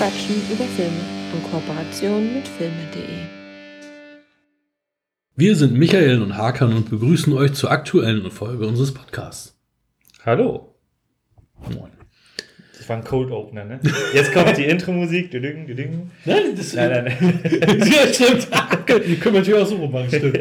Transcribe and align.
Wir 0.00 0.06
quatschen 0.06 0.36
über 0.50 0.64
Filme 0.64 0.96
in 1.34 1.42
Kooperation 1.50 2.32
mit 2.32 2.48
filme.de. 2.48 3.02
Wir 5.36 5.54
sind 5.54 5.74
Michael 5.74 6.22
und 6.22 6.38
Hakan 6.38 6.72
und 6.72 6.88
begrüßen 6.88 7.34
euch 7.34 7.52
zur 7.52 7.70
aktuellen 7.70 8.30
Folge 8.30 8.66
unseres 8.66 8.94
Podcasts. 8.94 9.60
Hallo. 10.24 10.74
Moin. 11.74 11.90
Das 12.78 12.88
war 12.88 12.96
ein 12.96 13.04
Cold 13.04 13.30
Opener, 13.30 13.66
ne? 13.66 13.80
Jetzt 14.14 14.32
kommt 14.32 14.56
die 14.56 14.64
Intro-Musik. 14.64 15.34
Nein, 15.34 16.56
das 16.56 16.72
Nein, 16.72 17.04
nein. 17.04 17.40
ja, 17.80 18.10
stimmt. 18.10 18.48
Die 19.06 19.16
können 19.16 19.34
wir 19.34 19.40
natürlich 19.40 19.60
auch 19.60 19.66
so 19.66 19.76
rummachen, 19.76 20.08
stimmt. 20.08 20.38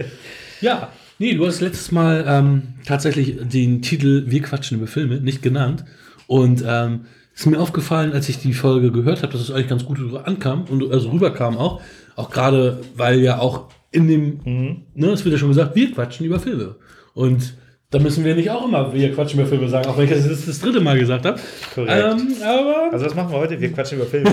Ja, 0.61 0.93
nee, 1.17 1.33
du 1.33 1.45
hast 1.45 1.59
letztes 1.59 1.91
Mal 1.91 2.23
ähm, 2.25 2.75
tatsächlich 2.85 3.35
den 3.41 3.81
Titel 3.81 4.23
Wir 4.27 4.41
quatschen 4.41 4.77
über 4.77 4.87
Filme 4.87 5.19
nicht 5.19 5.41
genannt. 5.41 5.83
Und 6.27 6.63
ähm, 6.65 7.01
ist 7.39 7.45
mir 7.45 7.59
aufgefallen, 7.59 8.11
als 8.13 8.27
ich 8.29 8.39
die 8.39 8.53
Folge 8.53 8.91
gehört 8.91 9.23
habe, 9.23 9.31
dass 9.31 9.41
es 9.41 9.51
eigentlich 9.51 9.69
ganz 9.69 9.85
gut 9.85 9.99
ankam 10.25 10.65
und 10.69 10.91
also 10.91 11.09
rüberkam 11.11 11.57
auch. 11.57 11.81
Auch 12.15 12.29
gerade, 12.31 12.81
weil 12.95 13.19
ja 13.19 13.39
auch 13.39 13.69
in 13.91 14.07
dem, 14.07 14.39
Mhm. 14.43 14.77
ne, 14.93 15.07
es 15.11 15.23
wird 15.23 15.33
ja 15.33 15.39
schon 15.39 15.47
gesagt, 15.49 15.75
wir 15.75 15.91
quatschen 15.91 16.25
über 16.25 16.39
Filme. 16.39 16.75
Und 17.13 17.53
da 17.91 17.97
müssen 17.99 18.23
wir 18.25 18.35
nicht 18.35 18.51
auch 18.51 18.67
immer 18.67 18.93
wir 18.93 19.11
quatschen 19.13 19.39
über 19.39 19.47
Filme 19.49 19.67
sagen, 19.69 19.87
auch 19.87 19.97
wenn 19.97 20.03
ich 20.05 20.11
das 20.11 20.27
jetzt 20.27 20.47
das 20.47 20.59
dritte 20.59 20.79
Mal 20.81 20.99
gesagt 20.99 21.25
habe. 21.25 21.39
Korrekt. 21.73 21.91
Ähm, 22.21 22.33
aber 22.43 22.89
Also 22.91 23.05
was 23.05 23.15
machen 23.15 23.31
wir 23.31 23.37
heute? 23.39 23.59
Wir 23.59 23.71
quatschen 23.71 23.97
über 23.99 24.07
Filme. 24.07 24.31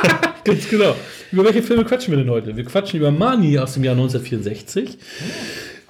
Ganz 0.44 0.68
genau. 0.68 0.94
Über 1.32 1.44
welche 1.44 1.62
Filme 1.62 1.84
quatschen 1.84 2.12
wir 2.12 2.18
denn 2.18 2.30
heute? 2.30 2.56
Wir 2.56 2.64
quatschen 2.64 2.98
über 2.98 3.10
Mani 3.10 3.58
aus 3.58 3.74
dem 3.74 3.84
Jahr 3.84 3.94
1964. 3.94 4.98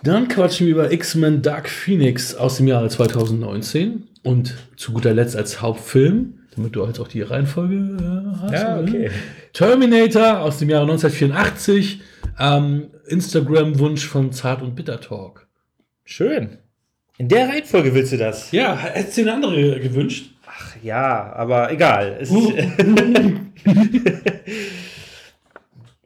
Dann 0.03 0.29
quatschen 0.29 0.67
wir 0.67 0.75
über 0.75 0.93
X-Men 0.93 1.43
Dark 1.43 1.69
Phoenix 1.69 2.35
aus 2.35 2.59
dem 2.59 2.69
Jahre 2.69 2.89
2019. 2.89 4.05
Und 4.23 4.55
zu 4.77 4.93
guter 4.93 5.15
Letzt 5.15 5.37
als 5.37 5.61
Hauptfilm, 5.63 6.35
damit 6.59 6.77
du 6.77 6.85
halt 6.85 7.01
auch 7.01 7.09
die 7.09 7.23
Reihenfolge 7.23 7.75
äh, 7.75 8.41
hast. 8.43 8.53
Ja, 8.53 8.81
okay. 8.81 9.11
Terminator 9.53 10.41
aus 10.41 10.59
dem 10.59 10.69
Jahre 10.69 10.85
1984. 10.85 12.03
Ähm, 12.39 12.91
Instagram-Wunsch 13.07 14.07
von 14.07 14.33
Zart 14.33 14.63
und 14.63 14.77
Bitter 14.77 15.01
Talk. 15.01 15.49
Schön. 16.05 16.59
In 17.17 17.29
der 17.29 17.49
Reihenfolge 17.49 17.95
willst 17.95 18.13
du 18.13 18.17
das? 18.17 18.53
Ja, 18.53 18.77
hättest 18.77 19.19
du 19.19 19.23
eine 19.23 19.35
andere 19.35 19.81
gewünscht? 19.81 20.31
Ach 20.47 20.77
ja, 20.83 21.33
aber 21.33 21.73
egal. 21.73 22.19
Es 22.21 22.31
Uh. 22.31 22.53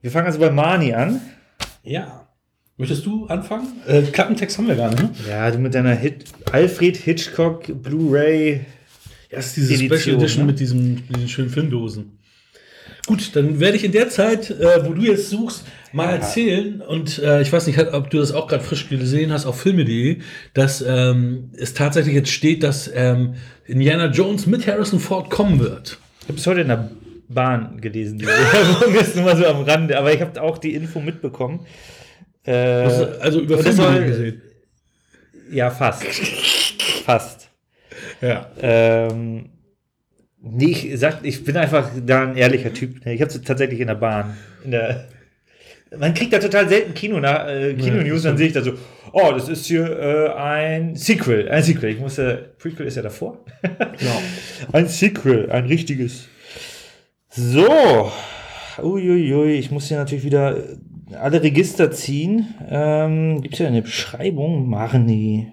wir 0.01 0.11
fangen 0.11 0.27
also 0.27 0.39
bei 0.39 0.51
Mani 0.51 0.95
an. 0.95 1.21
Ja. 1.83 2.27
Möchtest 2.79 3.05
du 3.05 3.27
anfangen? 3.27 3.69
Äh, 3.87 4.03
Klappentext 4.03 4.57
haben 4.57 4.69
wir 4.69 4.77
gar 4.77 4.91
nicht, 4.91 5.03
ne? 5.03 5.11
Ja, 5.29 5.51
du 5.51 5.59
mit 5.59 5.75
deiner 5.75 5.95
Hit 5.95 6.25
Alfred 6.51 6.97
Hitchcock 6.97 7.65
Blu-ray. 7.83 8.65
Das 9.33 9.47
ist 9.49 9.57
diese 9.57 9.75
Edition, 9.75 9.99
Special 10.01 10.17
Edition 10.17 10.47
ne? 10.47 10.53
mit 10.53 10.61
diesen, 10.61 11.09
diesen 11.09 11.29
schönen 11.29 11.51
Filmdosen. 11.51 12.19
Gut, 13.07 13.35
dann 13.35 13.59
werde 13.59 13.77
ich 13.77 13.83
in 13.85 13.91
der 13.93 14.09
Zeit, 14.11 14.51
äh, 14.51 14.85
wo 14.87 14.93
du 14.93 15.03
jetzt 15.03 15.29
suchst, 15.31 15.65
mal 15.93 16.05
Ja. 16.07 16.13
erzählen. 16.17 16.81
Und 16.81 17.19
äh, 17.19 17.43
ich 17.43 17.53
weiß 17.53 17.67
nicht, 17.67 17.79
ob 17.93 18.11
du 18.11 18.19
das 18.19 18.31
auch 18.31 18.47
gerade 18.47 18.63
frisch 18.63 18.89
gesehen 18.89 19.33
hast 19.33 19.45
auf 19.47 19.61
filme.de, 19.61 20.19
dass 20.55 20.85
ähm, 20.87 21.51
es 21.57 21.75
tatsächlich 21.75 22.15
jetzt 22.15 22.31
steht, 22.31 22.63
dass 22.63 22.89
ähm, 22.95 23.35
Indiana 23.67 24.07
Jones 24.07 24.47
mit 24.47 24.67
Harrison 24.69 25.01
Ford 25.01 25.31
kommen 25.31 25.59
wird. 25.59 25.99
Ich 26.23 26.29
habe 26.29 26.39
es 26.39 26.47
heute 26.47 26.61
in 26.61 26.69
der 26.69 26.91
Bahn 27.29 27.81
gelesen. 27.81 28.19
Die 28.19 28.27
Werbung 28.27 28.95
ist 29.01 29.17
nur 29.17 29.25
mal 29.25 29.37
so 29.37 29.47
am 29.47 29.63
Rande, 29.63 29.99
aber 29.99 30.15
ich 30.15 30.21
habe 30.21 30.41
auch 30.41 30.59
die 30.59 30.75
Info 30.75 31.01
mitbekommen. 31.01 31.67
Äh, 32.45 32.53
Also, 32.53 33.41
über 33.41 33.59
Filme 33.59 34.07
gesehen. 34.07 34.43
ja, 35.51 35.71
fast. 35.71 36.05
fast. 37.05 37.42
Ja. 38.23 38.47
Ähm, 38.61 39.51
nee, 40.41 40.71
ich, 40.71 40.99
sag, 40.99 41.19
ich 41.25 41.45
bin 41.45 41.57
einfach 41.57 41.91
da 42.07 42.23
ein 42.23 42.37
ehrlicher 42.37 42.73
Typ. 42.73 43.05
Ich 43.05 43.21
habe 43.21 43.31
es 43.31 43.43
tatsächlich 43.43 43.81
in 43.81 43.89
der 43.89 43.97
Bahn. 43.97 44.37
In 44.65 44.71
der, 44.71 45.09
man 45.99 46.15
kriegt 46.15 46.33
da 46.33 46.39
total 46.39 46.69
selten 46.69 46.95
Kino 46.95 47.21
nach, 47.21 47.47
äh, 47.49 47.75
Kino-News, 47.75 48.23
dann 48.23 48.37
sehe 48.37 48.47
ich 48.47 48.53
da 48.53 48.63
so, 48.63 48.73
oh, 49.13 49.33
das 49.33 49.49
ist 49.49 49.67
hier 49.67 49.85
äh, 49.85 50.29
ein 50.33 50.97
Sequel. 50.97 51.49
Ein 51.51 51.63
Sequel. 51.63 51.91
Ich 51.91 52.01
musste, 52.01 52.55
Prequel 52.59 52.87
ist 52.87 52.97
ja 52.97 53.03
davor. 53.03 53.45
Genau. 53.99 54.23
Ein 54.73 54.89
Sequel, 54.89 55.51
ein 55.51 55.67
richtiges. 55.67 56.29
So. 57.29 58.11
Uiuiui, 58.83 59.53
ich 59.53 59.71
muss 59.71 59.89
hier 59.89 59.99
natürlich 59.99 60.25
wieder 60.25 60.57
äh, 60.57 61.15
alle 61.15 61.43
Register 61.43 61.91
ziehen. 61.91 62.55
Ähm, 62.71 63.43
Gibt 63.43 63.55
es 63.55 63.61
ja 63.61 63.67
eine 63.67 63.83
Beschreibung? 63.83 64.69
Marni. 64.69 65.53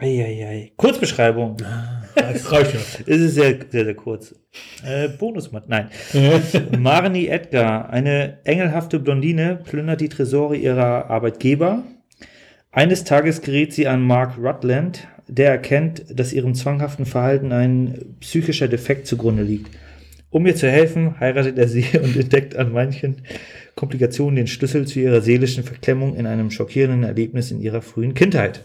Eieiei. 0.00 0.72
Kurzbeschreibung. 0.76 1.58
Das 2.14 2.50
reicht 2.50 2.74
ja. 2.74 2.80
Es 3.06 3.20
ist 3.20 3.34
sehr, 3.34 3.58
sehr, 3.70 3.84
sehr 3.84 3.94
kurz. 3.94 4.34
Äh, 4.84 5.08
Bonusmat, 5.08 5.68
nein. 5.68 5.90
Marnie 6.78 7.28
Edgar, 7.28 7.90
eine 7.90 8.38
engelhafte 8.44 8.98
Blondine, 8.98 9.60
plündert 9.62 10.00
die 10.00 10.08
Tresore 10.08 10.56
ihrer 10.56 11.10
Arbeitgeber. 11.10 11.82
Eines 12.72 13.04
Tages 13.04 13.42
gerät 13.42 13.72
sie 13.72 13.88
an 13.88 14.00
Mark 14.00 14.38
Rutland, 14.38 15.06
der 15.28 15.50
erkennt, 15.50 16.04
dass 16.18 16.32
ihrem 16.32 16.54
zwanghaften 16.54 17.04
Verhalten 17.04 17.52
ein 17.52 18.16
psychischer 18.20 18.68
Defekt 18.68 19.06
zugrunde 19.06 19.42
liegt. 19.42 19.70
Um 20.30 20.46
ihr 20.46 20.54
zu 20.54 20.70
helfen, 20.70 21.18
heiratet 21.20 21.58
er 21.58 21.68
sie 21.68 21.84
und 22.02 22.16
entdeckt 22.16 22.56
an 22.56 22.72
manchen 22.72 23.22
Komplikationen 23.74 24.36
den 24.36 24.46
Schlüssel 24.46 24.86
zu 24.86 25.00
ihrer 25.00 25.20
seelischen 25.20 25.64
Verklemmung 25.64 26.16
in 26.16 26.26
einem 26.26 26.50
schockierenden 26.50 27.02
Erlebnis 27.02 27.50
in 27.50 27.60
ihrer 27.60 27.82
frühen 27.82 28.14
Kindheit. 28.14 28.62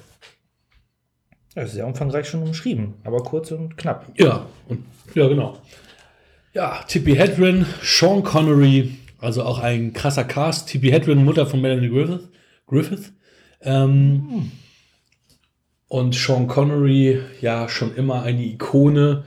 Das 1.56 1.70
ist 1.70 1.76
sehr 1.76 1.88
umfangreich 1.88 2.28
schon 2.28 2.44
umschrieben, 2.44 2.96
aber 3.04 3.24
kurz 3.24 3.52
und 3.52 3.78
knapp. 3.78 4.12
Ja, 4.18 4.46
und, 4.68 4.84
ja, 5.14 5.28
genau. 5.28 5.58
Ja, 6.54 6.84
Tippi 6.88 7.16
Hedren, 7.16 7.66
Sean 7.82 8.24
Connery, 8.24 8.98
also 9.20 9.44
auch 9.44 9.60
ein 9.60 9.94
krasser 9.94 10.26
Cast. 10.26 10.70
Tippi 10.70 10.90
Hedren, 10.90 11.24
Mutter 11.26 11.46
von 11.46 11.62
Melanie 11.62 11.90
Griffith. 11.90 12.30
Griffith. 12.68 13.14
Ähm, 13.62 14.52
Und 15.88 16.14
Sean 16.16 16.48
Connery, 16.48 17.22
ja, 17.42 17.70
schon 17.70 17.96
immer 17.96 18.24
eine 18.24 18.44
Ikone. 18.44 19.24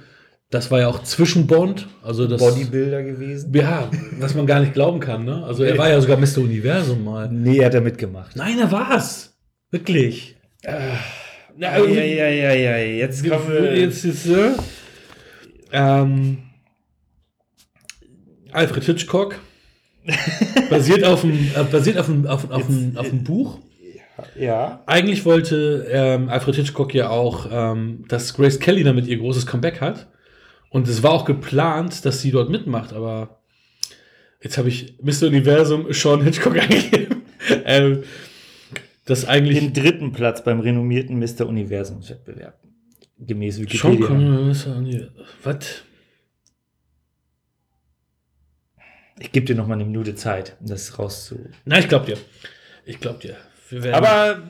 Das 0.50 0.70
war 0.70 0.80
ja 0.80 0.88
auch 0.88 1.02
zwischen 1.02 1.46
Bond, 1.46 1.88
also 2.02 2.26
das. 2.26 2.40
Bodybuilder 2.40 3.02
gewesen? 3.02 3.52
Ja, 3.54 3.90
was 4.18 4.34
man 4.34 4.46
gar 4.46 4.60
nicht 4.60 4.72
glauben 4.74 4.98
kann, 5.00 5.24
ne? 5.24 5.44
Also 5.44 5.62
er 5.62 5.76
war 5.76 5.88
ja 5.90 6.00
sogar 6.00 6.16
Mr. 6.16 6.38
Universum 6.38 7.04
mal. 7.04 7.30
Nee, 7.30 7.64
hat 7.64 7.74
er 7.74 7.80
mitgemacht. 7.82 8.34
Nein, 8.36 8.58
er 8.58 8.72
war's. 8.72 9.36
Wirklich. 9.70 10.36
Na, 11.60 11.76
Ja, 11.76 12.04
ja, 12.04 12.28
ja, 12.28 12.52
ja. 12.52 12.76
Jetzt 12.78 13.28
kommen 13.28 13.48
wir. 13.48 13.76
Jetzt 13.76 14.04
ist 14.04 14.26
äh, 14.26 14.52
ähm, 15.72 16.38
Alfred 18.52 18.84
Hitchcock. 18.84 19.40
basiert 20.70 21.02
auf 21.04 21.22
dem, 21.22 21.50
äh, 21.54 21.64
basiert 21.64 21.98
auf 21.98 22.06
dem, 22.06 22.26
auf, 22.26 22.48
auf, 22.50 22.66
dem, 22.66 22.96
auf 22.96 23.08
dem 23.10 23.24
Buch. 23.24 23.58
Ja. 24.38 24.84
Eigentlich 24.86 25.24
wollte 25.24 25.86
ähm, 25.90 26.28
Alfred 26.28 26.54
Hitchcock 26.54 26.94
ja 26.94 27.10
auch, 27.10 27.48
ähm, 27.50 28.04
dass 28.08 28.34
Grace 28.34 28.60
Kelly 28.60 28.84
damit 28.84 29.08
ihr 29.08 29.18
großes 29.18 29.44
Comeback 29.44 29.80
hat. 29.80 30.06
Und 30.70 30.86
es 30.86 31.02
war 31.02 31.10
auch 31.10 31.24
geplant, 31.24 32.04
dass 32.04 32.22
sie 32.22 32.30
dort 32.30 32.50
mitmacht, 32.50 32.92
aber 32.92 33.40
jetzt 34.40 34.58
habe 34.58 34.68
ich 34.68 34.94
Mr. 35.02 35.26
Universum 35.26 35.92
Sean 35.92 36.22
Hitchcock 36.22 36.56
eingegeben. 36.60 37.22
ähm, 37.64 38.04
das 39.08 39.24
eigentlich 39.24 39.58
Den 39.58 39.72
dritten 39.72 40.12
Platz 40.12 40.44
beim 40.44 40.60
renommierten 40.60 41.18
Mr. 41.18 41.46
Universumswettbewerb. 41.46 42.58
Gemäß 43.18 43.56
Sean 43.56 43.64
Wikipedia. 43.64 44.10
Mr. 44.10 45.10
Was? 45.42 45.82
Ich 49.18 49.32
gebe 49.32 49.46
dir 49.46 49.56
noch 49.56 49.66
mal 49.66 49.74
eine 49.74 49.84
Minute 49.84 50.14
Zeit, 50.14 50.56
um 50.60 50.66
das 50.68 50.98
rauszu. 50.98 51.40
Nein, 51.64 51.80
ich 51.80 51.88
glaub 51.88 52.06
dir. 52.06 52.16
Ich 52.84 53.00
glaub 53.00 53.20
dir. 53.20 53.36
Wir 53.70 53.82
werden- 53.82 53.94
Aber 53.94 54.42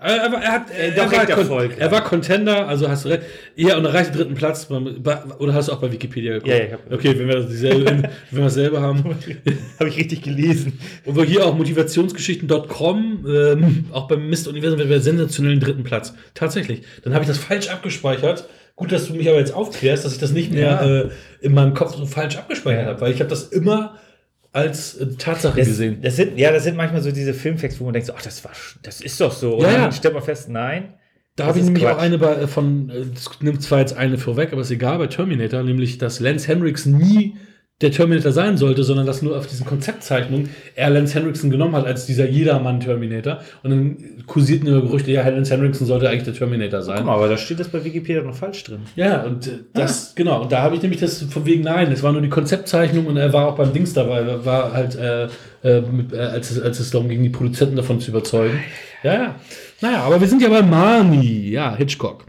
Aber, 0.00 0.22
aber 0.22 0.36
er 0.38 0.52
hat 0.52 0.70
Äh, 0.70 0.90
er, 0.94 1.10
war 1.10 1.28
Erfolg, 1.28 1.72
er 1.76 1.86
ja. 1.86 1.90
war 1.92 2.04
Contender, 2.04 2.68
also 2.68 2.88
hast 2.88 3.04
du 3.04 3.08
recht. 3.08 3.22
Ja, 3.56 3.76
und 3.76 3.84
erreicht 3.84 4.10
den 4.14 4.18
dritten 4.18 4.34
Platz. 4.34 4.66
Beim, 4.66 5.02
bei, 5.02 5.18
oder 5.38 5.54
hast 5.54 5.68
du 5.68 5.72
auch 5.72 5.80
bei 5.80 5.90
Wikipedia 5.90 6.34
geguckt? 6.34 6.48
Ja, 6.52 6.56
ja, 6.58 6.64
ich 6.66 6.72
hab- 6.72 6.92
okay, 6.92 7.18
wenn 7.18 7.26
wir 7.26 7.34
das 7.36 7.48
dieselbe, 7.48 7.84
wenn 7.90 8.02
wir 8.30 8.44
dasselbe 8.44 8.80
haben. 8.80 9.04
habe 9.80 9.88
ich 9.88 9.96
richtig 9.96 10.22
gelesen. 10.22 10.78
Und 11.04 11.16
wir 11.16 11.24
hier 11.24 11.44
auch 11.44 11.56
motivationsgeschichten.com, 11.56 13.26
ähm, 13.28 13.84
auch 13.92 14.08
beim 14.08 14.28
Mist 14.28 14.46
Universum 14.48 14.78
wir 14.78 15.00
sensationellen 15.00 15.60
dritten 15.60 15.82
Platz. 15.84 16.14
Tatsächlich. 16.34 16.82
Dann 17.02 17.14
habe 17.14 17.24
ich 17.24 17.28
das 17.28 17.38
falsch 17.38 17.68
abgespeichert. 17.68 18.48
Gut, 18.76 18.92
dass 18.92 19.08
du 19.08 19.14
mich 19.14 19.28
aber 19.28 19.38
jetzt 19.38 19.52
aufklärst, 19.52 20.04
dass 20.04 20.12
ich 20.12 20.18
das 20.20 20.30
nicht 20.30 20.52
mehr 20.52 20.62
Ja. 20.80 20.86
äh, 21.00 21.08
in 21.40 21.52
meinem 21.54 21.74
Kopf 21.74 21.96
so 21.96 22.06
falsch 22.06 22.36
abgespeichert 22.36 22.86
habe, 22.86 23.00
weil 23.00 23.12
ich 23.12 23.18
habe 23.20 23.28
das 23.30 23.44
immer 23.48 23.96
als 24.58 24.96
äh, 24.96 25.06
Tatsache 25.16 25.58
Das, 25.58 25.68
gesehen. 25.68 26.00
das 26.02 26.16
sind, 26.16 26.38
ja, 26.38 26.52
das 26.52 26.64
sind 26.64 26.76
manchmal 26.76 27.02
so 27.02 27.10
diese 27.12 27.34
Filmfacts, 27.34 27.80
wo 27.80 27.84
man 27.84 27.92
denkt, 27.94 28.06
so, 28.08 28.14
ach, 28.16 28.22
das 28.22 28.44
war, 28.44 28.52
das 28.82 29.00
ist 29.00 29.20
doch 29.20 29.32
so. 29.32 29.56
Und 29.56 29.62
Ja, 29.62 29.72
dann 29.78 29.92
stellt 29.92 30.14
man 30.14 30.22
fest, 30.22 30.48
nein. 30.48 30.94
Da 31.36 31.46
habe 31.46 31.58
ich 31.58 31.64
nämlich 31.64 31.86
auch 31.86 31.92
Quatsch. 31.92 32.02
eine 32.02 32.18
bei, 32.18 32.46
von, 32.48 32.90
äh, 32.90 33.04
das 33.14 33.30
nimmt 33.40 33.62
zwar 33.62 33.78
jetzt 33.80 33.96
eine 33.96 34.18
vorweg, 34.18 34.52
aber 34.52 34.62
ist 34.62 34.70
egal, 34.70 34.98
bei 34.98 35.06
Terminator, 35.06 35.62
nämlich, 35.62 35.98
dass 35.98 36.18
Lance 36.20 36.48
Henriksen 36.48 36.96
nie 36.98 37.36
der 37.80 37.92
Terminator 37.92 38.32
sein 38.32 38.56
sollte, 38.56 38.82
sondern 38.82 39.06
dass 39.06 39.22
nur 39.22 39.38
auf 39.38 39.46
diesen 39.46 39.64
Konzeptzeichnungen 39.64 40.50
er 40.74 40.90
Lance 40.90 41.14
Henriksen 41.14 41.48
genommen 41.48 41.76
hat 41.76 41.86
als 41.86 42.06
dieser 42.06 42.28
Jedermann-Terminator. 42.28 43.40
Und 43.62 43.70
dann 43.70 43.96
kursierten 44.26 44.68
nur 44.68 44.82
Gerüchte, 44.82 45.12
ja, 45.12 45.26
Lance 45.28 45.54
Henriksen 45.54 45.86
sollte 45.86 46.08
eigentlich 46.08 46.24
der 46.24 46.34
Terminator 46.34 46.82
sein. 46.82 46.96
Guck 46.98 47.06
mal, 47.06 47.14
aber 47.14 47.28
da 47.28 47.36
steht 47.36 47.60
das 47.60 47.68
bei 47.68 47.84
Wikipedia 47.84 48.22
noch 48.22 48.34
falsch 48.34 48.64
drin. 48.64 48.80
Ja, 48.96 49.22
und 49.22 49.46
äh, 49.46 49.60
das, 49.74 50.14
genau, 50.16 50.42
und 50.42 50.50
da 50.50 50.62
habe 50.62 50.74
ich 50.74 50.82
nämlich 50.82 51.00
das 51.00 51.22
von 51.22 51.46
wegen, 51.46 51.62
nein, 51.62 51.92
es 51.92 52.02
war 52.02 52.10
nur 52.10 52.20
die 52.20 52.28
Konzeptzeichnung 52.28 53.06
und 53.06 53.16
er 53.16 53.32
war 53.32 53.46
auch 53.46 53.56
beim 53.56 53.72
Dings 53.72 53.92
dabei, 53.92 54.22
er 54.22 54.44
war 54.44 54.72
halt, 54.72 54.96
äh, 54.96 55.28
äh, 55.62 55.80
mit, 55.80 56.12
äh, 56.12 56.18
als, 56.18 56.50
es, 56.50 56.60
als 56.60 56.80
es 56.80 56.90
darum 56.90 57.08
ging, 57.08 57.22
die 57.22 57.30
Produzenten 57.30 57.76
davon 57.76 58.00
zu 58.00 58.10
überzeugen. 58.10 58.58
Ja, 59.04 59.14
ja. 59.14 59.34
Naja, 59.80 60.02
aber 60.02 60.20
wir 60.20 60.26
sind 60.26 60.42
ja 60.42 60.48
bei 60.48 60.62
Marnie, 60.62 61.50
ja, 61.50 61.76
Hitchcock. 61.76 62.24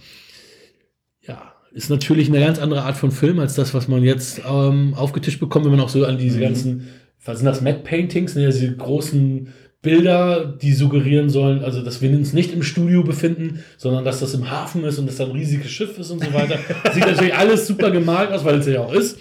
Ist 1.71 1.89
natürlich 1.89 2.29
eine 2.29 2.39
ganz 2.39 2.59
andere 2.59 2.83
Art 2.83 2.97
von 2.97 3.11
Film 3.11 3.39
als 3.39 3.53
das, 3.53 3.73
was 3.73 3.87
man 3.87 4.03
jetzt 4.03 4.41
ähm, 4.49 4.93
aufgetischt 4.95 5.39
bekommt, 5.39 5.65
wenn 5.65 5.71
man 5.71 5.81
auch 5.81 5.89
so 5.89 6.03
an 6.05 6.17
diese 6.17 6.39
ganzen, 6.39 6.87
was 7.23 7.39
sind 7.39 7.45
das, 7.45 7.61
Matte 7.61 7.83
Paintings, 7.83 8.35
ne, 8.35 8.47
diese 8.47 8.75
großen 8.75 9.49
Bilder, 9.81 10.45
die 10.45 10.73
suggerieren 10.73 11.29
sollen, 11.29 11.63
also 11.63 11.81
dass 11.81 12.01
wir 12.01 12.09
uns 12.09 12.33
nicht 12.33 12.53
im 12.53 12.63
Studio 12.63 13.03
befinden, 13.03 13.63
sondern 13.77 14.03
dass 14.03 14.19
das 14.19 14.33
im 14.33 14.49
Hafen 14.49 14.83
ist 14.83 14.99
und 14.99 15.07
dass 15.07 15.17
da 15.17 15.25
ein 15.25 15.31
riesiges 15.31 15.71
Schiff 15.71 15.97
ist 15.97 16.11
und 16.11 16.21
so 16.23 16.33
weiter. 16.33 16.59
Sieht 16.93 17.05
natürlich 17.05 17.35
alles 17.35 17.65
super 17.65 17.89
gemalt 17.89 18.31
aus, 18.31 18.43
weil 18.43 18.59
es 18.59 18.67
ja 18.67 18.81
auch 18.81 18.93
ist. 18.93 19.17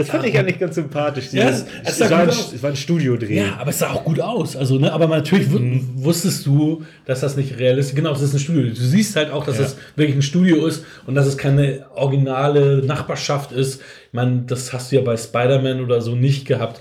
Das 0.00 0.10
fand 0.10 0.26
ich 0.26 0.38
eigentlich 0.38 0.58
ganz 0.58 0.74
sympathisch. 0.74 1.32
Ja, 1.32 1.48
es 1.48 1.64
es, 1.84 2.00
war 2.10 2.20
ein, 2.20 2.28
es 2.28 2.62
war 2.62 2.70
ein 2.70 2.76
Studiodreh. 2.76 3.36
Ja, 3.36 3.56
aber 3.58 3.70
es 3.70 3.78
sah 3.78 3.90
auch 3.92 4.04
gut 4.04 4.20
aus. 4.20 4.56
Also, 4.56 4.78
ne, 4.78 4.92
aber 4.92 5.06
natürlich 5.08 5.48
Mhm. 5.48 5.86
wusstest 5.94 6.46
du, 6.46 6.82
dass 7.06 7.20
das 7.20 7.36
nicht 7.36 7.58
realistisch 7.58 7.94
Genau, 7.94 8.10
das 8.10 8.22
ist 8.22 8.32
ein 8.34 8.38
Studio. 8.40 8.62
Du 8.62 8.74
siehst 8.74 9.16
halt 9.16 9.30
auch, 9.30 9.44
dass 9.44 9.56
Ja. 9.56 9.62
das 9.64 9.76
wirklich 9.96 10.16
ein 10.16 10.22
Studio 10.22 10.66
ist 10.66 10.84
und 11.06 11.14
dass 11.14 11.26
es 11.26 11.36
keine 11.36 11.84
originale 11.94 12.82
Nachbarschaft 12.84 13.52
ist. 13.52 13.80
Ich 13.80 14.12
meine, 14.12 14.42
das 14.46 14.72
hast 14.72 14.90
du 14.92 14.96
ja 14.96 15.02
bei 15.02 15.16
Spider-Man 15.16 15.82
oder 15.84 16.00
so 16.00 16.14
nicht 16.14 16.46
gehabt, 16.46 16.80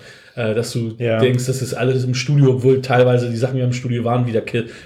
dass 0.53 0.71
du 0.71 0.93
Ja. 0.97 1.19
denkst, 1.19 1.45
das 1.47 1.61
ist 1.61 1.73
alles 1.73 2.03
im 2.03 2.13
Studio, 2.13 2.55
obwohl 2.55 2.81
teilweise 2.81 3.29
die 3.29 3.35
Sachen, 3.37 3.55
die 3.55 3.61
im 3.61 3.73
Studio 3.73 4.03
waren, 4.03 4.25
wie 4.27 4.31
der, 4.31 4.43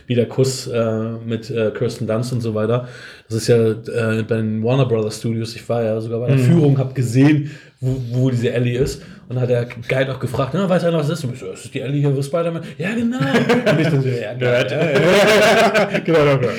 wie 0.08 0.16
der 0.16 0.26
Kuss 0.28 0.68
äh, 0.68 1.12
mit 1.26 1.50
äh, 1.50 1.72
Kirsten 1.72 2.08
Dunst 2.08 2.34
und 2.34 2.42
so 2.42 2.54
weiter. 2.56 2.88
Das 3.28 3.38
ist 3.38 3.48
ja 3.48 3.58
äh, 3.72 4.24
bei 4.24 4.36
den 4.38 4.64
Warner 4.64 4.86
Brothers 4.86 5.20
Studios. 5.20 5.56
Ich 5.56 5.68
war 5.70 5.84
ja 5.84 6.00
sogar 6.02 6.20
bei 6.20 6.28
der 6.28 6.38
Mhm. 6.38 6.42
Führung, 6.44 6.78
habe 6.78 6.94
gesehen, 6.94 7.52
wo, 7.80 7.96
wo 8.12 8.30
diese 8.30 8.52
Ellie 8.52 8.80
ist. 8.80 9.02
Und 9.30 9.40
hat 9.40 9.50
der 9.50 9.66
Guide 9.88 10.14
auch 10.14 10.20
gefragt, 10.20 10.52
na, 10.54 10.68
weiß 10.68 10.84
einer, 10.84 10.98
was 10.98 11.08
das 11.08 11.20
ist? 11.20 11.26
Und 11.26 11.34
ich 11.34 11.40
so, 11.40 11.48
das 11.48 11.64
ist 11.66 11.74
die 11.74 11.80
Ellie 11.80 12.02
hier, 12.02 12.16
wo 12.16 12.22
Spider-Man? 12.22 12.62
Ja, 12.78 12.94
genau. 12.94 13.18
Und 13.72 13.80
ich 13.80 13.88
dann 13.88 14.02
so, 14.02 14.10
ja, 14.10 14.34
Nerd. 14.34 14.70
genau, 16.06 16.26
Nerd. 16.26 16.50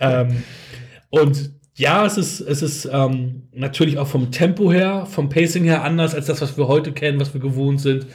ähm, 0.00 0.28
und 1.10 1.50
ja, 1.82 2.06
es 2.06 2.16
ist, 2.16 2.40
es 2.40 2.62
ist 2.62 2.88
ähm, 2.92 3.42
natürlich 3.52 3.98
auch 3.98 4.06
vom 4.06 4.30
Tempo 4.30 4.70
her, 4.70 5.04
vom 5.04 5.28
Pacing 5.28 5.64
her 5.64 5.82
anders 5.82 6.14
als 6.14 6.26
das, 6.26 6.40
was 6.40 6.56
wir 6.56 6.68
heute 6.68 6.92
kennen, 6.92 7.18
was 7.18 7.34
wir 7.34 7.40
gewohnt 7.40 7.80
sind. 7.80 8.06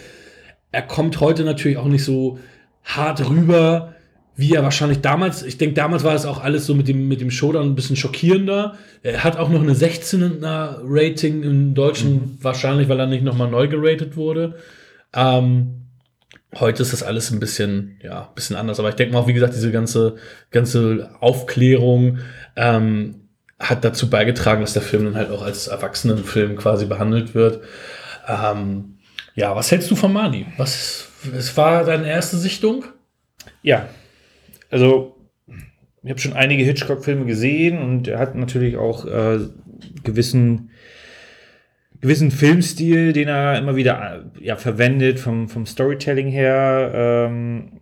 Er 0.71 0.83
kommt 0.83 1.19
heute 1.19 1.43
natürlich 1.43 1.77
auch 1.77 1.87
nicht 1.87 2.05
so 2.05 2.39
hart 2.85 3.29
rüber, 3.29 3.93
wie 4.37 4.53
er 4.53 4.63
wahrscheinlich 4.63 5.01
damals, 5.01 5.43
ich 5.43 5.57
denke, 5.57 5.73
damals 5.75 6.05
war 6.05 6.15
es 6.15 6.25
auch 6.25 6.41
alles 6.41 6.65
so 6.65 6.75
mit 6.75 6.87
dem, 6.87 7.09
mit 7.09 7.19
dem 7.19 7.29
Showdown 7.29 7.65
ein 7.65 7.75
bisschen 7.75 7.97
schockierender. 7.97 8.77
Er 9.03 9.25
hat 9.25 9.35
auch 9.35 9.49
noch 9.49 9.61
eine 9.61 9.73
16er 9.73 10.77
Rating 10.83 11.43
im 11.43 11.73
Deutschen, 11.73 12.37
wahrscheinlich, 12.41 12.87
weil 12.87 13.01
er 13.01 13.07
nicht 13.07 13.25
nochmal 13.25 13.49
neu 13.51 13.67
geratet 13.67 14.15
wurde. 14.15 14.55
Ähm, 15.13 15.87
heute 16.55 16.83
ist 16.83 16.93
das 16.93 17.03
alles 17.03 17.31
ein 17.31 17.41
bisschen, 17.41 17.99
ja, 18.01 18.29
ein 18.29 18.35
bisschen 18.35 18.55
anders. 18.55 18.79
Aber 18.79 18.87
ich 18.87 18.95
denke 18.95 19.13
mal 19.13 19.19
auch, 19.19 19.27
wie 19.27 19.33
gesagt, 19.33 19.55
diese 19.55 19.71
ganze, 19.73 20.15
ganze 20.51 21.09
Aufklärung 21.19 22.19
ähm, 22.55 23.26
hat 23.59 23.83
dazu 23.83 24.09
beigetragen, 24.09 24.61
dass 24.61 24.73
der 24.73 24.81
Film 24.81 25.05
dann 25.05 25.15
halt 25.15 25.31
auch 25.31 25.41
als 25.41 25.67
Erwachsenenfilm 25.67 26.55
quasi 26.55 26.85
behandelt 26.85 27.33
wird. 27.33 27.63
Ähm, 28.27 28.99
ja, 29.35 29.55
was 29.55 29.71
hältst 29.71 29.89
du 29.89 29.95
von 29.95 30.13
Mani? 30.13 30.45
Was, 30.57 31.09
es 31.35 31.55
war 31.57 31.83
deine 31.83 32.07
erste 32.07 32.37
Sichtung? 32.37 32.85
Ja, 33.61 33.87
also 34.69 35.15
ich 36.03 36.09
habe 36.09 36.19
schon 36.19 36.33
einige 36.33 36.63
Hitchcock-Filme 36.63 37.25
gesehen 37.25 37.79
und 37.79 38.07
er 38.07 38.19
hat 38.19 38.35
natürlich 38.35 38.77
auch 38.77 39.05
äh, 39.05 39.39
gewissen 40.03 40.71
gewissen 41.99 42.31
Filmstil, 42.31 43.13
den 43.13 43.27
er 43.27 43.57
immer 43.57 43.75
wieder 43.75 44.31
ja, 44.39 44.55
verwendet 44.55 45.19
vom, 45.19 45.49
vom 45.49 45.65
Storytelling 45.65 46.27
her. 46.27 46.91
Ähm, 46.93 47.79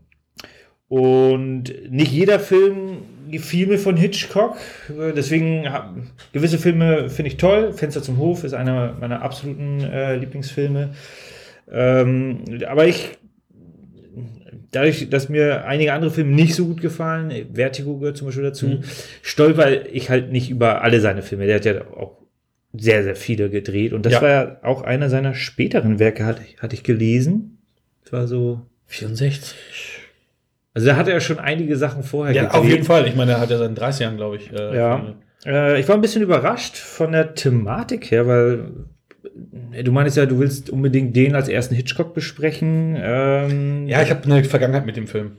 und 0.88 1.74
nicht 1.90 2.12
jeder 2.12 2.40
Film 2.40 2.98
gefiel 3.38 3.68
mir 3.68 3.78
von 3.80 3.96
Hitchcock. 3.98 4.58
Äh, 4.90 5.14
Deswegen 5.14 5.72
hab, 5.72 5.96
gewisse 6.34 6.58
Filme 6.58 7.10
finde 7.10 7.30
ich 7.30 7.38
toll. 7.38 7.74
Fenster 7.74 8.02
zum 8.04 8.18
Hof 8.18 8.44
ist 8.44 8.54
einer 8.54 8.94
meiner 9.00 9.22
absoluten 9.22 9.80
äh, 9.82 10.16
Lieblingsfilme. 10.18 10.94
Ähm, 11.72 12.44
aber 12.68 12.86
ich 12.88 13.12
dadurch, 14.72 15.10
dass 15.10 15.30
mir 15.30 15.66
einige 15.66 15.94
andere 15.94 16.12
Filme 16.12 16.32
nicht 16.36 16.56
so 16.56 16.66
gut 16.66 16.82
gefallen, 16.82 17.32
Vertigo 17.54 17.98
gehört 17.98 18.18
zum 18.18 18.28
Beispiel 18.28 18.44
dazu, 18.44 18.68
Mhm. 18.68 18.80
stolper 19.22 19.86
ich 19.88 20.10
halt 20.10 20.32
nicht 20.32 20.50
über 20.50 20.82
alle 20.84 21.00
seine 21.00 21.22
Filme. 21.22 21.46
Der 21.46 21.56
hat 21.56 21.66
ja 21.66 21.82
auch 21.96 22.18
sehr, 22.74 23.04
sehr 23.04 23.16
viele 23.16 23.50
gedreht. 23.50 23.94
Und 23.94 24.06
das 24.06 24.14
Ja. 24.14 24.22
war 24.22 24.30
ja 24.30 24.58
auch 24.64 24.82
einer 24.82 25.10
seiner 25.10 25.34
späteren 25.34 25.98
Werke, 26.00 26.26
hatte, 26.26 26.42
ich- 26.46 26.62
hatte 26.62 26.76
ich 26.76 26.84
gelesen. 26.84 27.60
Das 28.04 28.12
war 28.14 28.28
so. 28.28 28.62
64. 28.88 29.56
Also 30.76 30.88
da 30.88 30.96
hat 30.98 31.08
er 31.08 31.20
schon 31.22 31.40
einige 31.40 31.76
Sachen 31.78 32.04
vorher 32.04 32.36
Ja, 32.36 32.52
auf 32.52 32.68
jeden 32.68 32.84
Fall. 32.84 33.08
Ich 33.08 33.16
meine, 33.16 33.32
er 33.32 33.40
hat 33.40 33.50
ja 33.50 33.58
seit 33.58 33.76
30 33.80 34.02
Jahren, 34.02 34.18
glaube 34.18 34.36
ich. 34.36 34.52
äh, 34.54 34.76
Ja. 34.78 35.16
Äh, 35.46 35.80
ich 35.80 35.88
war 35.88 35.96
ein 35.96 36.02
bisschen 36.02 36.22
überrascht 36.22 36.76
von 36.78 37.12
der 37.14 37.34
Thematik 37.34 38.12
her, 38.12 38.28
weil 38.28 38.66
äh, 39.72 39.84
du 39.84 39.92
meinst 39.92 40.18
ja, 40.18 40.26
du 40.28 40.38
willst 40.40 40.70
unbedingt 40.70 41.16
den 41.16 41.34
als 41.34 41.48
ersten 41.48 41.74
Hitchcock 41.76 42.14
besprechen. 42.14 42.96
Ähm, 43.00 43.88
Ja, 43.88 44.02
ich 44.04 44.10
habe 44.12 44.24
eine 44.26 44.44
Vergangenheit 44.44 44.86
mit 44.86 44.98
dem 44.98 45.08
Film. 45.08 45.38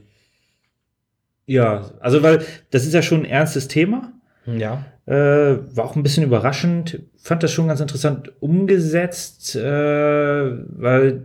ja, 1.47 1.91
also 2.01 2.23
weil 2.23 2.41
das 2.71 2.85
ist 2.87 2.95
ja 2.95 3.03
schon 3.03 3.21
ein 3.21 3.25
ernstes 3.31 3.69
Thema. 3.69 4.13
Ja. 4.47 4.85
Äh, 5.07 5.59
war 5.77 5.85
auch 5.85 5.97
ein 5.97 6.03
bisschen 6.03 6.25
überraschend. 6.25 7.01
Fand 7.19 7.43
das 7.43 7.53
schon 7.53 7.69
ganz 7.69 7.81
interessant 7.81 8.33
umgesetzt, 8.41 9.55
äh, 9.57 9.61
weil 9.61 11.25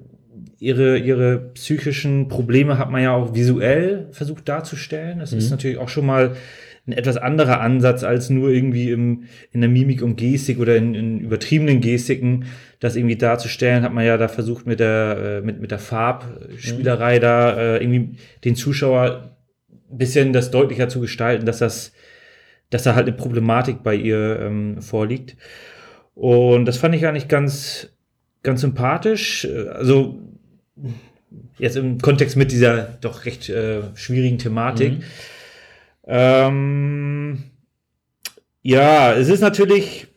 ihre, 0.62 0.98
ihre 1.00 1.40
psychischen 1.56 2.28
Probleme 2.28 2.78
hat 2.78 2.92
man 2.92 3.02
ja 3.02 3.14
auch 3.14 3.34
visuell 3.34 4.08
versucht 4.12 4.48
darzustellen. 4.48 5.20
Das 5.20 5.34
ist 5.34 5.46
Mhm. 5.46 5.52
natürlich 5.52 5.78
auch 5.80 5.90
schon 5.90 6.06
mal 6.06 6.36
ein 6.88 6.94
etwas 6.94 7.18
anderer 7.18 7.62
Ansatz 7.62 8.04
als 8.04 8.30
nur 8.30 8.50
irgendwie 8.50 8.92
im, 8.92 9.24
in 9.52 9.62
der 9.62 9.70
Mimik 9.70 10.02
und 10.04 10.16
Gestik 10.18 10.60
oder 10.60 10.76
in, 10.76 10.94
in 10.96 11.20
übertriebenen 11.20 11.82
Gestiken 11.82 12.46
das 12.80 12.96
irgendwie 12.96 13.16
darzustellen, 13.18 13.84
hat 13.84 13.94
man 13.94 14.06
ja 14.06 14.18
da 14.18 14.28
versucht 14.28 14.66
mit 14.68 14.80
der, 14.80 15.40
äh, 15.40 15.46
mit, 15.46 15.60
mit 15.62 15.72
der 15.72 15.80
Farbspielerei 15.80 17.20
da 17.20 17.58
äh, 17.58 17.84
irgendwie 17.84 18.18
den 18.46 18.56
Zuschauer 18.56 19.36
ein 19.92 19.98
bisschen 19.98 20.32
das 20.32 20.52
deutlicher 20.52 20.90
zu 20.90 21.02
gestalten, 21.02 21.46
dass 21.46 21.58
das 21.60 21.92
dass 22.70 22.84
da 22.84 22.96
halt 22.96 23.06
eine 23.08 23.18
Problematik 23.18 23.84
bei 23.84 23.94
ihr 23.96 24.40
ähm, 24.40 24.82
vorliegt. 24.82 25.36
Und 26.14 26.64
das 26.66 26.78
fand 26.78 26.96
ich 26.96 27.06
eigentlich 27.06 27.28
ganz, 27.28 27.90
ganz 28.44 28.62
sympathisch. 28.62 29.44
Äh, 29.46 29.68
Also 29.68 30.20
jetzt 31.58 31.78
im 31.78 32.00
Kontext 32.00 32.36
mit 32.36 32.52
dieser 32.52 32.98
doch 33.02 33.26
recht 33.26 33.50
äh, 33.50 33.82
schwierigen 33.96 34.38
Thematik. 34.38 34.94
Mhm. 34.94 35.04
Ähm, 36.06 37.44
ja, 38.64 39.14
es 39.14 39.30
ist 39.30 39.42
natürlich 39.42 40.08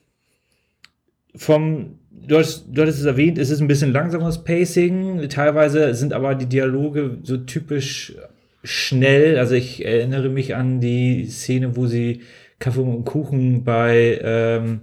vom, 1.36 1.98
du 2.10 2.38
hast, 2.38 2.66
du 2.70 2.82
hattest 2.82 3.00
es 3.00 3.06
erwähnt, 3.06 3.38
es 3.38 3.50
ist 3.50 3.60
ein 3.60 3.68
bisschen 3.68 3.92
langsames 3.92 4.44
Pacing. 4.44 5.28
Teilweise 5.28 5.94
sind 5.94 6.12
aber 6.12 6.34
die 6.34 6.46
Dialoge 6.46 7.18
so 7.22 7.36
typisch 7.38 8.14
schnell. 8.62 9.38
Also 9.38 9.54
ich 9.54 9.84
erinnere 9.84 10.28
mich 10.28 10.54
an 10.54 10.80
die 10.80 11.26
Szene, 11.26 11.76
wo 11.76 11.86
sie 11.86 12.22
Kaffee 12.58 12.80
und 12.80 13.04
Kuchen 13.04 13.64
bei 13.64 14.18
ähm, 14.22 14.82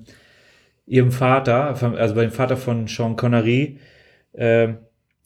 ihrem 0.86 1.12
Vater, 1.12 1.76
also 1.98 2.16
bei 2.16 2.22
dem 2.22 2.32
Vater 2.32 2.58
von 2.58 2.88
Sean 2.88 3.16
Connery, 3.16 3.80
ähm, 4.34 4.78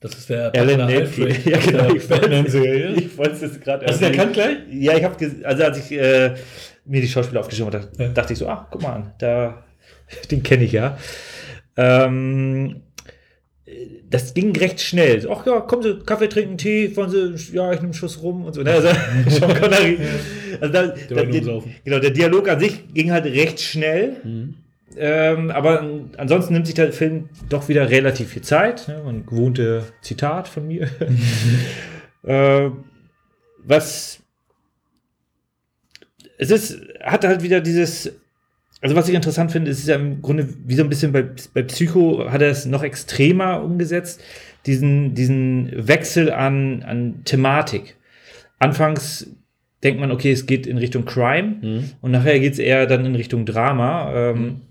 Das 0.10 0.20
ist 0.20 0.30
der 0.30 0.54
Alan. 0.56 0.82
Alfred 0.82 1.46
Ja, 1.46 1.58
genau. 1.58 1.88
der 1.88 1.96
Ich 1.96 2.10
wollte- 2.10 2.22
Batman-Serie. 2.22 2.90
Ich 2.96 3.18
wollte 3.18 3.32
es 3.34 3.42
jetzt 3.42 3.62
gerade 3.62 3.86
Hast 3.86 4.02
du 4.02 4.06
erkannt 4.06 4.34
gleich? 4.34 4.58
Ja, 4.72 4.96
ich 4.98 5.04
habe, 5.04 5.16
also 5.44 5.64
als 5.64 5.78
ich 5.80 5.92
äh, 5.98 6.34
mir 6.86 7.02
die 7.02 7.08
Schauspieler 7.08 7.40
aufgeschrieben 7.42 7.74
habe, 7.74 7.90
da 7.98 8.04
Ja. 8.04 8.10
dachte 8.12 8.34
ich 8.34 8.40
so, 8.40 8.48
ach, 8.48 8.66
guck 8.70 8.82
mal 8.82 8.94
an, 8.94 9.14
da, 9.18 9.64
den 10.32 10.44
kenne 10.44 10.64
ich 10.66 10.72
ja. 10.74 10.98
Ähm, 11.78 12.82
das 14.10 14.34
ging 14.36 14.56
recht 14.56 14.80
schnell. 14.80 15.20
So, 15.22 15.32
ach 15.32 15.46
ja, 15.46 15.60
kommen 15.62 15.82
Sie, 15.82 16.00
Kaffee 16.06 16.28
trinken, 16.30 16.58
Tee, 16.58 16.96
wollen 16.96 17.10
Sie, 17.10 17.56
ja, 17.56 17.72
ich 17.72 17.78
nehme 17.80 17.86
einen 17.86 17.94
Schuss 17.94 18.22
rum 18.22 18.46
und 18.46 18.54
so. 18.54 18.62
Ne? 18.62 18.72
Also, 18.72 18.90
Sean 19.28 19.54
Connery. 19.60 19.98
Also 20.62 20.74
da, 20.74 20.88
Der 20.88 20.96
da, 21.10 21.16
war 21.16 21.24
nur 21.24 21.34
den, 21.34 21.44
saufen. 21.44 21.76
genau, 21.84 22.00
der 22.00 22.12
Dialog 22.12 22.48
an 22.48 22.60
sich 22.60 22.94
ging 22.94 23.12
halt 23.12 23.26
recht 23.26 23.60
schnell. 23.60 24.18
Ähm, 24.98 25.52
aber 25.52 25.82
an- 25.82 26.12
ansonsten 26.18 26.54
nimmt 26.54 26.66
sich 26.68 26.76
der 26.76 26.92
Film 26.94 27.30
doch 27.50 27.68
wieder 27.68 27.90
relativ 27.90 28.30
viel 28.30 28.42
Zeit. 28.42 28.88
Ne? 28.88 29.04
Ein 29.08 29.26
gewohnte 29.26 29.84
Zitat 30.02 30.48
von 30.48 30.68
mir. 30.68 30.88
äh, 32.24 32.70
was 33.64 34.20
es 36.38 36.52
ist, 36.52 36.80
hat 37.02 37.24
halt 37.26 37.44
wieder 37.44 37.62
dieses 37.62 38.14
also 38.82 38.96
was 38.96 39.08
ich 39.10 39.16
interessant 39.16 39.52
finde, 39.52 39.72
ist 39.72 39.88
ja 39.88 39.96
im 39.96 40.22
Grunde 40.22 40.48
wie 40.66 40.76
so 40.76 40.84
ein 40.84 40.90
bisschen 40.90 41.12
bei, 41.12 41.26
bei 41.54 41.64
Psycho 41.64 42.30
hat 42.30 42.42
er 42.44 42.50
es 42.50 42.66
noch 42.68 42.84
extremer 42.84 43.64
umgesetzt, 43.64 44.22
diesen, 44.68 45.16
diesen 45.16 45.72
Wechsel 45.88 46.32
an, 46.32 46.84
an 46.84 47.22
Thematik. 47.24 47.96
Anfangs 48.60 49.28
denkt 49.82 50.00
man, 50.00 50.12
okay, 50.12 50.32
es 50.32 50.46
geht 50.46 50.68
in 50.68 50.78
Richtung 50.78 51.06
Crime 51.06 51.56
Mhm. 51.62 51.84
und 52.02 52.12
nachher 52.12 52.40
geht 52.40 52.54
es 52.54 52.60
eher 52.60 52.86
dann 52.86 53.06
in 53.06 53.16
Richtung 53.16 53.46
Drama. 53.48 54.14
Ähm, 54.14 54.62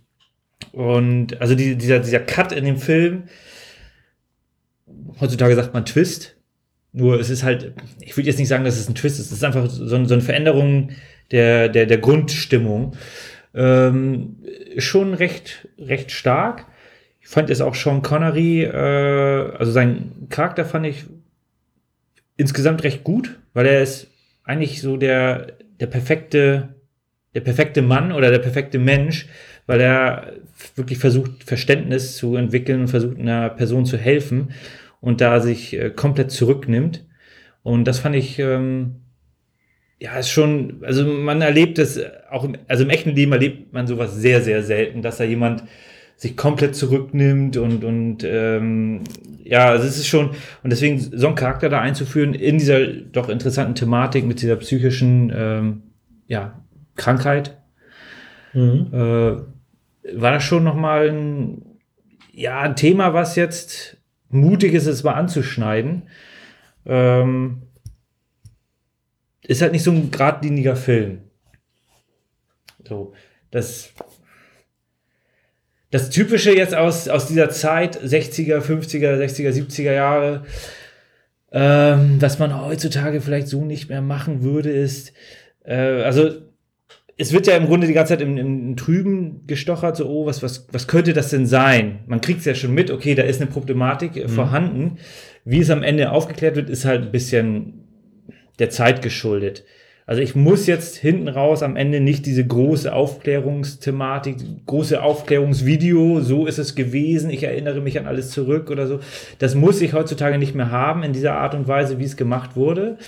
Und 0.74 1.40
also 1.40 1.54
die, 1.54 1.76
dieser, 1.76 2.00
dieser 2.00 2.18
Cut 2.18 2.50
in 2.50 2.64
dem 2.64 2.78
Film, 2.78 3.24
heutzutage 5.20 5.54
sagt 5.54 5.72
man 5.72 5.86
Twist, 5.86 6.34
nur 6.92 7.20
es 7.20 7.30
ist 7.30 7.44
halt, 7.44 7.74
ich 8.00 8.16
würde 8.16 8.28
jetzt 8.28 8.38
nicht 8.40 8.48
sagen, 8.48 8.64
dass 8.64 8.76
es 8.76 8.88
ein 8.88 8.96
Twist 8.96 9.20
ist, 9.20 9.26
es 9.26 9.32
ist 9.32 9.44
einfach 9.44 9.70
so, 9.70 9.86
so 9.86 10.14
eine 10.14 10.22
Veränderung 10.22 10.90
der, 11.30 11.68
der, 11.68 11.86
der 11.86 11.98
Grundstimmung. 11.98 12.96
Ähm, 13.54 14.36
schon 14.78 15.14
recht, 15.14 15.68
recht 15.78 16.10
stark. 16.10 16.66
Ich 17.20 17.28
fand 17.28 17.50
es 17.50 17.60
auch 17.60 17.76
Sean 17.76 18.02
Connery, 18.02 18.64
äh, 18.64 19.56
also 19.56 19.70
sein 19.70 20.26
Charakter 20.28 20.64
fand 20.64 20.86
ich 20.86 21.04
insgesamt 22.36 22.82
recht 22.82 23.04
gut, 23.04 23.38
weil 23.52 23.66
er 23.66 23.80
ist 23.80 24.08
eigentlich 24.42 24.82
so 24.82 24.96
der, 24.96 25.52
der 25.78 25.86
perfekte, 25.86 26.74
der 27.34 27.40
perfekte 27.40 27.80
Mann 27.80 28.10
oder 28.10 28.30
der 28.30 28.40
perfekte 28.40 28.80
Mensch, 28.80 29.28
weil 29.66 29.80
er 29.80 30.32
wirklich 30.76 30.98
versucht, 30.98 31.44
Verständnis 31.44 32.16
zu 32.16 32.36
entwickeln 32.36 32.82
und 32.82 32.88
versucht, 32.88 33.18
einer 33.18 33.50
Person 33.50 33.86
zu 33.86 33.96
helfen 33.96 34.52
und 35.00 35.20
da 35.20 35.40
sich 35.40 35.74
äh, 35.76 35.90
komplett 35.90 36.30
zurücknimmt. 36.30 37.04
Und 37.62 37.84
das 37.84 37.98
fand 37.98 38.16
ich, 38.16 38.38
ähm, 38.38 38.96
ja, 39.98 40.18
ist 40.18 40.30
schon, 40.30 40.82
also 40.82 41.04
man 41.04 41.40
erlebt 41.40 41.78
es 41.78 42.00
auch 42.30 42.44
im, 42.44 42.56
also 42.68 42.84
im 42.84 42.90
echten 42.90 43.10
Leben 43.10 43.32
erlebt 43.32 43.72
man 43.72 43.86
sowas 43.86 44.14
sehr, 44.14 44.42
sehr 44.42 44.62
selten, 44.62 45.02
dass 45.02 45.16
da 45.18 45.24
jemand 45.24 45.64
sich 46.16 46.36
komplett 46.36 46.76
zurücknimmt 46.76 47.56
und, 47.56 47.84
und 47.84 48.18
ähm, 48.24 49.02
ja, 49.42 49.70
also 49.70 49.86
es 49.86 49.98
ist 49.98 50.06
schon, 50.06 50.30
und 50.62 50.70
deswegen 50.70 50.98
so 50.98 51.26
einen 51.26 51.36
Charakter 51.36 51.68
da 51.68 51.80
einzuführen 51.80 52.34
in 52.34 52.58
dieser 52.58 52.86
doch 52.86 53.28
interessanten 53.28 53.74
Thematik 53.74 54.24
mit 54.24 54.40
dieser 54.40 54.56
psychischen 54.56 55.32
ähm, 55.34 55.82
ja, 56.28 56.62
Krankheit, 56.96 57.58
Mhm. 58.54 58.86
äh, 58.92 59.53
war 60.12 60.32
das 60.32 60.42
schon 60.42 60.64
nochmal 60.64 61.08
ein, 61.08 61.78
ja, 62.32 62.60
ein 62.60 62.76
Thema, 62.76 63.14
was 63.14 63.36
jetzt 63.36 63.96
mutig 64.28 64.74
ist, 64.74 64.86
es 64.86 65.02
mal 65.02 65.14
anzuschneiden. 65.14 66.08
Ähm, 66.86 67.62
ist 69.42 69.62
halt 69.62 69.72
nicht 69.72 69.82
so 69.82 69.90
ein 69.90 70.10
geradliniger 70.10 70.76
Film. 70.76 71.20
So, 72.86 73.14
das, 73.50 73.92
das 75.90 76.10
Typische 76.10 76.54
jetzt 76.54 76.74
aus, 76.74 77.08
aus 77.08 77.28
dieser 77.28 77.50
Zeit, 77.50 77.98
60er, 78.02 78.60
50er, 78.60 79.16
60er, 79.16 79.50
70er 79.50 79.92
Jahre, 79.92 80.44
ähm, 81.52 82.20
was 82.20 82.38
man 82.38 82.60
heutzutage 82.60 83.20
vielleicht 83.20 83.48
so 83.48 83.64
nicht 83.64 83.88
mehr 83.88 84.02
machen 84.02 84.42
würde, 84.42 84.70
ist, 84.70 85.12
äh, 85.64 86.02
also 86.02 86.43
es 87.16 87.32
wird 87.32 87.46
ja 87.46 87.56
im 87.56 87.66
Grunde 87.66 87.86
die 87.86 87.92
ganze 87.92 88.14
Zeit 88.14 88.20
im, 88.20 88.36
im 88.36 88.76
Trüben 88.76 89.46
gestochert, 89.46 89.96
so, 89.96 90.08
oh, 90.08 90.26
was, 90.26 90.42
was, 90.42 90.66
was 90.72 90.88
könnte 90.88 91.12
das 91.12 91.30
denn 91.30 91.46
sein? 91.46 92.00
Man 92.06 92.20
kriegt 92.20 92.40
es 92.40 92.44
ja 92.44 92.54
schon 92.54 92.74
mit, 92.74 92.90
okay, 92.90 93.14
da 93.14 93.22
ist 93.22 93.40
eine 93.40 93.50
Problematik 93.50 94.16
äh, 94.16 94.28
vorhanden. 94.28 94.98
Wie 95.44 95.60
es 95.60 95.70
am 95.70 95.82
Ende 95.82 96.10
aufgeklärt 96.10 96.56
wird, 96.56 96.70
ist 96.70 96.84
halt 96.84 97.02
ein 97.02 97.12
bisschen 97.12 97.84
der 98.58 98.70
Zeit 98.70 99.02
geschuldet. 99.02 99.64
Also 100.06 100.20
ich 100.20 100.34
muss 100.34 100.66
jetzt 100.66 100.96
hinten 100.96 101.28
raus 101.28 101.62
am 101.62 101.76
Ende 101.76 101.98
nicht 101.98 102.26
diese 102.26 102.46
große 102.46 102.92
Aufklärungsthematik, 102.92 104.36
große 104.66 105.02
Aufklärungsvideo, 105.02 106.20
so 106.20 106.46
ist 106.46 106.58
es 106.58 106.74
gewesen, 106.74 107.30
ich 107.30 107.42
erinnere 107.42 107.80
mich 107.80 107.98
an 107.98 108.06
alles 108.06 108.30
zurück 108.30 108.70
oder 108.70 108.86
so. 108.86 109.00
Das 109.38 109.54
muss 109.54 109.80
ich 109.80 109.94
heutzutage 109.94 110.36
nicht 110.36 110.54
mehr 110.54 110.70
haben 110.70 111.04
in 111.04 111.14
dieser 111.14 111.38
Art 111.38 111.54
und 111.54 111.68
Weise, 111.68 111.98
wie 111.98 112.04
es 112.04 112.18
gemacht 112.18 112.54
wurde. 112.54 112.98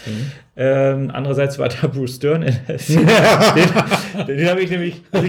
Ähm, 0.56 1.10
andererseits 1.12 1.58
war 1.58 1.68
da 1.68 1.86
Bruce 1.86 2.16
Stern 2.16 2.42
in 2.42 2.56
der 2.66 2.78
Szene. 2.78 3.12
den, 3.54 3.68
den 4.24 4.48
habe 4.48 4.60
ich 4.62 4.70
nämlich. 4.70 5.02
Also 5.12 5.26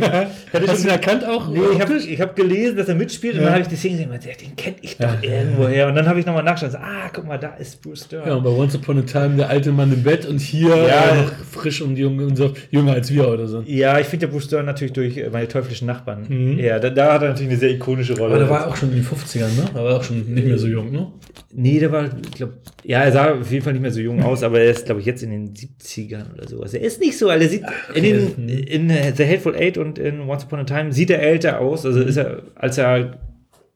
ich, 0.66 0.70
Hast 0.72 0.84
du 0.84 0.88
ihn 0.88 0.92
erkannt 0.92 1.26
auch? 1.26 1.50
Nee, 1.50 1.60
ich 1.74 1.82
habe 1.82 2.00
hab 2.00 2.36
gelesen, 2.36 2.78
dass 2.78 2.88
er 2.88 2.96
mitspielt 2.96 3.34
und 3.36 3.40
Ja. 3.42 3.46
dann 3.46 3.54
habe 3.54 3.62
ich 3.64 3.68
die 3.68 3.76
Szene 3.76 3.94
gesehen 3.98 4.12
und 4.12 4.20
gesagt, 4.20 4.42
den 4.42 4.56
kenne 4.56 4.76
ich 4.82 4.98
doch 4.98 5.22
irgendwoher. 5.22 5.88
Und 5.88 5.96
dann 5.96 6.08
habe 6.08 6.20
ich 6.20 6.26
nochmal 6.26 6.44
nachgeschaut. 6.44 6.72
so, 6.72 6.78
Ah, 6.78 7.10
guck 7.14 7.26
mal, 7.28 7.38
da 7.38 7.56
ist 7.56 7.82
Bruce 7.82 8.06
Stern. 8.06 8.28
Ja, 8.28 8.36
und 8.36 8.44
bei 8.44 8.50
Once 8.50 8.76
Upon 8.76 9.00
a 9.00 9.02
Time 9.02 9.36
der 9.38 9.50
alte 9.50 9.72
Mann 9.72 9.92
im 9.92 10.04
Bett 10.04 10.26
und 10.26 10.40
hier 10.40 10.70
Ja. 10.70 11.12
äh, 11.14 11.22
noch 11.24 11.32
frisch 11.52 11.82
und 11.82 11.98
jung, 11.98 12.18
und 12.20 12.36
so, 12.36 12.54
jünger 12.72 12.94
als 12.94 13.12
wir 13.14 13.28
oder 13.28 13.48
so. 13.48 13.64
Ja, 13.66 14.00
ich 14.00 14.08
finde 14.08 14.26
ja 14.28 14.32
Bruce 14.32 14.46
Stern 14.46 14.66
natürlich 14.66 14.94
durch 14.94 15.18
äh, 15.18 15.30
meine 15.30 15.48
teuflischen 15.48 15.88
Nachbarn. 15.88 16.26
Mhm. 16.28 16.60
Ja, 16.60 16.80
da, 16.80 16.90
da 16.90 17.14
hat 17.14 17.22
er 17.24 17.30
natürlich 17.30 17.50
eine 17.52 17.60
sehr 17.60 17.72
ikonische 17.72 18.18
Rolle. 18.18 18.32
Aber 18.36 18.40
der 18.40 18.50
war 18.50 18.68
auch 18.68 18.76
schon 18.76 18.90
in 18.90 18.96
den 18.96 19.06
50ern, 19.06 19.56
ne? 19.56 19.66
Da 19.74 19.84
war 19.84 19.92
er 19.92 19.98
auch 19.98 20.04
schon 20.04 20.34
nicht 20.34 20.48
mehr 20.48 20.58
so 20.58 20.68
jung, 20.68 20.92
ne? 20.92 21.08
nee, 21.54 21.80
der 21.80 21.92
war, 21.92 22.06
ich 22.06 22.32
glaube, 22.32 22.54
ja, 22.84 23.02
er 23.02 23.12
sah 23.12 23.32
auf 23.34 23.52
jeden 23.52 23.64
Fall 23.64 23.74
nicht 23.74 23.82
mehr 23.82 23.92
so 23.92 24.00
jung 24.00 24.22
aus, 24.22 24.44
aber 24.44 24.60
er 24.60 24.72
ist, 24.72 24.86
glaube 24.86 25.00
ich, 25.02 25.08
jetzt 25.08 25.24
in 25.24 25.32
den 25.32 25.54
70ern 25.54 26.34
oder 26.36 26.48
sowas. 26.48 26.74
Er 26.74 26.82
ist 26.82 27.00
nicht 27.00 27.18
so 27.18 27.30
alt. 27.30 27.42
Er 27.42 27.50
sieht 27.50 27.64
in, 27.96 28.04
den, 28.04 28.48
in 28.78 28.90
The 28.90 29.26
Hateful 29.26 29.56
Eight 29.56 29.78
und 29.78 29.98
in 29.98 30.22
Once 30.22 30.44
Upon 30.44 30.60
a 30.60 30.64
Time 30.64 30.94
sieht 30.94 31.10
er 31.10 31.22
älter 31.22 31.60
aus, 31.60 31.86
also 31.86 32.02
ist 32.02 32.18
er, 32.18 32.44
als 32.56 32.78
er 32.78 33.20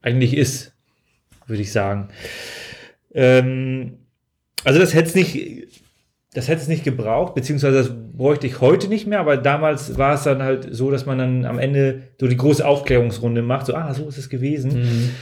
eigentlich 0.00 0.36
ist, 0.36 0.72
würde 1.46 1.62
ich 1.62 1.72
sagen. 1.72 2.08
Ähm, 3.14 3.98
also 4.64 4.78
das 4.78 4.94
hätte 4.94 5.08
es 5.08 5.14
nicht, 5.14 5.82
das 6.34 6.48
hätte 6.48 6.62
es 6.62 6.68
nicht 6.68 6.84
gebraucht, 6.84 7.34
beziehungsweise 7.34 7.78
das 7.78 7.92
bräuchte 8.16 8.46
ich 8.46 8.60
heute 8.60 8.88
nicht 8.88 9.06
mehr, 9.06 9.20
aber 9.20 9.36
damals 9.36 9.98
war 9.98 10.14
es 10.14 10.22
dann 10.22 10.42
halt 10.42 10.68
so, 10.70 10.90
dass 10.90 11.04
man 11.04 11.18
dann 11.18 11.44
am 11.44 11.58
Ende 11.58 12.02
so 12.20 12.28
die 12.28 12.36
große 12.36 12.66
Aufklärungsrunde 12.66 13.42
macht, 13.42 13.66
so, 13.66 13.74
ah, 13.74 13.92
so 13.92 14.08
ist 14.08 14.18
es 14.18 14.28
gewesen. 14.28 15.12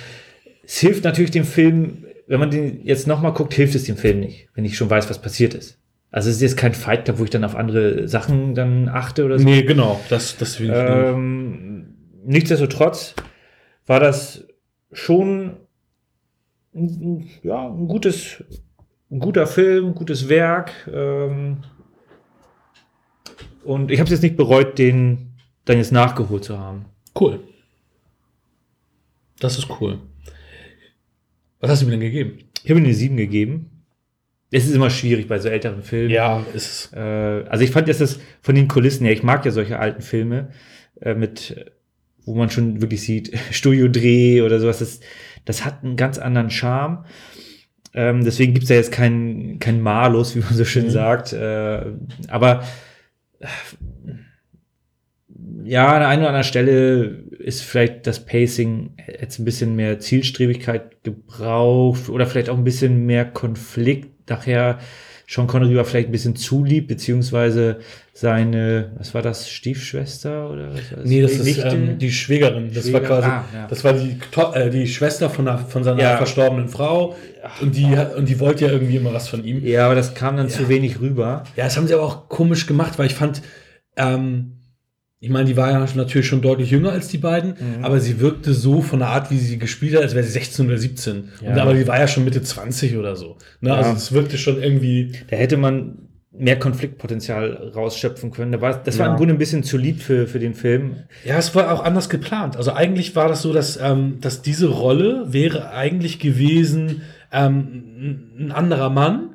Es 0.63 0.79
hilft 0.79 1.05
natürlich 1.05 1.31
dem 1.31 1.45
Film, 1.45 2.05
wenn 2.27 2.39
man 2.39 2.51
den 2.51 2.85
jetzt 2.85 3.07
nochmal 3.07 3.33
guckt, 3.33 3.55
hilft 3.55 3.75
es 3.75 3.85
dem 3.85 3.97
Film 3.97 4.21
nicht, 4.21 4.49
wenn 4.55 4.65
ich 4.65 4.77
schon 4.77 4.91
weiß, 4.91 5.11
was 5.11 5.21
passiert 5.21 5.55
ist. 5.55 5.79
Also 6.11 6.29
es 6.29 6.37
ist 6.37 6.43
jetzt 6.43 6.57
kein 6.57 6.75
Fight 6.75 7.05
Club, 7.05 7.19
wo 7.19 7.25
ich 7.25 7.31
dann 7.31 7.45
auf 7.45 7.55
andere 7.55 8.09
Sachen 8.09 8.55
dann 8.55 8.89
achte 8.89 9.25
oder 9.25 9.39
so. 9.39 9.45
Nee, 9.45 9.63
genau. 9.63 10.01
Das, 10.09 10.37
das 10.37 10.59
will 10.59 10.71
ich 10.71 10.73
nicht. 10.73 10.85
Ähm, 10.85 11.95
nichtsdestotrotz 12.25 13.15
war 13.87 14.01
das 14.01 14.47
schon 14.93 15.57
ja, 17.43 17.69
ein 17.69 17.89
gutes, 17.89 18.43
ein 19.11 19.19
guter 19.19 19.47
Film, 19.47 19.87
ein 19.87 19.95
gutes 19.95 20.29
Werk. 20.29 20.73
Ähm, 20.93 21.59
und 23.65 23.91
ich 23.91 24.01
habe 24.01 24.07
es 24.07 24.13
jetzt 24.13 24.23
nicht 24.23 24.37
bereut, 24.37 24.79
den 24.79 25.35
dann 25.65 25.79
jetzt 25.79 25.93
nachgeholt 25.93 26.45
zu 26.45 26.59
haben. 26.59 26.87
Cool. 27.19 27.41
Das 29.39 29.59
ist 29.59 29.69
cool. 29.81 29.99
Was 31.61 31.71
hast 31.71 31.83
du 31.83 31.87
mir 31.87 31.93
denn 31.93 32.01
gegeben? 32.01 32.39
Ich 32.63 32.71
habe 32.71 32.81
ihm 32.81 32.85
eine 32.85 32.95
7 32.95 33.17
gegeben. 33.17 33.80
Es 34.51 34.67
ist 34.67 34.75
immer 34.75 34.91
schwierig 34.91 35.29
bei 35.29 35.39
so 35.39 35.49
älteren 35.49 35.83
Filmen. 35.83 36.11
Ja, 36.11 36.45
ist 36.55 36.93
Äh, 36.95 36.99
also 36.99 37.65
ich 37.65 37.71
fand 37.71 37.89
jetzt 37.89 38.01
das 38.01 38.19
von 38.43 38.55
den 38.55 38.69
Kulissen 38.69 39.05
her, 39.05 39.13
ich 39.13 39.23
mag 39.23 39.45
ja 39.45 39.51
solche 39.51 39.79
alten 39.79 40.03
Filme 40.03 40.51
äh, 41.01 41.15
mit, 41.15 41.73
wo 42.25 42.35
man 42.35 42.51
schon 42.51 42.81
wirklich 42.81 43.03
sieht, 43.03 43.37
Studiodreh 43.51 44.43
oder 44.43 44.59
sowas, 44.59 44.81
das, 44.81 45.01
das 45.45 45.65
hat 45.65 45.85
einen 45.85 45.97
ganz 45.97 46.19
anderen 46.19 46.51
Charme. 46.51 47.05
Ähm, 47.93 48.25
deswegen 48.25 48.55
gibt's 48.55 48.69
ja 48.71 48.77
jetzt 48.77 48.93
keinen 48.93 49.59
kein 49.59 49.81
Malus, 49.81 50.37
wie 50.37 50.41
man 50.41 50.55
so 50.55 50.65
schön 50.65 50.91
sagt. 50.91 51.33
Äh, 51.33 51.87
aber 52.29 52.63
ja, 55.65 55.93
an 55.93 56.01
der 56.01 56.09
einen 56.09 56.23
oder 56.23 56.29
anderen 56.29 56.45
Stelle 56.45 57.25
ist 57.39 57.63
vielleicht 57.63 58.07
das 58.07 58.25
Pacing 58.25 58.97
jetzt 59.21 59.39
ein 59.39 59.45
bisschen 59.45 59.77
mehr 59.77 59.99
Zielstrebigkeit 59.99 61.03
gebraucht 61.05 62.09
oder 62.09 62.27
vielleicht 62.27 62.49
auch 62.49 62.59
ein 62.59 62.65
bisschen 62.65 63.07
mehr 63.07 63.25
Konflikt. 63.25 64.09
Nachher 64.31 64.79
Sean 65.27 65.47
Connery 65.47 65.77
war 65.77 65.85
vielleicht 65.85 66.09
ein 66.09 66.13
bisschen 66.13 66.35
zu 66.35 66.65
lieb, 66.65 66.89
beziehungsweise 66.89 67.79
seine, 68.13 68.91
was 68.99 69.15
war 69.15 69.23
das, 69.23 69.49
Stiefschwester 69.49 70.51
oder 70.51 70.73
was 70.75 70.91
war? 70.91 71.05
Nee, 71.05 71.23
das 71.23 71.33
ist 71.33 71.45
Nichte? 71.45 71.69
ähm, 71.69 71.99
die 71.99 72.11
Schwägerin. 72.11 72.71
Das 72.75 72.93
war 72.93 73.01
Schwägerin, 73.01 73.07
quasi, 73.07 73.29
ah, 73.29 73.45
ja. 73.55 73.67
das 73.69 73.85
war 73.85 73.93
die, 73.93 74.17
äh, 74.59 74.71
die 74.71 74.89
Schwester 74.89 75.31
von, 75.31 75.45
der, 75.45 75.59
von 75.59 75.85
seiner 75.85 76.03
Ja. 76.03 76.17
verstorbenen 76.17 76.69
Frau. 76.69 77.15
Und 77.61 77.77
die, 77.77 77.97
und 78.17 78.29
die 78.29 78.41
wollte 78.41 78.67
ja 78.67 78.73
irgendwie 78.73 78.97
immer 78.97 79.13
was 79.15 79.29
von 79.29 79.45
ihm. 79.45 79.65
ja, 79.65 79.87
aber 79.87 79.95
das 79.95 80.15
kam 80.15 80.37
dann 80.37 80.49
zu 80.49 80.69
wenig 80.69 81.01
rüber. 81.01 81.45
Ja, 81.57 81.65
das 81.65 81.77
haben 81.77 81.87
sie 81.87 81.95
aber 81.95 82.03
auch 82.03 82.29
komisch 82.29 82.67
gemacht, 82.67 82.99
weil 82.99 83.07
ich 83.07 83.15
fand, 83.15 83.41
ähm, 83.97 84.57
ich 85.23 85.29
meine, 85.31 85.45
die 85.47 85.57
war 85.57 85.71
ja 85.71 85.87
natürlich 85.97 86.27
schon 86.27 86.41
deutlich 86.41 86.71
jünger 86.71 86.93
als 86.93 87.09
die 87.09 87.19
beiden, 87.19 87.51
Mhm. 87.51 87.85
aber 87.85 88.01
sie 88.01 88.21
wirkte 88.21 88.55
so 88.55 88.81
von 88.81 89.01
der 89.01 89.09
Art, 89.09 89.31
wie 89.31 89.37
sie 89.39 89.59
gespielt 89.59 89.95
hat, 89.95 90.03
als 90.03 90.15
wäre 90.15 90.25
sie 90.25 90.33
16 90.33 90.67
oder 90.67 90.79
17. 90.79 91.29
Ja. 91.43 91.51
Und, 91.53 91.59
aber 91.59 91.75
die 91.75 91.87
war 91.87 91.99
ja 91.99 92.09
schon 92.09 92.25
Mitte 92.25 92.41
20 92.43 92.97
oder 92.97 93.17
so. 93.17 93.37
Ne? 93.61 93.75
Also 93.75 93.91
Ja. 93.91 93.97
es 93.97 94.13
wirkte 94.13 94.39
schon 94.39 94.63
irgendwie. 94.63 95.13
Da 95.29 95.37
hätte 95.37 95.57
man 95.59 95.99
mehr 96.33 96.59
Konfliktpotenzial 96.59 97.73
rausschöpfen 97.75 98.31
können. 98.31 98.53
Da 98.53 98.61
war, 98.63 98.83
das 98.83 98.99
war 98.99 99.07
Ja. 99.07 99.13
im 99.13 99.19
Grunde 99.19 99.35
ein 99.35 99.39
bisschen 99.39 99.63
zu 99.63 99.77
lieb 99.77 100.01
für, 100.01 100.27
für 100.27 100.39
den 100.39 100.55
Film. 100.55 100.97
Ja, 101.25 101.37
es 101.37 101.55
war 101.55 101.71
auch 101.73 101.85
anders 101.85 102.09
geplant. 102.09 102.57
Also 102.57 102.73
eigentlich 102.73 103.15
war 103.17 103.29
das 103.29 103.43
so, 103.43 103.53
dass, 103.53 103.79
ähm, 103.83 104.19
dass 104.21 104.41
diese 104.41 104.69
Rolle 104.69 105.27
wäre 105.29 105.71
eigentlich 105.73 106.19
gewesen 106.19 107.03
ähm, 107.33 108.31
ein 108.39 108.53
anderer 108.53 108.91
Mann 108.91 109.30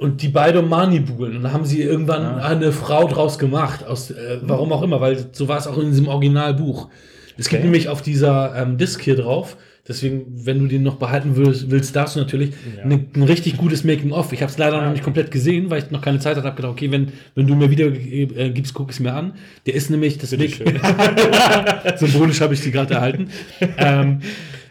und 0.00 0.22
die 0.22 0.28
beide 0.28 0.62
Mani-Bugeln. 0.62 1.36
Und 1.36 1.42
da 1.44 1.52
haben 1.52 1.64
sie 1.64 1.80
irgendwann 1.82 2.22
Ah. 2.24 2.38
eine 2.48 2.72
Frau 2.72 3.06
draus 3.06 3.38
gemacht. 3.38 3.86
Aus, 3.86 4.10
äh, 4.10 4.38
warum 4.42 4.72
auch 4.72 4.82
immer, 4.82 5.00
weil 5.00 5.26
so 5.32 5.46
war 5.46 5.58
es 5.58 5.66
auch 5.66 5.78
in 5.78 5.90
diesem 5.90 6.08
Originalbuch. 6.08 6.88
Es 7.38 7.48
gibt 7.48 7.60
Okay. 7.60 7.64
nämlich 7.64 7.88
auf 7.88 8.02
dieser 8.02 8.54
ähm, 8.56 8.76
Disc 8.78 9.00
hier 9.02 9.16
drauf, 9.16 9.56
deswegen, 9.88 10.24
wenn 10.46 10.58
du 10.58 10.66
den 10.66 10.82
noch 10.82 10.96
behalten 10.96 11.36
willst, 11.36 11.70
willst 11.70 11.94
darfst 11.96 12.16
du 12.16 12.20
natürlich 12.20 12.50
Ja. 12.78 12.86
ne, 12.86 13.04
ein 13.14 13.22
richtig 13.22 13.56
gutes 13.56 13.82
Making-of. 13.84 14.32
Ich 14.32 14.42
habe 14.42 14.50
es 14.52 14.58
leider 14.58 14.80
noch 14.82 14.90
nicht 14.92 15.02
komplett 15.04 15.30
gesehen, 15.30 15.70
weil 15.70 15.82
ich 15.82 15.90
noch 15.90 16.02
keine 16.02 16.18
Zeit 16.18 16.36
hatte. 16.36 16.46
habe 16.46 16.56
gedacht, 16.56 16.72
okay, 16.72 16.90
wenn, 16.90 17.12
wenn 17.34 17.46
du 17.46 17.54
mir 17.54 17.70
wieder 17.70 17.86
äh, 17.86 18.50
gibst, 18.50 18.74
guck 18.74 18.90
ich 18.90 18.96
es 18.96 19.00
mir 19.00 19.14
an. 19.14 19.32
Der 19.66 19.74
ist 19.74 19.90
nämlich, 19.90 20.18
das 20.18 20.32
Weg, 20.38 20.62
symbolisch 21.96 22.40
habe 22.40 22.54
ich 22.54 22.60
die 22.60 22.70
gerade 22.70 22.94
erhalten. 22.94 23.28
ähm, 23.78 24.20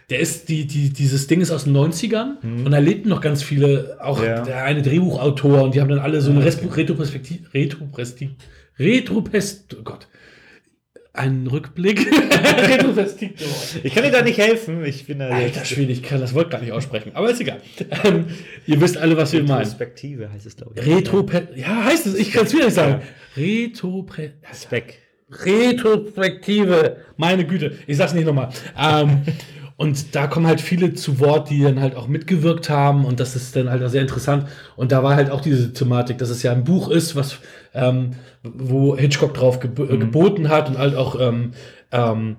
der 0.09 0.19
ist, 0.19 0.49
die, 0.49 0.65
die, 0.65 0.91
dieses 0.91 1.27
Ding 1.27 1.39
ist 1.41 1.51
aus 1.51 1.65
den 1.65 1.75
90ern 1.77 2.41
und 2.65 2.71
da 2.71 2.79
lebten 2.79 3.09
noch 3.09 3.21
ganz 3.21 3.43
viele, 3.43 3.97
auch 4.01 4.23
Ja. 4.23 4.41
der 4.41 4.63
eine 4.63 4.81
Drehbuchautor 4.81 5.61
und 5.63 5.75
die 5.75 5.81
haben 5.81 5.89
dann 5.89 5.99
alle 5.99 6.21
so 6.21 6.31
eine 6.31 6.43
Resp- 6.43 6.75
Retroperspektive, 6.75 7.53
Retroperspektive, 7.53 8.35
Retropest, 8.79 9.75
oh 9.79 9.83
Gott, 9.83 10.07
einen 11.13 11.47
Rückblick. 11.47 12.07
Ich 13.83 13.93
kann 13.93 14.03
dir 14.03 14.11
da 14.11 14.21
nicht 14.21 14.37
helfen. 14.37 14.83
Ich 14.85 15.05
bin 15.05 15.19
da 15.19 15.27
Alter 15.29 15.65
Schwede, 15.65 15.91
ich 15.91 16.01
kann 16.03 16.19
das 16.21 16.33
Wort 16.33 16.49
gar 16.51 16.61
nicht 16.61 16.71
aussprechen, 16.71 17.11
aber 17.13 17.29
ist 17.29 17.41
egal. 17.41 17.57
Ähm, 18.03 18.25
ihr 18.65 18.79
wisst 18.81 18.97
alle, 18.97 19.15
was 19.17 19.33
wir 19.33 19.43
meinen. 19.43 19.59
Perspektive 19.61 20.31
heißt 20.31 20.45
es, 20.45 20.55
glaube 20.55 20.73
ich. 20.79 20.85
Retro, 20.87 21.25
ja, 21.55 21.83
heißt 21.85 22.07
es, 22.07 22.15
ich 22.15 22.31
kann 22.31 22.45
es 22.45 22.53
wieder 22.53 22.65
nicht 22.65 22.73
sagen. 22.75 23.01
Retro, 23.35 24.05
Spec. 24.53 24.99
Retrospektive. 25.31 26.97
Meine 27.17 27.45
Güte, 27.45 27.73
ich 27.87 27.97
sag's 27.97 28.13
nicht 28.13 28.25
nochmal. 28.25 28.49
Ähm, 28.77 29.21
und 29.79 30.13
da 30.13 30.27
kommen 30.27 30.45
halt 30.45 30.59
viele 30.59 30.93
zu 30.93 31.21
Wort, 31.21 31.49
die 31.49 31.61
dann 31.61 31.79
halt 31.79 31.95
auch 31.95 32.09
mitgewirkt 32.09 32.69
haben 32.69 33.05
und 33.05 33.21
das 33.21 33.37
ist 33.37 33.55
dann 33.55 33.69
halt 33.69 33.81
auch 33.81 33.87
sehr 33.87 34.01
interessant. 34.01 34.45
Und 34.75 34.91
da 34.91 35.03
war 35.03 35.15
halt 35.15 35.31
auch 35.31 35.39
diese 35.39 35.71
Thematik, 35.71 36.17
dass 36.17 36.29
es 36.29 36.43
ja 36.43 36.51
ein 36.51 36.65
Buch 36.65 36.89
ist, 36.89 37.15
was 37.15 37.37
ähm, 37.73 38.11
wo 38.43 38.97
Hitchcock 38.97 39.33
drauf 39.33 39.61
geb 39.61 39.79
äh, 39.79 39.97
geboten 39.97 40.49
hat 40.49 40.67
und 40.67 40.77
halt 40.77 40.95
auch 40.95 41.17
ähm, 41.21 41.53
ähm, 41.93 42.35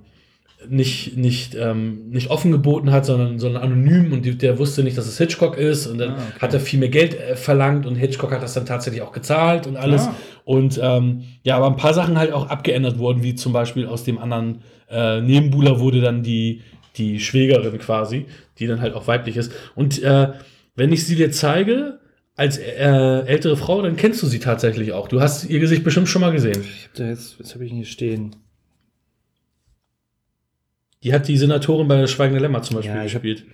nicht, 0.69 1.17
nicht, 1.17 1.55
ähm, 1.55 2.11
nicht 2.11 2.29
offen 2.29 2.53
geboten 2.53 2.93
hat, 2.93 3.07
sondern, 3.07 3.39
sondern 3.39 3.63
anonym 3.63 4.13
und 4.13 4.27
die, 4.27 4.37
der 4.37 4.59
wusste 4.59 4.83
nicht, 4.83 4.99
dass 4.99 5.07
es 5.07 5.17
Hitchcock 5.17 5.57
ist 5.57 5.87
und 5.87 5.97
dann 5.97 6.11
Ah, 6.11 6.15
okay. 6.17 6.41
hat 6.43 6.53
er 6.53 6.61
viel 6.61 6.79
mehr 6.79 6.91
Geld 6.91 7.19
äh, 7.19 7.37
verlangt 7.37 7.87
und 7.87 7.95
Hitchcock 7.95 8.33
hat 8.33 8.43
das 8.43 8.53
dann 8.53 8.67
tatsächlich 8.67 9.01
auch 9.01 9.13
gezahlt 9.13 9.67
und 9.67 9.79
alles. 9.79 10.09
Ah. 10.09 10.15
Und 10.45 10.79
ähm, 10.83 11.23
ja, 11.43 11.57
aber 11.57 11.69
ein 11.69 11.77
paar 11.77 11.95
Sachen 11.95 12.19
halt 12.19 12.35
auch 12.35 12.51
abgeändert 12.51 12.99
worden, 12.99 13.23
wie 13.23 13.35
zum 13.35 13.55
Beispiel 13.55 13.87
aus 13.87 14.05
dem 14.05 14.19
anderen 14.19 14.61
äh, 14.91 15.23
Nebenbuhler 15.23 15.81
wurde 15.81 16.03
dann 16.03 16.23
die, 16.23 16.61
die 16.97 17.21
Schwägerin 17.21 17.79
quasi, 17.79 18.27
die 18.59 18.67
dann 18.67 18.81
halt 18.81 18.95
auch 18.95 19.07
weiblich 19.07 19.37
ist. 19.37 19.53
Und 19.75 20.03
äh, 20.03 20.33
wenn 20.75 20.93
ich 20.93 21.07
sie 21.07 21.17
dir 21.17 21.31
zeige, 21.31 22.01
als 22.37 22.57
äh, 22.59 23.27
ältere 23.27 23.57
Frau, 23.57 23.83
dann 23.83 23.97
kennst 23.97 24.23
du 24.23 24.27
sie 24.27 24.39
tatsächlich 24.39 24.93
auch. 24.93 25.09
Du 25.09 25.21
hast 25.21 25.45
ihr 25.49 25.61
Gesicht 25.61 25.85
bestimmt 25.85 26.09
schon 26.09 26.23
mal 26.23 26.33
gesehen. 26.33 26.63
Ich 26.63 26.87
hab 26.87 26.95
da 26.95 27.09
jetzt, 27.09 27.39
was 27.39 27.55
habe 27.55 27.65
ich 27.65 27.71
denn 27.71 27.77
hier 27.77 27.87
stehen? 27.87 28.37
Die 31.03 31.13
hat 31.13 31.29
die 31.29 31.37
Senatorin 31.37 31.89
bei 31.89 32.07
Schweigende 32.07 32.41
Lämmer 32.41 32.63
zum 32.63 32.77
Beispiel 32.77 32.95
Ja, 32.95 33.03
gespielt. 33.03 33.45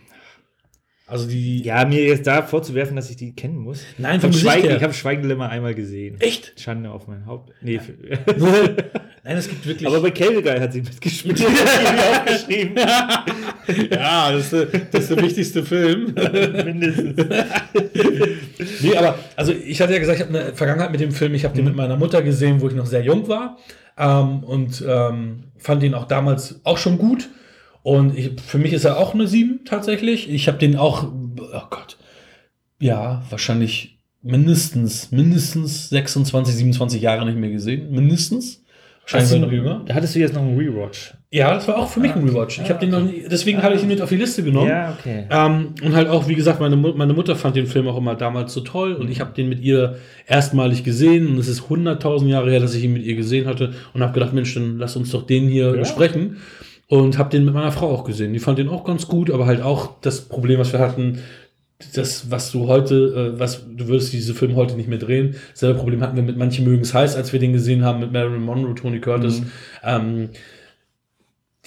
Also 1.06 1.28
die. 1.28 1.62
Ja, 1.62 1.84
mir 1.84 2.04
jetzt 2.04 2.26
da 2.26 2.42
vorzuwerfen, 2.42 2.96
dass 2.96 3.10
ich 3.10 3.16
die 3.16 3.34
kennen 3.34 3.58
muss. 3.58 3.84
Nein, 3.96 4.16
ich 4.16 4.22
vom 4.22 4.30
habe 4.30 4.38
Schweigen, 4.40 4.76
ich 4.76 4.82
hab 4.82 4.94
Schweigenlämmer 4.94 5.48
einmal 5.48 5.74
gesehen. 5.74 6.20
Echt? 6.20 6.60
Schande 6.60 6.90
auf 6.90 7.06
mein 7.06 7.26
Haupt. 7.26 7.52
Nee, 7.60 7.78
für, 7.78 7.94
Nein, 9.26 9.38
es 9.38 9.48
gibt 9.48 9.66
wirklich. 9.66 9.88
aber 9.88 10.00
bei 10.00 10.12
Cable 10.12 10.60
hat 10.60 10.72
sie 10.72 10.82
mitgespielt. 10.82 11.44
Aufgeschrieben. 12.12 12.76
ja, 13.90 14.30
das 14.30 14.52
ist, 14.52 14.68
das 14.92 15.02
ist 15.02 15.10
der 15.10 15.20
wichtigste 15.20 15.64
Film. 15.64 16.14
Mindestens. 16.64 17.16
Nee, 18.82 18.96
aber 18.96 19.18
also 19.34 19.50
ich 19.50 19.80
hatte 19.80 19.94
ja 19.94 19.98
gesagt, 19.98 20.20
ich 20.20 20.26
habe 20.26 20.38
eine 20.38 20.54
Vergangenheit 20.54 20.92
mit 20.92 21.00
dem 21.00 21.10
Film. 21.10 21.34
Ich 21.34 21.44
habe 21.44 21.56
den 21.56 21.64
mit 21.64 21.74
meiner 21.74 21.96
Mutter 21.96 22.22
gesehen, 22.22 22.60
wo 22.60 22.68
ich 22.68 22.74
noch 22.76 22.86
sehr 22.86 23.02
jung 23.02 23.26
war 23.26 23.58
ähm, 23.98 24.44
und 24.44 24.84
ähm, 24.86 25.42
fand 25.56 25.82
ihn 25.82 25.94
auch 25.94 26.06
damals 26.06 26.60
auch 26.62 26.78
schon 26.78 26.96
gut. 26.96 27.28
Und 27.82 28.16
ich, 28.16 28.40
für 28.40 28.58
mich 28.58 28.72
ist 28.72 28.84
er 28.84 28.96
auch 28.96 29.12
eine 29.12 29.26
7 29.26 29.64
tatsächlich. 29.64 30.30
Ich 30.30 30.46
habe 30.46 30.58
den 30.58 30.76
auch, 30.76 31.02
oh 31.02 31.66
Gott, 31.68 31.96
ja, 32.78 33.24
wahrscheinlich 33.28 33.98
mindestens, 34.22 35.10
mindestens 35.10 35.88
26, 35.88 36.54
27 36.54 37.02
Jahre 37.02 37.26
nicht 37.26 37.38
mehr 37.38 37.50
gesehen. 37.50 37.90
Mindestens. 37.90 38.62
Sogar 39.06 39.46
noch 39.46 39.52
jünger. 39.52 39.82
Da 39.86 39.94
hattest 39.94 40.14
du 40.14 40.18
jetzt 40.18 40.34
noch 40.34 40.42
einen 40.42 40.58
Rewatch. 40.58 41.14
Ja, 41.30 41.54
das 41.54 41.68
war 41.68 41.76
auch 41.78 41.88
für 41.88 42.00
mich 42.00 42.12
ein 42.14 42.28
Rewatch. 42.28 42.60
Ich 42.60 42.68
habe 42.70 42.80
den 42.80 42.90
noch 42.90 43.00
nie, 43.02 43.24
deswegen 43.30 43.62
hatte 43.62 43.74
ich 43.76 43.82
ihn 43.82 43.88
mit 43.88 44.00
auf 44.00 44.08
die 44.08 44.16
Liste 44.16 44.42
genommen. 44.42 44.68
Ja, 44.68 44.96
okay. 44.98 45.26
Ähm, 45.30 45.74
und 45.84 45.94
halt 45.94 46.08
auch, 46.08 46.28
wie 46.28 46.34
gesagt, 46.34 46.60
meine, 46.60 46.76
meine 46.76 47.12
Mutter 47.12 47.36
fand 47.36 47.54
den 47.56 47.66
Film 47.66 47.86
auch 47.88 47.96
immer 47.98 48.14
damals 48.16 48.52
so 48.52 48.60
toll 48.62 48.94
und 48.94 49.10
ich 49.10 49.20
habe 49.20 49.32
den 49.34 49.48
mit 49.48 49.60
ihr 49.60 49.96
erstmalig 50.26 50.82
gesehen 50.82 51.28
und 51.28 51.38
es 51.38 51.46
ist 51.48 51.62
100.000 51.62 52.26
Jahre 52.26 52.50
her, 52.50 52.60
dass 52.60 52.74
ich 52.74 52.84
ihn 52.84 52.92
mit 52.94 53.02
ihr 53.04 53.16
gesehen 53.16 53.46
hatte 53.46 53.74
und 53.92 54.02
habe 54.02 54.12
gedacht, 54.12 54.32
Mensch, 54.32 54.54
dann 54.54 54.78
lass 54.78 54.96
uns 54.96 55.10
doch 55.10 55.26
den 55.26 55.48
hier 55.48 55.66
Ja. 55.72 55.78
besprechen 55.80 56.38
und 56.88 57.18
habe 57.18 57.30
den 57.30 57.44
mit 57.44 57.54
meiner 57.54 57.72
Frau 57.72 57.90
auch 57.90 58.04
gesehen. 58.04 58.32
Die 58.32 58.38
fand 58.38 58.58
den 58.58 58.68
auch 58.68 58.84
ganz 58.84 59.06
gut, 59.08 59.30
aber 59.30 59.46
halt 59.46 59.60
auch 59.62 60.00
das 60.00 60.22
Problem, 60.22 60.58
was 60.58 60.72
wir 60.72 60.80
hatten, 60.80 61.18
das, 61.94 62.30
was 62.30 62.50
du 62.52 62.68
heute, 62.68 63.34
äh, 63.34 63.40
was 63.40 63.64
du 63.68 63.88
würdest 63.88 64.12
diese 64.12 64.34
Filme 64.34 64.54
heute 64.54 64.76
nicht 64.76 64.88
mehr 64.88 64.98
drehen. 64.98 65.36
Selbe 65.52 65.78
Problem 65.78 66.00
hatten 66.00 66.16
wir 66.16 66.22
mit 66.22 66.36
manchen 66.36 66.64
mögen 66.64 66.82
es 66.82 66.94
heiß, 66.94 67.16
als 67.16 67.32
wir 67.32 67.40
den 67.40 67.52
gesehen 67.52 67.84
haben 67.84 68.00
mit 68.00 68.12
Marilyn 68.12 68.42
Monroe, 68.42 68.74
Tony 68.74 69.00
Curtis. 69.00 69.42
Ähm, 69.82 70.30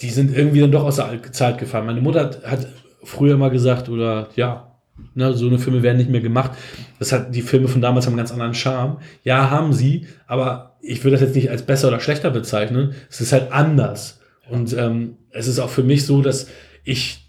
die 0.00 0.10
sind 0.10 0.36
irgendwie 0.36 0.60
dann 0.60 0.72
doch 0.72 0.84
aus 0.84 0.96
der 0.96 1.20
Zeit 1.32 1.58
gefallen. 1.58 1.86
Meine 1.86 2.00
Mutter 2.00 2.20
hat, 2.20 2.44
hat 2.44 2.68
früher 3.04 3.36
mal 3.36 3.50
gesagt, 3.50 3.88
oder 3.88 4.30
ja, 4.34 4.70
ne, 5.14 5.32
so 5.34 5.46
eine 5.46 5.58
Filme 5.58 5.82
werden 5.82 5.98
nicht 5.98 6.10
mehr 6.10 6.20
gemacht. 6.20 6.52
Das 6.98 7.12
hat, 7.12 7.34
die 7.34 7.42
Filme 7.42 7.68
von 7.68 7.80
damals 7.80 8.06
haben 8.06 8.12
einen 8.12 8.18
ganz 8.18 8.32
anderen 8.32 8.54
Charme. 8.54 8.98
Ja, 9.22 9.50
haben 9.50 9.72
sie, 9.72 10.06
aber 10.26 10.76
ich 10.80 11.04
würde 11.04 11.18
das 11.18 11.20
jetzt 11.20 11.36
nicht 11.36 11.50
als 11.50 11.62
besser 11.62 11.88
oder 11.88 12.00
schlechter 12.00 12.30
bezeichnen. 12.30 12.94
Es 13.08 13.20
ist 13.20 13.32
halt 13.32 13.52
anders. 13.52 14.20
Und 14.48 14.72
ähm, 14.72 15.18
es 15.30 15.46
ist 15.46 15.60
auch 15.60 15.70
für 15.70 15.82
mich 15.82 16.06
so, 16.06 16.22
dass 16.22 16.48
ich 16.82 17.28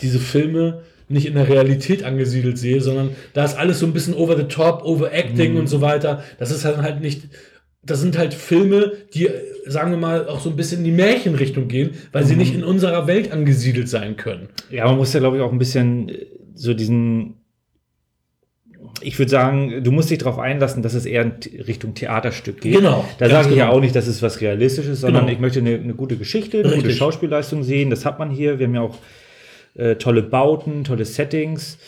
diese 0.00 0.18
Filme 0.18 0.82
nicht 1.14 1.24
in 1.26 1.34
der 1.34 1.48
Realität 1.48 2.04
angesiedelt 2.04 2.58
sehe, 2.58 2.82
sondern 2.82 3.10
da 3.32 3.44
ist 3.44 3.56
alles 3.56 3.78
so 3.78 3.86
ein 3.86 3.94
bisschen 3.94 4.12
over 4.12 4.36
the 4.36 4.44
top, 4.44 4.84
overacting 4.84 5.52
Mhm. 5.52 5.60
und 5.60 5.66
so 5.68 5.80
weiter. 5.80 6.22
Das 6.38 6.50
ist 6.50 6.66
halt 6.66 6.76
halt 6.78 7.00
nicht, 7.00 7.22
das 7.82 8.00
sind 8.00 8.18
halt 8.18 8.34
Filme, 8.34 8.92
die, 9.14 9.28
sagen 9.66 9.90
wir 9.92 9.98
mal, 9.98 10.28
auch 10.28 10.40
so 10.40 10.50
ein 10.50 10.56
bisschen 10.56 10.78
in 10.80 10.84
die 10.84 10.90
Märchenrichtung 10.92 11.68
gehen, 11.68 11.90
weil 12.12 12.24
Mhm. 12.24 12.28
sie 12.28 12.36
nicht 12.36 12.54
in 12.54 12.64
unserer 12.64 13.06
Welt 13.06 13.32
angesiedelt 13.32 13.88
sein 13.88 14.16
können. 14.16 14.48
Ja, 14.70 14.84
man 14.86 14.96
muss 14.98 15.12
ja, 15.14 15.20
glaube 15.20 15.36
ich, 15.38 15.42
auch 15.42 15.52
ein 15.52 15.58
bisschen 15.58 16.10
äh, 16.10 16.26
so 16.54 16.74
diesen. 16.74 17.36
Ich 19.00 19.18
würde 19.18 19.30
sagen, 19.30 19.82
du 19.82 19.90
musst 19.90 20.10
dich 20.10 20.18
darauf 20.18 20.38
einlassen, 20.38 20.82
dass 20.82 20.94
es 20.94 21.04
eher 21.04 21.22
in 21.22 21.32
Richtung 21.66 21.94
Theaterstück 21.94 22.60
geht. 22.60 22.76
Genau, 22.76 23.04
Da 23.18 23.28
sage 23.28 23.50
ich 23.50 23.56
ja 23.56 23.64
genau. 23.66 23.76
auch 23.76 23.80
nicht, 23.80 23.94
dass 23.96 24.06
es 24.06 24.22
was 24.22 24.40
Realistisches, 24.40 25.00
sondern 25.00 25.22
Genau. 25.24 25.34
ich 25.34 25.40
möchte 25.40 25.58
eine, 25.58 25.74
eine 25.74 25.94
gute 25.94 26.16
Geschichte, 26.16 26.58
eine 26.58 26.64
gute 26.68 26.76
Richtig. 26.76 26.96
Schauspielleistung 26.98 27.64
sehen. 27.64 27.90
Das 27.90 28.04
hat 28.04 28.18
man 28.18 28.30
hier. 28.30 28.58
Wir 28.58 28.66
haben 28.66 28.74
ja 28.74 28.82
auch 28.82 28.96
äh, 29.74 29.96
tolle 29.96 30.22
Bauten, 30.22 30.84
tolle 30.84 31.04
Settings. 31.04 31.78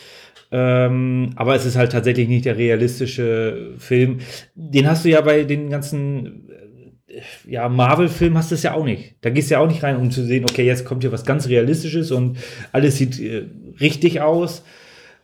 Ähm, 0.49 1.31
aber 1.35 1.55
es 1.55 1.65
ist 1.65 1.75
halt 1.75 1.91
tatsächlich 1.91 2.27
nicht 2.29 2.45
der 2.45 2.57
realistische 2.57 3.73
Film. 3.77 4.19
Den 4.55 4.87
hast 4.87 5.03
du 5.03 5.09
ja 5.09 5.19
bei 5.21 5.43
den 5.43 5.69
ganzen 5.69 6.49
äh, 7.07 7.21
ja, 7.45 7.67
Marvel-Film 7.67 8.37
hast 8.37 8.51
du 8.51 8.55
es 8.55 8.63
ja 8.63 8.73
auch 8.73 8.85
nicht. 8.85 9.15
Da 9.21 9.29
gehst 9.29 9.49
du 9.49 9.55
ja 9.55 9.59
auch 9.59 9.67
nicht 9.67 9.83
rein, 9.83 9.97
um 9.97 10.09
zu 10.09 10.23
sehen, 10.23 10.45
okay, 10.49 10.65
jetzt 10.65 10.85
kommt 10.85 11.03
hier 11.03 11.11
was 11.11 11.25
ganz 11.25 11.49
Realistisches 11.49 12.11
und 12.11 12.37
alles 12.71 12.97
sieht 12.97 13.19
äh, 13.19 13.43
richtig 13.81 14.21
aus. 14.21 14.63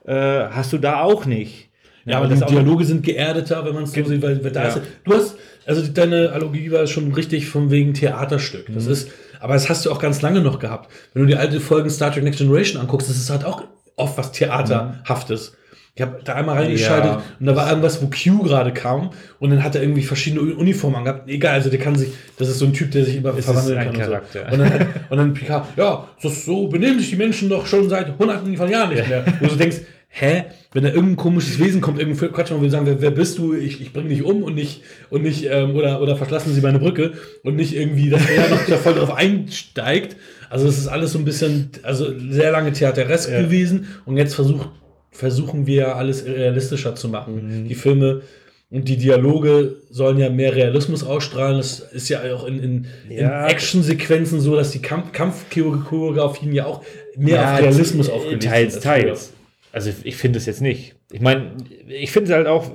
Äh, 0.06 0.14
hast 0.14 0.74
du 0.74 0.78
da 0.78 1.02
auch 1.02 1.26
nicht. 1.26 1.70
Ja, 2.06 2.18
aber 2.18 2.28
das 2.28 2.42
die 2.42 2.46
Dialoge 2.48 2.84
sind 2.84 3.06
geerdeter, 3.06 3.64
wenn 3.66 3.74
man 3.76 3.84
es 3.84 3.94
so 3.94 4.04
sieht, 4.04 4.22
weil, 4.22 4.44
weil 4.44 4.52
da 4.52 4.64
Ja. 4.64 4.68
ist, 4.70 4.82
du 5.06 5.14
hast, 5.14 5.38
also 5.66 5.90
deine 5.90 6.34
Analogie 6.34 6.70
war 6.70 6.86
schon 6.86 7.14
richtig 7.14 7.48
von 7.48 7.72
wegen 7.72 7.94
Theaterstück. 7.94 8.68
Mhm. 8.68 8.74
Das 8.76 8.88
ist, 8.88 9.10
aber 9.44 9.54
das 9.54 9.70
hast 9.70 9.86
du 9.86 9.92
auch 9.92 10.00
ganz 10.00 10.22
lange 10.22 10.42
noch 10.42 10.58
gehabt. 10.60 10.90
Wenn 11.14 11.24
du 11.24 11.28
die 11.28 11.36
alte 11.36 11.60
Folgen 11.60 11.90
Star 11.90 12.12
Trek 12.12 12.24
Next 12.24 12.40
Generation 12.40 12.82
anguckst, 12.82 13.10
das 13.10 13.18
ist 13.18 13.30
halt 13.30 13.46
auch 13.46 13.64
oft 13.96 14.18
was 14.18 14.32
Theaterhaftes. 14.32 15.56
Ich 15.96 16.02
habe 16.02 16.22
da 16.24 16.34
einmal 16.34 16.58
reingeschaltet 16.58 17.12
Ja. 17.12 17.22
und 17.40 17.46
da 17.46 17.56
war 17.56 17.70
irgendwas, 17.70 18.02
wo 18.02 18.08
Q 18.08 18.42
gerade 18.44 18.74
kam 18.74 19.12
und 19.40 19.52
dann 19.52 19.64
hat 19.64 19.76
er 19.76 19.84
irgendwie 19.84 20.02
verschiedene 20.02 20.56
Uniformen 20.56 20.96
angehabt. 20.96 21.30
Egal, 21.30 21.54
also 21.54 21.70
der 21.70 21.78
kann 21.78 21.96
sich, 21.96 22.10
das 22.40 22.50
ist 22.50 22.58
so 22.58 22.66
ein 22.66 22.74
Typ, 22.74 22.90
der 22.90 23.06
sich 23.06 23.18
immer 23.18 23.38
ist 23.38 23.46
verwandeln 23.46 23.80
kann. 23.80 23.94
Charakter. 23.94 24.46
Und 24.52 24.56
so. 24.58 24.64
Und 24.64 24.70
dann, 24.72 24.88
und 25.12 25.18
dann 25.18 25.34
Picard, 25.36 25.68
ja, 25.78 26.08
so, 26.20 26.30
so 26.30 26.68
benehmen 26.68 26.98
sich 26.98 27.12
die 27.12 27.16
Menschen 27.16 27.48
doch 27.48 27.68
schon 27.68 27.90
seit 27.90 28.18
hunderten 28.18 28.58
von 28.58 28.70
Jahren 28.72 28.90
nicht 28.90 29.08
mehr. 29.08 29.24
Wo 29.40 29.46
du 29.46 29.56
denkst, 29.56 29.82
hä, 30.16 30.44
wenn 30.74 30.84
da 30.84 30.90
irgendein 30.90 31.16
komisches 31.16 31.60
Wesen 31.60 31.82
kommt, 31.82 32.00
irgendein 32.00 32.32
Quatsch, 32.32 32.52
man 32.52 32.62
will 32.62 32.70
sagen, 32.70 32.86
wer, 32.86 33.02
wer 33.02 33.10
bist 33.12 33.40
du? 33.40 33.56
Ich, 33.56 33.82
ich 33.82 33.94
bring 33.94 34.10
dich 34.10 34.24
um 34.24 34.44
und 34.44 34.54
nicht, 34.54 34.82
und 35.10 35.24
nicht, 35.24 35.46
ähm, 35.50 35.76
oder, 35.76 36.02
oder 36.02 36.16
verschlassen 36.16 36.54
sie 36.54 36.62
meine 36.62 36.78
Brücke 36.78 37.14
und 37.44 37.56
nicht 37.56 37.76
irgendwie, 37.76 38.12
dass 38.12 38.22
er 38.30 38.48
noch 38.50 38.64
da 38.68 38.78
voll 38.78 38.94
drauf 38.94 39.12
einsteigt. 39.16 40.16
Also 40.52 40.68
es 40.68 40.78
ist 40.78 40.88
alles 40.88 41.14
so 41.14 41.20
ein 41.20 41.26
bisschen, 41.26 41.72
also 41.82 42.08
sehr 42.30 42.52
lange 42.52 42.72
theateresk 42.74 43.32
Ja. 43.32 43.42
gewesen 43.42 43.88
und 44.06 44.18
jetzt 44.18 44.36
versucht, 44.36 44.70
versuchen 45.12 45.66
wir 45.66 45.96
alles 45.96 46.26
realistischer 46.26 46.94
zu 46.96 47.10
machen. 47.10 47.64
Mhm. 47.64 47.68
Die 47.68 47.76
Filme 47.76 48.22
und 48.70 48.88
die 48.88 48.98
Dialoge 48.98 49.78
sollen 49.90 50.20
ja 50.20 50.30
mehr 50.30 50.56
Realismus 50.56 51.04
ausstrahlen. 51.04 51.58
Das 51.58 51.80
ist 51.80 52.10
ja 52.10 52.22
auch 52.36 52.46
in, 52.46 52.60
in, 52.60 52.86
Ja. 53.10 53.46
in 53.46 53.50
Actionsequenzen 53.52 54.40
so, 54.42 54.56
dass 54.56 54.70
die 54.70 54.82
Kampf 54.82 55.12
Kampfchoreografien 55.12 56.54
ja 56.54 56.66
auch 56.68 56.84
mehr 57.18 57.54
auf 57.54 57.60
Realismus 57.62 58.10
aufgelegt 58.10 58.44
Teils, 58.44 58.74
sind. 58.76 58.86
als 58.86 59.02
teils. 59.02 59.34
Also 59.74 59.92
ich 60.04 60.16
finde 60.16 60.38
es 60.40 60.46
jetzt 60.46 60.62
nicht. 60.62 60.96
Ich 61.12 61.20
meine, 61.20 61.52
ich 61.88 62.12
finde 62.12 62.30
es 62.32 62.36
halt 62.36 62.48
auch, 62.48 62.72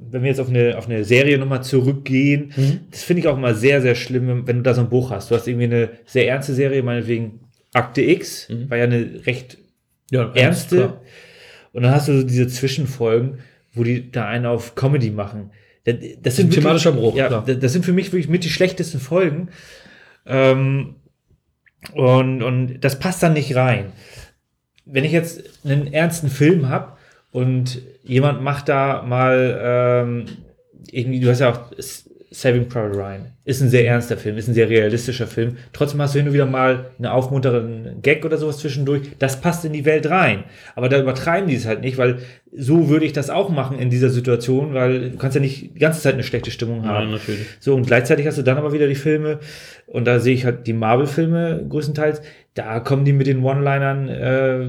wenn 0.00 0.22
wir 0.22 0.28
jetzt 0.30 0.40
auf 0.40 0.48
eine, 0.48 0.76
auf 0.78 0.88
eine 0.88 1.04
Serie 1.04 1.38
nochmal 1.38 1.62
zurückgehen, 1.62 2.52
Mhm. 2.56 2.80
das 2.90 3.02
finde 3.04 3.20
ich 3.20 3.28
auch 3.28 3.36
immer 3.36 3.54
sehr, 3.54 3.80
sehr 3.82 3.94
schlimm, 3.94 4.46
wenn- 4.46 4.56
du 4.56 4.62
da 4.62 4.74
so 4.74 4.80
ein 4.80 4.88
Buch 4.88 5.10
hast. 5.10 5.30
Du 5.30 5.34
hast 5.36 5.46
irgendwie 5.46 5.66
eine 5.66 5.90
sehr 6.06 6.26
ernste 6.26 6.54
Serie, 6.54 6.82
meinetwegen 6.82 7.40
Akte 7.74 8.00
X, 8.02 8.48
Mhm. 8.48 8.70
war 8.70 8.78
ja 8.78 8.84
eine 8.84 9.26
recht 9.26 9.58
Ja, 10.10 10.32
ernste. 10.34 10.76
klar. 10.76 11.00
Und 11.74 11.82
dann 11.82 11.92
hast 11.92 12.08
du 12.08 12.18
so 12.18 12.26
diese 12.26 12.48
Zwischenfolgen, 12.48 13.40
wo 13.74 13.84
die 13.84 14.10
da 14.10 14.26
einen 14.26 14.46
auf 14.46 14.74
Comedy 14.74 15.10
machen. 15.10 15.50
Das, 15.84 15.96
das 16.22 16.36
sind 16.36 16.52
thematischer 16.54 16.92
Bruch, 16.92 17.14
Ja, 17.14 17.26
klar. 17.28 17.44
das 17.46 17.58
das 17.60 17.72
sind 17.74 17.84
für 17.84 17.92
mich 17.92 18.10
wirklich 18.10 18.28
mit 18.28 18.42
die 18.44 18.48
schlechtesten 18.50 18.98
Folgen. 19.00 19.50
Ähm, 20.26 20.94
und, 21.92 22.42
und 22.42 22.80
das 22.80 22.98
passt 22.98 23.22
dann 23.22 23.34
nicht 23.34 23.54
rein. 23.54 23.92
Wenn 24.90 25.04
ich 25.04 25.12
jetzt 25.12 25.64
einen 25.64 25.92
ernsten 25.92 26.28
Film 26.28 26.68
habe 26.68 26.92
und 27.30 27.80
jemand 28.02 28.42
macht 28.42 28.68
da 28.68 29.02
mal 29.02 29.60
ähm, 29.62 30.26
irgendwie, 30.90 31.20
du 31.20 31.30
hast 31.30 31.40
ja 31.40 31.52
auch 31.52 31.72
Saving 32.30 32.68
Private 32.68 32.94
Ryan, 32.98 33.26
ist 33.46 33.62
ein 33.62 33.70
sehr 33.70 33.86
ernster 33.86 34.16
Film, 34.18 34.36
ist 34.36 34.48
ein 34.48 34.54
sehr 34.54 34.68
realistischer 34.68 35.26
Film. 35.26 35.56
Trotzdem 35.72 36.02
hast 36.02 36.14
du 36.14 36.18
hin 36.18 36.28
und 36.28 36.34
wieder 36.34 36.44
mal 36.44 36.90
einen 36.98 37.06
aufmunternden 37.06 38.02
Gag 38.02 38.24
oder 38.26 38.36
sowas 38.36 38.58
zwischendurch. 38.58 39.02
Das 39.18 39.40
passt 39.40 39.64
in 39.64 39.72
die 39.72 39.84
Welt 39.86 40.10
rein. 40.10 40.44
Aber 40.74 40.90
da 40.90 41.00
übertreiben 41.00 41.48
die 41.48 41.54
es 41.56 41.64
halt 41.66 41.80
nicht, 41.80 41.96
weil 41.96 42.18
so 42.52 42.88
würde 42.90 43.06
ich 43.06 43.14
das 43.14 43.30
auch 43.30 43.48
machen 43.48 43.78
in 43.78 43.88
dieser 43.88 44.10
Situation, 44.10 44.74
weil 44.74 45.10
du 45.12 45.16
kannst 45.16 45.36
ja 45.36 45.40
nicht 45.40 45.74
die 45.74 45.78
ganze 45.78 46.02
Zeit 46.02 46.14
eine 46.14 46.22
schlechte 46.22 46.50
Stimmung 46.50 46.84
haben. 46.86 47.12
Natürlich. 47.12 47.46
So, 47.60 47.74
und 47.74 47.86
gleichzeitig 47.86 48.26
hast 48.26 48.36
du 48.36 48.42
dann 48.42 48.58
aber 48.58 48.72
wieder 48.74 48.88
die 48.88 48.94
Filme, 48.94 49.38
und 49.86 50.04
da 50.06 50.18
sehe 50.20 50.34
ich 50.34 50.44
halt 50.44 50.66
die 50.66 50.74
Marvel-Filme 50.74 51.64
größtenteils, 51.68 52.20
da 52.54 52.80
kommen 52.80 53.06
die 53.06 53.12
mit 53.14 53.26
den 53.26 53.42
One-Linern, 53.42 54.08
äh, 54.08 54.66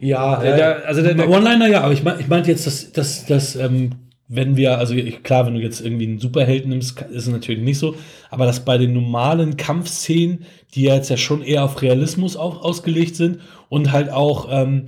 Ja, 0.00 0.42
Äh, 0.42 0.56
da- 0.58 0.72
also 0.86 1.02
da- 1.02 1.14
da- 1.14 1.26
One-Liner, 1.26 1.68
ja, 1.68 1.80
aber 1.82 1.92
ich, 1.92 2.02
mein, 2.04 2.20
ich 2.20 2.28
meinte 2.28 2.50
jetzt, 2.50 2.66
dass, 2.66 2.92
dass, 2.92 3.24
dass 3.26 3.56
ähm, 3.56 3.90
wenn 4.28 4.56
wir, 4.56 4.78
also 4.78 4.94
ich, 4.94 5.22
klar, 5.22 5.46
wenn 5.46 5.54
du 5.54 5.60
jetzt 5.60 5.80
irgendwie 5.80 6.06
einen 6.06 6.18
Superhelden 6.18 6.70
nimmst, 6.70 7.00
ist 7.02 7.26
es 7.26 7.32
natürlich 7.32 7.62
nicht 7.62 7.78
so, 7.78 7.94
aber 8.30 8.46
dass 8.46 8.64
bei 8.64 8.76
den 8.76 8.92
normalen 8.92 9.56
Kampfszenen, 9.56 10.44
die 10.74 10.82
ja 10.82 10.96
jetzt 10.96 11.10
ja 11.10 11.16
schon 11.16 11.42
eher 11.42 11.64
auf 11.64 11.80
Realismus 11.82 12.36
auch 12.36 12.62
ausgelegt 12.62 13.16
sind 13.16 13.40
und 13.68 13.92
halt 13.92 14.10
auch 14.10 14.48
ähm, 14.50 14.86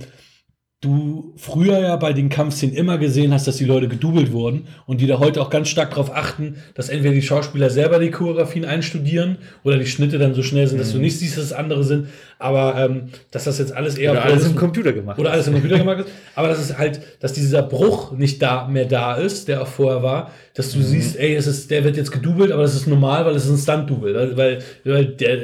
du 0.81 1.33
früher 1.35 1.79
ja 1.79 1.97
bei 1.97 2.13
den 2.13 2.29
Kampfszenen 2.29 2.73
immer 2.73 2.97
gesehen 2.97 3.33
hast, 3.33 3.47
dass 3.47 3.57
die 3.57 3.65
Leute 3.65 3.89
gedoubelt 3.89 4.31
wurden 4.31 4.67
und 4.85 5.01
die 5.01 5.07
da 5.07 5.19
heute 5.19 5.41
auch 5.41 5.49
ganz 5.49 5.67
stark 5.67 5.89
darauf 5.89 6.15
achten, 6.15 6.55
dass 6.73 6.87
entweder 6.87 7.13
die 7.13 7.21
Schauspieler 7.21 7.69
selber 7.69 7.99
die 7.99 8.11
Choreografien 8.11 8.63
einstudieren 8.63 9.39
oder 9.65 9.77
die 9.77 9.87
Schnitte 9.87 10.17
dann 10.19 10.33
so 10.33 10.41
schnell 10.41 10.67
sind, 10.67 10.79
dass 10.79 10.93
du 10.93 10.99
nicht 10.99 11.19
siehst, 11.19 11.37
dass 11.37 11.43
es 11.43 11.53
andere 11.53 11.83
sind, 11.83 12.07
aber 12.37 12.75
ähm, 12.77 13.09
dass 13.31 13.43
das 13.43 13.59
jetzt 13.59 13.73
alles 13.73 13.97
eher 13.97 14.11
oder 14.11 14.23
alles 14.23 14.45
im 14.45 14.55
Computer 14.55 14.93
gemacht. 14.93 15.19
oder 15.19 15.31
alles 15.33 15.47
im 15.47 15.53
Computer 15.53 15.79
gemacht 15.79 15.99
ist, 15.99 16.09
aber 16.35 16.47
dass 16.47 16.59
es 16.59 16.77
halt, 16.77 17.01
dass 17.19 17.33
dieser 17.33 17.61
Bruch 17.61 18.13
nicht 18.13 18.41
da 18.41 18.65
mehr 18.69 18.85
da 18.85 19.15
ist, 19.15 19.49
der 19.49 19.61
auch 19.61 19.67
vorher 19.67 20.01
war, 20.01 20.31
dass 20.53 20.71
du 20.71 20.81
siehst, 20.81 21.17
ey, 21.17 21.35
es 21.35 21.45
ist, 21.45 21.71
der 21.71 21.83
wird 21.83 21.97
jetzt 21.97 22.11
gedoubelt, 22.11 22.53
aber 22.53 22.61
das 22.61 22.75
ist 22.75 22.87
normal, 22.87 23.25
weil 23.25 23.35
es 23.35 23.45
ist 23.45 23.51
ein 23.51 23.57
Stunt-Double, 23.57 24.15
weil, 24.15 24.37
weil, 24.37 24.59
weil 24.85 25.05
der, 25.07 25.39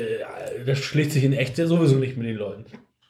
der 0.66 0.76
schlägt 0.76 1.12
sich 1.12 1.26
in 1.26 1.34
echt 1.34 1.58
sowieso 1.58 1.96
nicht 1.96 2.16
mit 2.16 2.26
den 2.26 2.38
Leuten. 2.38 2.64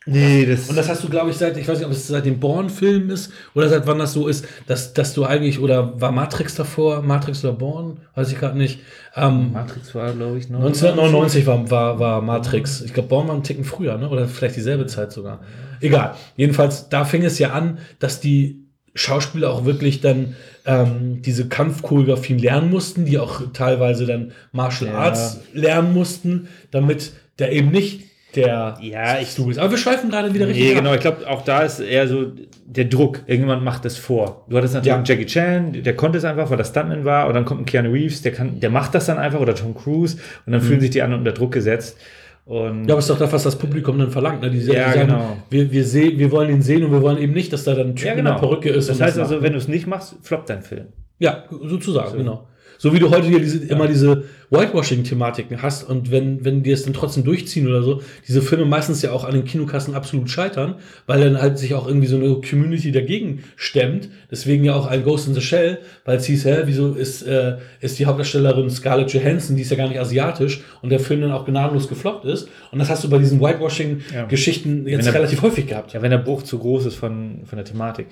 Nee, 0.08 0.46
das, 0.46 0.70
Und 0.70 0.76
das 0.78 0.88
hast 0.88 1.04
du, 1.04 1.10
glaube 1.10 1.32
ich, 1.32 1.38
seit, 1.38 1.58
ich 1.58 1.68
weiß 1.68 1.80
nicht, 1.80 1.88
ob 1.88 1.92
es 1.92 2.08
seit 2.08 2.26
dem 2.26 2.40
Born-Film 2.40 3.10
ist 3.10 3.32
oder 3.56 3.68
seit 3.70 3.88
wann 3.88 3.98
das 3.98 4.14
so 4.14 4.28
ist, 4.28 4.46
dass, 4.68 4.94
dass 4.94 5.16
du 5.16 5.26
eigentlich, 5.26 5.60
oder 5.60 6.00
war 6.00 6.12
Matrix 6.12 6.54
davor, 6.54 7.02
Matrix 7.02 7.44
oder 7.44 7.54
Born, 7.54 7.98
weiß 8.14 8.32
ich 8.32 8.40
gerade 8.40 8.56
nicht. 8.58 8.82
Ähm, 9.16 9.52
Matrix 9.54 9.96
war, 9.96 10.14
glaube 10.14 10.38
ich, 10.38 10.48
noch. 10.50 10.60
1999 10.60 11.48
war, 11.48 11.72
war, 11.72 12.00
war 12.00 12.22
Matrix. 12.22 12.82
Ich 12.82 12.94
glaube, 12.94 13.10
Born 13.10 13.28
war 13.28 13.34
einen 13.34 13.44
Ticken 13.44 13.64
früher, 13.64 13.98
ne? 13.98 14.08
oder 14.10 14.28
vielleicht 14.28 14.56
dieselbe 14.56 14.86
Zeit 14.86 15.12
sogar. 15.12 15.40
Egal. 15.82 16.16
Jedenfalls, 16.38 16.90
da 16.90 17.04
fing 17.04 17.24
es 17.24 17.40
ja 17.40 17.52
an, 17.54 17.80
dass 17.98 18.20
die 18.20 18.62
Schauspieler 18.94 19.52
auch 19.52 19.66
wirklich 19.66 20.02
dann 20.02 20.36
ähm, 20.66 21.22
diese 21.22 21.48
Kampfchoreografien 21.50 22.40
lernen 22.40 22.70
mussten, 22.70 23.06
die 23.06 23.18
auch 23.18 23.42
teilweise 23.54 24.06
dann 24.06 24.32
Martial 24.52 24.92
Ja. 24.92 24.98
Arts 25.00 25.40
lernen 25.54 25.94
mussten, 25.94 26.48
damit 26.72 27.12
der 27.40 27.52
eben 27.52 27.72
nicht 27.72 28.04
der 28.36 28.78
Ja, 28.82 29.20
ich- 29.20 29.30
Stu 29.30 29.50
ist. 29.50 29.58
Aber 29.60 29.72
wir 29.72 29.78
schweifen 29.78 30.10
gerade 30.10 30.34
wieder 30.34 30.48
richtig 30.48 30.64
Nee, 30.66 30.72
ab. 30.72 30.78
genau. 30.80 30.94
Ich 30.94 31.00
glaube, 31.02 31.28
auch 31.30 31.44
da 31.44 31.62
ist 31.62 31.80
eher 31.80 32.08
so 32.08 32.32
der 32.66 32.86
Druck. 32.86 33.22
Irgendjemand 33.28 33.64
macht 33.64 33.86
das 33.86 33.98
vor. 33.98 34.46
Du 34.50 34.58
hattest 34.58 34.74
natürlich 34.74 34.90
Ja. 34.90 34.96
einen 34.98 35.06
Jackie 35.06 35.26
Chan, 35.26 35.84
der 35.84 35.96
konnte 35.96 36.18
es 36.18 36.26
einfach, 36.26 36.50
weil 36.50 36.58
der 36.58 36.64
Stuntman 36.66 37.06
war. 37.06 37.28
Und 37.28 37.34
dann 37.34 37.46
kommt 37.46 37.62
ein 37.62 37.66
Keanu 37.66 37.92
Reeves, 37.92 38.22
der, 38.22 38.32
kann, 38.32 38.60
der 38.60 38.70
macht 38.70 38.94
das 38.96 39.06
dann 39.06 39.18
einfach. 39.18 39.40
Oder 39.40 39.56
Tom 39.56 39.76
Cruise. 39.76 40.18
Und 40.46 40.54
dann 40.54 40.62
fühlen 40.62 40.80
sich 40.82 40.90
die 40.92 41.02
anderen 41.02 41.22
unter 41.22 41.32
Druck 41.34 41.52
gesetzt. 41.52 41.98
Und 42.46 42.82
Mhm. 42.84 42.88
Ja, 42.88 42.94
aber 42.94 43.00
es 43.00 43.06
ist 43.06 43.10
doch 43.10 43.18
das, 43.18 43.32
was 43.34 43.42
das 43.44 43.56
Publikum 43.58 43.98
dann 43.98 44.12
verlangt. 44.12 44.42
Ne? 44.42 44.52
Die, 44.52 44.60
die 44.60 44.66
Ja, 44.72 44.92
sagen, 44.94 45.08
genau. 45.08 45.38
wir, 45.50 45.72
wir, 45.72 45.84
sehen, 45.84 46.20
wir 46.20 46.30
wollen 46.32 46.52
ihn 46.52 46.62
sehen 46.62 46.84
und 46.84 46.92
wir 46.92 47.02
wollen 47.02 47.18
eben 47.18 47.34
nicht, 47.34 47.52
dass 47.52 47.64
da 47.64 47.74
dann 47.74 47.88
ein 47.90 47.96
Typ 47.96 48.06
ja, 48.06 48.14
in 48.14 48.24
der 48.24 48.34
genau. 48.36 48.40
Perücke 48.48 48.70
ist. 48.70 48.88
Das 48.90 49.02
heißt 49.02 49.18
macht. 49.18 49.32
also, 49.32 49.42
wenn 49.42 49.54
du 49.54 49.58
es 49.58 49.68
nicht 49.68 49.88
machst, 49.88 50.16
floppt 50.22 50.50
dein 50.52 50.62
Film. 50.62 50.86
Ja, 51.18 51.46
sozusagen, 51.64 52.18
genau. 52.18 52.48
So 52.78 52.94
wie 52.94 53.00
du 53.00 53.10
heute 53.10 53.28
hier 53.28 53.40
diese, 53.40 53.66
immer 53.66 53.88
diese 53.88 54.24
Whitewashing-Thematiken 54.50 55.62
hast 55.62 55.84
und 55.90 56.12
wenn, 56.12 56.44
wenn 56.46 56.64
die 56.64 56.72
es 56.72 56.84
dann 56.84 56.94
trotzdem 56.94 57.24
durchziehen 57.24 57.68
oder 57.68 57.82
so, 57.84 58.02
diese 58.28 58.42
Filme 58.42 58.66
meistens 58.66 59.02
ja 59.02 59.12
auch 59.12 59.24
an 59.24 59.34
den 59.34 59.46
Kinokassen 59.46 59.96
absolut 59.96 60.30
scheitern, 60.30 60.76
weil 61.08 61.22
dann 61.24 61.42
halt 61.42 61.58
sich 61.58 61.74
auch 61.74 61.88
irgendwie 61.88 62.08
so 62.08 62.18
eine 62.18 62.36
Community 62.48 62.92
dagegen 62.92 63.44
stemmt. 63.56 64.10
Deswegen 64.30 64.64
ja 64.64 64.74
auch 64.76 64.86
ein 64.88 65.04
Ghost 65.04 65.28
in 65.28 65.34
the 65.34 65.42
Shell, 65.42 65.80
weil 66.04 66.18
es 66.18 66.26
hieß, 66.26 66.46
hä, 66.46 66.64
wieso 66.66 66.94
ist, 66.94 67.24
äh, 67.24 67.58
ist 67.82 67.98
die 68.00 68.06
Hauptdarstellerin 68.06 68.70
Scarlett 68.70 69.12
Johansson, 69.12 69.56
die 69.56 69.62
ist 69.64 69.72
ja 69.72 69.78
gar 69.78 69.88
nicht 69.88 70.00
asiatisch 70.00 70.62
und 70.82 70.90
der 70.90 71.00
Film 71.00 71.22
dann 71.22 71.32
auch 71.32 71.46
gnadenlos 71.46 71.88
gefloppt 71.88 72.26
ist. 72.26 72.48
Und 72.72 72.80
das 72.80 72.90
hast 72.90 73.04
du 73.04 73.10
bei 73.10 73.18
diesen 73.18 73.40
Whitewashing-Geschichten 73.42 74.88
jetzt 74.88 75.00
Wenn 75.00 75.08
er- 75.08 75.14
relativ 75.16 75.42
häufig 75.42 75.68
gehabt. 75.68 75.94
Ja, 75.94 76.02
wenn 76.02 76.12
der 76.12 76.18
Bruch 76.20 76.44
zu 76.44 76.60
groß 76.60 76.86
ist 76.88 76.96
von, 76.96 77.42
von 77.46 77.58
der 77.58 77.66
Thematik. 77.66 78.08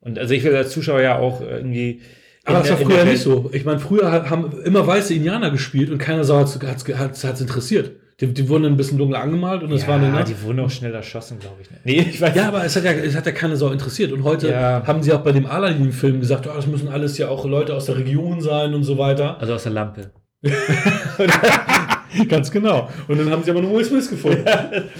Und 0.00 0.18
also 0.18 0.34
ich 0.34 0.44
will 0.44 0.54
als 0.54 0.70
Zuschauer 0.70 1.00
ja 1.02 1.18
auch 1.18 1.40
irgendwie. 1.40 2.00
Aber 2.46 2.58
das 2.60 2.70
war 2.70 2.76
früher 2.78 3.04
nicht 3.04 3.20
so. 3.22 3.50
Ich 3.52 3.64
meine, 3.64 3.78
früher 3.80 4.10
hat- 4.10 4.30
haben 4.30 4.52
immer 4.64 4.86
weiße 4.86 5.12
Indianer 5.14 5.50
gespielt 5.50 5.90
und 5.90 5.98
keiner 5.98 6.26
hat's, 6.26 6.58
hat's, 6.62 7.24
hat's 7.24 7.40
interessiert. 7.40 7.92
Die, 8.20 8.32
die 8.32 8.48
wurden 8.48 8.64
ein 8.64 8.78
bisschen 8.78 8.96
dunkel 8.96 9.16
angemalt 9.16 9.62
und 9.62 9.70
es 9.72 9.82
Ja, 9.82 9.88
war 9.88 9.96
eine 9.96 10.24
die 10.24 10.40
wurden 10.42 10.60
auch 10.60 10.70
schnell 10.70 10.94
erschossen, 10.94 11.38
glaube 11.38 11.56
ich. 11.60 11.68
Nee, 11.84 12.06
ich 12.08 12.18
weiß 12.18 12.34
ja, 12.34 12.48
aber 12.48 12.64
es 12.64 12.74
hat 12.74 12.84
ja, 12.84 12.92
es 12.92 13.14
hat 13.14 13.26
ja 13.26 13.32
keine 13.32 13.56
Sau 13.58 13.68
interessiert. 13.70 14.10
Und 14.12 14.24
heute 14.24 14.48
Ja. 14.50 14.82
haben 14.86 15.02
sie 15.02 15.12
auch 15.12 15.20
bei 15.20 15.32
dem 15.32 15.44
Aladdin-Film 15.44 16.20
gesagt, 16.20 16.46
oh, 16.46 16.54
das 16.56 16.66
müssen 16.66 16.88
alles 16.88 17.18
ja 17.18 17.28
auch 17.28 17.44
Leute 17.44 17.74
aus 17.74 17.86
der 17.86 17.98
Region 17.98 18.40
sein 18.40 18.72
und 18.72 18.84
so 18.84 18.96
weiter. 18.96 19.38
Also 19.38 19.52
aus 19.54 19.64
der 19.64 19.72
Lampe. 19.72 20.12
Ganz 22.28 22.50
genau. 22.50 22.88
Und 23.08 23.18
dann 23.18 23.30
haben 23.30 23.42
sie 23.42 23.50
aber 23.50 23.62
nur 23.62 23.72
Will 23.72 23.84
Smith 23.84 24.08
gefunden, 24.08 24.44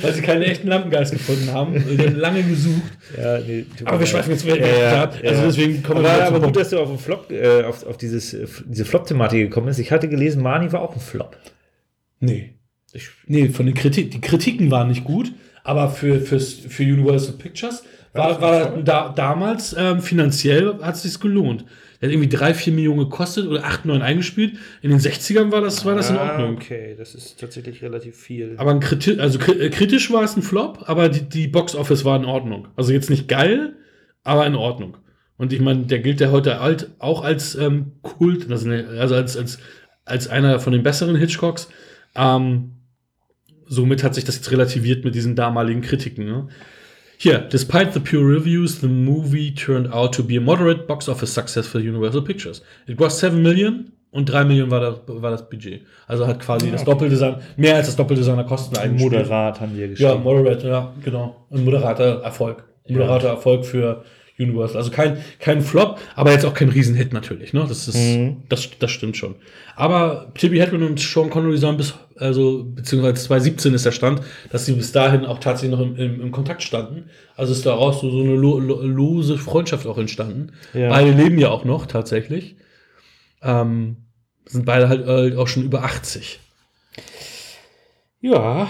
weil 0.02 0.12
sie 0.12 0.22
keinen 0.22 0.42
echten 0.42 0.68
Lampengeist 0.68 1.12
gefunden 1.12 1.52
haben. 1.52 1.74
Die 1.74 1.98
haben 1.98 2.16
lange 2.16 2.42
gesucht. 2.42 2.92
Ja, 3.16 3.38
nee, 3.38 3.66
Aber 3.84 4.00
wir 4.00 4.06
schweifen 4.06 4.32
jetzt 4.32 4.46
wieder 4.46 4.58
Ja, 4.58 4.78
ja, 4.78 5.02
ab. 5.04 5.16
Also 5.22 5.40
ja. 5.40 5.46
deswegen 5.46 5.82
kommen 5.82 6.02
wir 6.02 6.10
aber, 6.10 6.26
zum 6.26 6.36
aber 6.36 6.46
gut, 6.46 6.56
dass 6.56 6.70
du 6.70 6.78
auf, 6.78 7.00
Flop, 7.00 7.30
äh, 7.30 7.62
auf, 7.64 7.86
auf 7.86 7.96
dieses, 7.96 8.34
äh, 8.34 8.46
diese 8.66 8.84
Flop-Thematik 8.84 9.40
gekommen 9.40 9.66
bist. 9.66 9.78
Ich 9.78 9.92
hatte 9.92 10.08
gelesen, 10.08 10.42
Mani 10.42 10.72
war 10.72 10.82
auch 10.82 10.94
ein 10.94 11.00
Flop. 11.00 11.36
Nee. 12.20 12.54
Ich, 12.92 13.08
Nee, 13.26 13.48
von 13.48 13.66
den 13.66 13.74
Kritik, 13.74 14.10
die 14.10 14.20
Kritiken 14.20 14.70
waren 14.70 14.88
nicht 14.88 15.04
gut, 15.04 15.32
aber 15.64 15.90
für, 15.90 16.20
fürs, 16.20 16.54
für 16.54 16.82
Universal 16.82 17.34
Pictures 17.34 17.82
war, 18.12 18.40
war 18.40 18.78
da, 18.78 19.12
damals 19.14 19.74
ähm, 19.78 20.00
finanziell 20.00 20.78
hat 20.80 20.94
es 20.94 21.02
sich 21.02 21.20
gelohnt. 21.20 21.64
Der 22.00 22.08
hat 22.08 22.12
irgendwie 22.14 22.28
drei, 22.28 22.52
vier 22.54 22.72
Millionen 22.72 22.98
gekostet 23.00 23.46
oder 23.46 23.64
acht, 23.64 23.84
neun 23.84 24.02
eingespielt. 24.02 24.54
In 24.82 24.90
den 24.90 24.98
60ern 24.98 25.50
war 25.50 25.60
das, 25.60 25.84
war 25.84 25.94
das 25.94 26.10
in 26.10 26.16
Ah, 26.16 26.32
Ordnung. 26.32 26.56
Okay, 26.56 26.94
das 26.96 27.14
ist 27.14 27.40
tatsächlich 27.40 27.82
relativ 27.82 28.16
viel. 28.16 28.54
Aber 28.58 28.70
ein 28.70 28.80
Kriti 28.80 29.18
also 29.18 29.38
äh, 29.38 29.70
kritisch 29.70 30.10
war 30.12 30.22
es 30.22 30.36
ein 30.36 30.42
Flop, 30.42 30.84
aber 30.86 31.08
die, 31.08 31.22
die 31.22 31.48
Box 31.48 31.74
Office 31.74 32.04
war 32.04 32.16
in 32.16 32.24
Ordnung. 32.24 32.68
Also 32.76 32.92
jetzt 32.92 33.10
nicht 33.10 33.28
geil, 33.28 33.74
aber 34.24 34.46
in 34.46 34.54
Ordnung. 34.54 34.96
Und 35.38 35.52
ich 35.52 35.60
meine, 35.60 35.84
der 35.86 35.98
gilt 36.00 36.20
ja 36.20 36.30
heute 36.30 36.60
alt, 36.60 36.90
auch 36.98 37.22
als 37.22 37.54
ähm, 37.56 37.92
Kult, 38.02 38.50
also 38.50 38.70
als, 39.14 39.36
als, 39.36 39.58
als 40.04 40.28
einer 40.28 40.60
von 40.60 40.72
den 40.72 40.82
besseren 40.82 41.16
Hitchcocks. 41.16 41.68
Ähm, 42.14 42.72
somit 43.66 44.02
hat 44.02 44.14
sich 44.14 44.24
das 44.24 44.36
jetzt 44.36 44.50
relativiert 44.50 45.04
mit 45.04 45.14
diesen 45.14 45.34
damaligen 45.34 45.82
Kritiken. 45.82 46.24
Ne? 46.24 46.48
Hier, 47.18 47.38
despite 47.38 47.92
the 47.92 48.00
pure 48.00 48.24
reviews, 48.24 48.80
the 48.80 48.88
movie 48.88 49.54
turned 49.54 49.92
out 49.92 50.14
to 50.14 50.22
be 50.22 50.36
a 50.36 50.40
moderate 50.40 50.86
box 50.86 51.08
office 51.08 51.32
success 51.32 51.66
for 51.66 51.80
Universal 51.80 52.22
Pictures. 52.22 52.62
It 52.86 52.98
was 53.00 53.18
7 53.18 53.40
Million 53.40 53.92
und 54.10 54.26
3 54.26 54.44
Millionen 54.44 54.70
war 54.70 54.80
das, 54.80 55.00
war 55.06 55.30
das 55.30 55.48
Budget. 55.48 55.82
Also 56.06 56.26
hat 56.26 56.40
quasi 56.40 56.70
das 56.70 56.84
Doppelte 56.84 57.16
sein, 57.16 57.36
mehr 57.56 57.76
als 57.76 57.86
das 57.86 57.96
Doppelte 57.96 58.22
seiner 58.22 58.44
Kosten 58.44 58.76
eingespielt. 58.76 59.12
Moderat 59.12 59.60
haben 59.60 59.76
wir 59.76 59.88
geschrieben. 59.88 60.10
Ja, 60.10 60.16
moderate, 60.18 60.68
ja, 60.68 60.92
genau. 61.02 61.46
Ein 61.50 61.64
moderater 61.64 62.22
Erfolg. 62.22 62.64
Moderater 62.88 63.28
Erfolg 63.28 63.64
für 63.64 64.04
Universal. 64.38 64.76
Also 64.76 64.90
kein, 64.90 65.18
kein 65.38 65.62
Flop, 65.62 65.98
aber 66.14 66.32
jetzt 66.32 66.44
auch 66.44 66.52
kein 66.52 66.68
Riesenhit 66.68 67.12
natürlich. 67.12 67.52
Ne? 67.54 67.64
Das, 67.68 67.88
ist, 67.88 67.96
Mhm. 67.96 68.42
das, 68.48 68.68
das 68.78 68.90
stimmt 68.90 69.16
schon. 69.16 69.36
Aber 69.76 70.32
Tippi 70.34 70.58
Hedren 70.58 70.82
und 70.82 71.00
Sean 71.00 71.30
Connery 71.30 71.56
sagen 71.56 71.76
bis, 71.78 71.94
also, 72.16 72.64
beziehungsweise 72.64 73.14
2017 73.26 73.74
ist 73.74 73.86
der 73.86 73.92
Stand, 73.92 74.20
dass 74.50 74.66
sie 74.66 74.72
bis 74.72 74.92
dahin 74.92 75.24
auch 75.26 75.38
tatsächlich 75.38 75.78
noch 75.78 75.84
im, 75.84 75.96
im, 75.96 76.20
im 76.20 76.30
Kontakt 76.32 76.62
standen. 76.62 77.10
Also 77.36 77.52
ist 77.52 77.64
daraus 77.66 78.00
so, 78.00 78.10
so 78.10 78.20
eine 78.22 78.34
lo, 78.34 78.58
lo, 78.58 78.80
lose 78.82 79.38
Freundschaft 79.38 79.86
auch 79.86 79.98
entstanden. 79.98 80.52
Ja. 80.74 80.88
Beide 80.90 81.10
leben 81.12 81.38
ja 81.38 81.50
auch 81.50 81.64
noch 81.64 81.86
tatsächlich. 81.86 82.56
Ähm, 83.42 83.96
sind 84.46 84.64
beide 84.64 84.88
halt 84.88 85.06
äh, 85.06 85.36
auch 85.36 85.48
schon 85.48 85.64
über 85.64 85.82
80. 85.84 86.40
ja, 88.20 88.68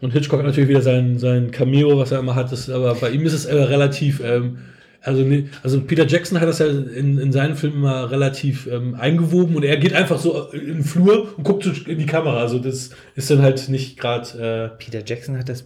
Und 0.00 0.12
Hitchcock 0.12 0.38
hat 0.40 0.46
natürlich 0.46 0.68
wieder 0.68 0.82
sein, 0.82 1.18
sein 1.18 1.50
Cameo, 1.50 1.98
was 1.98 2.12
er 2.12 2.20
immer 2.20 2.34
hat. 2.34 2.52
Das, 2.52 2.68
aber 2.70 2.94
bei 2.94 3.10
ihm 3.10 3.22
ist 3.26 3.32
es 3.32 3.48
relativ 3.48 4.20
ähm, 4.24 4.58
Also, 5.00 5.24
also 5.62 5.80
Peter 5.82 6.06
Jackson 6.06 6.40
hat 6.40 6.48
das 6.48 6.58
ja 6.58 6.66
in, 6.66 7.18
in 7.18 7.30
seinen 7.32 7.54
Filmen 7.54 7.76
immer 7.78 8.10
relativ 8.10 8.66
ähm, 8.66 8.94
eingewoben 8.96 9.54
und 9.54 9.62
er 9.64 9.76
geht 9.76 9.94
einfach 9.94 10.18
so 10.18 10.50
in 10.50 10.66
den 10.66 10.84
Flur 10.84 11.36
und 11.36 11.44
guckt 11.44 11.62
so 11.64 11.70
in 11.70 11.98
die 11.98 12.06
Kamera. 12.06 12.38
Also 12.40 12.58
das 12.58 12.90
ist 13.14 13.30
dann 13.30 13.42
halt 13.42 13.68
nicht 13.68 13.98
gerade. 13.98 14.76
Peter 14.78 15.02
Jackson 15.04 15.38
hat 15.38 15.48
das. 15.48 15.62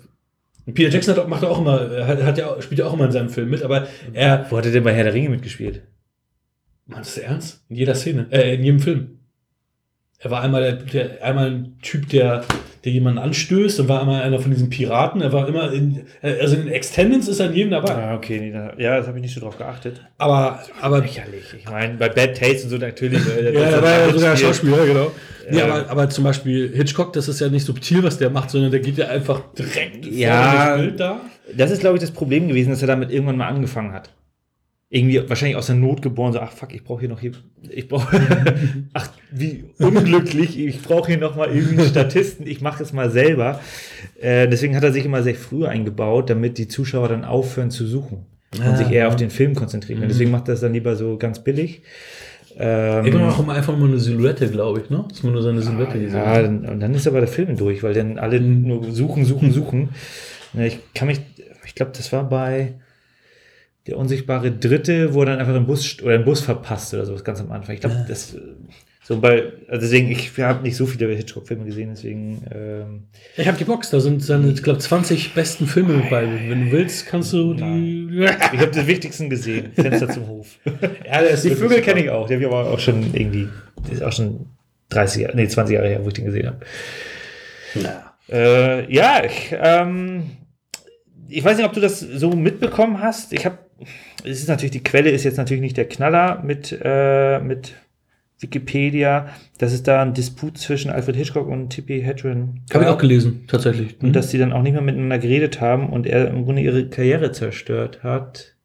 Äh, 0.67 0.73
Peter 0.73 0.91
Jackson 0.91 1.15
hat, 1.17 1.23
auch- 1.25 1.29
macht 1.29 1.45
auch 1.45 1.59
immer, 1.61 2.07
hat, 2.07 2.23
hat 2.23 2.39
ja, 2.39 2.61
spielt 2.61 2.79
ja 2.81 2.87
auch 2.87 2.93
immer 2.93 3.07
in 3.07 3.13
seinem 3.13 3.31
Film 3.31 3.49
mit, 3.51 3.63
aber 3.63 3.89
er. 4.13 4.47
Wo 4.51 4.59
hat 4.59 4.67
er 4.67 4.73
denn 4.73 4.85
bei 4.85 4.93
Herr 4.95 5.05
der 5.05 5.15
Ringe 5.15 5.31
mitgespielt? 5.31 5.83
Meinst 6.87 7.17
du 7.17 7.23
ernst? 7.23 7.65
In 7.69 7.77
jeder 7.77 7.95
Szene, 7.95 8.27
äh, 8.31 8.55
in 8.55 8.63
jedem 8.65 8.81
Film. 8.81 9.19
Er 10.19 10.31
war 10.31 10.43
einmal 10.43 10.63
der, 10.63 10.73
der 10.75 11.25
einmal 11.25 11.51
ein 11.51 11.79
Typ, 11.83 12.09
der, 12.11 12.45
der 12.85 12.93
jemanden 12.93 13.19
anstößt 13.19 13.79
und 13.81 13.89
war 13.89 14.01
einmal 14.01 14.23
einer 14.23 14.39
von 14.41 14.51
diesen 14.51 14.69
Piraten. 14.71 15.23
Er 15.23 15.33
war 15.33 15.47
immer 15.49 15.73
in, 15.73 16.01
also 16.23 16.57
in 16.57 16.69
Extendence 16.69 17.29
ist 17.29 17.39
er 17.41 17.47
in 17.47 17.55
jedem 17.55 17.71
dabei. 17.71 17.95
Ah, 17.95 18.15
okay, 18.17 18.41
nee, 18.41 18.51
da, 18.53 18.73
ja, 18.77 18.97
das 18.99 19.07
habe 19.07 19.19
ich 19.19 19.23
nicht 19.23 19.35
so 19.35 19.41
drauf 19.41 19.57
geachtet. 19.57 20.01
Aber, 20.19 20.61
aber 20.81 21.01
Lächerlich. 21.01 21.45
Ich 21.59 21.69
meine, 21.71 21.95
bei 21.95 22.09
Bad 22.09 22.37
Taste 22.37 22.65
und 22.65 22.71
so 22.71 22.77
natürlich. 22.79 23.21
äh, 23.29 23.55
Ja, 23.55 23.61
er 23.61 23.83
war 23.83 23.91
ja 23.91 24.13
sogar 24.13 24.37
Spiel. 24.37 24.47
Schauspieler, 24.49 24.87
genau. 24.87 25.13
Nee, 25.51 25.59
Ja. 25.59 25.65
aber, 25.67 25.91
aber 25.91 26.11
zum 26.11 26.25
Beispiel 26.25 26.73
Hitchcock, 26.75 27.13
das 27.13 27.29
ist 27.29 27.41
ja 27.41 27.49
nicht 27.49 27.65
subtil, 27.67 28.03
was 28.03 28.19
der 28.19 28.31
macht, 28.31 28.51
sondern 28.51 28.71
der 28.71 28.81
geht 28.81 28.97
ja 28.99 29.09
einfach 29.09 29.43
direkt 29.59 30.07
Ja. 30.07 30.43
vor 30.43 30.69
das 30.77 30.81
Bild 30.81 31.01
da. 31.01 31.21
Das 31.57 31.71
ist, 31.71 31.81
glaube 31.81 31.97
ich, 31.97 32.01
das 32.01 32.11
Problem 32.13 32.49
gewesen, 32.49 32.71
dass 32.71 32.81
er 32.83 32.89
damit 32.89 33.11
irgendwann 33.11 33.37
mal 33.37 33.49
angefangen 33.49 33.93
hat. 33.93 34.11
Irgendwie 34.95 35.27
wahrscheinlich 35.27 35.57
aus 35.57 35.67
der 35.69 35.77
Not 35.77 36.03
geboren, 36.03 36.35
so, 36.35 36.41
ach 36.41 36.53
fuck, 36.53 36.75
ich 36.75 36.85
brauche 36.85 37.01
hier 37.01 37.09
noch 37.09 37.19
hier, 37.21 37.33
ich 37.71 37.89
brauche, 37.89 38.15
ach, 38.93 39.09
wie 39.31 39.65
unglücklich, 39.79 40.59
ich 40.59 40.83
brauche 40.83 41.09
hier 41.09 41.17
noch 41.19 41.35
mal 41.35 41.49
irgendwie 41.49 41.87
Statisten, 41.87 42.47
ich 42.47 42.61
mache 42.61 42.83
es 42.83 42.93
mal 42.93 43.11
selber. 43.11 43.59
Äh, 44.21 44.49
deswegen 44.49 44.77
hat 44.77 44.85
er 44.85 44.93
sich 44.93 45.07
immer 45.07 45.23
sehr 45.23 45.35
früh 45.35 45.65
eingebaut, 45.65 46.29
damit 46.29 46.59
die 46.59 46.69
Zuschauer 46.69 47.09
dann 47.09 47.25
aufhören 47.25 47.71
zu 47.71 47.87
suchen 47.87 48.27
und 48.55 48.63
Ah, 48.63 48.77
sich 48.77 48.89
eher 48.89 49.05
ja. 49.05 49.09
auf 49.09 49.17
den 49.17 49.31
Film 49.31 49.55
konzentrieren. 49.55 50.01
können. 50.01 50.11
Deswegen 50.11 50.31
macht 50.31 50.49
er 50.49 50.55
es 50.55 50.61
dann 50.61 50.75
lieber 50.75 50.95
so 50.95 51.17
ganz 51.17 51.39
billig. 51.43 51.81
Ähm, 52.59 53.07
Irgendwann 53.07 53.31
auch 53.31 53.41
immer 53.41 53.55
einfach 53.55 53.75
nur 53.75 53.89
eine 53.89 53.99
Silhouette, 53.99 54.47
glaube 54.51 54.81
ich, 54.81 54.91
ne? 54.91 55.07
Dass 55.09 55.23
man 55.23 55.33
nur 55.33 55.43
seine 55.43 55.63
Silhouette 55.63 55.99
gesehen 55.99 56.19
Ja, 56.21 56.27
hat. 56.27 56.45
dann, 56.45 56.67
und 56.67 56.81
dann 56.81 56.93
ist 56.95 57.07
aber 57.07 57.21
der 57.21 57.29
Film 57.29 57.57
durch, 57.57 57.83
weil 57.83 57.95
dann 57.95 58.19
alle 58.19 58.43
nur 58.43 58.93
suchen, 58.93 59.25
suchen, 59.25 59.53
suchen. 59.53 59.89
Ich 60.59 60.79
kann 60.95 61.09
mich, 61.09 61.23
ich 61.65 61.75
glaube, 61.75 61.93
das 61.97 62.13
war 62.13 62.29
bei 62.29 62.75
der 63.87 63.99
unsichtbare 63.99 64.53
Dritte, 64.53 65.15
wo 65.15 65.21
er 65.21 65.27
dann 65.27 65.39
einfach 65.39 65.55
den 65.55 65.67
Bus 65.67 66.01
oder 66.03 66.17
den 66.19 66.25
Bus 66.25 66.41
verpasst 66.41 66.95
oder 66.95 67.05
sowas 67.05 67.25
ganz 67.25 67.41
am 67.41 67.51
Anfang. 67.51 67.75
Ich 67.75 67.81
glaube, 67.81 68.05
das 68.09 68.35
äh, 68.35 68.41
so 69.05 69.19
bei, 69.19 69.53
also 69.69 69.81
deswegen, 69.81 70.11
ich 70.13 70.39
habe 70.39 70.63
nicht 70.63 70.77
so 70.77 70.87
viele 70.87 71.13
Hitchcock-Filme 71.13 71.65
gesehen, 71.65 71.91
deswegen. 71.93 72.45
Ähm, 72.55 73.03
Ich 73.37 73.49
habe 73.49 73.59
die 73.59 73.65
Box, 73.65 73.91
da 73.91 73.99
sind 73.99 74.23
seine, 74.23 74.53
ich 74.53 74.63
glaube, 74.63 74.79
20 74.79 75.35
besten 75.35 75.67
Filme 75.67 76.05
bei. 76.09 76.25
Wenn 76.49 76.67
du 76.67 76.73
willst, 76.73 77.07
kannst 77.09 77.33
du 77.33 77.55
die. 77.55 78.21
ich 78.21 78.61
habe 78.61 78.71
den 78.71 78.87
wichtigsten 78.87 79.29
gesehen, 79.29 79.73
Fenster 79.75 80.09
zum 80.09 80.29
Hof. 80.29 80.59
Ja, 81.05 81.19
ist 81.19 81.45
Die 81.45 81.51
Vögel 81.51 81.81
kenne 81.83 82.01
ich 82.05 82.11
auch, 82.11 82.29
die 82.29 82.35
habe 82.35 82.45
ich 82.45 82.49
aber 82.49 82.71
auch 82.71 82.79
schon 82.79 83.13
irgendwie, 83.13 83.49
die 83.89 83.93
ist 83.93 84.03
auch 84.05 84.13
schon 84.13 84.47
30 84.91 85.23
Jahre, 85.23 85.37
nee, 85.37 85.49
20 85.49 85.75
Jahre 85.75 85.89
her, 85.89 86.01
wo 86.05 86.09
ich 86.09 86.15
den 86.15 86.27
gesehen 86.27 86.47
habe. 86.47 86.61
Ja. 87.75 88.15
Äh, 88.31 88.93
ja, 88.93 89.25
ich, 89.25 89.53
ähm, 89.59 90.31
ich 91.29 91.43
weiß 91.43 91.57
nicht, 91.57 91.67
ob 91.67 91.73
du 91.73 91.81
das 91.81 91.99
so 92.01 92.31
mitbekommen 92.31 93.01
hast. 93.01 93.33
Ich 93.33 93.45
habe, 93.45 93.59
es 94.25 94.41
ist 94.41 94.49
natürlich, 94.49 94.73
die 94.73 94.83
Quelle 94.83 95.11
ist 95.11 95.25
jetzt 95.25 95.37
natürlich 95.37 95.61
nicht 95.63 95.77
der 95.77 95.89
Knaller 95.89 96.43
mit, 96.45 96.77
äh, 96.83 97.39
mit 97.41 97.75
Wikipedia, 98.41 99.29
dass 99.59 99.73
es 99.73 99.83
da 99.83 100.03
einen 100.03 100.15
Disput 100.15 100.59
zwischen 100.59 100.91
Alfred 100.91 101.15
Hitchcock 101.17 101.47
und 101.49 101.71
Tippi 101.71 102.01
Hedren 102.03 102.61
Habe 102.73 102.85
ich 102.85 102.89
gab 102.89 102.97
auch 102.97 102.99
gelesen, 102.99 103.45
tatsächlich. 103.47 103.97
und 104.03 104.15
dass 104.17 104.29
die 104.31 104.39
dann 104.39 104.53
auch 104.53 104.63
nicht 104.63 104.73
mehr 104.73 104.83
miteinander 104.83 105.19
geredet 105.19 105.61
haben 105.61 105.91
und 105.91 106.07
er 106.07 106.29
im 106.29 106.45
Grunde 106.45 106.63
ihre 106.63 106.89
Karriere 106.89 107.31
zerstört 107.33 108.03
hat. 108.03 108.57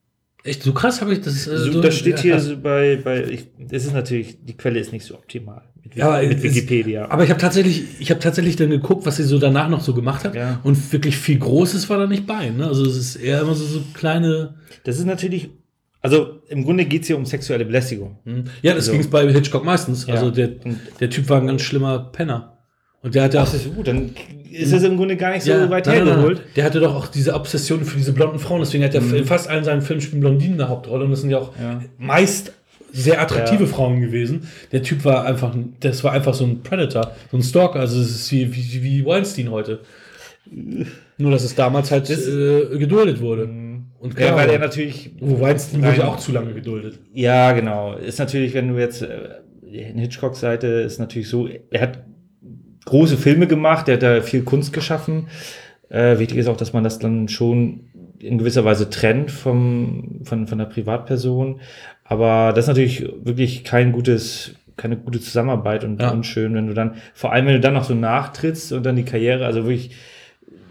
Echt 0.43 0.63
so 0.63 0.73
krass 0.73 1.01
habe 1.01 1.13
ich 1.13 1.21
das. 1.21 1.45
äh, 1.47 1.57
So, 1.57 1.71
so- 1.73 1.81
das 1.81 1.95
steht 1.95 2.17
ja, 2.17 2.21
hier 2.21 2.39
so 2.39 2.57
bei, 2.57 2.95
bei 3.03 3.23
ich, 3.25 3.47
es 3.69 3.85
ist 3.85 3.93
natürlich, 3.93 4.37
die 4.43 4.55
Quelle 4.57 4.79
ist 4.79 4.93
nicht 4.93 5.05
so 5.05 5.13
optimal 5.15 5.61
Ja, 5.95 6.09
aber 6.09 6.23
mit 6.27 6.41
Wikipedia. 6.43 7.07
Aber 7.09 7.23
ich 7.23 7.29
habe 7.29 7.39
tatsächlich, 7.39 7.83
ich 7.99 8.09
habe 8.11 8.19
tatsächlich 8.19 8.55
dann 8.55 8.69
geguckt, 8.69 9.05
was 9.05 9.17
sie 9.17 9.23
so 9.23 9.39
danach 9.39 9.69
noch 9.69 9.81
so 9.81 9.93
gemacht 9.93 10.23
hat. 10.25 10.35
Ja. 10.35 10.59
Und 10.63 10.91
wirklich 10.93 11.17
viel 11.17 11.39
Großes 11.39 11.89
war 11.89 11.97
da 11.97 12.07
nicht 12.07 12.25
bei. 12.27 12.49
Ne? 12.49 12.67
Also 12.67 12.85
es 12.85 12.95
ist 12.97 13.15
eher 13.17 13.41
immer 13.41 13.55
so, 13.55 13.65
so 13.65 13.81
kleine. 13.93 14.55
das 14.83 14.97
ist 14.99 15.05
natürlich, 15.05 15.49
also 16.01 16.39
im 16.49 16.63
Grunde 16.63 16.85
geht 16.85 17.01
es 17.01 17.07
hier 17.07 17.17
um 17.17 17.25
sexuelle 17.25 17.65
Belästigung. 17.65 18.17
Hm. 18.25 18.43
Ja, 18.61 18.73
das 18.73 18.83
Also- 18.83 18.91
ging 18.93 19.01
es 19.01 19.09
bei 19.09 19.31
Hitchcock 19.31 19.65
meistens. 19.65 20.05
Ja. 20.07 20.13
Also 20.15 20.31
der, 20.31 20.49
der 20.99 21.09
Typ 21.09 21.29
war 21.29 21.39
ein 21.41 21.47
ganz 21.47 21.61
schlimmer 21.61 21.99
Penner. 22.11 22.53
Und 23.03 23.13
der 23.15 23.23
hatte 23.23 23.37
Das 23.37 23.49
auch. 23.51 23.53
ist 23.53 23.75
gut, 23.75 23.87
dann 23.87 24.09
ist 24.51 24.73
das 24.73 24.81
im 24.83 24.97
Grunde 24.97 25.15
gar 25.17 25.31
nicht 25.33 25.43
so 25.43 25.51
Ja, 25.51 25.69
weit 25.69 25.85
nein, 25.85 26.05
hergeholt. 26.05 26.41
Der 26.55 26.63
hatte 26.65 26.79
doch 26.79 26.95
auch 26.95 27.07
diese 27.07 27.35
Obsession 27.35 27.83
für 27.85 27.95
diese 27.97 28.11
blonden 28.11 28.39
Frauen. 28.39 28.59
Deswegen 28.61 28.83
hat 28.83 28.95
er 28.95 29.01
in 29.13 29.25
fast 29.25 29.47
allen 29.49 29.63
seinen 29.63 29.81
Filmen 29.81 30.01
spielen 30.01 30.19
Blondinen 30.21 30.59
eine 30.59 30.67
Hauptrolle. 30.69 31.05
Und 31.05 31.11
das 31.11 31.21
sind 31.21 31.29
ja 31.29 31.37
auch 31.37 31.55
Mhm. 31.55 31.63
Ja. 31.63 31.81
meist 31.99 32.53
sehr 32.91 33.21
attraktive 33.21 33.63
Ja. 33.63 33.69
Frauen 33.69 34.01
gewesen. 34.01 34.47
Der 34.71 34.81
Typ 34.83 35.03
war 35.05 35.25
einfach, 35.25 35.53
ein- 35.53 35.75
das 35.79 36.03
war 36.03 36.11
einfach 36.13 36.33
so 36.33 36.45
ein 36.45 36.61
Predator, 36.63 37.11
so 37.31 37.37
ein 37.37 37.43
Stalker. 37.43 37.79
Also 37.79 37.99
es 38.01 38.09
ist 38.11 38.31
wie, 38.31 38.53
wie, 38.55 38.83
wie 38.83 39.05
Weinstein 39.05 39.51
heute. 39.51 39.81
Nur, 41.17 41.31
dass 41.31 41.43
es 41.43 41.55
damals 41.55 41.91
halt 41.91 42.09
äh, 42.09 42.77
geduldet 42.77 43.19
wurde. 43.19 43.43
Und 43.99 44.13
Ja, 44.13 44.27
klar, 44.27 44.35
weil 44.37 44.49
er 44.51 44.59
natürlich, 44.59 45.11
wo 45.19 45.39
Weinstein 45.41 45.81
Nein. 45.81 45.91
wurde 45.91 46.01
ja 46.01 46.07
auch 46.07 46.17
zu 46.17 46.31
lange 46.31 46.53
geduldet. 46.53 46.99
ja, 47.13 47.51
genau, 47.53 47.95
ist 47.95 48.19
natürlich, 48.19 48.53
wenn 48.53 48.69
du 48.69 48.79
jetzt, 48.79 49.01
äh, 49.01 49.29
in 49.69 49.97
Hitchcocks 49.97 50.39
Seite 50.39 50.67
ist 50.67 50.99
natürlich 50.99 51.27
so, 51.27 51.49
er 51.71 51.81
hat 51.81 52.03
große 52.85 53.17
Filme 53.17 53.47
gemacht, 53.47 53.89
er 53.89 53.95
hat 53.95 54.03
da 54.03 54.21
viel 54.21 54.43
Kunst 54.43 54.71
geschaffen. 54.71 55.27
Äh, 55.89 56.19
wichtig 56.19 56.37
ist 56.37 56.47
auch, 56.47 56.55
dass 56.57 56.71
man 56.73 56.83
das 56.85 56.99
dann 56.99 57.27
schon 57.27 57.81
in 58.19 58.37
gewisser 58.37 58.65
Weise 58.65 58.89
trennt 58.89 59.31
vom, 59.31 60.21
von, 60.23 60.47
von 60.47 60.57
der 60.57 60.65
Privatperson. 60.65 61.59
Aber 62.03 62.51
das 62.53 62.65
ist 62.65 62.67
natürlich 62.69 63.07
wirklich 63.23 63.63
kein 63.63 63.91
gutes, 63.91 64.55
keine 64.75 64.97
gute 64.97 65.19
Zusammenarbeit 65.19 65.83
und 65.83 66.01
Ja. 66.01 66.11
unschön, 66.11 66.53
wenn 66.55 66.67
du 66.67 66.73
dann, 66.73 66.95
vor 67.13 67.31
allem 67.33 67.45
wenn 67.45 67.53
du 67.55 67.59
dann 67.59 67.73
noch 67.73 67.83
so 67.83 67.93
nachtrittst 67.93 68.71
und 68.73 68.85
dann 68.85 68.95
die 68.95 69.03
Karriere, 69.03 69.45
also 69.45 69.63
wirklich 69.65 69.91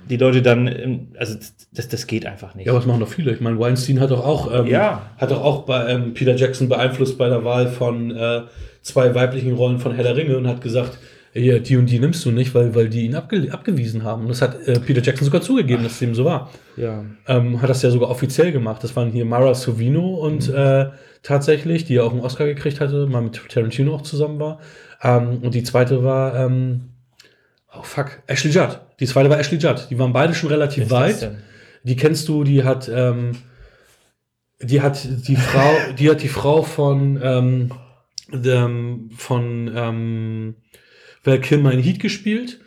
die 0.09 0.17
Leute 0.17 0.41
dann, 0.41 1.09
also 1.19 1.37
das, 1.75 1.89
das 1.89 2.07
geht 2.07 2.27
einfach 2.27 2.55
nicht. 2.55 2.67
Ja, 2.67 2.73
aber 2.73 2.79
das 2.79 2.87
machen 2.87 3.01
doch 3.01 3.09
viele. 3.09 3.33
Ich 3.33 3.41
meine, 3.41 3.59
Weinstein 3.59 3.99
hat 4.01 4.11
doch 4.13 4.25
auch, 4.25 4.53
ähm, 4.57 4.67
Ja. 4.69 5.11
hat 5.19 5.31
doch 5.33 5.43
auch 5.43 5.65
bei 5.65 5.89
ähm, 5.89 6.15
Peter 6.15 6.37
Jackson 6.37 6.69
beeinflusst 6.69 7.19
bei 7.19 7.29
der 7.29 7.45
Wahl 7.45 7.67
von 7.69 8.13
äh, 8.17 8.43
zwei 8.83 9.15
weiblichen 9.17 9.53
Rollen 9.55 9.79
von 9.81 9.93
Herr 9.93 10.05
der 10.05 10.17
Ringe 10.17 10.37
und 10.37 10.47
hat 10.47 10.61
gesagt, 10.61 10.99
hier, 11.37 11.61
die 11.61 11.77
und 11.77 11.87
die 11.87 11.99
nimmst 11.99 12.25
du 12.25 12.31
nicht, 12.31 12.55
weil, 12.55 12.75
weil 12.75 12.89
die 12.89 13.05
ihn 13.05 13.15
abge 13.15 13.53
abgewiesen 13.53 14.05
haben. 14.05 14.23
Und 14.23 14.29
das 14.29 14.43
hat 14.43 14.67
äh, 14.67 14.81
Peter 14.81 15.03
Jackson 15.03 15.25
sogar 15.25 15.43
zugegeben, 15.43 15.83
dass 15.83 15.93
es 15.93 15.99
dem 15.99 16.15
so 16.15 16.25
war. 16.25 16.51
ja. 16.77 17.05
Ähm, 17.27 17.61
hat 17.61 17.71
das 17.71 17.83
ja 17.83 17.91
sogar 17.91 18.11
offiziell 18.11 18.53
gemacht. 18.53 18.83
Das 18.83 18.97
waren 18.97 19.11
hier 19.11 19.25
Mara 19.25 19.55
Sorvino 19.55 20.17
und 20.17 20.49
äh, 20.49 20.87
tatsächlich, 21.23 21.85
die 21.85 21.95
ja 21.95 22.03
auch 22.03 22.13
einen 22.13 22.21
Oscar 22.21 22.47
gekriegt 22.47 22.81
hatte, 22.81 23.07
mal 23.07 23.23
mit 23.23 23.41
Tarantino 23.49 23.95
auch 23.95 24.03
zusammen 24.03 24.39
war. 24.41 24.61
Ähm, 25.03 25.39
und 25.43 25.55
die 25.55 25.63
zweite 25.63 26.03
war, 26.03 26.35
ähm, 26.37 26.91
oh 27.73 27.83
fuck, 27.83 28.23
Ashley 28.27 28.51
Judd. 28.51 28.81
Die 29.01 29.07
zweite 29.07 29.29
war 29.29 29.39
Ashley 29.39 29.59
Judd. 29.59 29.89
Die 29.91 29.99
waren 29.99 30.13
beide 30.13 30.35
schon 30.35 30.49
relativ 30.49 30.91
weit. 30.91 31.37
Die 31.83 31.97
kennst 31.97 32.29
du, 32.29 32.45
die 32.45 32.65
hat, 32.65 32.91
ähm, 32.93 33.33
die 34.61 34.81
hat 34.81 35.07
die 35.29 35.37
Frau, 35.37 35.75
die 35.99 36.11
hat 36.11 36.23
die 36.23 36.29
Frau 36.29 36.63
von, 36.63 37.21
ähm, 37.23 37.71
dem, 38.33 39.11
von 39.17 39.71
Val 41.27 41.41
Kilmer 41.41 41.73
in 41.73 41.81
Heat 41.81 42.01
gespielt. 42.01 42.61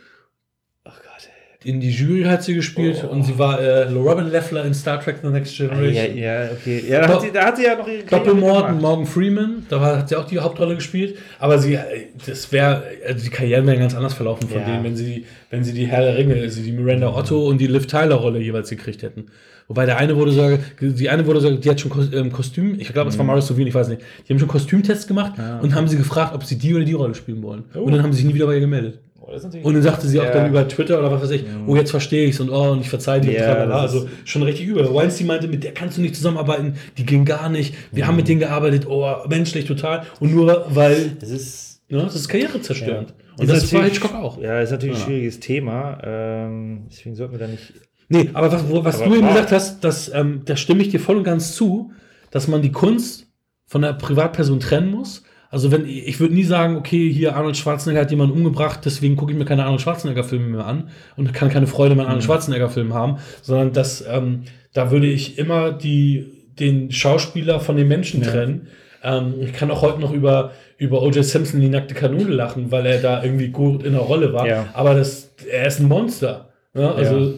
Ach 0.84 0.96
Gott. 1.02 1.28
In 1.62 1.80
die 1.80 1.90
Jury 1.90 2.22
hat 2.24 2.42
sie 2.42 2.54
gespielt 2.54 3.04
und 3.04 3.22
sie 3.24 3.38
war 3.38 3.60
äh, 3.60 3.82
Robin 3.92 4.28
Leffler 4.30 4.64
in 4.64 4.72
Star 4.72 4.98
Trek 5.00 5.16
The 5.22 5.28
Next 5.28 5.58
Ja, 5.58 5.66
Generation. 5.68 6.16
ja, 6.16 6.50
okay. 6.52 6.84
Ja, 6.88 7.00
da 7.02 7.08
hat, 7.14 7.20
sie, 7.20 7.30
da 7.32 7.44
hat 7.46 7.56
sie 7.58 7.64
ja 7.64 7.76
noch 7.76 7.86
ihre 7.86 8.02
Doppelmord. 8.04 8.80
Morgan 8.80 9.04
Freeman, 9.06 9.66
da 9.68 9.78
hat 9.98 10.08
sie 10.08 10.16
auch 10.16 10.26
die 10.26 10.38
Hauptrolle 10.38 10.74
gespielt, 10.76 11.18
aber 11.38 11.58
sie, 11.58 11.74
äh, 11.74 12.06
das 12.26 12.50
wäre, 12.50 12.82
also 13.06 13.22
die 13.24 13.30
Karrieren 13.30 13.66
wären 13.66 13.78
ganz 13.78 13.94
anders 13.94 14.14
verlaufen 14.14 14.48
von 14.48 14.60
Ja. 14.60 14.66
denen, 14.66 14.84
wenn 14.84 14.96
sie, 14.96 15.26
wenn 15.50 15.62
sie 15.62 15.74
die 15.74 15.86
Herr 15.86 16.02
der 16.02 16.16
Ringe, 16.16 16.34
also 16.36 16.62
die 16.62 16.72
Miranda 16.72 17.14
Otto 17.14 17.46
und 17.48 17.58
die 17.60 17.66
Liv 17.66 17.86
Tyler 17.86 18.14
Rolle 18.16 18.40
jeweils 18.40 18.70
gekriegt 18.70 19.02
hätten. 19.02 19.26
Wobei 19.70 19.86
der 19.86 19.98
eine 19.98 20.16
wurde 20.16 20.32
sogar, 20.32 20.58
die 20.80 21.08
eine 21.08 21.24
wurde 21.26 21.40
sogar, 21.40 21.58
die 21.58 21.70
hat 21.70 21.80
schon 21.80 21.92
ähm, 22.12 22.32
Kostüm, 22.32 22.74
ich 22.80 22.92
glaube, 22.92 23.08
es 23.10 23.16
war 23.18 23.24
Maris 23.24 23.46
Sovin, 23.46 23.68
ich 23.68 23.74
weiß 23.74 23.88
nicht, 23.88 24.02
die 24.28 24.32
haben 24.32 24.40
schon 24.40 24.48
Kostümtests 24.48 25.06
gemacht 25.06 25.38
Mhm. 25.38 25.44
Ah, 25.44 25.60
und 25.60 25.76
haben 25.76 25.86
sie 25.86 25.96
gefragt, 25.96 26.34
ob 26.34 26.42
sie 26.42 26.58
die 26.58 26.74
oder 26.74 26.84
die 26.84 26.92
Rolle 26.92 27.14
spielen 27.14 27.40
wollen. 27.40 27.62
Und 27.74 27.92
dann 27.92 28.02
haben 28.02 28.10
sie 28.12 28.16
sich 28.18 28.26
nie 28.26 28.34
wieder 28.34 28.46
bei 28.46 28.54
ihr 28.54 28.60
gemeldet. 28.60 28.98
Oh, 29.20 29.30
Und 29.62 29.74
dann 29.74 29.82
sagte 29.82 30.08
sie 30.08 30.18
auch 30.18 30.24
Ja. 30.24 30.32
dann 30.32 30.50
über 30.50 30.66
Twitter 30.66 30.98
oder 30.98 31.12
was 31.12 31.22
weiß 31.22 31.30
ich, 31.30 31.44
oh, 31.68 31.76
jetzt 31.76 31.92
verstehe 31.92 32.26
ich's 32.26 32.40
und 32.40 32.50
oh, 32.50 32.72
und 32.72 32.80
ich 32.80 32.88
verzeih 32.88 33.20
dir. 33.20 33.32
Ja, 33.32 33.54
also 33.68 34.08
schon 34.24 34.42
richtig 34.42 34.66
übel. 34.66 34.92
Weinstein 34.92 35.28
meinte, 35.28 35.46
mit 35.46 35.62
der 35.62 35.72
kannst 35.72 35.96
du 35.98 36.02
nicht 36.02 36.16
zusammenarbeiten, 36.16 36.74
die 36.98 37.06
ging 37.06 37.24
gar 37.24 37.48
nicht. 37.48 37.72
Wir 37.92 38.08
haben 38.08 38.16
mit 38.16 38.26
denen 38.26 38.40
gearbeitet, 38.40 38.86
oh, 38.88 39.06
menschlich 39.28 39.66
total. 39.66 40.02
Und 40.18 40.34
nur 40.34 40.66
weil, 40.70 41.12
Das 41.20 41.30
ist. 41.30 41.80
ne, 41.88 41.98
das 42.02 42.16
ist 42.16 42.26
Karriere 42.28 42.60
zerstörend. 42.60 43.14
Und 43.38 43.44
Ist 43.48 43.62
das 43.62 43.72
war 43.72 43.84
Hitchcock 43.84 44.14
auch. 44.16 44.40
Ja, 44.42 44.60
ist 44.60 44.72
natürlich 44.72 44.96
Ja. 44.96 45.04
ein 45.04 45.06
schwieriges 45.06 45.38
Thema. 45.38 45.98
Ähm, 46.02 46.86
deswegen 46.90 47.14
sollten 47.14 47.34
wir 47.34 47.38
da 47.38 47.46
nicht. 47.46 47.72
Nee, 48.12 48.28
aber 48.34 48.50
was, 48.50 48.64
was 48.68 49.00
Aber 49.00 49.10
du 49.10 49.16
eben 49.16 49.28
gesagt 49.28 49.52
hast, 49.52 49.84
das, 49.84 50.12
ähm, 50.12 50.42
da 50.44 50.56
stimme 50.56 50.82
ich 50.82 50.88
dir 50.88 50.98
voll 50.98 51.16
und 51.16 51.24
ganz 51.24 51.54
zu, 51.54 51.92
dass 52.32 52.48
man 52.48 52.60
die 52.60 52.72
Kunst 52.72 53.28
von 53.66 53.82
der 53.82 53.92
Privatperson 53.92 54.58
trennen 54.58 54.90
muss. 54.90 55.22
Also 55.48 55.70
wenn 55.72 55.86
ich 55.86 56.18
würde 56.20 56.34
nie 56.34 56.42
sagen, 56.44 56.76
okay, 56.76 57.10
hier 57.12 57.36
Arnold 57.36 57.56
Schwarzenegger 57.56 58.02
hat 58.02 58.10
jemanden 58.10 58.34
umgebracht, 58.34 58.80
deswegen 58.84 59.16
gucke 59.16 59.32
ich 59.32 59.38
mir 59.38 59.44
keine 59.44 59.64
Arnold 59.64 59.80
Schwarzenegger 59.80 60.24
Filme 60.24 60.46
mehr 60.48 60.66
an 60.66 60.88
und 61.16 61.32
kann 61.32 61.50
keine 61.50 61.68
Freude 61.68 61.94
mehr 61.94 62.04
an 62.04 62.10
Arnold 62.10 62.24
Schwarzenegger 62.24 62.68
Filmen 62.68 62.94
haben, 62.94 63.18
sondern 63.42 63.72
das, 63.72 64.04
ähm, 64.08 64.42
da 64.72 64.90
würde 64.90 65.06
ich 65.06 65.38
immer 65.38 65.72
die 65.72 66.26
den 66.58 66.90
Schauspieler 66.92 67.60
von 67.60 67.76
den 67.76 67.88
Menschen 67.88 68.22
Ja. 68.22 68.30
trennen. 68.30 68.66
Ähm, 69.02 69.34
ich 69.40 69.52
kann 69.52 69.70
auch 69.70 69.82
heute 69.82 70.00
noch 70.00 70.12
über, 70.12 70.50
über 70.78 71.00
O.J. 71.02 71.24
Simpson 71.24 71.60
die 71.60 71.68
nackte 71.68 71.94
Kanone 71.94 72.24
lachen, 72.24 72.70
weil 72.70 72.86
er 72.86 73.00
da 73.00 73.22
irgendwie 73.22 73.48
gut 73.48 73.82
in 73.82 73.92
der 73.92 74.02
Rolle 74.02 74.32
war. 74.32 74.46
Ja. 74.46 74.66
Aber 74.74 74.94
das, 74.94 75.30
er 75.50 75.66
ist 75.66 75.80
ein 75.80 75.88
Monster. 75.88 76.50
Ja, 76.74 76.92
also, 76.92 77.18
Ja. 77.18 77.32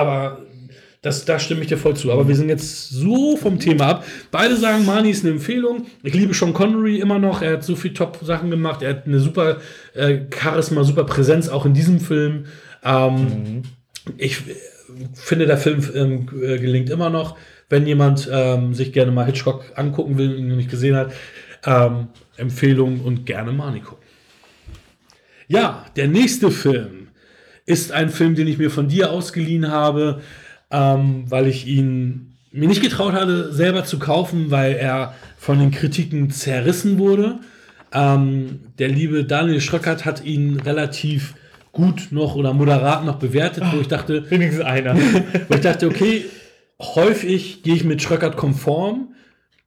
Aber 0.00 0.38
das, 1.02 1.24
da 1.24 1.38
stimme 1.38 1.62
ich 1.62 1.68
dir 1.68 1.78
voll 1.78 1.96
zu. 1.96 2.12
Aber 2.12 2.28
wir 2.28 2.36
sind 2.36 2.48
jetzt 2.48 2.90
so 2.90 3.36
vom 3.36 3.58
Thema 3.58 3.86
ab. 3.86 4.04
Beide 4.30 4.56
sagen, 4.56 4.84
Mani 4.84 5.10
ist 5.10 5.24
eine 5.24 5.32
Empfehlung. 5.32 5.86
Ich 6.02 6.12
liebe 6.12 6.34
Sean 6.34 6.52
Connery 6.52 6.98
immer 6.98 7.18
noch. 7.18 7.40
Er 7.40 7.54
hat 7.54 7.64
so 7.64 7.74
viel 7.74 7.94
Top-Sachen 7.94 8.50
gemacht. 8.50 8.82
Er 8.82 8.90
hat 8.90 9.06
eine 9.06 9.18
super 9.18 9.58
äh, 9.94 10.20
Charisma, 10.30 10.84
super 10.84 11.04
Präsenz 11.04 11.48
auch 11.48 11.64
in 11.64 11.72
diesem 11.72 12.00
Film. 12.00 12.44
Ähm, 12.84 13.62
Ich 14.18 14.48
äh, 14.48 14.54
finde, 15.14 15.46
der 15.46 15.58
Film 15.58 15.82
ähm, 15.94 16.28
äh, 16.42 16.58
gelingt 16.58 16.90
immer 16.90 17.10
noch. 17.10 17.36
Wenn 17.68 17.86
jemand 17.86 18.28
ähm, 18.32 18.74
sich 18.74 18.92
gerne 18.92 19.12
mal 19.12 19.26
Hitchcock 19.26 19.64
angucken 19.76 20.18
will 20.18 20.32
und 20.32 20.38
ihn 20.38 20.48
noch 20.48 20.56
nicht 20.56 20.70
gesehen 20.70 20.96
hat, 20.96 21.12
ähm, 21.64 22.08
Empfehlung 22.36 23.00
und 23.00 23.26
gerne 23.26 23.52
Mani 23.52 23.80
gucken. 23.80 24.04
Ja, 25.48 25.86
der 25.96 26.08
nächste 26.08 26.50
Film 26.50 26.99
ist 27.70 27.92
ein 27.92 28.10
Film, 28.10 28.34
den 28.34 28.48
ich 28.48 28.58
mir 28.58 28.70
von 28.70 28.88
dir 28.88 29.12
ausgeliehen 29.12 29.70
habe, 29.70 30.20
ähm, 30.70 31.24
weil 31.28 31.46
ich 31.46 31.66
ihn 31.66 32.36
mir 32.52 32.68
nicht 32.68 32.82
getraut 32.82 33.12
hatte, 33.12 33.52
selber 33.52 33.84
zu 33.84 33.98
kaufen, 33.98 34.50
weil 34.50 34.72
er 34.72 35.14
von 35.38 35.58
den 35.58 35.70
Kritiken 35.70 36.30
zerrissen 36.30 36.98
wurde. 36.98 37.38
Ähm, 37.92 38.60
der 38.78 38.88
liebe 38.88 39.24
Daniel 39.24 39.60
Schröckert 39.60 40.04
hat 40.04 40.24
ihn 40.24 40.58
relativ 40.60 41.34
gut 41.72 42.08
noch 42.10 42.34
oder 42.34 42.52
moderat 42.52 43.04
noch 43.04 43.16
bewertet, 43.16 43.64
wo 43.72 43.80
ich 43.80 43.88
dachte, 43.88 44.24
Wenigstens 44.30 44.64
einer. 44.64 44.96
wo 45.48 45.54
ich 45.54 45.60
dachte, 45.60 45.86
okay, 45.86 46.24
häufig 46.80 47.62
gehe 47.62 47.74
ich 47.74 47.84
mit 47.84 48.02
Schröckert 48.02 48.36
konform, 48.36 49.14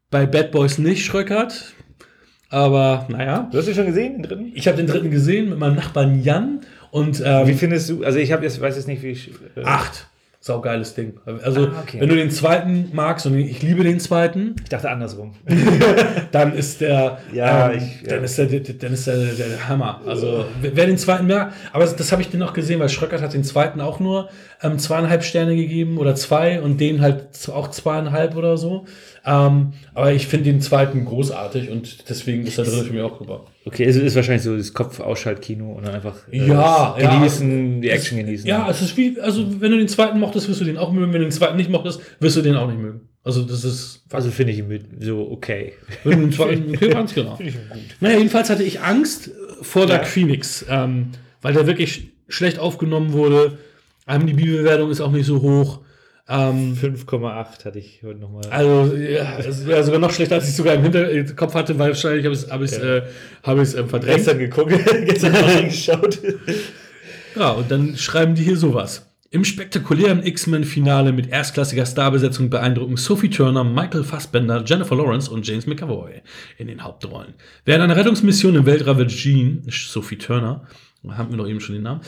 bei 0.09 0.25
Bad 0.25 0.51
Boys 0.51 0.77
nicht 0.77 1.05
Schröckert, 1.05 1.73
aber 2.49 3.07
naja. 3.09 3.49
Du 3.51 3.57
hast 3.57 3.67
ihn 3.67 3.75
schon 3.75 3.87
gesehen, 3.87 4.13
den 4.13 4.23
dritten? 4.23 4.51
Ich 4.53 4.67
habe 4.67 4.77
den 4.77 4.87
dritten 4.87 5.09
gesehen 5.09 5.49
mit 5.49 5.59
meinem 5.59 5.75
Nachbarn 5.75 6.21
Jan 6.21 6.61
und 6.93 7.23
ähm, 7.25 7.47
Wie 7.47 7.53
findest 7.55 7.89
du, 7.89 8.03
also 8.03 8.19
ich 8.19 8.31
habe 8.31 8.43
jetzt, 8.43 8.61
weiß 8.61 8.75
jetzt 8.75 8.87
nicht, 8.87 9.01
wie 9.01 9.09
ich. 9.09 9.31
Äh, 9.57 9.63
acht. 9.63 10.07
Saugeiles 10.39 10.93
Ding. 10.93 11.13
Also, 11.41 11.67
Ah, 11.67 11.83
okay. 11.83 12.01
wenn 12.01 12.09
du 12.09 12.15
den 12.17 12.29
zweiten 12.29 12.89
magst 12.91 13.25
und 13.25 13.37
ich 13.37 13.61
liebe 13.61 13.81
den 13.85 14.01
zweiten, 14.01 14.57
ich 14.61 14.67
dachte 14.67 14.89
andersrum. 14.89 15.31
dann 16.33 16.53
ist 16.53 16.81
der, 16.81 17.19
Ja, 17.31 17.71
ähm, 17.71 17.77
ich- 17.77 18.01
ja. 18.01 18.15
dann 18.15 18.25
ist 18.25 18.37
der, 18.37 18.47
dann 18.47 18.93
ist 18.93 19.07
der, 19.07 19.15
der, 19.17 19.69
Hammer. 19.69 20.01
Also, 20.05 20.43
wer 20.61 20.85
den 20.85 20.97
zweiten 20.97 21.27
mag, 21.27 21.53
aber 21.71 21.85
das, 21.85 21.95
das 21.95 22.11
habe 22.11 22.21
ich 22.21 22.29
den 22.29 22.41
noch 22.41 22.51
gesehen, 22.53 22.79
weil 22.81 22.89
Schröckert 22.89 23.21
hat 23.21 23.33
den 23.33 23.45
zweiten 23.45 23.79
auch 23.79 24.01
nur 24.01 24.29
ähm, 24.61 24.77
zweieinhalb 24.79 25.23
Sterne 25.23 25.55
gegeben 25.55 25.97
oder 25.97 26.13
zwei 26.15 26.61
und 26.61 26.77
den 26.81 26.99
halt 27.01 27.25
auch 27.47 27.69
zweieinhalb 27.71 28.35
oder 28.35 28.57
so. 28.57 28.85
Ähm, 29.25 29.71
aber 29.93 30.11
ich 30.11 30.27
finde 30.27 30.45
den 30.51 30.59
zweiten 30.59 31.05
großartig 31.05 31.69
und 31.69 32.09
deswegen 32.09 32.45
ist 32.45 32.57
der 32.57 32.65
dritte 32.65 32.83
für 32.85 32.93
mich 32.93 33.01
auch 33.01 33.17
super. 33.19 33.45
Okay, 33.65 33.85
es 33.85 33.95
ist 33.95 34.15
wahrscheinlich 34.15 34.43
so 34.43 34.57
das 34.57 34.73
Kopf-Ausschalt-Kino 34.73 35.71
und 35.71 35.85
dann 35.87 35.95
einfach 35.95 36.15
äh, 36.29 36.45
Ja, 36.45 36.97
ja. 36.99 37.15
genießen, 37.15 37.81
die 37.81 37.89
Action 37.89 38.17
genießen. 38.17 38.45
Ja, 38.45 38.69
es 38.69 38.81
ist 38.81 38.97
wie, 38.97 39.17
also 39.21 39.61
wenn 39.61 39.71
du 39.71 39.77
den 39.77 39.87
zweiten 39.87 40.19
mochtest, 40.19 40.49
wirst 40.49 40.59
du 40.59 40.65
den 40.65 40.77
auch 40.77 40.91
mögen. 40.91 41.13
Wenn 41.13 41.21
du 41.21 41.27
den 41.27 41.31
zweiten 41.31 41.55
nicht 41.55 41.69
mochtest, 41.69 42.01
wirst 42.19 42.35
du 42.35 42.41
den 42.41 42.55
auch 42.57 42.67
nicht 42.67 42.79
mögen. 42.81 43.07
Also 43.23 43.43
das 43.43 43.63
ist 43.63 44.03
Also 44.11 44.29
finde 44.31 44.51
ich 44.51 44.59
ihn 44.59 44.67
mit 44.67 44.83
so 45.01 45.31
okay. 45.31 45.73
Wenn 46.03 46.19
du 46.19 46.25
den 46.27 46.31
zweiten 46.33 46.69
okay, 46.75 46.91
fandst, 46.91 47.15
genau. 47.15 47.37
Finde 47.37 47.51
ich 47.51 47.69
gut. 47.69 47.81
Naja, 48.01 48.17
jedenfalls 48.17 48.49
hatte 48.49 48.63
ich 48.63 48.81
Angst 48.81 49.31
vor 49.61 49.85
Dark 49.87 50.01
Ja. 50.01 50.07
Phoenix, 50.07 50.65
ähm, 50.69 51.11
weil 51.41 51.53
der 51.53 51.65
wirklich 51.65 52.11
schlecht 52.27 52.59
aufgenommen 52.59 53.13
wurde. 53.13 53.57
Die 54.09 54.33
bewertung 54.33 54.91
ist 54.91 54.99
auch 54.99 55.11
nicht 55.11 55.25
so 55.25 55.41
hoch. 55.41 55.79
Ähm, 56.29 56.75
5,8 56.81 57.65
hatte 57.65 57.79
ich 57.79 58.01
heute 58.03 58.19
nochmal. 58.19 58.43
also, 58.49 58.95
ja, 58.95 59.37
es 59.39 59.65
wäre 59.65 59.83
sogar 59.83 59.99
noch 59.99 60.11
schlechter, 60.11 60.35
als 60.35 60.47
ich 60.47 60.55
sogar 60.55 60.75
im 60.75 60.83
Hinterkopf 60.83 61.53
hatte, 61.53 61.77
weil 61.77 61.89
wahrscheinlich 61.89 62.23
habe 62.25 62.33
ich 62.35 62.43
es 62.43 62.49
hab 62.51 62.61
ich's, 62.61 62.77
Ja. 62.77 62.97
äh, 62.97 63.03
hab 63.43 63.57
ich's, 63.59 63.73
ähm, 63.73 63.89
verdrängt. 63.89 64.17
gestern 64.17 64.39
geguckt, 64.39 64.71
gestern 65.05 65.33
noch 65.33 65.43
reingeschaut. 65.47 66.19
Ja, 67.35 67.49
und 67.51 67.69
dann 67.69 67.97
schreiben 67.97 68.35
die 68.35 68.43
hier 68.43 68.55
sowas. 68.57 69.09
Im 69.31 69.43
spektakulären 69.43 70.23
X-Men-Finale 70.23 71.11
mit 71.11 71.27
erstklassiger 71.29 71.85
Starbesetzung 71.87 72.49
beeindrucken 72.51 72.97
Sophie 72.97 73.31
Turner, 73.31 73.63
Michael 73.63 74.03
Fassbender, 74.03 74.63
Jennifer 74.65 74.95
Lawrence 74.95 75.29
und 75.29 75.45
James 75.45 75.65
McAvoy 75.65 76.21
in 76.57 76.67
den 76.67 76.83
Hauptrollen. 76.83 77.33
Während 77.65 77.83
einer 77.83 77.95
Rettungsmission 77.95 78.53
im 78.55 78.65
Weltraum 78.67 79.07
Jean, 79.07 79.63
Sophie 79.69 80.17
Turner, 80.19 80.67
haben 81.09 81.31
wir 81.31 81.37
doch 81.37 81.47
eben 81.49 81.59
schon 81.59 81.73
den 81.75 81.83
Namen, 81.83 82.01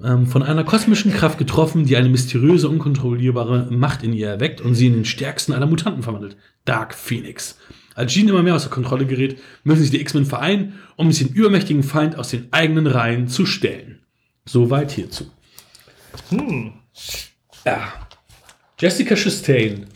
von 0.00 0.42
einer 0.42 0.64
kosmischen 0.64 1.12
Kraft 1.12 1.38
getroffen, 1.38 1.84
die 1.84 1.96
eine 1.96 2.08
mysteriöse, 2.08 2.68
unkontrollierbare 2.68 3.68
Macht 3.70 4.02
in 4.02 4.14
ihr 4.14 4.28
erweckt 4.28 4.60
und 4.62 4.74
sie 4.74 4.86
in 4.86 4.94
den 4.94 5.04
stärksten 5.04 5.52
aller 5.52 5.66
Mutanten 5.66 6.02
verwandelt. 6.02 6.36
Dark 6.64 6.94
Phoenix. 6.94 7.58
Als 7.94 8.12
Jean 8.12 8.28
immer 8.28 8.42
mehr 8.42 8.54
außer 8.54 8.70
Kontrolle 8.70 9.04
gerät, 9.04 9.38
müssen 9.62 9.82
sich 9.82 9.90
die 9.90 10.00
X-Men 10.00 10.24
vereinen, 10.24 10.78
um 10.96 11.12
sich 11.12 11.26
den 11.26 11.34
übermächtigen 11.34 11.82
Feind 11.82 12.16
aus 12.16 12.30
den 12.30 12.48
eigenen 12.50 12.86
Reihen 12.86 13.28
zu 13.28 13.44
stellen. 13.44 14.00
Soweit 14.46 14.90
hierzu. 14.92 15.30
Hm. 16.30 16.72
Ja. 17.66 17.92
Jessica 18.78 19.16
Chastain 19.16 19.86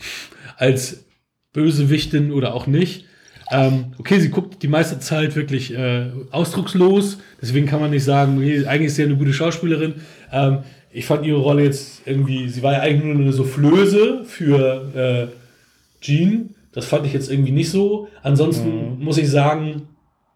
als 0.57 1.05
Bösewichtin 1.51 2.31
oder 2.31 2.53
auch 2.53 2.67
nicht. 2.67 3.04
Ähm, 3.51 3.93
okay, 3.99 4.19
sie 4.19 4.29
guckt 4.29 4.63
die 4.63 4.67
meiste 4.67 4.99
Zeit 4.99 5.35
wirklich 5.35 5.73
äh, 5.73 6.07
ausdruckslos, 6.31 7.19
deswegen 7.41 7.67
kann 7.67 7.79
man 7.79 7.91
nicht 7.91 8.03
sagen, 8.03 8.37
okay, 8.37 8.65
eigentlich 8.65 8.87
ist 8.87 8.95
sie 8.95 9.03
eine 9.03 9.15
gute 9.15 9.33
Schauspielerin. 9.33 9.95
Ähm, 10.31 10.59
ich 10.91 11.05
fand 11.05 11.25
ihre 11.25 11.39
Rolle 11.39 11.63
jetzt 11.63 12.01
irgendwie, 12.05 12.49
sie 12.49 12.63
war 12.63 12.73
ja 12.73 12.79
eigentlich 12.79 13.03
nur 13.03 13.21
eine 13.21 13.33
Soufflöse 13.33 14.23
für 14.23 14.95
äh, 14.95 15.27
Jean. 16.01 16.55
Das 16.71 16.85
fand 16.85 17.05
ich 17.05 17.13
jetzt 17.13 17.29
irgendwie 17.29 17.51
nicht 17.51 17.69
so. 17.69 18.07
Ansonsten 18.23 18.97
muss 18.99 19.17
ich 19.17 19.29
sagen, 19.29 19.89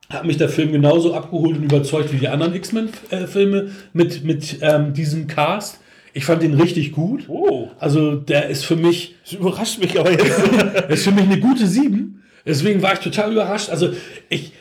hat 0.10 0.26
mich 0.26 0.38
der 0.38 0.50
Film 0.50 0.72
genauso 0.72 1.14
abgeholt 1.14 1.58
und 1.58 1.64
überzeugt 1.64 2.12
wie 2.12 2.18
die 2.18 2.28
anderen 2.28 2.56
X-Men-Filme 2.56 3.70
mit, 3.94 4.24
mit 4.24 4.58
ähm, 4.62 4.94
diesem 4.94 5.28
Cast. 5.28 5.80
Ich 6.14 6.26
fand 6.26 6.42
den 6.42 6.56
richtig 6.56 6.92
gut. 6.92 7.26
Oh, 7.30 7.70
Also 7.80 8.16
der 8.16 8.50
ist 8.50 8.66
für 8.66 8.76
mich, 8.76 9.16
das 9.24 9.34
überrascht 9.34 9.80
mich 9.80 10.00
aber 10.00 10.12
jetzt. 10.12 10.40
ist 10.90 11.04
für 11.04 11.12
mich 11.12 11.26
eine 11.26 11.40
gute 11.40 11.68
7. 11.68 12.19
Deswegen 12.46 12.82
war 12.82 12.94
ich 12.94 13.00
total 13.00 13.32
überrascht. 13.32 13.70
Also 13.70 13.94
ich, 14.30 14.54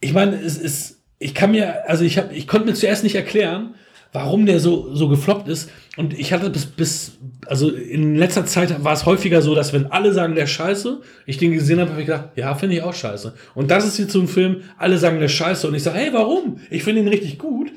ich 0.00 0.12
meine, 0.12 0.36
es 0.36 0.58
ist, 0.58 1.02
ich 1.18 1.34
kann 1.34 1.52
mir, 1.52 1.88
also 1.88 2.04
ich 2.04 2.18
habe, 2.18 2.34
ich 2.34 2.46
konnte 2.46 2.66
mir 2.66 2.74
zuerst 2.74 3.04
nicht 3.04 3.14
erklären, 3.14 3.74
warum 4.12 4.44
der 4.44 4.60
so, 4.60 4.94
so 4.94 5.08
gefloppt 5.08 5.48
ist. 5.48 5.70
Und 5.96 6.18
ich 6.18 6.32
hatte 6.32 6.50
bis, 6.50 6.66
bis, 6.66 7.12
also 7.46 7.70
in 7.70 8.16
letzter 8.16 8.44
Zeit 8.46 8.84
war 8.84 8.92
es 8.92 9.06
häufiger 9.06 9.40
so, 9.40 9.54
dass 9.54 9.72
wenn 9.72 9.86
alle 9.86 10.12
sagen, 10.12 10.34
der 10.34 10.46
scheiße, 10.46 11.00
ich 11.26 11.38
den 11.38 11.52
gesehen 11.52 11.80
habe, 11.80 11.90
habe 11.90 12.00
ich 12.00 12.06
gedacht, 12.06 12.30
ja, 12.36 12.54
finde 12.54 12.76
ich 12.76 12.82
auch 12.82 12.94
scheiße. 12.94 13.34
Und 13.54 13.70
das 13.70 13.86
ist 13.86 13.98
jetzt 13.98 14.12
so 14.12 14.20
ein 14.20 14.28
Film, 14.28 14.62
alle 14.78 14.98
sagen, 14.98 15.20
der 15.20 15.28
scheiße. 15.28 15.66
Und 15.66 15.74
ich 15.74 15.82
sage, 15.82 15.98
hey, 15.98 16.10
warum? 16.12 16.60
Ich 16.70 16.84
finde 16.84 17.00
ihn 17.00 17.08
richtig 17.08 17.38
gut. 17.38 17.72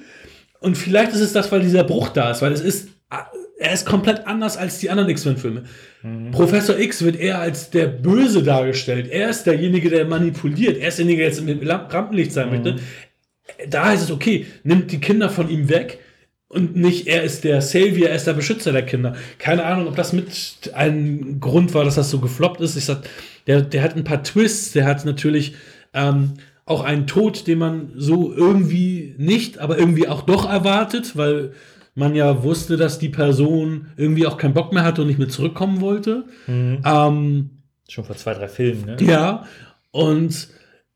Und 0.59 0.77
vielleicht 0.77 1.13
ist 1.13 1.21
es 1.21 1.33
das, 1.33 1.51
weil 1.51 1.61
dieser 1.61 1.83
Bruch 1.83 2.09
da 2.09 2.31
ist, 2.31 2.41
weil 2.41 2.51
es 2.51 2.61
ist, 2.61 2.89
er 3.57 3.73
ist 3.73 3.85
komplett 3.85 4.27
anders 4.27 4.57
als 4.57 4.79
die 4.79 4.89
anderen 4.89 5.09
X-Men-Filme. 5.09 5.63
Professor 6.31 6.77
X 6.77 7.03
wird 7.03 7.15
eher 7.15 7.39
als 7.39 7.69
der 7.69 7.87
Böse 7.87 8.43
dargestellt. 8.43 9.07
Er 9.09 9.29
ist 9.29 9.43
derjenige, 9.43 9.89
der 9.89 10.05
manipuliert. 10.05 10.77
Er 10.77 10.89
ist 10.89 10.97
derjenige, 10.97 11.23
der 11.23 11.29
jetzt 11.29 11.39
im 11.39 11.67
Rampenlicht 11.67 12.31
sein 12.31 12.49
möchte. 12.49 12.75
Da 13.69 13.85
heißt 13.85 14.03
es, 14.03 14.11
okay, 14.11 14.45
nimmt 14.63 14.91
die 14.91 14.99
Kinder 14.99 15.29
von 15.29 15.49
ihm 15.49 15.69
weg 15.69 15.99
und 16.47 16.75
nicht, 16.75 17.07
er 17.07 17.23
ist 17.23 17.43
der 17.43 17.61
Savior, 17.61 18.09
er 18.09 18.15
ist 18.15 18.27
der 18.27 18.33
Beschützer 18.33 18.71
der 18.71 18.85
Kinder. 18.85 19.15
Keine 19.39 19.65
Ahnung, 19.65 19.87
ob 19.87 19.95
das 19.95 20.13
mit 20.13 20.71
ein 20.73 21.39
Grund 21.39 21.73
war, 21.73 21.83
dass 21.83 21.95
das 21.95 22.09
so 22.09 22.19
gefloppt 22.19 22.61
ist. 22.61 22.75
Ich 22.75 22.85
sag, 22.85 23.03
der, 23.47 23.61
der 23.61 23.81
hat 23.81 23.95
ein 23.95 24.03
paar 24.03 24.23
Twists, 24.23 24.73
der 24.73 24.85
hat 24.85 25.05
natürlich 25.05 25.55
ähm, 25.93 26.33
auch 26.65 26.83
einen 26.83 27.07
Tod, 27.07 27.47
den 27.47 27.59
man 27.59 27.91
so 27.95 28.33
irgendwie 28.33 29.15
nicht, 29.17 29.59
aber 29.59 29.77
irgendwie 29.77 30.07
auch 30.07 30.21
doch 30.23 30.49
erwartet, 30.49 31.15
weil 31.15 31.53
man 31.95 32.13
ja 32.13 32.43
wusste, 32.43 32.77
dass 32.77 32.99
die 32.99 33.10
Person 33.10 33.88
irgendwie 33.97 34.27
auch 34.27 34.38
keinen 34.38 34.53
Bock 34.53 34.73
mehr 34.73 34.84
hatte 34.84 35.01
und 35.01 35.08
nicht 35.08 35.19
mehr 35.19 35.29
zurückkommen 35.29 35.81
wollte. 35.81 36.25
Ähm, 36.47 37.49
Schon 37.88 38.03
vor 38.03 38.15
zwei, 38.15 38.34
drei 38.34 38.47
Filmen, 38.47 38.86
ne? 38.86 38.97
ja, 39.01 39.45
und 39.91 40.49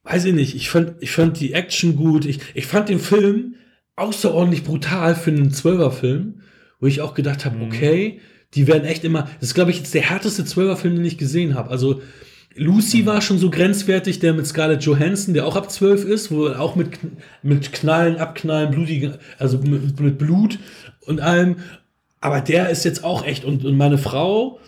weiß 0.03 0.26
ich 0.26 0.34
nicht, 0.34 0.55
ich 0.55 0.69
fand, 0.69 0.93
ich 0.99 1.11
fand 1.11 1.39
die 1.39 1.53
Action 1.53 1.95
gut. 1.95 2.26
Ich, 2.26 2.39
ich 2.53 2.65
fand 2.65 2.89
den 2.89 2.99
Film 2.99 3.55
außerordentlich 3.95 4.63
brutal 4.63 5.15
für 5.15 5.32
einen 5.32 5.51
Zwölferfilm, 5.51 6.41
wo 6.80 6.88
ich 6.88 7.01
auch 7.01 7.13
gedacht 7.13 7.45
habe, 7.45 7.63
okay, 7.63 8.19
die 8.55 8.67
werden 8.67 8.86
echt 8.86 9.03
immer. 9.03 9.30
Das 9.39 9.49
ist, 9.49 9.53
glaube 9.53 9.71
ich, 9.71 9.78
jetzt 9.78 9.93
der 9.93 10.09
härteste 10.09 10.45
Zwölferfilm, 10.45 10.95
den 10.95 11.05
ich 11.05 11.17
gesehen 11.17 11.53
habe. 11.53 11.69
Also 11.69 12.01
Lucy 12.55 13.05
war 13.05 13.21
schon 13.21 13.38
so 13.38 13.49
grenzwertig, 13.49 14.19
der 14.19 14.34
mit 14.34 14.47
Scarlett 14.47 14.84
Johansson, 14.84 15.34
der 15.34 15.45
auch 15.45 15.55
ab 15.55 15.71
12 15.71 16.05
ist, 16.05 16.32
wo 16.32 16.47
auch 16.49 16.76
mit, 16.76 16.97
mit 17.43 17.71
Knallen, 17.71 18.17
Abknallen, 18.17 18.71
blutigen, 18.71 19.15
also 19.38 19.59
mit, 19.59 19.99
mit 19.99 20.17
Blut 20.17 20.57
und 21.10 21.20
allem. 21.20 21.57
Aber 22.22 22.41
der 22.41 22.70
ist 22.70 22.86
jetzt 22.86 23.03
auch 23.03 23.26
echt. 23.26 23.45
Und, 23.45 23.66
und 23.66 23.78
meine 23.78 23.97
Frau, 23.97 24.60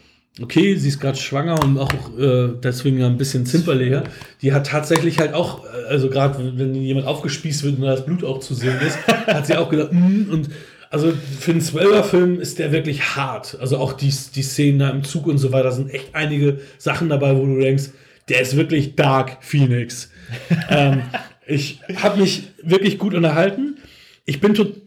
okay, 0.41 0.75
sie 0.75 0.87
ist 0.87 0.99
gerade 0.99 1.17
schwanger 1.17 1.61
und 1.63 1.77
auch 1.77 1.91
äh, 2.17 2.49
deswegen 2.63 3.03
ein 3.03 3.17
bisschen 3.17 3.45
zimperlicher, 3.45 4.03
die 4.41 4.53
hat 4.53 4.67
tatsächlich 4.67 5.19
halt 5.19 5.33
auch, 5.33 5.65
äh, 5.65 5.87
also 5.89 6.09
gerade 6.09 6.57
wenn 6.57 6.75
jemand 6.75 7.07
aufgespießt 7.07 7.63
wird 7.63 7.75
und 7.77 7.81
da 7.81 7.91
das 7.91 8.05
Blut 8.05 8.23
auch 8.23 8.39
zu 8.39 8.53
sehen 8.53 8.79
ist, 8.85 8.97
hat 9.07 9.47
sie 9.47 9.57
auch 9.57 9.69
gedacht, 9.69 9.91
mm, 9.91 10.31
und 10.31 10.49
Also 10.89 11.13
für 11.39 11.51
einen 11.51 11.61
Zwölfer-Film 11.61 12.41
ist 12.41 12.59
der 12.59 12.73
wirklich 12.73 13.15
hart. 13.15 13.57
Also 13.61 13.77
auch 13.77 13.93
die, 13.93 14.13
die 14.35 14.41
Szenen 14.41 14.79
da 14.79 14.89
im 14.89 15.05
Zug 15.05 15.25
und 15.25 15.37
so 15.37 15.53
weiter 15.53 15.71
sind 15.71 15.89
echt 15.89 16.13
einige 16.13 16.59
Sachen 16.77 17.07
dabei, 17.07 17.37
wo 17.37 17.45
du 17.45 17.59
denkst, 17.59 17.91
der 18.27 18.41
ist 18.41 18.57
wirklich 18.57 18.95
Dark 18.95 19.37
Phoenix. 19.39 20.09
ähm, 20.69 21.03
ich 21.47 21.79
habe 21.95 22.19
mich 22.19 22.43
wirklich 22.61 22.97
gut 22.97 23.13
unterhalten. 23.13 23.77
Ich 24.25 24.41
bin 24.41 24.53
tot, 24.53 24.81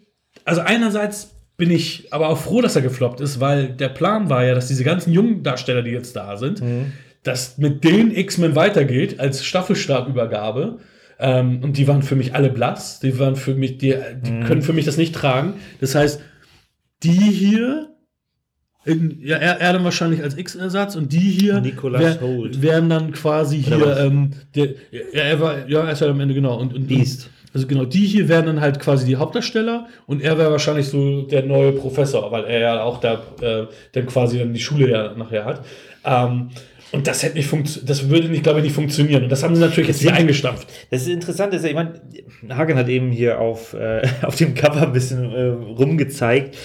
also 0.44 0.60
einerseits 0.60 1.34
bin 1.56 1.70
ich 1.70 2.12
aber 2.12 2.28
auch 2.28 2.38
froh, 2.38 2.60
dass 2.60 2.74
er 2.76 2.82
gefloppt 2.82 3.20
ist, 3.20 3.38
weil 3.40 3.68
der 3.68 3.88
Plan 3.88 4.28
war 4.28 4.44
ja, 4.44 4.54
dass 4.54 4.68
diese 4.68 4.84
ganzen 4.84 5.12
jungen 5.12 5.42
Darsteller, 5.42 5.82
die 5.82 5.90
jetzt 5.90 6.16
da 6.16 6.36
sind, 6.36 6.60
Mhm. 6.60 6.92
dass 7.22 7.58
mit 7.58 7.84
denen 7.84 8.14
X-Men 8.14 8.54
weitergeht 8.56 9.20
als 9.20 9.44
Staffelstabübergabe. 9.44 10.78
Ähm, 11.18 11.60
und 11.62 11.76
die 11.78 11.86
waren 11.86 12.02
für 12.02 12.16
mich 12.16 12.34
alle 12.34 12.50
blass. 12.50 12.98
Die 13.00 13.18
waren 13.20 13.36
für 13.36 13.54
mich, 13.54 13.78
die, 13.78 13.94
die 14.24 14.32
Mhm. 14.32 14.44
können 14.44 14.62
für 14.62 14.72
mich 14.72 14.84
das 14.84 14.96
nicht 14.96 15.14
tragen. 15.14 15.54
Das 15.80 15.94
heißt, 15.94 16.20
die 17.04 17.10
hier, 17.12 17.90
in, 18.84 19.18
ja, 19.22 19.36
er, 19.36 19.60
er 19.60 19.72
dann 19.74 19.84
wahrscheinlich 19.84 20.22
als 20.22 20.36
X-Ersatz 20.36 20.96
und 20.96 21.12
die 21.12 21.18
hier 21.20 21.60
Nicholas 21.60 22.20
wär, 22.20 22.20
wären 22.62 22.90
dann 22.90 23.12
quasi 23.12 23.64
Oder 23.66 23.76
hier, 23.76 23.96
ähm, 24.04 24.30
der, 24.54 24.66
ja, 24.90 25.22
er 25.22 25.40
war, 25.40 25.68
ja, 25.68 25.84
er 25.84 25.92
ist 25.92 26.00
ja 26.00 26.08
am 26.08 26.20
Ende 26.20 26.34
genau. 26.34 26.58
Und, 26.58 26.74
und, 26.74 26.88
Beast. 26.88 27.30
Also 27.54 27.68
genau, 27.68 27.84
die 27.84 28.04
hier 28.04 28.28
wären 28.28 28.46
dann 28.46 28.60
halt 28.60 28.80
quasi 28.80 29.06
die 29.06 29.14
Hauptdarsteller 29.14 29.86
und 30.06 30.20
er 30.20 30.36
wäre 30.38 30.50
wahrscheinlich 30.50 30.88
so 30.88 31.22
der 31.22 31.44
neue 31.44 31.70
Professor, 31.70 32.32
weil 32.32 32.44
er 32.44 32.58
ja 32.58 32.82
auch 32.82 32.98
da 32.98 33.22
äh, 33.40 33.66
dann 33.92 34.06
quasi 34.06 34.40
dann 34.40 34.52
die 34.52 34.60
Schule 34.60 34.90
ja 34.90 35.14
nachher 35.14 35.44
hat. 35.44 35.64
Ähm, 36.04 36.50
und 36.90 37.06
das 37.06 37.22
hätte 37.22 37.36
nicht 37.36 37.48
funkt 37.48 37.88
das 37.88 38.08
würde 38.08 38.28
nicht, 38.28 38.42
glaube 38.42 38.58
ich, 38.58 38.64
nicht 38.64 38.74
funktionieren. 38.74 39.24
Und 39.24 39.28
das 39.28 39.44
haben 39.44 39.54
sie 39.54 39.60
natürlich 39.60 39.88
jetzt 39.88 40.02
wieder 40.02 40.14
eingestampft. 40.14 40.66
Das 40.90 41.02
ist 41.02 41.08
interessant, 41.08 41.54
ist, 41.54 41.64
ich 41.64 41.74
meine, 41.74 42.00
Hagen 42.50 42.76
hat 42.76 42.88
eben 42.88 43.12
hier 43.12 43.40
auf, 43.40 43.72
äh, 43.74 44.02
auf 44.22 44.34
dem 44.34 44.54
Cover 44.54 44.82
ein 44.82 44.92
bisschen 44.92 45.32
äh, 45.32 45.44
rumgezeigt. 45.44 46.56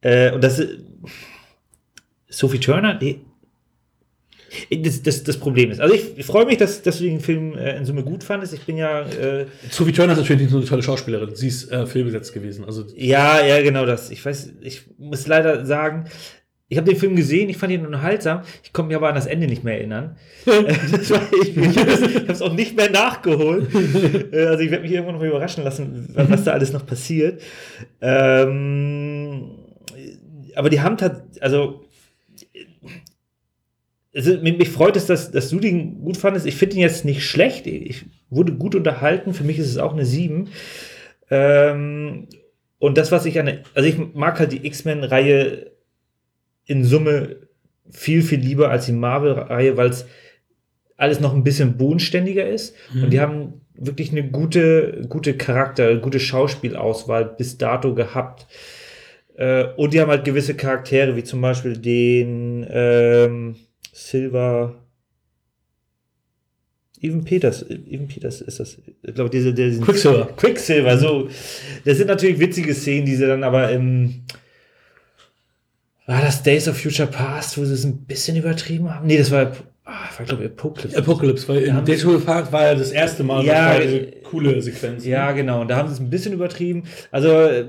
Äh, 0.00 0.30
und 0.30 0.44
das 0.44 0.60
ist 0.60 0.78
Sophie 2.28 2.60
Turner, 2.60 2.94
die, 2.94 3.20
das, 4.82 5.02
das, 5.02 5.22
das 5.22 5.36
Problem 5.36 5.70
ist. 5.70 5.80
Also 5.80 5.94
ich, 5.94 6.24
freue 6.24 6.46
mich, 6.46 6.56
dass, 6.56 6.82
dass 6.82 6.98
du 6.98 7.04
den 7.04 7.20
Film 7.20 7.56
äh, 7.56 7.76
in 7.76 7.84
Summe 7.84 8.02
gut 8.02 8.24
fandest. 8.24 8.52
Ich 8.52 8.62
bin 8.62 8.76
ja, 8.76 9.02
äh, 9.02 9.46
Sophie 9.70 9.92
Turner 9.92 10.12
ist 10.12 10.18
natürlich 10.18 10.42
nicht 10.42 10.50
so 10.50 10.58
eine 10.58 10.66
tolle 10.66 10.82
Schauspielerin. 10.82 11.34
Sie 11.34 11.48
ist 11.48 11.70
äh, 11.70 11.86
filmbesetzt 11.86 12.32
gewesen. 12.32 12.64
Also 12.64 12.84
ja, 12.96 13.44
ja, 13.44 13.62
genau 13.62 13.86
das. 13.86 14.10
Ich 14.10 14.24
weiß, 14.24 14.52
ich 14.60 14.82
muss 14.98 15.26
leider 15.26 15.64
sagen, 15.66 16.06
ich 16.68 16.78
habe 16.78 16.88
den 16.88 16.98
Film 16.98 17.16
gesehen, 17.16 17.48
ich 17.48 17.56
fand 17.56 17.72
ihn 17.72 17.84
unterhaltsam. 17.84 18.42
Ich 18.62 18.72
konnte 18.72 18.88
mich 18.88 18.96
aber 18.96 19.08
an 19.08 19.16
das 19.16 19.26
Ende 19.26 19.48
nicht 19.48 19.64
mehr 19.64 19.78
erinnern. 19.78 20.16
das 20.46 21.10
war, 21.10 21.20
ich 21.42 21.56
ich 21.56 21.78
habe 21.78 21.90
es 22.28 22.42
auch 22.42 22.52
nicht 22.52 22.76
mehr 22.76 22.90
nachgeholt. 22.90 23.68
Äh, 24.32 24.46
also 24.46 24.62
ich 24.62 24.70
werde 24.70 24.82
mich 24.82 24.92
irgendwann 24.92 25.14
noch 25.14 25.20
mal 25.20 25.28
überraschen 25.28 25.64
lassen, 25.64 26.08
was 26.14 26.44
da 26.44 26.52
alles 26.52 26.72
noch 26.72 26.86
passiert. 26.86 27.42
Ähm, 28.00 29.50
aber 30.54 30.70
die 30.70 30.80
haben 30.80 30.96
tatsächlich, 30.96 31.42
also 31.42 31.84
ist- 34.12 34.42
mich 34.42 34.68
freut 34.68 34.96
es, 34.96 35.06
dass, 35.06 35.30
dass 35.30 35.50
du 35.50 35.60
den 35.60 36.00
gut 36.02 36.16
fandest. 36.16 36.46
Ich 36.46 36.56
finde 36.56 36.76
ihn 36.76 36.82
jetzt 36.82 37.04
nicht 37.04 37.24
schlecht. 37.24 37.66
Ich 37.66 38.04
wurde 38.28 38.52
gut 38.52 38.74
unterhalten. 38.74 39.34
Für 39.34 39.44
mich 39.44 39.58
ist 39.58 39.68
es 39.70 39.78
auch 39.78 39.92
eine 39.92 40.04
7. 40.04 40.48
Ähm, 41.30 42.26
und 42.78 42.96
das, 42.98 43.12
was 43.12 43.26
ich 43.26 43.38
an 43.38 43.46
der, 43.46 43.58
also 43.74 43.88
ich 43.88 43.96
mag 44.14 44.38
halt 44.38 44.52
die 44.52 44.66
X-Men-Reihe 44.66 45.70
in 46.64 46.84
Summe 46.84 47.36
viel, 47.90 48.22
viel 48.22 48.38
lieber 48.40 48.70
als 48.70 48.86
die 48.86 48.92
Marvel-Reihe, 48.92 49.76
weil 49.76 49.90
es 49.90 50.06
alles 50.96 51.20
noch 51.20 51.34
ein 51.34 51.44
bisschen 51.44 51.76
bodenständiger 51.76 52.48
ist. 52.48 52.74
Und 52.92 53.10
die 53.10 53.20
haben 53.20 53.60
wirklich 53.74 54.10
eine 54.12 54.28
gute, 54.30 55.02
gute 55.08 55.34
Charakter, 55.34 55.96
gute 55.96 56.20
Schauspielauswahl 56.20 57.24
bis 57.36 57.58
dato 57.58 57.94
gehabt. 57.94 58.46
Äh, 59.36 59.64
und 59.76 59.94
die 59.94 60.00
haben 60.00 60.10
halt 60.10 60.24
gewisse 60.24 60.54
Charaktere, 60.54 61.16
wie 61.16 61.24
zum 61.24 61.40
Beispiel 61.40 61.76
den 61.78 62.66
ähm, 62.70 63.56
Silver. 63.92 64.74
Even 67.02 67.24
Peters, 67.24 67.64
Even 67.68 68.08
Peters 68.08 68.42
ist 68.42 68.60
das, 68.60 68.76
ich 69.02 69.14
glaube, 69.14 69.30
diese, 69.30 69.54
diese 69.54 69.80
Quicksilver. 69.80 70.26
Quicksilver, 70.36 70.98
so. 70.98 71.28
Das 71.84 71.96
sind 71.96 72.08
natürlich 72.08 72.38
witzige 72.38 72.74
Szenen, 72.74 73.06
die 73.06 73.16
sie 73.16 73.26
dann 73.26 73.42
aber 73.42 73.70
im. 73.70 74.22
War 76.06 76.20
das 76.20 76.42
Days 76.42 76.68
of 76.68 76.76
Future 76.76 77.08
Past, 77.08 77.56
wo 77.56 77.64
sie 77.64 77.72
es 77.72 77.84
ein 77.84 78.04
bisschen 78.04 78.36
übertrieben 78.36 78.92
haben? 78.92 79.06
Nee, 79.06 79.16
das 79.16 79.30
war, 79.30 79.52
ah, 79.84 80.08
war 80.16 80.26
glaube 80.26 80.44
ich, 80.44 80.50
Apocalypse. 80.50 80.98
Apocalypse, 80.98 81.48
weil 81.48 81.62
in 81.62 81.84
Days 81.84 82.04
of 82.04 82.26
Park 82.26 82.52
war 82.52 82.64
ja 82.64 82.74
das 82.74 82.90
erste 82.90 83.22
Mal 83.22 83.44
Ja, 83.46 83.70
eine 83.70 83.84
äh, 83.84 84.20
coole 84.22 84.60
Sequenz. 84.60 85.06
Ja, 85.06 85.32
genau. 85.32 85.62
Und 85.62 85.68
da 85.68 85.76
haben 85.76 85.88
sie 85.88 85.94
es 85.94 86.00
ein 86.00 86.10
bisschen 86.10 86.34
übertrieben. 86.34 86.82
Also, 87.10 87.30
äh, 87.30 87.66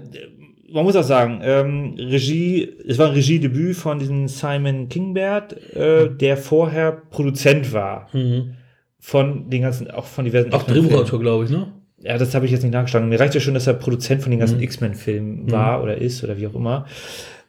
man 0.74 0.84
muss 0.84 0.96
auch 0.96 1.04
sagen, 1.04 1.40
ähm, 1.44 1.96
Regie, 1.98 2.70
es 2.88 2.98
war 2.98 3.08
ein 3.08 3.14
Regiedebüt 3.14 3.76
von 3.76 4.00
diesem 4.00 4.28
Simon 4.28 4.90
Kingbert, 4.90 5.54
äh, 5.76 6.10
der 6.10 6.38
vorher 6.38 6.92
Produzent 6.92 7.74
war. 7.74 8.08
Mhm. 8.14 8.56
Von 9.00 9.50
den 9.50 9.64
ganzen, 9.64 9.90
auch 9.90 10.06
von 10.06 10.26
diversen 10.26 10.54
Auch. 10.54 10.64
Drehbuchautor, 10.64 11.20
glaube 11.20 11.46
ich, 11.46 11.50
ne? 11.50 11.72
Ja, 12.04 12.18
das 12.18 12.34
habe 12.36 12.46
ich 12.46 12.52
jetzt 12.52 12.64
nicht 12.64 12.74
nachgeschlagen. 12.74 13.10
Mir 13.10 13.20
reicht 13.20 13.34
ja 13.36 13.42
schon, 13.42 13.54
dass 13.54 13.68
er 13.68 13.74
Produzent 13.74 14.22
von 14.22 14.32
den 14.32 14.40
ganzen 14.40 14.58
Mhm. 14.58 14.64
X-Men-Filmen 14.64 15.52
war 15.52 15.82
oder 15.84 15.98
ist 15.98 16.24
oder 16.24 16.38
wie 16.38 16.48
auch 16.48 16.56
immer. 16.56 16.86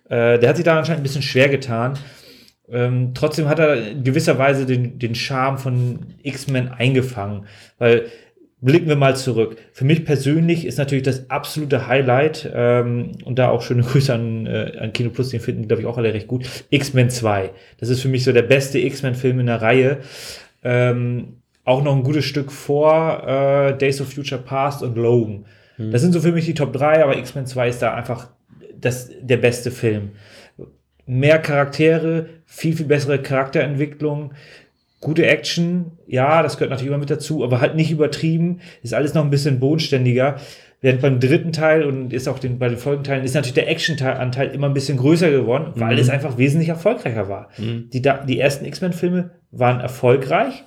Äh, 0.08 0.38
der 0.38 0.48
hat 0.48 0.56
sich 0.56 0.64
da 0.64 0.78
anscheinend 0.78 1.00
ein 1.00 1.04
bisschen 1.04 1.22
schwer 1.22 1.48
getan. 1.48 1.94
Ähm, 2.70 3.12
trotzdem 3.14 3.48
hat 3.48 3.58
er 3.58 3.90
in 3.90 4.04
gewisser 4.04 4.38
Weise 4.38 4.64
den, 4.66 4.98
den 4.98 5.14
Charme 5.14 5.58
von 5.58 5.98
X-Men 6.22 6.68
eingefangen. 6.68 7.44
Weil, 7.78 8.06
blicken 8.62 8.88
wir 8.88 8.96
mal 8.96 9.16
zurück. 9.16 9.56
Für 9.72 9.84
mich 9.84 10.04
persönlich 10.04 10.64
ist 10.64 10.78
natürlich 10.78 11.02
das 11.02 11.28
absolute 11.28 11.88
Highlight, 11.88 12.50
ähm, 12.54 13.12
und 13.24 13.38
da 13.38 13.50
auch 13.50 13.60
schöne 13.60 13.82
Grüße 13.86 14.14
an, 14.14 14.46
äh, 14.46 14.78
an 14.78 14.92
Kino 14.92 15.10
Plus, 15.10 15.28
den 15.28 15.40
finden, 15.40 15.68
glaube 15.68 15.82
ich, 15.82 15.86
auch 15.86 15.98
alle 15.98 16.14
recht 16.14 16.28
gut, 16.28 16.48
X-Men 16.70 17.10
2. 17.10 17.50
Das 17.78 17.90
ist 17.90 18.00
für 18.00 18.08
mich 18.08 18.24
so 18.24 18.32
der 18.32 18.42
beste 18.42 18.78
X-Men-Film 18.78 19.40
in 19.40 19.46
der 19.46 19.60
Reihe. 19.60 19.98
Ähm, 20.62 21.42
auch 21.64 21.82
noch 21.82 21.94
ein 21.94 22.02
gutes 22.02 22.24
Stück 22.24 22.50
vor 22.50 23.26
äh, 23.26 23.76
Days 23.76 24.00
of 24.00 24.12
Future 24.12 24.40
Past 24.40 24.82
und 24.82 24.96
Logan. 24.96 25.44
Das 25.78 26.02
sind 26.02 26.12
so 26.12 26.20
für 26.20 26.32
mich 26.32 26.44
die 26.44 26.54
Top 26.54 26.72
3, 26.72 27.02
aber 27.02 27.16
X-Men 27.16 27.46
2 27.46 27.68
ist 27.68 27.82
da 27.82 27.94
einfach 27.94 28.28
das, 28.78 29.10
der 29.20 29.38
beste 29.38 29.70
Film. 29.70 30.10
Mehr 31.06 31.38
Charaktere, 31.40 32.26
viel, 32.44 32.76
viel 32.76 32.86
bessere 32.86 33.20
Charakterentwicklung, 33.20 34.32
gute 35.02 35.26
Action, 35.26 35.92
ja, 36.06 36.42
das 36.42 36.56
gehört 36.56 36.70
natürlich 36.70 36.88
immer 36.88 36.98
mit 36.98 37.10
dazu, 37.10 37.44
aber 37.44 37.60
halt 37.60 37.74
nicht 37.74 37.90
übertrieben, 37.90 38.60
ist 38.82 38.94
alles 38.94 39.12
noch 39.12 39.22
ein 39.24 39.30
bisschen 39.30 39.60
bodenständiger. 39.60 40.36
Während 40.80 41.00
beim 41.02 41.20
dritten 41.20 41.52
Teil 41.52 41.84
und 41.84 42.12
ist 42.12 42.26
auch 42.28 42.38
den, 42.40 42.58
bei 42.58 42.68
den 42.68 42.78
Folgenteilen 42.78 43.22
ist 43.24 43.34
natürlich 43.34 43.54
der 43.54 43.68
Action-Anteil 43.70 44.48
immer 44.48 44.68
ein 44.68 44.74
bisschen 44.74 44.96
größer 44.98 45.30
geworden, 45.30 45.72
weil 45.76 45.96
es 45.98 46.08
einfach 46.08 46.38
wesentlich 46.38 46.70
erfolgreicher 46.70 47.28
war. 47.28 47.50
Die, 47.92 48.02
da- 48.02 48.24
die 48.24 48.40
ersten 48.40 48.64
X-Men-Filme 48.64 49.30
waren 49.52 49.78
erfolgreich, 49.80 50.64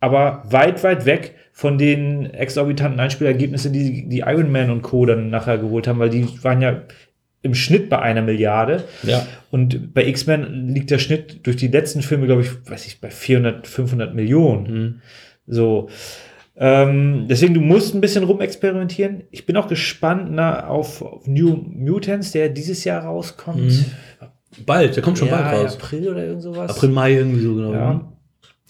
aber 0.00 0.42
weit, 0.50 0.84
weit 0.84 1.06
weg 1.06 1.34
von 1.52 1.78
den 1.78 2.26
exorbitanten 2.34 3.00
Einspielergebnissen, 3.00 3.72
die 3.72 4.06
die 4.08 4.20
Iron 4.20 4.52
Man 4.52 4.70
und 4.70 4.82
Co. 4.82 5.06
dann 5.06 5.30
nachher 5.30 5.56
geholt 5.56 5.86
haben, 5.88 5.98
weil 6.00 6.10
die 6.10 6.26
waren 6.44 6.60
ja 6.60 6.82
im 7.46 7.54
Schnitt 7.54 7.88
bei 7.88 8.00
einer 8.00 8.22
Milliarde. 8.22 8.84
Ja. 9.02 9.26
Und 9.50 9.94
bei 9.94 10.06
X-Men 10.06 10.68
liegt 10.68 10.90
der 10.90 10.98
Schnitt 10.98 11.46
durch 11.46 11.56
die 11.56 11.68
letzten 11.68 12.02
Filme, 12.02 12.26
glaube 12.26 12.42
ich, 12.42 12.50
weiß 12.68 12.86
ich, 12.86 13.00
bei 13.00 13.08
400, 13.08 13.66
500 13.66 14.14
Millionen. 14.14 15.00
So. 15.46 15.88
Ähm, 16.56 17.26
deswegen, 17.28 17.54
du 17.54 17.60
musst 17.60 17.94
ein 17.94 18.00
bisschen 18.00 18.24
rumexperimentieren. 18.24 19.22
Ich 19.30 19.46
bin 19.46 19.56
auch 19.56 19.68
gespannt 19.68 20.28
na, 20.30 20.66
auf, 20.66 21.02
auf 21.02 21.26
New 21.26 21.54
Mutants, 21.54 22.32
der 22.32 22.48
dieses 22.48 22.84
Jahr 22.84 23.04
rauskommt. 23.04 23.84
Bald, 24.64 24.96
der 24.96 25.02
kommt 25.02 25.18
schon 25.18 25.28
ja, 25.28 25.40
bald 25.40 25.64
raus. 25.64 25.76
April 25.76 26.08
oder 26.08 26.24
irgend 26.24 26.42
sowas. 26.42 26.70
April, 26.70 26.90
Mai 26.90 27.12
irgendwie 27.14 27.42
so, 27.42 27.54
genau. 27.54 27.72
Ja. 27.72 28.12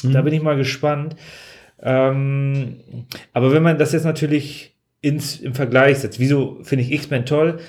Da 0.02 0.22
bin 0.22 0.34
ich 0.34 0.42
mal 0.42 0.56
gespannt. 0.56 1.16
Ähm, 1.80 2.80
aber 3.32 3.52
wenn 3.52 3.62
man 3.62 3.78
das 3.78 3.92
jetzt 3.92 4.04
natürlich 4.04 4.76
ins, 5.00 5.38
im 5.38 5.54
Vergleich 5.54 5.98
setzt, 5.98 6.18
wieso 6.18 6.58
finde 6.62 6.84
ich 6.84 6.92
X-Men 6.92 7.24
toll? 7.24 7.60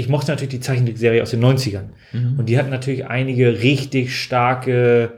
Ich 0.00 0.08
mochte 0.08 0.30
natürlich 0.30 0.48
die 0.50 0.60
Zeichentrickserie 0.60 1.22
aus 1.22 1.30
den 1.30 1.44
90ern. 1.44 1.90
Und 2.38 2.48
die 2.48 2.56
hat 2.56 2.70
natürlich 2.70 3.06
einige 3.06 3.62
richtig 3.62 4.16
starke, 4.18 5.12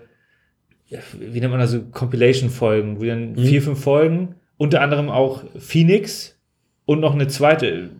wie 0.89 1.39
nennt 1.39 1.53
man 1.53 1.61
das, 1.61 1.71
so 1.71 1.83
Compilation-Folgen, 1.83 3.01
wo 3.01 3.05
dann 3.05 3.37
vier, 3.37 3.63
fünf 3.63 3.81
Folgen, 3.81 4.35
unter 4.57 4.81
anderem 4.81 5.09
auch 5.09 5.45
Phoenix 5.57 6.37
und 6.85 6.99
noch 6.99 7.15
eine 7.15 7.29
zweite, 7.29 7.91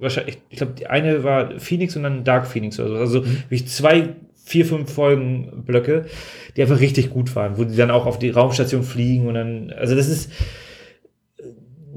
wahrscheinlich, 0.00 0.38
ich 0.50 0.56
glaube, 0.56 0.72
die 0.76 0.88
eine 0.88 1.22
war 1.22 1.60
Phoenix 1.60 1.94
und 1.94 2.02
dann 2.02 2.24
Dark 2.24 2.48
Phoenix 2.48 2.80
oder 2.80 2.88
so. 2.88 3.20
Also 3.20 3.24
wie 3.48 3.64
zwei, 3.64 4.16
vier, 4.44 4.66
fünf 4.66 4.92
Folgen 4.92 5.62
Blöcke, 5.64 6.06
die 6.56 6.62
einfach 6.62 6.80
richtig 6.80 7.10
gut 7.10 7.34
waren, 7.36 7.58
wo 7.58 7.64
die 7.64 7.76
dann 7.76 7.92
auch 7.92 8.06
auf 8.06 8.18
die 8.18 8.30
Raumstation 8.30 8.82
fliegen 8.82 9.28
und 9.28 9.34
dann, 9.34 9.70
also 9.70 9.94
das 9.94 10.08
ist 10.08 10.32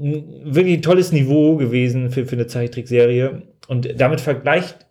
ein 0.00 0.54
wirklich 0.54 0.78
ein 0.78 0.82
tolles 0.82 1.10
Niveau 1.10 1.56
gewesen 1.56 2.12
für, 2.12 2.24
für 2.24 2.36
eine 2.36 2.46
Zeichentrickserie. 2.46 3.42
Und 3.68 4.00
damit 4.00 4.20
vergleicht 4.20 4.86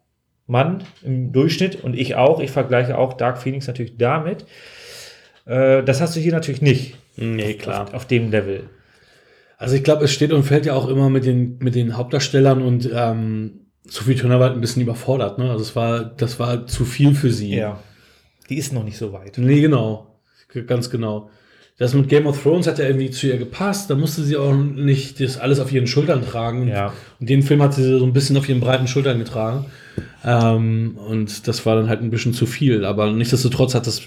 man 0.46 0.84
im 1.04 1.34
Durchschnitt 1.34 1.84
und 1.84 1.94
ich 1.94 2.16
auch, 2.16 2.40
ich 2.40 2.52
vergleiche 2.52 2.98
auch 2.98 3.14
Dark 3.14 3.38
Phoenix 3.42 3.68
natürlich 3.68 3.98
damit. 3.98 4.46
Äh, 5.46 5.84
das 5.84 6.00
hast 6.00 6.16
du 6.16 6.22
hier 6.22 6.32
natürlich 6.32 6.62
nicht 6.62 6.96
Nee, 7.18 7.56
klar. 7.56 7.84
auf, 7.84 7.94
auf 7.94 8.06
dem 8.06 8.32
Level. 8.32 8.70
Also 9.58 9.76
ich 9.76 9.84
glaube, 9.84 10.06
es 10.06 10.14
steht 10.14 10.32
und 10.32 10.44
fällt 10.44 10.66
ja 10.68 10.74
auch 10.74 10.88
immer 10.88 11.10
mit 11.10 11.26
den, 11.26 11.58
mit 11.58 11.76
den 11.76 11.98
Hauptdarstellern 11.98 12.62
und 12.62 12.90
ähm, 12.94 13.66
Sophie 13.86 14.16
Turner 14.16 14.40
war 14.40 14.52
ein 14.52 14.62
bisschen 14.62 14.84
überfordert, 14.84 15.40
ne? 15.40 15.50
Also 15.50 15.64
es 15.64 15.76
war, 15.76 16.04
das 16.06 16.40
war 16.40 16.68
zu 16.68 16.86
viel 16.86 17.16
für 17.16 17.32
sie. 17.32 17.56
Ja. 17.56 17.80
Die 18.50 18.58
ist 18.58 18.72
noch 18.72 18.84
nicht 18.84 18.98
so 18.98 19.12
weit. 19.14 19.38
Nee, 19.38 19.60
genau. 19.62 20.20
Ganz 20.68 20.90
genau. 20.90 21.30
Das 21.78 21.94
mit 21.94 22.10
Game 22.10 22.26
of 22.26 22.42
Thrones 22.42 22.66
hat 22.66 22.80
ja 22.80 22.86
irgendwie 22.86 23.12
zu 23.12 23.28
ihr 23.28 23.38
gepasst. 23.38 23.90
Da 23.90 23.96
musste 23.96 24.24
sie 24.24 24.36
auch 24.36 24.56
nicht 24.56 25.20
das 25.20 25.38
alles 25.38 25.60
auf 25.60 25.72
ihren 25.72 25.86
Schultern 25.86 26.26
tragen. 26.26 26.68
Ja. 26.68 26.92
Und 27.20 27.30
den 27.30 27.44
Film 27.44 27.62
hat 27.62 27.76
sie 27.76 28.00
so 28.00 28.04
ein 28.04 28.14
bisschen 28.14 28.36
auf 28.36 28.50
ihren 28.50 28.60
breiten 28.60 28.88
Schultern 28.88 29.20
getragen. 29.20 29.66
Ähm, 30.26 30.98
und 30.98 31.48
das 31.48 31.66
war 31.68 31.76
dann 31.76 31.88
halt 31.88 32.02
ein 32.02 32.10
bisschen 32.10 32.34
zu 32.34 32.48
viel. 32.48 32.84
Aber 32.84 33.12
nichtsdestotrotz 33.12 33.76
hat 33.76 33.86
das 33.86 34.02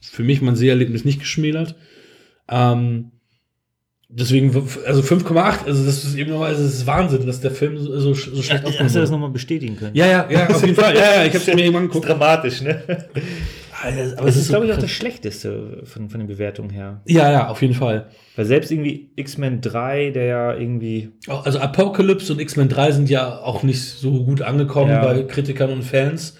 für 0.00 0.22
mich 0.22 0.40
mein 0.40 0.56
Seherlebnis 0.56 1.04
nicht 1.04 1.20
geschmälert. 1.20 1.74
Ähm, 2.48 3.10
deswegen, 4.08 4.54
also 4.86 5.02
5,8, 5.02 5.66
also 5.66 5.84
das 5.84 6.04
ist 6.04 6.16
eben 6.16 6.30
nochmal, 6.30 6.48
also 6.48 6.64
das 6.64 6.72
ist 6.72 6.86
Wahnsinn, 6.86 7.26
dass 7.26 7.40
der 7.42 7.50
Film 7.50 7.76
so, 7.78 8.00
so, 8.00 8.14
so 8.14 8.42
schlecht 8.42 8.64
Hast 8.64 8.96
du 8.96 8.98
das 8.98 9.10
nochmal 9.10 9.30
bestätigen 9.30 9.76
können? 9.76 9.94
Ja, 9.94 10.06
ja, 10.06 10.30
ja, 10.30 10.48
auf 10.48 10.62
jeden 10.62 10.74
Fall. 10.74 10.94
Ja, 10.96 11.16
ja, 11.16 11.24
ich 11.24 11.34
habe 11.34 11.44
es 11.44 11.46
mir 11.54 11.64
irgendwann 11.64 11.86
geguckt. 11.88 12.08
dramatisch, 12.08 12.62
ne? 12.62 12.82
Aber 13.82 14.28
es 14.28 14.36
ist, 14.36 14.46
so 14.46 14.52
glaube 14.52 14.66
ich, 14.66 14.72
auch 14.72 14.78
das 14.78 14.90
Schlechteste 14.90 15.82
von, 15.84 16.08
von 16.10 16.20
den 16.20 16.26
Bewertungen 16.26 16.70
her. 16.70 17.00
Ja, 17.06 17.30
ja, 17.30 17.48
auf 17.48 17.62
jeden 17.62 17.74
Fall. 17.74 18.06
Weil 18.36 18.44
selbst 18.44 18.70
irgendwie 18.70 19.10
X-Men 19.16 19.60
3, 19.60 20.10
der 20.10 20.24
ja 20.24 20.54
irgendwie. 20.54 21.10
Also 21.28 21.58
Apocalypse 21.60 22.32
und 22.32 22.40
X-Men 22.40 22.68
3 22.68 22.92
sind 22.92 23.10
ja 23.10 23.38
auch 23.38 23.62
nicht 23.62 23.80
so 23.82 24.24
gut 24.24 24.42
angekommen 24.42 24.90
Ja. 24.90 25.04
bei 25.04 25.22
Kritikern 25.22 25.70
und 25.70 25.82
Fans. 25.84 26.36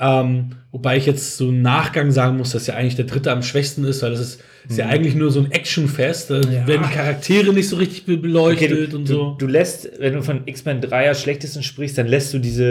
Ähm, 0.00 0.52
wobei 0.72 0.96
ich 0.96 1.06
jetzt 1.06 1.36
so 1.36 1.50
im 1.50 1.60
Nachgang 1.62 2.10
sagen 2.10 2.36
muss, 2.38 2.50
dass 2.52 2.66
ja 2.66 2.74
eigentlich 2.74 2.96
der 2.96 3.04
dritte 3.04 3.30
am 3.30 3.42
schwächsten 3.42 3.84
ist, 3.84 4.02
weil 4.02 4.10
das 4.10 4.20
ist, 4.20 4.40
ist 4.68 4.78
ja 4.78 4.86
eigentlich 4.86 5.14
nur 5.14 5.30
so 5.30 5.40
ein 5.40 5.52
Actionfest. 5.52 6.30
Da 6.30 6.38
Mhm. 6.38 6.52
Ja. 6.52 6.66
werden 6.66 6.86
die 6.88 6.94
Charaktere 6.96 7.52
nicht 7.52 7.68
so 7.68 7.76
richtig 7.76 8.06
be- 8.06 8.16
beleuchtet 8.16 8.92
du, 8.92 8.96
und 8.96 9.08
du, 9.08 9.12
so. 9.14 9.36
du 9.38 9.46
lässt, 9.46 9.88
wenn 10.00 10.14
du 10.14 10.22
von 10.22 10.40
X-Men 10.46 10.80
3 10.80 11.08
als 11.08 11.20
schlechtesten 11.22 11.62
sprichst, 11.62 11.98
dann 11.98 12.06
lässt 12.08 12.32
du 12.34 12.38
diese 12.38 12.64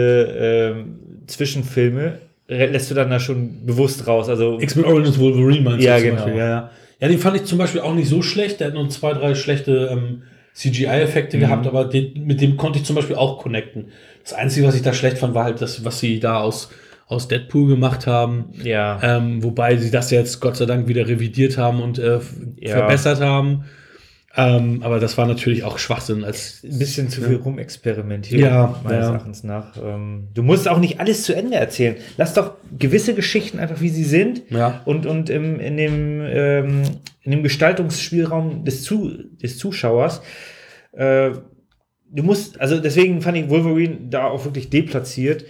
ähm, 0.74 0.98
Zwischenfilme, 1.28 2.18
lässt 2.52 2.90
du 2.90 2.94
dann 2.94 3.10
da 3.10 3.18
schon 3.20 3.64
bewusst 3.66 4.06
raus. 4.06 4.28
Also 4.28 4.58
X-Men 4.60 4.84
Origins 4.84 5.18
Wolverine 5.18 5.60
meinst 5.62 5.84
Ja, 5.84 5.96
du 5.96 6.00
zum 6.02 6.10
genau. 6.10 6.22
Beispiel. 6.24 6.38
Ja, 6.40 6.48
ja. 6.48 6.70
ja, 7.00 7.08
den 7.08 7.18
fand 7.18 7.36
ich 7.36 7.44
zum 7.44 7.58
Beispiel 7.58 7.80
auch 7.80 7.94
nicht 7.94 8.08
so 8.08 8.22
schlecht. 8.22 8.60
Der 8.60 8.68
hat 8.68 8.74
nur 8.74 8.88
zwei, 8.90 9.12
drei 9.14 9.34
schlechte 9.34 9.88
ähm, 9.92 10.22
CGI-Effekte 10.54 11.36
Mhm. 11.36 11.40
gehabt, 11.40 11.66
aber 11.66 11.84
den, 11.86 12.26
mit 12.26 12.40
dem 12.40 12.56
konnte 12.56 12.78
ich 12.78 12.84
zum 12.84 12.96
Beispiel 12.96 13.16
auch 13.16 13.38
connecten. 13.38 13.86
Das 14.22 14.32
Einzige, 14.34 14.66
was 14.66 14.74
ich 14.74 14.82
da 14.82 14.92
schlecht 14.92 15.18
fand, 15.18 15.34
war 15.34 15.44
halt 15.44 15.60
das, 15.60 15.84
was 15.84 15.98
sie 15.98 16.20
da 16.20 16.40
aus, 16.40 16.70
aus 17.06 17.26
Deadpool 17.28 17.68
gemacht 17.68 18.06
haben. 18.06 18.46
ja. 18.62 18.98
Ähm, 19.02 19.42
wobei 19.42 19.76
sie 19.76 19.90
das 19.90 20.10
jetzt 20.10 20.40
Gott 20.40 20.56
sei 20.56 20.66
Dank 20.66 20.88
wieder 20.88 21.08
revidiert 21.08 21.58
haben 21.58 21.80
und 21.82 21.98
äh, 21.98 22.20
Ja. 22.60 22.76
verbessert 22.76 23.20
haben. 23.20 23.64
Ähm, 24.34 24.82
aber 24.82 24.98
das 24.98 25.18
war 25.18 25.26
natürlich 25.26 25.62
auch 25.62 25.78
Schwachsinn. 25.78 26.24
Als, 26.24 26.62
ein 26.64 26.78
bisschen 26.78 27.10
zu 27.10 27.20
viel 27.20 27.36
rumexperimentiert, 27.36 28.40
Ja, 28.40 28.80
meines 28.82 29.06
ja. 29.06 29.12
Erachtens 29.12 29.44
nach. 29.44 29.76
Ähm, 29.76 30.28
du 30.32 30.42
musst 30.42 30.68
auch 30.68 30.78
nicht 30.78 31.00
alles 31.00 31.24
zu 31.24 31.34
Ende 31.34 31.56
erzählen. 31.56 31.96
Lass 32.16 32.32
doch 32.32 32.54
gewisse 32.78 33.14
Geschichten 33.14 33.58
einfach, 33.58 33.80
wie 33.82 33.90
sie 33.90 34.04
sind. 34.04 34.42
Ja. 34.50 34.80
Und, 34.86 35.04
und 35.04 35.28
im, 35.28 35.60
in, 35.60 35.76
dem, 35.76 36.22
ähm, 36.22 36.82
in 37.20 37.30
dem 37.30 37.42
Gestaltungsspielraum 37.42 38.64
des, 38.64 38.82
zu, 38.82 39.10
des 39.42 39.58
Zuschauers. 39.58 40.22
Äh, 40.92 41.32
du 42.10 42.22
musst, 42.22 42.58
also 42.58 42.80
deswegen 42.80 43.20
fand 43.20 43.36
ich 43.36 43.50
Wolverine 43.50 43.98
da 44.08 44.24
auch 44.24 44.46
wirklich 44.46 44.70
deplatziert. 44.70 45.44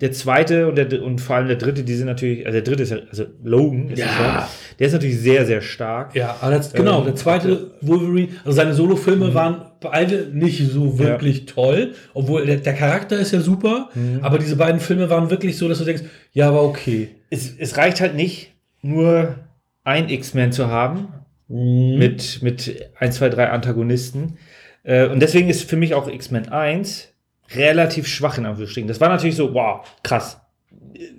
Der 0.00 0.10
zweite 0.12 0.66
und, 0.66 0.76
der, 0.76 1.02
und 1.02 1.20
vor 1.20 1.36
allem 1.36 1.46
der 1.46 1.56
dritte, 1.56 1.84
die 1.84 1.94
sind 1.94 2.06
natürlich, 2.06 2.46
also 2.46 2.52
der 2.56 2.62
dritte 2.62 2.82
ist 2.82 2.90
ja, 2.90 2.98
also 3.10 3.24
Logan 3.44 3.90
ist 3.90 4.00
Ja. 4.00 4.06
ja, 4.06 4.50
der 4.78 4.86
ist 4.88 4.92
natürlich 4.92 5.20
sehr, 5.20 5.46
sehr 5.46 5.60
stark. 5.60 6.14
ja, 6.16 6.36
aber 6.40 6.52
das, 6.56 6.72
genau, 6.72 6.98
Ähm, 7.00 7.04
der 7.06 7.14
zweite 7.16 7.70
Wolverine, 7.80 8.28
also 8.44 8.56
seine 8.56 8.74
Solofilme 8.74 9.34
waren 9.34 9.62
beide 9.80 10.28
nicht 10.32 10.68
so 10.68 10.98
wirklich 10.98 11.46
toll, 11.46 11.92
obwohl 12.12 12.44
der, 12.44 12.56
der 12.56 12.74
Charakter 12.74 13.18
ist 13.18 13.32
ja 13.32 13.40
super, 13.40 13.88
aber 14.22 14.38
diese 14.38 14.56
beiden 14.56 14.80
Filme 14.80 15.08
waren 15.10 15.30
wirklich 15.30 15.56
so, 15.56 15.68
dass 15.68 15.78
du 15.78 15.84
denkst, 15.84 16.02
ja, 16.32 16.48
aber 16.48 16.62
okay. 16.64 17.10
es, 17.30 17.54
es 17.56 17.76
reicht 17.76 18.00
halt 18.00 18.14
nicht, 18.16 18.52
nur 18.82 19.36
ein 19.84 20.08
X-Men 20.08 20.52
zu 20.52 20.68
haben 20.68 21.08
Mhm. 21.46 21.98
mit, 21.98 22.42
mit 22.42 22.90
1, 22.98 23.16
2, 23.16 23.28
3 23.28 23.50
Antagonisten. 23.50 24.38
Äh, 24.82 25.08
und 25.08 25.20
deswegen 25.20 25.50
ist 25.50 25.68
für 25.68 25.76
mich 25.76 25.92
auch 25.94 26.08
X-Men 26.08 26.48
1 26.48 27.13
relativ 27.54 28.06
schwach 28.06 28.38
in 28.38 28.46
Anführungsstrichen. 28.46 28.88
Das 28.88 29.00
war 29.00 29.08
natürlich 29.08 29.36
so, 29.36 29.52
wow, 29.54 29.86
krass. 30.02 30.40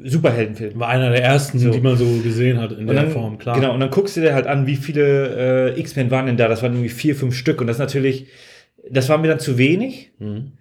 Superheldenfilm. 0.03 0.79
War 0.79 0.87
einer 0.87 1.09
der 1.11 1.23
ersten, 1.23 1.59
So. 1.59 1.69
die 1.69 1.81
man 1.81 1.97
so 1.97 2.05
gesehen 2.23 2.59
hat 2.59 2.71
in 2.71 2.79
Und 2.79 2.87
der 2.87 3.03
dann, 3.03 3.11
Form, 3.11 3.37
klar. 3.37 3.55
Genau, 3.59 3.73
und 3.73 3.79
dann 3.79 3.89
guckst 3.89 4.15
du 4.17 4.21
dir 4.21 4.33
halt 4.33 4.47
an, 4.47 4.67
wie 4.67 4.75
viele 4.75 5.73
äh, 5.75 5.79
X-Men 5.79 6.11
waren 6.11 6.25
denn 6.27 6.37
da. 6.37 6.47
Das 6.47 6.63
waren 6.63 6.73
irgendwie 6.73 6.89
vier, 6.89 7.15
fünf 7.15 7.35
Stück. 7.35 7.59
Und 7.61 7.67
das 7.67 7.77
natürlich, 7.77 8.27
das 8.89 9.09
war 9.09 9.17
mir 9.17 9.27
dann 9.27 9.39
zu 9.39 9.57
wenig. 9.57 10.11
Mhm. 10.19 10.53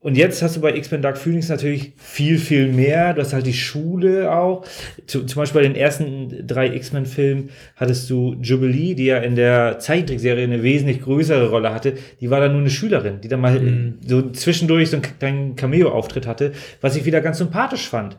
Und 0.00 0.16
jetzt 0.16 0.42
hast 0.42 0.54
du 0.54 0.60
bei 0.60 0.76
X-Men 0.76 1.02
Dark 1.02 1.18
Phoenix 1.18 1.48
natürlich 1.48 1.92
viel, 1.96 2.38
viel 2.38 2.68
mehr. 2.68 3.14
Du 3.14 3.20
hast 3.20 3.32
halt 3.32 3.46
die 3.46 3.52
Schule 3.52 4.30
auch. 4.32 4.64
Zu, 5.06 5.24
zum 5.26 5.42
Beispiel 5.42 5.60
bei 5.62 5.66
den 5.66 5.76
ersten 5.76 6.46
drei 6.46 6.72
X-Men-Filmen 6.72 7.50
hattest 7.74 8.08
du 8.08 8.36
Jubilee, 8.40 8.94
die 8.94 9.06
ja 9.06 9.18
in 9.18 9.34
der 9.34 9.80
Zeichentrickserie 9.80 10.44
eine 10.44 10.62
wesentlich 10.62 11.02
größere 11.02 11.50
Rolle 11.50 11.74
hatte. 11.74 11.94
Die 12.20 12.30
war 12.30 12.38
dann 12.40 12.52
nur 12.52 12.60
eine 12.60 12.70
Schülerin, 12.70 13.20
die 13.22 13.28
dann 13.28 13.40
mal 13.40 13.60
so 14.06 14.30
zwischendurch 14.30 14.90
so 14.90 14.96
einen 14.98 15.02
kleinen 15.18 15.56
Cameo-Auftritt 15.56 16.28
hatte, 16.28 16.52
was 16.80 16.94
ich 16.94 17.04
wieder 17.04 17.20
ganz 17.20 17.38
sympathisch 17.38 17.88
fand. 17.88 18.18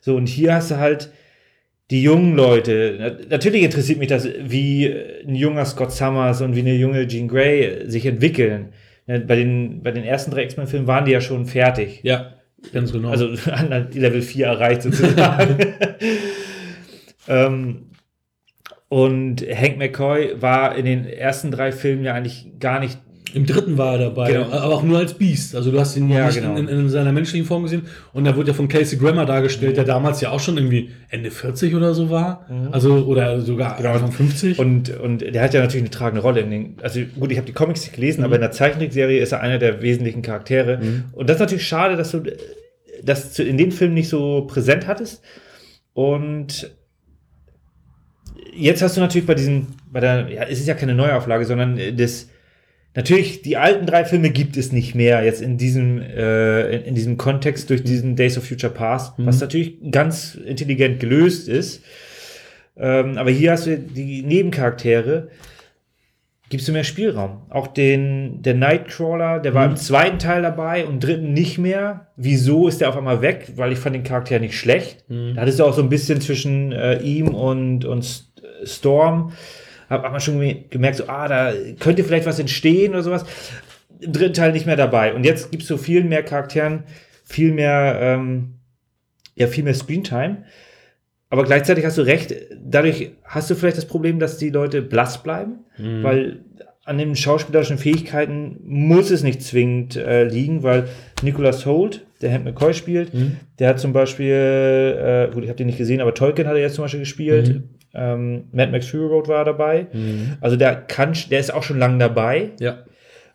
So, 0.00 0.14
und 0.14 0.28
hier 0.28 0.54
hast 0.54 0.70
du 0.70 0.76
halt 0.78 1.10
die 1.90 2.04
jungen 2.04 2.36
Leute. 2.36 2.96
Na- 3.00 3.26
Natürlich 3.30 3.64
interessiert 3.64 3.98
mich 3.98 4.08
das, 4.08 4.28
wie 4.44 4.86
ein 5.26 5.34
junger 5.34 5.64
Scott 5.64 5.90
Summers 5.90 6.40
und 6.40 6.54
wie 6.54 6.60
eine 6.60 6.74
junge 6.76 7.08
Jean 7.08 7.26
Grey 7.26 7.90
sich 7.90 8.06
entwickeln. 8.06 8.68
Ja, 9.06 9.18
Bei 9.18 9.36
den, 9.36 9.82
bei 9.82 9.90
den 9.90 10.04
ersten 10.04 10.30
drei 10.30 10.44
X-Men-Filmen 10.44 10.86
waren 10.86 11.04
die 11.04 11.12
ja 11.12 11.20
schon 11.20 11.46
fertig. 11.46 12.00
Ja, 12.02 12.34
ganz 12.72 12.92
genau. 12.92 13.10
Also 13.10 13.28
an 13.50 13.88
Level 13.92 14.22
4 14.22 14.46
erreicht 14.46 14.82
sozusagen. 14.82 15.58
ähm, 17.28 17.86
und 18.88 19.42
Hank 19.42 19.78
McCoy 19.78 20.42
war 20.42 20.74
in 20.74 20.84
den 20.84 21.06
ersten 21.06 21.50
drei 21.52 21.70
Filmen 21.70 22.04
ja 22.04 22.14
eigentlich 22.14 22.58
gar 22.58 22.80
nicht. 22.80 22.98
Im 23.34 23.46
dritten 23.46 23.78
war 23.78 23.92
er 23.92 23.98
dabei, 24.10 24.32
Genau. 24.32 24.50
aber 24.50 24.74
auch 24.74 24.82
nur 24.82 24.98
als 24.98 25.14
Beast. 25.14 25.54
Also 25.54 25.70
du 25.70 25.78
hast 25.78 25.96
ihn 25.96 26.08
Ja, 26.10 26.28
genau. 26.30 26.56
in, 26.56 26.68
in, 26.68 26.80
in 26.80 26.88
seiner 26.88 27.12
menschlichen 27.12 27.46
Form 27.46 27.62
gesehen. 27.64 27.82
Und 28.12 28.24
da 28.24 28.34
wurde 28.36 28.48
ja 28.48 28.54
von 28.54 28.68
Casey 28.68 28.98
Grammer 28.98 29.26
dargestellt, 29.26 29.76
der 29.76 29.84
damals 29.84 30.20
ja 30.20 30.30
auch 30.30 30.40
schon 30.40 30.56
irgendwie 30.56 30.90
Ende 31.10 31.30
40 31.30 31.74
oder 31.74 31.94
so 31.94 32.10
war. 32.10 32.46
Also, 32.72 33.04
oder 33.06 33.40
sogar 33.40 33.76
Genau. 33.76 33.92
Anfang 33.92 34.12
50. 34.12 34.58
Und, 34.58 34.90
und 34.98 35.20
der 35.20 35.42
hat 35.42 35.54
ja 35.54 35.60
natürlich 35.60 35.82
eine 35.82 35.90
tragende 35.90 36.22
Rolle 36.22 36.40
in 36.40 36.50
den. 36.50 36.74
Also 36.82 37.00
gut, 37.18 37.30
ich 37.30 37.38
habe 37.38 37.46
die 37.46 37.52
Comics 37.52 37.82
nicht 37.82 37.94
gelesen, 37.94 38.24
aber 38.24 38.34
in 38.36 38.40
der 38.40 38.50
Zeichentrickserie 38.52 39.20
ist 39.20 39.32
er 39.32 39.40
einer 39.40 39.58
der 39.58 39.82
wesentlichen 39.82 40.22
Charaktere. 40.22 40.80
Und 41.12 41.28
das 41.28 41.36
ist 41.36 41.40
natürlich 41.40 41.66
schade, 41.66 41.96
dass 41.96 42.10
du 42.10 42.22
das 43.04 43.38
in 43.38 43.56
dem 43.58 43.72
Film 43.72 43.94
nicht 43.94 44.08
so 44.08 44.46
präsent 44.46 44.86
hattest. 44.86 45.22
Und 45.92 46.70
jetzt 48.54 48.82
hast 48.82 48.96
du 48.96 49.00
natürlich 49.00 49.26
bei 49.26 49.34
diesem, 49.34 49.66
bei 49.92 50.00
der, 50.00 50.28
ja, 50.30 50.42
es 50.44 50.60
ist 50.60 50.66
ja 50.68 50.74
keine 50.74 50.94
Neuauflage, 50.94 51.44
sondern 51.44 51.78
das, 51.96 52.28
natürlich, 52.94 53.42
die 53.42 53.56
alten 53.56 53.86
drei 53.86 54.04
Filme 54.04 54.30
gibt 54.30 54.56
es 54.56 54.72
nicht 54.72 54.94
mehr 54.94 55.22
jetzt 55.24 55.42
in 55.42 55.56
diesem, 55.56 56.00
äh, 56.00 56.76
in, 56.76 56.82
in 56.82 56.94
diesem 56.94 57.16
Kontext 57.16 57.70
durch 57.70 57.84
diesen 57.84 58.16
Days 58.16 58.36
of 58.36 58.44
Future 58.44 58.72
Past, 58.72 59.14
was 59.18 59.40
natürlich 59.40 59.78
ganz 59.90 60.34
intelligent 60.34 61.00
gelöst 61.00 61.48
ist. 61.48 61.82
Ähm, 62.76 63.18
aber 63.18 63.30
hier 63.30 63.52
hast 63.52 63.66
du 63.66 63.78
die 63.78 64.22
Nebencharaktere, 64.22 65.28
gibst 66.48 66.66
du 66.66 66.72
mehr 66.72 66.84
Spielraum. 66.84 67.42
Auch 67.50 67.68
den, 67.68 68.42
der 68.42 68.54
Nightcrawler, 68.54 69.38
der 69.38 69.54
war 69.54 69.66
im 69.66 69.76
zweiten 69.76 70.18
Teil 70.18 70.42
dabei 70.42 70.84
und 70.84 70.94
im 70.94 71.00
dritten 71.00 71.32
nicht 71.32 71.58
mehr. 71.58 72.08
Wieso 72.16 72.68
ist 72.68 72.80
der 72.80 72.88
auf 72.88 72.96
einmal 72.96 73.22
weg? 73.22 73.52
Weil 73.56 73.72
ich 73.72 73.78
fand 73.78 73.94
den 73.94 74.02
Charakter 74.02 74.38
nicht 74.38 74.58
schlecht. 74.58 75.04
Da 75.34 75.42
hattest 75.42 75.60
du 75.60 75.64
auch 75.64 75.74
so 75.74 75.82
ein 75.82 75.88
bisschen 75.88 76.20
zwischen 76.20 76.72
äh, 76.72 76.98
ihm 77.02 77.28
und, 77.28 77.84
und 77.84 78.24
Storm. 78.64 79.32
Hab, 79.90 80.04
hab 80.04 80.12
man 80.12 80.20
schon 80.20 80.40
geme- 80.40 80.68
gemerkt, 80.70 80.96
so, 80.96 81.04
ah, 81.08 81.28
da 81.28 81.52
könnte 81.78 82.04
vielleicht 82.04 82.24
was 82.26 82.38
entstehen 82.38 82.92
oder 82.92 83.02
sowas. 83.02 83.24
Im 84.00 84.12
dritten 84.12 84.32
Teil 84.34 84.52
nicht 84.52 84.64
mehr 84.66 84.76
dabei. 84.76 85.12
Und 85.14 85.24
jetzt 85.24 85.50
gibst 85.50 85.68
du 85.68 85.76
viel 85.76 86.04
mehr 86.04 86.22
Charakteren, 86.22 86.84
viel 87.24 87.52
mehr, 87.52 87.98
ähm, 88.00 88.54
ja, 89.34 89.46
viel 89.46 89.64
mehr 89.64 89.74
Screentime. 89.74 90.44
Aber 91.28 91.44
gleichzeitig 91.44 91.84
hast 91.84 91.98
du 91.98 92.02
recht, 92.02 92.34
dadurch 92.64 93.10
hast 93.24 93.50
du 93.50 93.54
vielleicht 93.54 93.76
das 93.76 93.84
Problem, 93.86 94.18
dass 94.18 94.38
die 94.38 94.50
Leute 94.50 94.80
blass 94.82 95.22
bleiben, 95.22 95.60
weil 96.02 96.40
an 96.84 96.98
den 96.98 97.14
schauspielerischen 97.14 97.78
Fähigkeiten 97.78 98.58
muss 98.64 99.10
es 99.10 99.22
nicht 99.22 99.42
zwingend 99.42 99.96
äh, 99.96 100.24
liegen, 100.24 100.62
weil 100.64 100.88
Nicholas 101.22 101.66
Holt, 101.66 102.04
der 102.20 102.32
Hank 102.32 102.44
McCoy 102.44 102.74
spielt, 102.74 103.12
der 103.58 103.68
hat 103.68 103.78
zum 103.78 103.92
Beispiel, 103.92 105.28
äh, 105.30 105.32
gut, 105.32 105.44
ich 105.44 105.48
habe 105.50 105.56
den 105.58 105.66
nicht 105.68 105.78
gesehen, 105.78 106.00
aber 106.00 106.14
Tolkien 106.14 106.48
hat 106.48 106.54
er 106.54 106.60
jetzt 106.62 106.74
zum 106.74 106.84
Beispiel 106.84 107.00
gespielt, 107.00 107.62
ähm, 107.94 108.44
Mad 108.52 108.70
Max 108.72 108.86
Fury 108.88 109.06
Road 109.06 109.28
war 109.28 109.44
dabei, 109.44 109.86
also 110.40 110.56
der 110.56 110.74
kann, 110.76 111.14
der 111.30 111.40
ist 111.40 111.52
auch 111.52 111.62
schon 111.62 111.78
lange 111.78 111.98
dabei, 111.98 112.50
ja. 112.60 112.78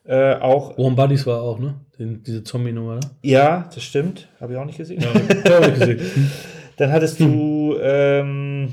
äh, 0.06 0.36
auch, 0.36 0.78
Warm 0.78 0.96
Buddies 0.96 1.26
war 1.28 1.42
auch, 1.42 1.60
ne? 1.60 1.76
Den, 2.00 2.24
diese 2.24 2.44
Zombie-Nummer, 2.44 2.96
ne? 2.96 3.00
ja, 3.22 3.70
das 3.74 3.84
stimmt, 3.84 4.28
habe 4.42 4.54
ich 4.54 4.60
auch 4.60 4.66
nicht 4.66 4.78
gesehen. 4.78 5.02
Ja, 5.02 5.54
hab 5.56 5.68
ich 5.68 5.80
gesehen. 5.80 6.00
Dann 6.78 6.92
hattest 6.92 7.20
du 7.22 7.78
ähm, 7.82 8.68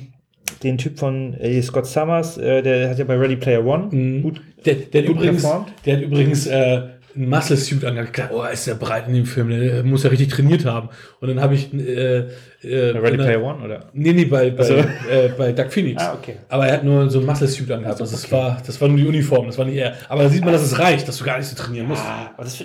den 0.64 0.76
Typ 0.78 0.98
von 0.98 1.34
äh, 1.34 1.62
Scott 1.62 1.86
Summers, 1.86 2.36
äh, 2.38 2.62
der 2.62 2.90
hat 2.90 2.98
ja 2.98 3.04
bei 3.04 3.16
Ready 3.16 3.36
Player 3.36 3.64
One 3.64 3.88
Mhm. 3.92 4.22
gut. 4.22 4.40
Der, 4.64 4.74
der, 4.74 5.02
hat 5.02 5.08
Gut 5.08 5.16
übrigens, 5.16 5.42
performt. 5.42 5.72
der 5.86 5.96
hat 5.96 6.02
übrigens 6.02 6.46
äh, 6.46 6.82
Muscle 7.14 7.56
Suit 7.56 7.84
angehabt. 7.84 8.18
Dachte, 8.18 8.34
oh, 8.34 8.44
ist 8.44 8.66
der 8.66 8.74
bereit 8.74 9.08
in 9.08 9.14
dem 9.14 9.26
Film? 9.26 9.48
Der 9.50 9.82
muss 9.82 10.02
ja 10.02 10.10
richtig 10.10 10.28
trainiert 10.28 10.64
haben. 10.64 10.88
Und 11.20 11.28
dann 11.28 11.40
habe 11.40 11.54
ich 11.54 11.72
äh, 11.74 12.28
äh, 12.62 12.90
Ready 12.96 13.16
Player 13.16 13.42
One, 13.42 13.64
oder? 13.64 13.86
Nee, 13.92 14.12
nee, 14.12 14.24
bei, 14.24 14.50
bei, 14.50 14.64
so. 14.64 14.74
äh, 14.74 15.30
bei 15.36 15.52
Doug 15.52 15.70
Phoenix. 15.70 16.02
Ah, 16.02 16.14
okay. 16.14 16.36
Aber 16.48 16.66
er 16.66 16.74
hat 16.74 16.84
nur 16.84 17.10
so 17.10 17.20
ein 17.20 17.26
Muscle 17.26 17.48
Suit 17.48 17.70
angehabt. 17.70 18.00
Also 18.00 18.12
das, 18.12 18.30
war, 18.32 18.60
das 18.64 18.80
war 18.80 18.88
nur 18.88 18.96
die 18.96 19.06
Uniform, 19.06 19.46
das 19.46 19.58
war 19.58 19.64
nicht 19.64 19.76
er. 19.76 19.94
Aber 20.08 20.22
da 20.22 20.28
sieht 20.28 20.44
man, 20.44 20.52
dass 20.52 20.62
es 20.62 20.78
reicht, 20.78 21.06
dass 21.08 21.18
du 21.18 21.24
gar 21.24 21.38
nicht 21.38 21.48
so 21.48 21.56
trainieren 21.56 21.88
musst. 21.88 22.02
Das, 22.38 22.64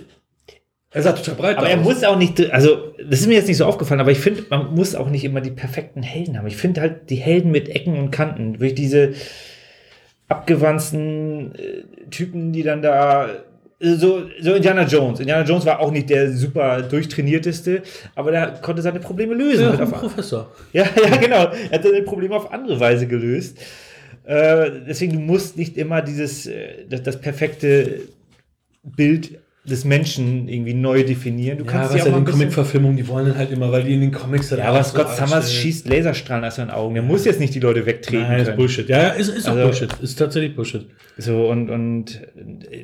Er 0.92 1.04
sah 1.04 1.12
total 1.12 1.36
breit 1.36 1.58
aber 1.58 1.70
er 1.70 1.78
muss 1.78 2.04
auch 2.04 2.18
nicht, 2.18 2.52
also 2.52 2.94
das 2.98 3.20
ist 3.20 3.28
mir 3.28 3.36
jetzt 3.36 3.48
nicht 3.48 3.58
so 3.58 3.66
aufgefallen, 3.66 4.00
aber 4.00 4.12
ich 4.12 4.20
finde, 4.20 4.46
man 4.50 4.74
muss 4.74 4.96
auch 4.96 5.10
nicht 5.10 5.26
immer 5.26 5.42
die 5.42 5.52
perfekten 5.52 6.02
Helden 6.02 6.38
haben. 6.38 6.48
Ich 6.48 6.58
finde 6.58 6.82
halt 6.82 7.10
die 7.10 7.18
Helden 7.18 7.52
mit 7.52 7.68
Ecken 7.68 7.98
und 8.00 8.12
Kanten, 8.12 8.54
wirklich 8.54 8.76
diese 8.76 9.14
abgewanzten 10.30 11.56
äh, 11.56 12.10
Typen, 12.10 12.52
die 12.52 12.64
dann 12.64 12.82
da 12.82 13.30
so, 13.80 14.24
so 14.42 14.56
Indiana 14.56 14.84
Jones. 14.84 15.20
Indiana 15.20 15.44
Jones 15.44 15.66
war 15.66 15.80
auch 15.80 15.92
nicht 15.92 16.10
der 16.10 16.32
super 16.32 16.82
durchtrainierteste, 16.82 17.84
aber 18.16 18.32
der 18.32 18.48
konnte 18.62 18.82
seine 18.82 19.00
Probleme 19.00 19.36
lösen. 19.36 19.66
ja, 19.66 19.80
ein 19.80 19.92
Professor. 19.92 20.52
Ja, 20.74 20.84
ja, 21.10 21.18
genau. 21.18 21.52
Er 21.52 21.72
hat 21.72 21.84
seine 21.84 22.02
Probleme 22.02 22.36
auf 22.36 22.52
andere 22.52 22.80
Weise 22.80 23.08
gelöst. 23.08 23.60
Äh, 24.24 24.72
deswegen, 24.88 25.14
du 25.14 25.20
musst 25.20 25.58
nicht 25.58 25.78
immer 25.78 26.02
dieses, 26.02 26.48
äh, 26.48 26.86
das, 26.90 27.04
das 27.04 27.22
perfekte 27.22 28.02
Bild 28.84 29.40
des 29.70 29.84
Menschen 29.86 30.48
irgendwie 30.48 30.74
neu 30.74 31.04
definieren. 31.04 31.58
Du 31.58 31.66
Ja, 31.66 31.72
kannst 31.72 31.94
was 31.94 31.98
ja 31.98 32.04
auch 32.14 32.18
in 32.18 32.24
den 32.24 32.32
Comic-Verfilmungen, 32.32 32.96
die 32.98 33.08
wollen 33.08 33.28
dann 33.28 33.38
halt 33.38 33.52
immer, 33.52 33.72
weil 33.72 33.84
die 33.84 33.94
in 33.94 34.02
den 34.02 34.12
Comics 34.12 34.50
dann 34.50 34.60
Ja, 34.60 34.66
auch 34.72 34.76
aber 34.76 34.84
so 34.84 34.92
Scott 34.92 35.10
Summers 35.16 35.30
darstellen. 35.32 35.62
schießt 35.62 35.90
Laserstrahlen 35.90 36.46
aus 36.46 36.56
seinen 36.56 36.70
Augen. 36.72 36.94
Der 36.94 37.04
muss 37.04 37.26
jetzt 37.26 37.40
nicht 37.40 37.54
die 37.54 37.60
Leute 37.60 37.86
wegtreten 37.86 38.24
Nein, 38.24 38.40
ist 38.40 38.46
können. 38.46 38.58
Bullshit. 38.58 38.88
Ja, 38.90 39.10
ist, 39.10 39.28
ist 39.30 39.46
auch 39.48 39.52
Also- 39.56 39.64
Bullshit. 39.64 39.90
Ist 40.02 40.16
tatsächlich 40.18 40.56
Bullshit. 40.56 40.88
So, 41.18 41.50
und, 41.50 41.70
und 41.70 42.22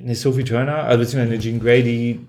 eine 0.04 0.16
Sophie 0.16 0.44
Turner, 0.44 0.84
also 0.84 1.00
beziehungsweise 1.00 1.34
eine 1.34 1.42
Jean 1.42 1.60
Grey, 1.60 1.84
die, 1.84 2.20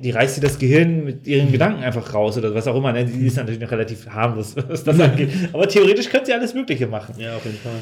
die 0.00 0.10
reißt 0.10 0.36
dir 0.36 0.40
das 0.40 0.58
Gehirn 0.58 1.04
mit 1.04 1.26
ihren 1.26 1.52
Gedanken 1.52 1.82
einfach 1.84 2.12
raus 2.12 2.36
oder 2.36 2.54
was 2.54 2.66
auch 2.66 2.76
immer. 2.76 2.92
Ne? 2.92 3.04
Die 3.04 3.26
ist 3.26 3.36
natürlich 3.36 3.60
noch 3.60 3.70
relativ 3.70 4.08
harmlos, 4.08 4.56
was 4.68 4.82
das 4.84 4.98
angeht. 4.98 5.30
Aber 5.52 5.68
theoretisch 5.68 6.08
könnte 6.08 6.26
sie 6.26 6.32
alles 6.32 6.54
Mögliche 6.54 6.86
machen. 6.86 7.14
Ja, 7.18 7.36
auf 7.36 7.44
jeden 7.44 7.58
Fall. 7.58 7.72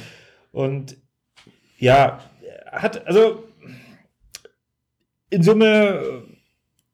Und 0.53 0.97
ja, 1.79 2.19
hat, 2.71 3.07
also 3.07 3.45
in 5.33 5.43
Summe 5.43 6.01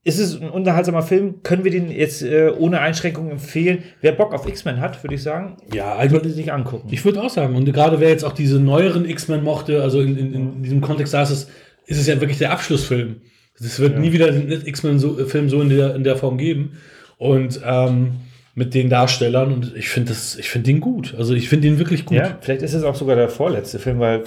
ist 0.04 0.18
es 0.18 0.40
ein 0.40 0.48
unterhaltsamer 0.48 1.02
Film. 1.02 1.42
Können 1.42 1.64
wir 1.64 1.70
den 1.70 1.90
jetzt 1.90 2.22
äh, 2.22 2.50
ohne 2.56 2.80
Einschränkungen 2.80 3.32
empfehlen? 3.32 3.82
Wer 4.00 4.12
Bock 4.12 4.32
auf 4.32 4.48
X-Men 4.48 4.80
hat, 4.80 5.02
würde 5.04 5.16
ich 5.16 5.22
sagen, 5.22 5.56
Ja, 5.74 5.96
also 5.96 6.14
sollte 6.14 6.30
sich 6.30 6.52
angucken. 6.52 6.88
ich 6.90 7.04
würde 7.04 7.20
auch 7.22 7.30
sagen, 7.30 7.56
und 7.56 7.70
gerade 7.72 8.00
wer 8.00 8.08
jetzt 8.08 8.24
auch 8.24 8.32
diese 8.32 8.58
neueren 8.58 9.08
X-Men 9.08 9.44
mochte, 9.44 9.82
also 9.82 10.00
in, 10.00 10.16
in, 10.16 10.34
in 10.34 10.62
diesem 10.62 10.80
Kontext 10.80 11.12
ist 11.14 11.30
es, 11.30 11.48
ist 11.86 12.00
es 12.00 12.06
ja 12.06 12.20
wirklich 12.20 12.38
der 12.38 12.52
Abschlussfilm. 12.52 13.16
Es 13.60 13.80
wird 13.80 13.98
nie 13.98 14.12
wieder 14.12 14.28
einen 14.28 14.50
X-Men-Film 14.50 15.48
so 15.50 15.60
in 15.60 15.68
der, 15.68 15.96
in 15.96 16.04
der 16.04 16.16
Form 16.16 16.38
geben. 16.38 16.78
Und 17.18 17.60
ähm, 17.64 18.12
mit 18.54 18.74
den 18.74 18.88
Darstellern 18.88 19.52
und 19.52 19.76
ich 19.76 19.88
finde 19.88 20.10
das, 20.10 20.36
ich 20.36 20.48
finde 20.48 20.66
den 20.66 20.80
gut. 20.80 21.14
Also 21.18 21.34
ich 21.34 21.48
finde 21.48 21.68
den 21.68 21.78
wirklich 21.78 22.04
gut. 22.04 22.18
ja, 22.18 22.38
vielleicht 22.40 22.62
ist 22.62 22.74
es 22.74 22.82
auch 22.82 22.94
sogar 22.94 23.16
der 23.16 23.28
vorletzte 23.28 23.78
Film, 23.78 23.98
weil 24.00 24.22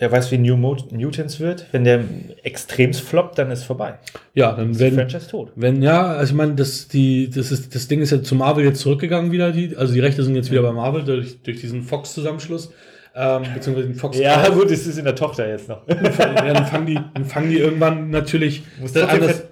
wer 0.00 0.10
weiß, 0.10 0.32
wie 0.32 0.38
New 0.38 0.56
Mut- 0.56 0.90
Mutants 0.92 1.38
wird. 1.38 1.66
Wenn 1.72 1.84
der 1.84 2.00
extremst 2.42 3.02
floppt, 3.02 3.38
dann 3.38 3.50
ist 3.50 3.62
vorbei. 3.64 3.94
Ja, 4.34 4.52
dann 4.52 4.72
Die 4.72 4.80
werden, 4.80 4.94
Franchise 4.96 5.28
tot. 5.28 5.52
Wenn 5.54 5.82
ja, 5.82 6.06
also 6.06 6.32
ich 6.32 6.36
meine, 6.36 6.54
das, 6.54 6.88
die, 6.88 7.30
das, 7.30 7.52
ist, 7.52 7.74
das 7.74 7.86
Ding 7.86 8.00
ist 8.00 8.10
ja 8.10 8.22
zu 8.22 8.34
Marvel 8.34 8.64
jetzt 8.64 8.80
zurückgegangen 8.80 9.30
wieder, 9.30 9.52
die, 9.52 9.76
also 9.76 9.92
die 9.94 10.00
Rechte 10.00 10.24
sind 10.24 10.34
jetzt 10.34 10.50
wieder 10.50 10.62
bei 10.62 10.72
Marvel 10.72 11.04
durch, 11.04 11.40
durch 11.42 11.60
diesen 11.60 11.82
Fox-Zusammenschluss, 11.82 12.72
ähm, 13.14 13.42
beziehungsweise 13.54 13.88
den 13.88 13.94
Fox. 13.96 14.18
Ja, 14.18 14.48
gut, 14.48 14.70
es 14.70 14.86
ist 14.86 14.98
in 14.98 15.04
der 15.04 15.14
Tochter 15.14 15.46
jetzt 15.48 15.68
noch. 15.68 15.84
Du 15.86 15.94
ja, 16.18 16.52
dann 16.54 16.66
fangen 16.66 16.86
die, 16.86 16.98
dann 17.14 17.24
fangen 17.26 17.50
die 17.50 17.58
irgendwann 17.58 18.10
natürlich 18.10 18.62
musst 18.80 18.96
äh, 18.96 19.00
trotzdem, 19.00 19.22
anders, 19.22 19.42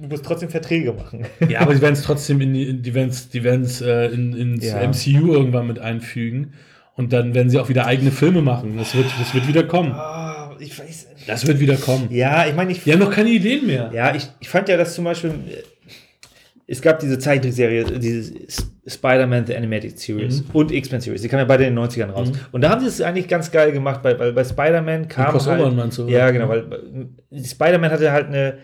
du 0.00 0.08
musst 0.08 0.24
trotzdem 0.24 0.48
Verträge 0.48 0.92
machen. 0.94 1.26
ja, 1.48 1.60
aber 1.60 1.74
die 1.74 1.80
werden 1.82 1.92
es 1.94 2.02
trotzdem 2.02 2.40
in 2.40 2.54
die, 2.54 2.72
die 2.80 2.94
werden 2.94 3.10
es, 3.10 3.28
die 3.28 3.38
äh, 3.40 4.06
in, 4.12 4.32
ins 4.34 4.64
Ja. 4.64 4.86
MCU 4.88 5.32
irgendwann 5.34 5.66
mit 5.66 5.78
einfügen 5.78 6.54
und 6.98 7.12
dann 7.12 7.32
werden 7.32 7.48
sie 7.48 7.60
auch 7.60 7.68
wieder 7.68 7.86
eigene 7.86 8.10
Filme 8.10 8.42
machen. 8.42 8.76
Das 8.76 8.94
wird, 8.94 9.06
das 9.20 9.32
wird 9.32 9.46
wieder 9.46 9.62
kommen. 9.62 9.92
Ah, 9.92 10.56
ich 10.58 10.76
weiß. 10.76 11.06
Das 11.28 11.46
wird 11.46 11.60
wieder 11.60 11.76
kommen. 11.76 12.08
Ja, 12.10 12.44
ich 12.46 12.56
meine, 12.56 12.72
ich 12.72 12.82
Die 12.82 12.92
haben 12.92 12.98
noch 12.98 13.12
keine 13.12 13.30
Ideen 13.30 13.68
mehr. 13.68 13.92
Ja, 13.94 14.16
ich, 14.16 14.28
ich 14.40 14.48
fand 14.48 14.68
ja, 14.68 14.76
dass 14.76 14.94
zum 14.94 15.04
Beispiel, 15.04 15.30
äh, 15.30 15.62
es 16.66 16.82
gab 16.82 16.98
diese 16.98 17.20
Zeichentrickserie, 17.20 17.84
diese 18.00 18.32
Spider-Man 18.84 19.46
The 19.46 19.54
Animated 19.54 19.96
Series 19.96 20.42
und 20.52 20.72
X-Men 20.72 21.00
Series, 21.00 21.22
die 21.22 21.28
kamen 21.28 21.42
ja 21.42 21.44
beide 21.44 21.66
in 21.66 21.76
den 21.76 21.84
90ern 21.84 22.10
raus. 22.10 22.32
Und 22.50 22.62
da 22.62 22.70
haben 22.70 22.80
sie 22.80 22.88
es 22.88 23.00
eigentlich 23.00 23.28
ganz 23.28 23.52
geil 23.52 23.70
gemacht, 23.70 24.00
weil, 24.02 24.18
weil 24.18 24.32
bei 24.32 24.42
Spider-Man 24.42 25.06
kam. 25.06 25.30
Crossovern 25.30 25.80
halt, 25.80 25.96
du, 25.96 26.08
Ja, 26.08 26.32
genau, 26.32 26.48
weil 26.48 26.66
Spider-Man 27.32 27.92
hatte 27.92 28.10
halt 28.10 28.26
eine 28.26 28.58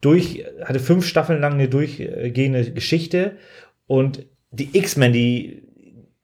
durch, 0.00 0.44
hatte 0.64 0.78
fünf 0.78 1.04
Staffeln 1.04 1.40
lang 1.40 1.54
eine 1.54 1.68
durchgehende 1.68 2.70
Geschichte 2.70 3.32
und 3.86 4.24
die 4.52 4.70
X-Men, 4.72 5.12
die, 5.12 5.62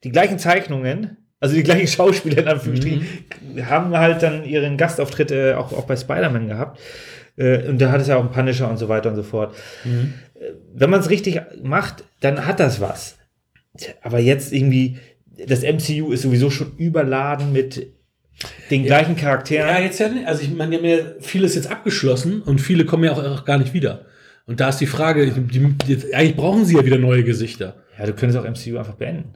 die 0.05 0.13
gleichen 0.13 0.39
Zeichnungen, 0.39 1.17
also 1.41 1.55
die 1.55 1.63
gleichen 1.63 1.87
Schauspieler 1.89 2.39
in 2.39 2.49
Anführungsstrichen, 2.49 3.07
haben 3.65 3.97
halt 3.97 4.23
dann 4.23 4.45
ihren 4.45 4.77
Gastauftritt 4.77 5.31
äh, 5.31 5.55
auch, 5.55 5.73
auch 5.73 5.85
bei 5.85 5.97
Spider-Man 5.97 6.49
gehabt. 6.49 6.81
Äh, 7.37 7.69
und 7.69 7.81
da 7.81 7.91
hat 7.91 8.01
es 8.01 8.09
ja 8.09 8.17
auch 8.17 8.21
einen 8.21 8.33
Punisher 8.33 8.69
und 8.69 8.79
so 8.79 8.89
weiter 8.89 9.11
und 9.11 9.17
so 9.17 9.23
fort. 9.23 9.55
Äh, 9.85 10.53
Wenn 10.75 10.91
man 10.91 11.01
es 11.01 11.11
richtig 11.11 11.41
macht, 11.63 12.05
dann 12.21 12.47
hat 12.47 12.61
das 12.61 12.81
was. 12.81 13.17
Aber 14.03 14.19
jetzt 14.19 14.53
irgendwie, 14.53 14.99
das 15.47 15.63
MCU 15.63 16.13
ist 16.13 16.23
sowieso 16.23 16.51
schon 16.51 16.77
überladen 16.77 17.53
mit 17.53 17.87
den 18.71 18.85
gleichen 18.85 19.17
Charakteren. 19.17 19.69
Ja, 19.69 19.81
jetzt 19.81 19.99
ja 19.99 20.09
nicht. 20.09 20.27
Also 20.27 20.43
ich 20.43 20.51
meine, 20.51 20.71
die 20.71 20.77
haben 20.79 20.85
ja 20.85 21.05
vieles 21.21 21.55
jetzt 21.55 21.71
abgeschlossen 21.71 22.43
und 22.43 22.61
viele 22.61 22.85
kommen 22.85 23.05
ja 23.05 23.13
auch, 23.13 23.25
auch 23.25 23.45
gar 23.45 23.59
nicht 23.59 23.75
wieder. 23.75 24.07
Und 24.47 24.61
da 24.61 24.71
ist 24.71 24.79
die 24.79 24.87
Frage, 24.87 25.31
die, 25.31 25.75
die, 25.87 26.15
eigentlich 26.15 26.37
brauchen 26.37 26.65
sie 26.65 26.77
ja 26.77 26.85
wieder 26.85 26.99
neue 26.99 27.23
Gesichter. 27.23 27.77
Ja, 27.99 28.07
du 28.07 28.13
könntest 28.13 28.39
auch 28.39 28.45
MCU 28.49 28.79
einfach 28.79 28.95
beenden. 28.95 29.35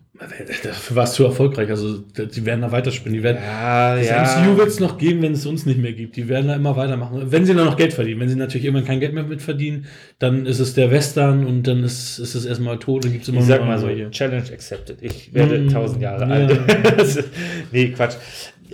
Dafür 0.62 0.96
war 0.96 1.04
es 1.04 1.14
zu 1.14 1.24
erfolgreich. 1.24 1.68
Also 1.70 1.98
die 1.98 2.46
werden 2.46 2.60
da 2.60 2.70
weiterspinnen. 2.70 3.14
Die 3.18 3.22
werden, 3.24 3.38
Ja, 3.42 3.96
das 3.96 4.36
MCU 4.36 4.56
wird 4.56 4.68
es 4.68 4.78
noch 4.78 4.96
geben, 4.98 5.20
wenn 5.22 5.32
es 5.32 5.44
uns 5.46 5.66
nicht 5.66 5.78
mehr 5.80 5.92
gibt. 5.94 6.14
Die 6.14 6.28
werden 6.28 6.46
da 6.46 6.54
immer 6.54 6.76
weitermachen. 6.76 7.22
Wenn 7.32 7.44
sie 7.44 7.54
dann 7.54 7.64
noch 7.64 7.76
Geld 7.76 7.92
verdienen. 7.92 8.20
Wenn 8.20 8.28
sie 8.28 8.36
natürlich 8.36 8.64
irgendwann 8.64 8.86
kein 8.86 9.00
Geld 9.00 9.14
mehr 9.14 9.24
mitverdienen, 9.24 9.86
dann 10.20 10.46
ist 10.46 10.60
es 10.60 10.74
der 10.74 10.92
Western 10.92 11.44
und 11.44 11.66
dann 11.66 11.82
ist, 11.82 12.20
ist 12.20 12.36
es 12.36 12.44
erstmal 12.44 12.78
tot. 12.78 13.04
Dann 13.04 13.10
gibt 13.12 13.24
es 13.24 13.28
immer 13.30 13.40
Ich 13.40 13.46
sag 13.46 13.64
mal 13.66 13.78
so. 13.78 13.88
Challenge 14.10 14.44
accepted. 14.52 14.98
Ich 15.00 15.34
werde 15.34 15.58
Mm, 15.58 15.68
tausend 15.68 16.00
Jahre 16.00 16.24
ja. 16.28 16.30
alt. 16.30 17.24
nee, 17.72 17.88
Quatsch. 17.88 18.14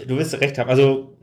Du 0.07 0.19
wirst 0.19 0.39
recht 0.41 0.59
haben. 0.59 0.69
Also, 0.69 1.17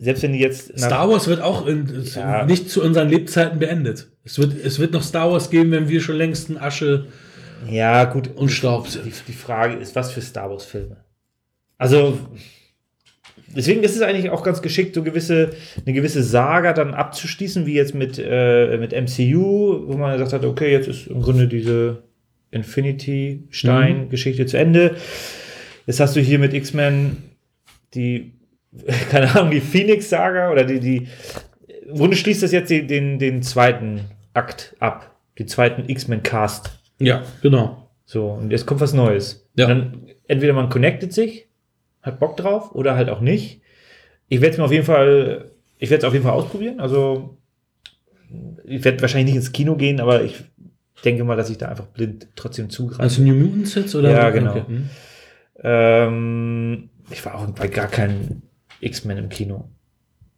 selbst 0.00 0.22
wenn 0.22 0.32
die 0.34 0.38
jetzt. 0.38 0.78
Star 0.78 1.08
Wars 1.10 1.26
wird 1.26 1.40
auch 1.40 1.66
in, 1.66 1.88
Ja. 2.14 2.44
nicht 2.46 2.70
zu 2.70 2.80
unseren 2.82 3.08
Lebzeiten 3.08 3.58
beendet. 3.58 4.08
Es 4.24 4.38
wird, 4.38 4.54
es 4.64 4.78
wird 4.78 4.92
noch 4.92 5.02
Star 5.02 5.30
Wars 5.32 5.50
geben, 5.50 5.72
wenn 5.72 5.88
wir 5.88 6.00
schon 6.00 6.16
längst 6.16 6.48
in 6.48 6.58
Asche 6.58 7.06
Ja, 7.68 8.04
gut. 8.04 8.30
und 8.36 8.50
Staub 8.50 8.88
Die, 8.88 9.12
die 9.26 9.32
Frage 9.32 9.74
ist, 9.74 9.94
was 9.96 10.12
für 10.12 10.20
Star 10.20 10.50
Wars-Filme? 10.50 10.96
Also, 11.78 12.18
deswegen 13.54 13.82
ist 13.82 13.96
es 13.96 14.02
eigentlich 14.02 14.30
auch 14.30 14.42
ganz 14.42 14.62
geschickt, 14.62 14.94
so 14.94 15.02
gewisse, 15.02 15.50
eine 15.84 15.94
gewisse 15.94 16.22
Saga 16.22 16.72
dann 16.72 16.94
abzuschließen, 16.94 17.66
wie 17.66 17.74
jetzt 17.74 17.94
mit, 17.94 18.18
äh, 18.18 18.76
mit 18.78 18.92
MCU, 18.92 19.86
wo 19.86 19.96
man 19.96 20.12
gesagt 20.12 20.32
hat, 20.32 20.44
okay, 20.44 20.72
jetzt 20.72 20.88
ist 20.88 21.06
im 21.06 21.22
Grunde 21.22 21.48
diese 21.48 22.02
Infinity-Stein-Geschichte 22.50 24.46
zu 24.46 24.58
Ende. 24.58 24.96
Jetzt 25.86 26.00
hast 26.00 26.16
du 26.16 26.20
hier 26.20 26.38
mit 26.38 26.54
X-Men 26.54 27.16
die, 27.94 28.32
keine 29.10 29.34
Ahnung, 29.34 29.50
die 29.50 29.60
Phoenix-Saga 29.60 30.50
oder 30.50 30.64
die, 30.64 30.80
die, 30.80 31.08
im 31.88 31.96
Grunde 31.96 32.16
schließt 32.16 32.42
das 32.42 32.52
jetzt 32.52 32.70
den, 32.70 32.88
den, 32.88 33.18
den 33.18 33.42
zweiten 33.42 34.00
Akt 34.32 34.74
ab, 34.78 35.16
den 35.38 35.48
zweiten 35.48 35.88
X-Men-Cast. 35.88 36.83
Ja, 36.98 37.22
genau. 37.42 37.88
So, 38.04 38.28
und 38.30 38.50
jetzt 38.50 38.66
kommt 38.66 38.80
was 38.80 38.92
Neues. 38.92 39.48
Ja. 39.56 39.66
Und 39.66 39.70
Dann 39.70 40.06
entweder 40.26 40.52
man 40.52 40.68
connectet 40.68 41.12
sich, 41.12 41.48
hat 42.02 42.20
Bock 42.20 42.36
drauf 42.36 42.74
oder 42.74 42.96
halt 42.96 43.08
auch 43.08 43.20
nicht. 43.20 43.62
Ich 44.28 44.40
werde 44.40 44.52
es 44.52 44.58
mir 44.58 44.64
auf 44.64 44.72
jeden 44.72 44.84
Fall, 44.84 45.50
ich 45.78 45.90
werde 45.90 46.00
es 46.02 46.04
auf 46.04 46.12
jeden 46.12 46.24
Fall 46.24 46.34
ausprobieren. 46.34 46.80
Also, 46.80 47.36
ich 48.64 48.84
werde 48.84 49.00
wahrscheinlich 49.00 49.34
nicht 49.34 49.44
ins 49.44 49.52
Kino 49.52 49.76
gehen, 49.76 50.00
aber 50.00 50.22
ich 50.22 50.44
denke 51.04 51.24
mal, 51.24 51.36
dass 51.36 51.50
ich 51.50 51.58
da 51.58 51.68
einfach 51.68 51.86
blind 51.86 52.28
trotzdem 52.36 52.70
zugreife. 52.70 53.02
Also 53.02 53.22
New 53.22 53.34
Mutants 53.34 53.74
jetzt? 53.74 53.94
Oder? 53.94 54.10
Ja, 54.10 54.30
genau. 54.30 54.52
Okay. 54.52 54.64
Hm. 54.66 54.88
ähm, 55.62 56.90
ich 57.10 57.24
war 57.24 57.34
auch 57.36 57.46
bei 57.50 57.68
gar 57.68 57.88
keinen 57.88 58.42
X-Men 58.80 59.18
im 59.18 59.28
Kino. 59.28 59.68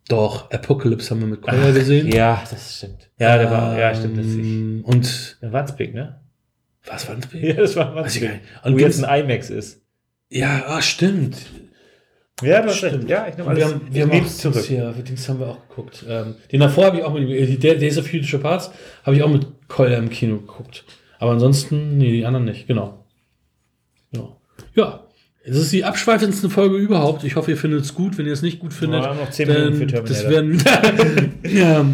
Doch, 0.09 0.51
Apocalypse 0.53 1.11
haben 1.11 1.21
wir 1.21 1.27
mit 1.27 1.43
Koya 1.43 1.73
gesehen. 1.73 2.07
Ja, 2.09 2.43
das 2.49 2.77
stimmt. 2.77 3.11
Ja, 3.19 3.39
der 3.39 3.51
war, 3.51 3.79
ja, 3.79 3.95
stimmt. 3.95 4.19
Das 4.19 4.27
ich, 4.27 4.39
Ähm, 4.39 4.85
Und 4.85 5.39
der 5.43 5.53
Wandsbek, 5.53 5.95
ne? 5.95 6.21
Was 6.87 7.09
war 7.09 7.17
das? 7.21 7.29
Ja, 7.33 7.53
das 7.55 7.77
war 7.77 7.95
Weiß 7.95 8.17
ich 8.17 8.23
gar 8.23 8.33
nicht. 8.33 8.43
Und 8.65 8.75
Wo 8.75 8.79
jetzt 8.79 9.05
ein 9.05 9.25
IMAX 9.25 9.51
ist. 9.51 9.83
Ja, 10.29 10.65
ah, 10.67 10.83
stimmt. 10.83 11.37
Ja, 12.43 12.61
du 12.61 12.69
hast 12.69 12.79
Stimmt. 12.79 13.09
Ja, 13.09 13.27
ich 13.29 13.37
nehme 13.37 13.49
alles 13.49 13.61
wir 13.61 13.75
haben, 13.75 13.81
wir 13.91 14.03
haben 14.03 14.13
auch 14.13 14.27
zurück. 14.27 14.67
Dings 15.09 15.29
haben 15.29 15.41
wir 15.41 15.49
auch 15.49 15.69
geguckt. 15.69 16.05
Ähm, 16.07 16.35
den 16.53 16.61
davor 16.61 16.87
habe 16.87 16.99
ich 16.99 17.05
auch 17.05 17.15
mit 17.15 17.31
äh, 17.31 17.57
der 17.57 17.77
Days 17.77 17.97
of 17.97 18.07
Future 18.07 18.43
Parts 18.43 18.71
habe 19.05 19.17
ich 19.17 19.23
auch 19.23 19.31
mit 19.31 19.47
Koya 19.69 19.97
im 19.99 20.11
Kino 20.11 20.37
geguckt. 20.39 20.85
Aber 21.19 21.33
ansonsten, 21.33 21.97
nee, 21.97 22.13
die 22.13 22.27
anderen 22.27 22.45
nicht, 22.45 22.67
genau. 22.67 23.07
genau. 24.13 24.39
Ja, 24.75 25.07
es 25.45 25.57
ist 25.57 25.73
die 25.73 25.85
abschweifendste 25.85 26.51
Folge 26.51 26.77
überhaupt. 26.77 27.25
Ich 27.25 27.37
hoffe, 27.37 27.53
ihr 27.53 27.57
findet 27.57 27.83
es 27.85 27.95
gut. 27.95 28.19
Wenn 28.19 28.27
ihr 28.27 28.33
es 28.33 28.43
nicht 28.43 28.59
gut 28.59 28.75
findet, 28.75 29.03
wir 29.03 29.09
haben 29.09 29.19
noch 29.19 29.31
zehn 29.31 29.49
Minuten 29.49 29.77
für 29.77 29.87
dann, 29.87 30.05
das 30.05 30.23
Terminator. 30.23 30.83
werden 30.83 31.39
ja, 31.57 31.87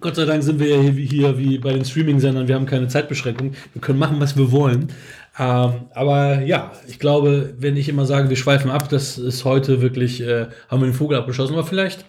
Gott 0.00 0.16
sei 0.16 0.26
Dank 0.26 0.42
sind 0.42 0.60
wir 0.60 0.68
ja 0.68 0.80
hier, 0.90 1.38
wie 1.38 1.58
bei 1.58 1.72
den 1.72 1.84
Streaming-Sendern, 1.84 2.48
wir 2.48 2.54
haben 2.54 2.66
keine 2.66 2.88
Zeitbeschränkung. 2.88 3.52
Wir 3.72 3.80
können 3.80 3.98
machen, 3.98 4.20
was 4.20 4.36
wir 4.36 4.52
wollen. 4.52 4.92
Ähm, 5.38 5.86
aber 5.94 6.42
ja, 6.42 6.72
ich 6.86 6.98
glaube, 6.98 7.54
wenn 7.58 7.76
ich 7.76 7.88
immer 7.88 8.04
sage, 8.04 8.28
wir 8.28 8.36
schweifen 8.36 8.70
ab, 8.70 8.88
das 8.90 9.16
ist 9.16 9.44
heute 9.44 9.80
wirklich, 9.80 10.20
äh, 10.20 10.46
haben 10.68 10.82
wir 10.82 10.88
den 10.88 10.94
Vogel 10.94 11.18
abgeschossen. 11.18 11.54
Aber 11.54 11.64
vielleicht, 11.64 12.04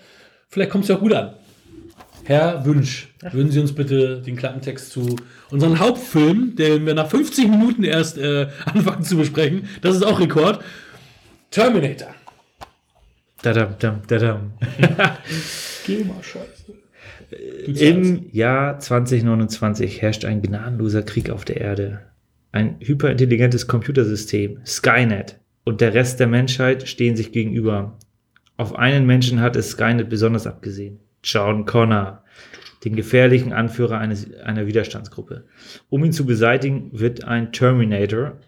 vielleicht 0.50 0.70
kommt 0.70 0.84
es 0.84 0.90
ja 0.90 0.98
auch 0.98 1.02
gut 1.02 1.14
an. 1.14 1.34
Herr 2.26 2.66
Wünsch, 2.66 3.08
würden 3.32 3.52
Sie 3.52 3.60
uns 3.62 3.74
bitte 3.74 4.22
den 4.22 4.36
Klappentext 4.36 4.92
zu 4.92 5.16
unserem 5.50 5.80
Hauptfilm, 5.80 6.58
den 6.58 6.86
wir 6.86 6.94
nach 6.94 7.10
50 7.10 7.48
Minuten 7.48 7.86
erst 7.86 8.18
äh, 8.18 8.50
anfangen 8.66 9.04
zu 9.04 9.16
besprechen, 9.16 9.70
das 9.82 9.96
ist 9.96 10.04
auch 10.04 10.20
Rekord, 10.20 10.62
Terminator. 11.52 12.14
Dadam, 13.42 13.76
dam, 13.80 14.02
dadam. 14.08 14.52
Geh 15.86 16.04
mal 16.04 16.22
scheiße. 16.22 16.87
Im 17.32 18.30
Jahr 18.32 18.80
2029 18.80 20.02
herrscht 20.02 20.26
ein 20.26 20.42
gnadenloser 20.42 21.04
Krieg 21.04 21.30
auf 21.30 21.44
der 21.46 21.58
Erde. 21.58 22.02
Ein 22.52 22.78
hyperintelligentes 22.80 23.68
Computersystem, 23.68 24.60
Skynet, 24.66 25.40
und 25.66 25.82
der 25.82 25.94
Rest 25.94 26.20
der 26.22 26.28
Menschheit 26.28 26.88
stehen 26.88 27.18
sich 27.18 27.34
gegenüber. 27.34 27.98
Auf 28.56 28.76
einen 28.76 29.06
Menschen 29.06 29.42
hat 29.42 29.58
es 29.58 29.72
Skynet 29.72 30.10
besonders 30.10 30.48
abgesehen. 30.48 31.00
John 31.24 31.66
Connor, 31.66 32.24
den 32.86 32.96
gefährlichen 32.96 33.52
Anführer 33.52 33.98
eines, 33.98 34.34
einer 34.34 34.66
Widerstandsgruppe. 34.66 35.46
Um 35.90 36.06
ihn 36.06 36.14
zu 36.14 36.26
beseitigen, 36.26 36.90
wird 36.94 37.26
ein 37.26 37.52
Terminator 37.52 38.40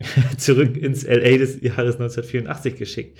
zurück 0.36 0.76
ins 0.76 1.04
LA 1.04 1.38
des 1.38 1.62
Jahres 1.62 1.94
1984 1.94 2.76
geschickt. 2.76 3.18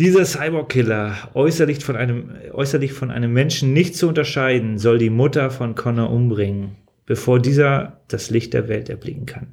Dieser 0.00 0.24
Cyborg-Killer, 0.24 1.28
äußerlich 1.34 1.84
von, 1.84 1.94
einem, 1.94 2.30
äußerlich 2.52 2.94
von 2.94 3.10
einem 3.10 3.34
Menschen 3.34 3.74
nicht 3.74 3.94
zu 3.94 4.08
unterscheiden, 4.08 4.78
soll 4.78 4.96
die 4.96 5.10
Mutter 5.10 5.50
von 5.50 5.74
Connor 5.74 6.08
umbringen, 6.08 6.76
bevor 7.04 7.38
dieser 7.38 8.00
das 8.08 8.30
Licht 8.30 8.54
der 8.54 8.66
Welt 8.68 8.88
erblicken 8.88 9.26
kann. 9.26 9.48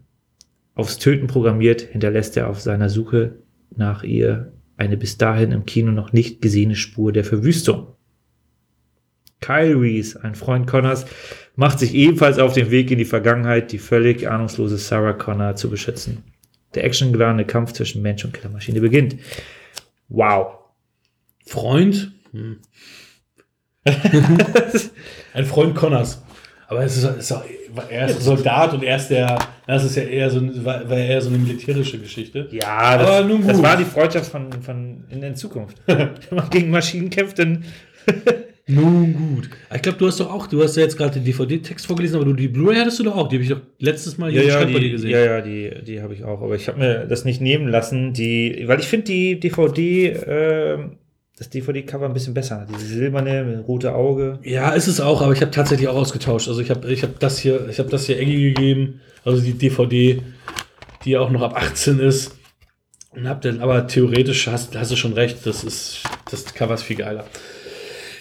Aufs 0.73 0.99
Töten 0.99 1.27
programmiert 1.27 1.81
hinterlässt 1.81 2.37
er 2.37 2.47
auf 2.47 2.61
seiner 2.61 2.87
Suche 2.87 3.39
nach 3.75 4.03
ihr 4.03 4.53
eine 4.77 4.95
bis 4.95 5.17
dahin 5.17 5.51
im 5.51 5.65
Kino 5.65 5.91
noch 5.91 6.13
nicht 6.13 6.41
gesehene 6.41 6.77
Spur 6.77 7.11
der 7.11 7.25
Verwüstung. 7.25 7.87
Kyle 9.41 9.77
Reese, 9.77 10.23
ein 10.23 10.35
Freund 10.35 10.65
Connors, 10.65 11.07
macht 11.57 11.79
sich 11.79 11.93
ebenfalls 11.93 12.39
auf 12.39 12.53
den 12.53 12.71
Weg 12.71 12.89
in 12.89 12.99
die 12.99 13.03
Vergangenheit, 13.03 13.73
die 13.73 13.79
völlig 13.79 14.29
ahnungslose 14.29 14.77
Sarah 14.77 15.11
Connor 15.11 15.57
zu 15.57 15.69
beschützen. 15.69 16.23
Der 16.73 16.85
actiongeladene 16.85 17.43
Kampf 17.43 17.73
zwischen 17.73 18.01
Mensch 18.01 18.23
und 18.23 18.33
Killermaschine 18.33 18.79
beginnt. 18.79 19.17
Wow. 20.09 20.59
Freund? 21.45 22.11
Hm. 22.31 22.59
ein 25.33 25.45
Freund 25.45 25.75
Connors. 25.75 26.21
Aber 26.67 26.83
ist, 26.83 26.97
ist 27.01 27.31
auch, 27.31 27.43
er 27.89 28.09
ist 28.09 28.21
Soldat 28.21 28.73
und 28.73 28.83
er 28.83 28.97
ist 28.97 29.07
der, 29.07 29.39
das 29.65 29.85
ist 29.85 29.95
ja 29.95 30.03
eher 30.03 30.29
so, 30.29 30.41
war, 30.65 30.89
war 30.89 30.97
eher 30.97 31.21
so 31.21 31.29
eine 31.29 31.37
militärische 31.37 31.97
Geschichte. 31.97 32.49
Ja, 32.51 32.97
das, 32.97 33.07
Aber 33.07 33.27
nun 33.27 33.41
gut. 33.41 33.51
das 33.51 33.61
war 33.61 33.77
die 33.77 33.85
Freundschaft 33.85 34.29
von, 34.31 34.51
von 34.61 35.05
in 35.09 35.21
der 35.21 35.35
Zukunft. 35.35 35.77
Wenn 35.85 36.09
man 36.31 36.49
gegen 36.49 36.69
Maschinen 36.69 37.09
kämpft, 37.09 37.39
dann 37.39 37.63
Nun 38.69 39.13
gut. 39.13 39.49
Ich 39.73 39.81
glaube, 39.81 39.97
du 39.97 40.07
hast 40.07 40.19
doch 40.19 40.29
auch, 40.29 40.47
du 40.47 40.61
hast 40.61 40.75
ja 40.75 40.83
jetzt 40.83 40.97
gerade 40.97 41.13
den 41.13 41.23
DVD-Text 41.23 41.87
vorgelesen, 41.87 42.17
aber 42.17 42.25
du, 42.25 42.33
die 42.33 42.49
Blu-ray 42.49 42.75
hattest 42.75 42.99
du 42.99 43.03
doch 43.03 43.15
auch. 43.15 43.29
Die 43.29 43.37
habe 43.37 43.43
ich 43.43 43.49
doch 43.49 43.61
letztes 43.79 44.17
Mal 44.17 44.33
ja, 44.33 44.41
im 44.41 44.47
ja, 44.49 44.59
bei 44.59 44.65
dir 44.65 44.79
die, 44.79 44.91
gesehen. 44.91 45.09
ja, 45.09 45.25
ja, 45.25 45.41
die, 45.41 45.71
die 45.85 46.01
habe 46.01 46.13
ich 46.13 46.25
auch. 46.25 46.41
Aber 46.41 46.53
ich 46.55 46.67
habe 46.67 46.79
mir 46.79 47.05
das 47.07 47.23
nicht 47.23 47.39
nehmen 47.39 47.69
lassen, 47.69 48.11
die, 48.11 48.65
weil 48.67 48.81
ich 48.81 48.87
finde 48.87 49.05
die 49.05 49.39
DVD, 49.39 50.07
äh, 50.07 50.79
das 51.37 51.49
DVD-Cover 51.49 52.07
ein 52.07 52.13
bisschen 52.13 52.33
besser. 52.33 52.67
Diese 52.69 52.87
silberne, 52.87 53.63
rote 53.65 53.95
Auge. 53.95 54.39
Ja, 54.43 54.71
ist 54.71 54.87
es 54.87 54.99
auch, 54.99 55.21
aber 55.21 55.31
ich 55.31 55.39
habe 55.41 55.51
tatsächlich 55.51 55.87
auch 55.87 55.95
ausgetauscht. 55.95 56.49
Also 56.49 56.59
ich 56.59 56.69
habe 56.69 56.91
ich 56.91 57.03
hab 57.03 57.17
das 57.19 57.39
hier, 57.39 57.69
ich 57.69 57.79
habe 57.79 57.89
das 57.89 58.05
hier 58.05 58.19
Engi 58.19 58.53
gegeben, 58.53 58.99
also 59.23 59.41
die 59.41 59.53
DVD, 59.53 60.21
die 61.05 61.15
auch 61.15 61.29
noch 61.29 61.41
ab 61.41 61.55
18 61.55 61.99
ist. 61.99 62.37
Und 63.11 63.29
hab 63.29 63.41
dann, 63.41 63.61
aber 63.61 63.87
theoretisch 63.87 64.47
hast, 64.47 64.75
hast 64.75 64.91
du 64.91 64.97
schon 64.97 65.13
recht, 65.13 65.45
das 65.45 65.63
ist, 65.63 66.03
das 66.29 66.53
Cover 66.53 66.73
ist 66.73 66.83
viel 66.83 66.97
geiler. 66.97 67.25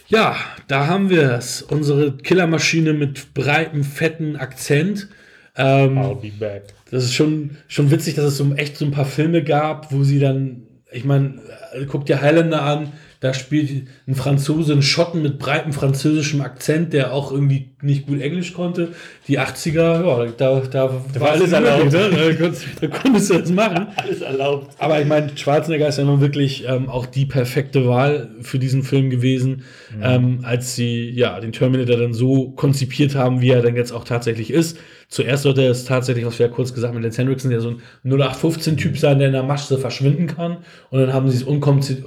Ja, 0.08 0.36
da 0.68 0.86
haben 0.86 1.10
wir 1.10 1.32
es. 1.32 1.62
Unsere 1.62 2.16
Killermaschine 2.16 2.92
mit 2.92 3.34
breitem, 3.34 3.82
fetten 3.82 4.36
Akzent. 4.36 5.08
Ähm, 5.56 5.94
be 6.20 6.30
back. 6.38 6.64
das 6.90 7.04
ist 7.04 7.14
schon, 7.14 7.56
schon 7.66 7.90
witzig, 7.90 8.14
dass 8.14 8.26
es 8.26 8.36
so 8.36 8.54
echt 8.54 8.76
so 8.76 8.84
ein 8.84 8.90
paar 8.90 9.06
Filme 9.06 9.42
gab, 9.42 9.90
wo 9.92 10.04
sie 10.04 10.18
dann, 10.18 10.62
ich 10.92 11.04
meine, 11.04 11.40
guck 11.88 12.06
dir 12.06 12.20
Highlander 12.20 12.62
an, 12.62 12.92
da 13.20 13.32
spielt 13.32 13.88
ein 14.06 14.14
Franzose, 14.14 14.72
ein 14.72 14.82
Schotten 14.82 15.22
mit 15.22 15.38
breitem 15.38 15.72
französischem 15.72 16.40
Akzent, 16.42 16.92
der 16.92 17.12
auch 17.12 17.32
irgendwie 17.32 17.70
nicht 17.80 18.06
gut 18.06 18.20
Englisch 18.20 18.52
konnte. 18.52 18.92
Die 19.28 19.40
80er, 19.40 20.04
ja, 20.04 20.32
da, 20.36 20.60
da, 20.60 20.90
war 21.18 21.30
alles 21.30 21.52
erlaubt. 21.52 21.92
Ne? 21.92 22.10
Da, 22.10 22.34
konntest, 22.34 22.66
da 22.80 22.86
konntest 22.88 23.30
du 23.30 23.38
das 23.38 23.50
machen. 23.50 23.86
Alles 23.96 24.20
erlaubt. 24.20 24.74
Aber 24.78 25.00
ich 25.00 25.06
meine, 25.06 25.36
Schwarzenegger 25.36 25.88
ist 25.88 25.98
ja 25.98 26.04
nun 26.04 26.20
wirklich 26.20 26.64
ähm, 26.68 26.88
auch 26.88 27.06
die 27.06 27.26
perfekte 27.26 27.86
Wahl 27.88 28.30
für 28.40 28.58
diesen 28.58 28.82
Film 28.82 29.10
gewesen, 29.10 29.64
ähm, 30.02 30.40
als 30.42 30.74
sie 30.74 31.10
ja 31.10 31.40
den 31.40 31.52
Terminator 31.52 31.96
dann 31.96 32.14
so 32.14 32.50
konzipiert 32.50 33.14
haben, 33.14 33.40
wie 33.40 33.50
er 33.50 33.62
dann 33.62 33.76
jetzt 33.76 33.92
auch 33.92 34.04
tatsächlich 34.04 34.50
ist. 34.50 34.78
Zuerst 35.08 35.44
sollte 35.44 35.64
es 35.64 35.84
tatsächlich, 35.84 36.26
was 36.26 36.38
wir 36.38 36.46
ja 36.46 36.52
kurz 36.52 36.74
gesagt 36.74 36.88
haben, 36.88 36.96
mit 36.96 37.04
Lance 37.04 37.22
Henriksen, 37.22 37.50
der 37.50 37.60
so 37.60 37.70
ein 37.70 37.80
0815-Typ 38.04 38.98
sein, 38.98 39.18
der 39.18 39.28
in 39.28 39.34
der 39.34 39.44
Masse 39.44 39.78
verschwinden 39.78 40.26
kann. 40.26 40.58
Und 40.90 41.00
dann 41.00 41.12
haben 41.12 41.30
sie 41.30 41.36
es 41.36 41.42
unkonzipiert, 41.44 42.06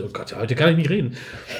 äh, 0.00 0.02
oh 0.04 0.10
Gott, 0.12 0.36
heute 0.36 0.54
kann 0.54 0.70
ich 0.70 0.76
nicht 0.76 0.90
reden. 0.90 1.16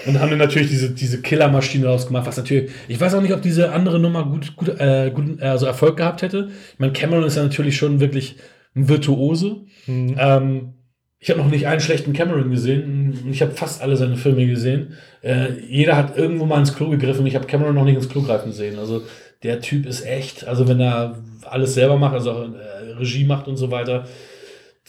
Und 0.06 0.20
haben 0.20 0.30
dann 0.30 0.38
natürlich 0.38 0.68
diese, 0.68 0.90
diese 0.90 1.20
Killermaschine 1.20 1.86
rausgemacht, 1.86 2.26
was 2.26 2.36
natürlich, 2.36 2.70
ich 2.86 3.00
weiß 3.00 3.14
auch 3.14 3.22
nicht, 3.22 3.34
ob 3.34 3.42
diese 3.42 3.72
andere 3.72 3.98
Nummer 3.98 4.24
gut, 4.24 4.54
gut, 4.54 4.68
äh, 4.78 5.10
gut 5.12 5.42
also 5.42 5.66
Erfolg 5.66 5.96
gehabt 5.96 6.22
hätte. 6.22 6.50
Ich 6.72 6.78
meine, 6.78 6.92
Cameron 6.92 7.24
ist 7.24 7.36
ja 7.36 7.42
natürlich 7.42 7.76
schon 7.76 7.98
wirklich 7.98 8.36
ein 8.76 8.88
Virtuose. 8.88 9.62
Ähm, 9.88 10.74
ich 11.18 11.28
habe 11.28 11.40
noch 11.40 11.50
nicht 11.50 11.66
einen 11.66 11.80
schlechten 11.80 12.14
Cameron 12.14 12.50
gesehen. 12.50 13.28
Ich 13.30 13.42
habe 13.42 13.52
fast 13.52 13.82
alle 13.82 13.96
seine 13.96 14.16
Filme 14.16 14.46
gesehen. 14.46 14.94
Äh, 15.22 15.48
jeder 15.68 15.96
hat 15.96 16.16
irgendwo 16.16 16.46
mal 16.46 16.60
ins 16.60 16.74
Klo 16.74 16.88
gegriffen. 16.88 17.26
Ich 17.26 17.34
habe 17.34 17.46
Cameron 17.46 17.74
noch 17.74 17.84
nicht 17.84 17.96
ins 17.96 18.08
Klo 18.08 18.22
greifen 18.22 18.52
sehen. 18.52 18.78
Also 18.78 19.02
der 19.42 19.60
Typ 19.60 19.86
ist 19.86 20.04
echt, 20.04 20.46
also 20.46 20.68
wenn 20.68 20.80
er 20.80 21.18
alles 21.44 21.74
selber 21.74 21.96
macht, 21.96 22.14
also 22.14 22.32
auch 22.32 22.54
äh, 22.54 22.92
Regie 22.98 23.24
macht 23.24 23.48
und 23.48 23.56
so 23.56 23.70
weiter, 23.70 24.06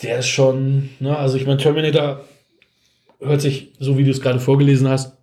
der 0.02 0.20
ist 0.20 0.28
schon, 0.28 0.90
ne, 1.00 1.18
also 1.18 1.38
ich 1.38 1.46
meine, 1.46 1.58
Terminator 1.58 2.26
hört 3.20 3.42
sich, 3.42 3.74
so 3.80 3.98
wie 3.98 4.04
du 4.04 4.12
es 4.12 4.22
gerade 4.22 4.40
vorgelesen 4.40 4.90
hast, 4.90 5.18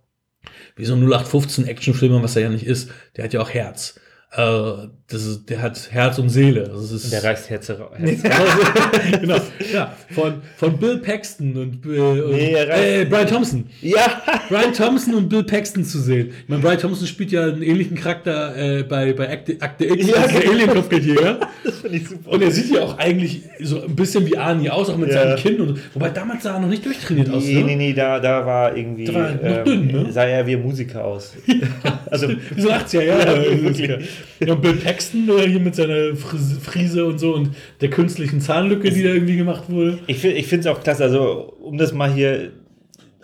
wie 0.75 0.85
so 0.85 0.93
ein 0.93 1.01
0815 1.01 1.67
Actionfilm, 1.67 2.23
was 2.23 2.35
er 2.35 2.43
ja 2.43 2.49
nicht 2.49 2.65
ist. 2.65 2.89
Der 3.17 3.25
hat 3.25 3.33
ja 3.33 3.41
auch 3.41 3.49
Herz. 3.49 3.99
Äh, 4.31 4.87
das 5.07 5.25
ist, 5.25 5.49
der 5.49 5.59
hat 5.63 5.87
Herz 5.91 6.19
und 6.19 6.29
Seele. 6.29 6.61
Es 6.61 6.91
ist, 6.91 7.11
Der 7.11 7.23
reißt 7.23 7.49
Herze 7.49 7.79
raus. 7.79 7.97
genau. 9.19 9.37
Ja, 9.73 9.95
von, 10.11 10.35
von 10.55 10.77
Bill 10.77 10.99
Paxton 10.99 11.57
und, 11.57 11.83
äh, 11.83 11.99
und 11.99 12.31
Nee, 12.33 12.51
er 12.53 13.01
äh, 13.01 13.05
Brian 13.05 13.25
Thompson. 13.27 13.65
ja! 13.81 14.21
Brian 14.49 14.71
Thompson 14.71 15.15
und 15.15 15.29
Bill 15.29 15.43
Paxton 15.43 15.83
zu 15.83 15.99
sehen. 15.99 16.29
Ich 16.43 16.47
meine, 16.47 16.61
Brian 16.61 16.77
Thompson 16.77 17.07
spielt 17.07 17.31
ja 17.31 17.41
einen 17.45 17.63
ähnlichen 17.63 17.97
Charakter 17.97 18.55
äh, 18.55 18.83
bei, 18.83 19.13
bei 19.13 19.31
Akte, 19.31 19.57
Akte 19.59 19.85
X, 19.85 20.07
Ja, 20.07 20.17
als 20.17 20.31
genau. 20.39 20.51
Alien-Kopfgeldjäger. 20.51 21.39
Das 21.63 21.79
finde 21.79 21.97
ich 21.97 22.07
super. 22.07 22.31
Und 22.31 22.41
er 22.41 22.51
sieht 22.51 22.71
ja 22.73 22.81
auch 22.81 22.97
eigentlich 22.97 23.41
so 23.59 23.81
ein 23.83 23.95
bisschen 23.95 24.25
wie 24.25 24.37
Arnie 24.37 24.69
aus, 24.69 24.89
auch 24.89 24.97
mit 24.97 25.09
Ja. 25.09 25.23
seinem 25.23 25.37
Kinn. 25.37 25.59
Und, 25.61 25.79
wobei 25.93 26.09
damals 26.09 26.43
sah 26.43 26.53
er 26.55 26.59
noch 26.61 26.69
nicht 26.69 26.85
durchtrainiert 26.85 27.29
aus. 27.31 27.43
Nee, 27.43 27.55
Ne? 27.55 27.63
nee, 27.63 27.75
nee, 27.75 27.93
da, 27.93 28.19
da 28.19 28.45
war 28.45 28.75
irgendwie. 28.77 29.03
Da 29.05 29.13
war 29.13 29.31
noch 29.31 29.63
dünn, 29.65 29.87
ne? 29.87 30.07
Sah 30.11 30.23
er 30.25 30.45
wie 30.47 30.53
ein 30.55 30.61
Musiker 30.61 31.03
aus. 31.03 31.33
also, 32.09 32.27
so 32.57 32.69
80er 32.69 33.01
Jahre. 33.03 33.45
Ja, 33.51 33.61
wirklich. 33.63 34.09
Ja, 34.39 34.53
und 34.53 34.61
Bill 34.61 34.73
Paxton 34.75 35.27
äh, 35.29 35.47
hier 35.47 35.59
mit 35.59 35.75
seiner 35.75 36.15
Frise, 36.15 37.05
und 37.05 37.19
so 37.19 37.33
und 37.35 37.51
der 37.81 37.89
künstlichen 37.89 38.39
Zahnlücke, 38.41 38.89
die 38.89 39.03
da 39.03 39.09
irgendwie 39.09 39.37
gemacht 39.37 39.63
wurde. 39.69 39.99
ich 40.07 40.17
finde 40.19 40.59
es 40.59 40.67
auch 40.67 40.81
klasse, 40.83 41.03
also, 41.03 41.53
um 41.61 41.77
das 41.77 41.91
mal 41.93 42.11
hier. 42.11 42.51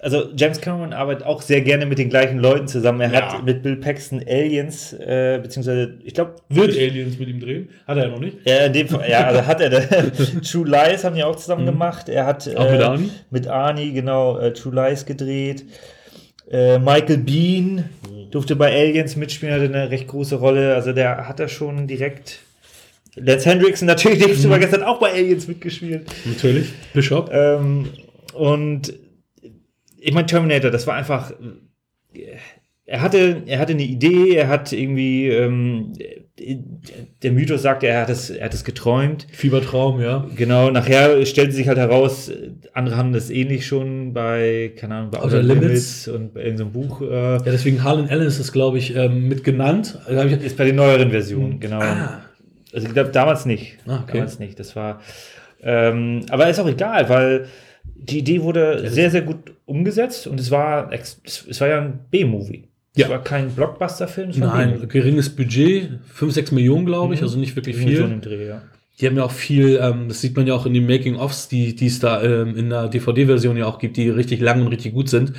Also, 0.01 0.25
James 0.37 0.61
Cameron 0.61 0.93
arbeitet 0.93 1.25
auch 1.25 1.41
sehr 1.41 1.61
gerne 1.61 1.87
mit 1.87 1.97
den 1.97 2.09
gleichen 2.09 2.37
Leuten 2.37 2.67
zusammen. 2.67 3.01
Er 3.01 3.11
Ja. 3.11 3.33
hat 3.33 3.43
mit 3.45 3.63
Bill 3.63 3.77
Paxton 3.77 4.21
Aliens, 4.27 4.93
äh, 4.93 5.39
beziehungsweise, 5.41 5.95
ich 6.03 6.13
glaube, 6.13 6.35
Wird 6.49 6.75
Aliens 6.77 7.17
mit 7.17 7.27
ihm 7.29 7.39
drehen? 7.39 7.69
Hat 7.87 7.97
er 7.97 8.03
ja 8.05 8.09
noch 8.11 8.19
nicht. 8.19 8.37
Ja, 8.45 8.65
in 8.65 8.73
dem 8.73 8.87
Fall, 8.87 9.09
ja, 9.09 9.25
also 9.25 9.47
hat 9.47 9.61
er 9.61 9.71
True 10.43 10.67
Lies 10.67 11.03
haben 11.03 11.15
die 11.15 11.23
auch 11.23 11.37
zusammen 11.37 11.65
gemacht. 11.65 12.07
Er 12.09 12.27
hat 12.27 12.45
Mhm. 12.45 12.57
Auch 12.57 12.71
mit 12.71 12.81
Arnie? 12.81 13.09
mit 13.31 13.47
Arnie 13.47 13.93
genau 13.93 14.37
äh, 14.37 14.53
True 14.53 14.75
Lies 14.75 15.05
gedreht. 15.07 15.63
Äh, 16.49 16.79
Michael 16.79 17.17
Bean 17.19 17.89
durfte 18.31 18.55
bei 18.55 18.71
Aliens 18.73 19.15
mitspielen, 19.15 19.53
hatte 19.55 19.65
eine 19.65 19.89
recht 19.91 20.07
große 20.07 20.35
Rolle. 20.35 20.75
Also 20.75 20.93
der 20.93 21.27
hat 21.27 21.39
da 21.39 21.47
schon 21.47 21.87
direkt. 21.87 22.39
Lance 23.15 23.49
Hendrickson 23.49 23.87
natürlich, 23.87 24.19
der 24.19 24.27
Mhm. 24.49 24.53
hat 24.53 24.61
gestern 24.61 24.83
auch 24.83 24.99
bei 24.99 25.11
Aliens 25.13 25.47
mitgespielt. 25.47 26.05
Natürlich. 26.25 26.67
Bishop. 26.93 27.29
Ähm, 27.31 27.89
und 28.33 28.93
ich 29.97 30.13
meine, 30.13 30.27
Terminator, 30.27 30.69
das 30.71 30.85
war 30.85 30.95
einfach. 30.95 31.31
äh, 31.31 32.35
Er 32.87 33.01
hatte, 33.01 33.41
er 33.47 33.57
hatte 33.57 33.73
eine 33.73 33.81
Idee, 33.83 34.35
er 34.35 34.47
hat 34.47 34.71
irgendwie, 34.71 35.27
ähm, 35.29 35.93
der 36.37 37.31
Mythos 37.31 37.61
sagt, 37.61 37.83
er 37.83 38.01
hat 38.01 38.09
es, 38.09 38.29
er 38.29 38.45
hat 38.45 38.53
es 38.53 38.65
geträumt. 38.65 39.25
Fiebertraum, 39.31 40.01
ja. 40.01 40.27
Genau, 40.35 40.69
nachher 40.69 41.25
stellte 41.25 41.53
sich 41.53 41.67
halt 41.69 41.77
heraus, 41.77 42.29
andere 42.73 42.97
haben 42.97 43.13
das 43.13 43.29
ähnlich 43.29 43.65
schon 43.65 44.13
bei, 44.13 44.73
keine 44.75 44.95
Ahnung, 44.95 45.11
bei 45.11 45.19
Outer 45.19 45.41
Limits. 45.41 46.07
und 46.09 46.33
bei 46.33 46.43
irgendeinem 46.43 46.73
Buch. 46.73 47.01
Äh, 47.01 47.05
Ja, 47.37 47.39
deswegen 47.39 47.83
Harlan 47.83 48.09
Allen 48.09 48.27
ist 48.27 48.39
das, 48.39 48.51
glaube 48.51 48.77
ich, 48.77 48.95
ähm, 48.95 49.29
mit 49.29 49.43
genannt. 49.45 49.97
Also 50.05 50.35
ist 50.35 50.57
bei 50.57 50.65
den 50.65 50.75
neueren 50.75 51.09
Versionen, 51.11 51.59
genau. 51.61 51.79
ah, 51.79 52.21
Also 52.73 52.87
ich 52.87 52.93
glaube, 52.93 53.11
damals 53.11 53.45
nicht. 53.45 53.77
Ah, 53.87 54.01
okay. 54.03 54.17
Damals 54.17 54.37
nicht. 54.39 54.59
Das 54.59 54.75
war. 54.75 54.99
Ähm, 55.63 56.25
aber 56.29 56.49
ist 56.49 56.59
auch 56.59 56.67
egal, 56.67 57.07
weil 57.07 57.45
die 57.95 58.19
Idee 58.19 58.41
wurde 58.41 58.89
sehr, 58.89 59.09
sehr 59.09 59.21
gut 59.21 59.53
umgesetzt 59.65 60.27
und 60.27 60.39
es 60.39 60.51
war, 60.51 60.91
es 60.91 61.61
war 61.61 61.67
ja 61.69 61.81
ein 61.81 61.99
B-Movie. 62.11 62.65
Ja. 62.95 63.09
War 63.09 63.23
kein 63.23 63.49
Blockbuster-Film, 63.49 64.31
nein, 64.37 64.69
B-Movie. 64.71 64.87
geringes 64.87 65.29
Budget, 65.35 65.89
5, 66.13 66.33
6 66.33 66.51
Millionen, 66.51 66.85
glaube 66.85 67.13
ich, 67.13 67.21
also 67.21 67.37
nicht 67.37 67.55
wirklich 67.55 67.75
so 67.75 67.81
viel. 67.83 67.99
im 67.99 68.21
Dreh, 68.21 68.47
ja. 68.47 68.61
Die 69.01 69.07
haben 69.07 69.17
ja 69.17 69.23
auch 69.25 69.31
viel, 69.31 69.77
ähm, 69.81 70.07
das 70.07 70.21
sieht 70.21 70.37
man 70.37 70.47
ja 70.47 70.53
auch 70.53 70.65
in 70.65 70.73
den 70.73 70.85
Making-ofs, 70.87 71.49
die 71.49 71.75
die 71.75 71.87
es 71.87 71.99
da 71.99 72.23
ähm, 72.23 72.55
in 72.55 72.69
der 72.69 72.87
DVD-Version 72.87 73.57
ja 73.57 73.65
auch 73.65 73.79
gibt, 73.79 73.97
die 73.97 74.07
richtig 74.09 74.39
lang 74.39 74.61
und 74.61 74.67
richtig 74.69 74.93
gut 74.93 75.09
sind. 75.09 75.33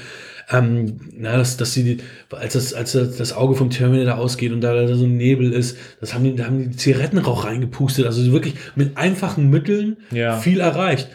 Ähm, 0.50 1.00
na, 1.16 1.38
dass, 1.38 1.56
dass 1.56 1.72
sie, 1.72 1.96
als 2.30 2.52
das, 2.52 2.74
als 2.74 2.92
das 2.92 3.16
das 3.16 3.32
Auge 3.32 3.54
vom 3.56 3.70
Terminator 3.70 4.18
ausgeht 4.18 4.52
und 4.52 4.60
da, 4.60 4.74
da 4.74 4.94
so 4.94 5.04
ein 5.06 5.16
Nebel 5.16 5.52
ist, 5.52 5.76
das 6.00 6.12
haben 6.14 6.24
die, 6.24 6.36
da 6.36 6.44
haben 6.44 6.70
die 6.70 6.76
Zigarettenrauch 6.76 7.46
reingepustet, 7.46 8.04
also 8.06 8.30
wirklich 8.30 8.54
mit 8.76 8.96
einfachen 8.98 9.48
Mitteln 9.50 9.96
Ja. 10.12 10.36
viel 10.36 10.60
erreicht. 10.60 11.08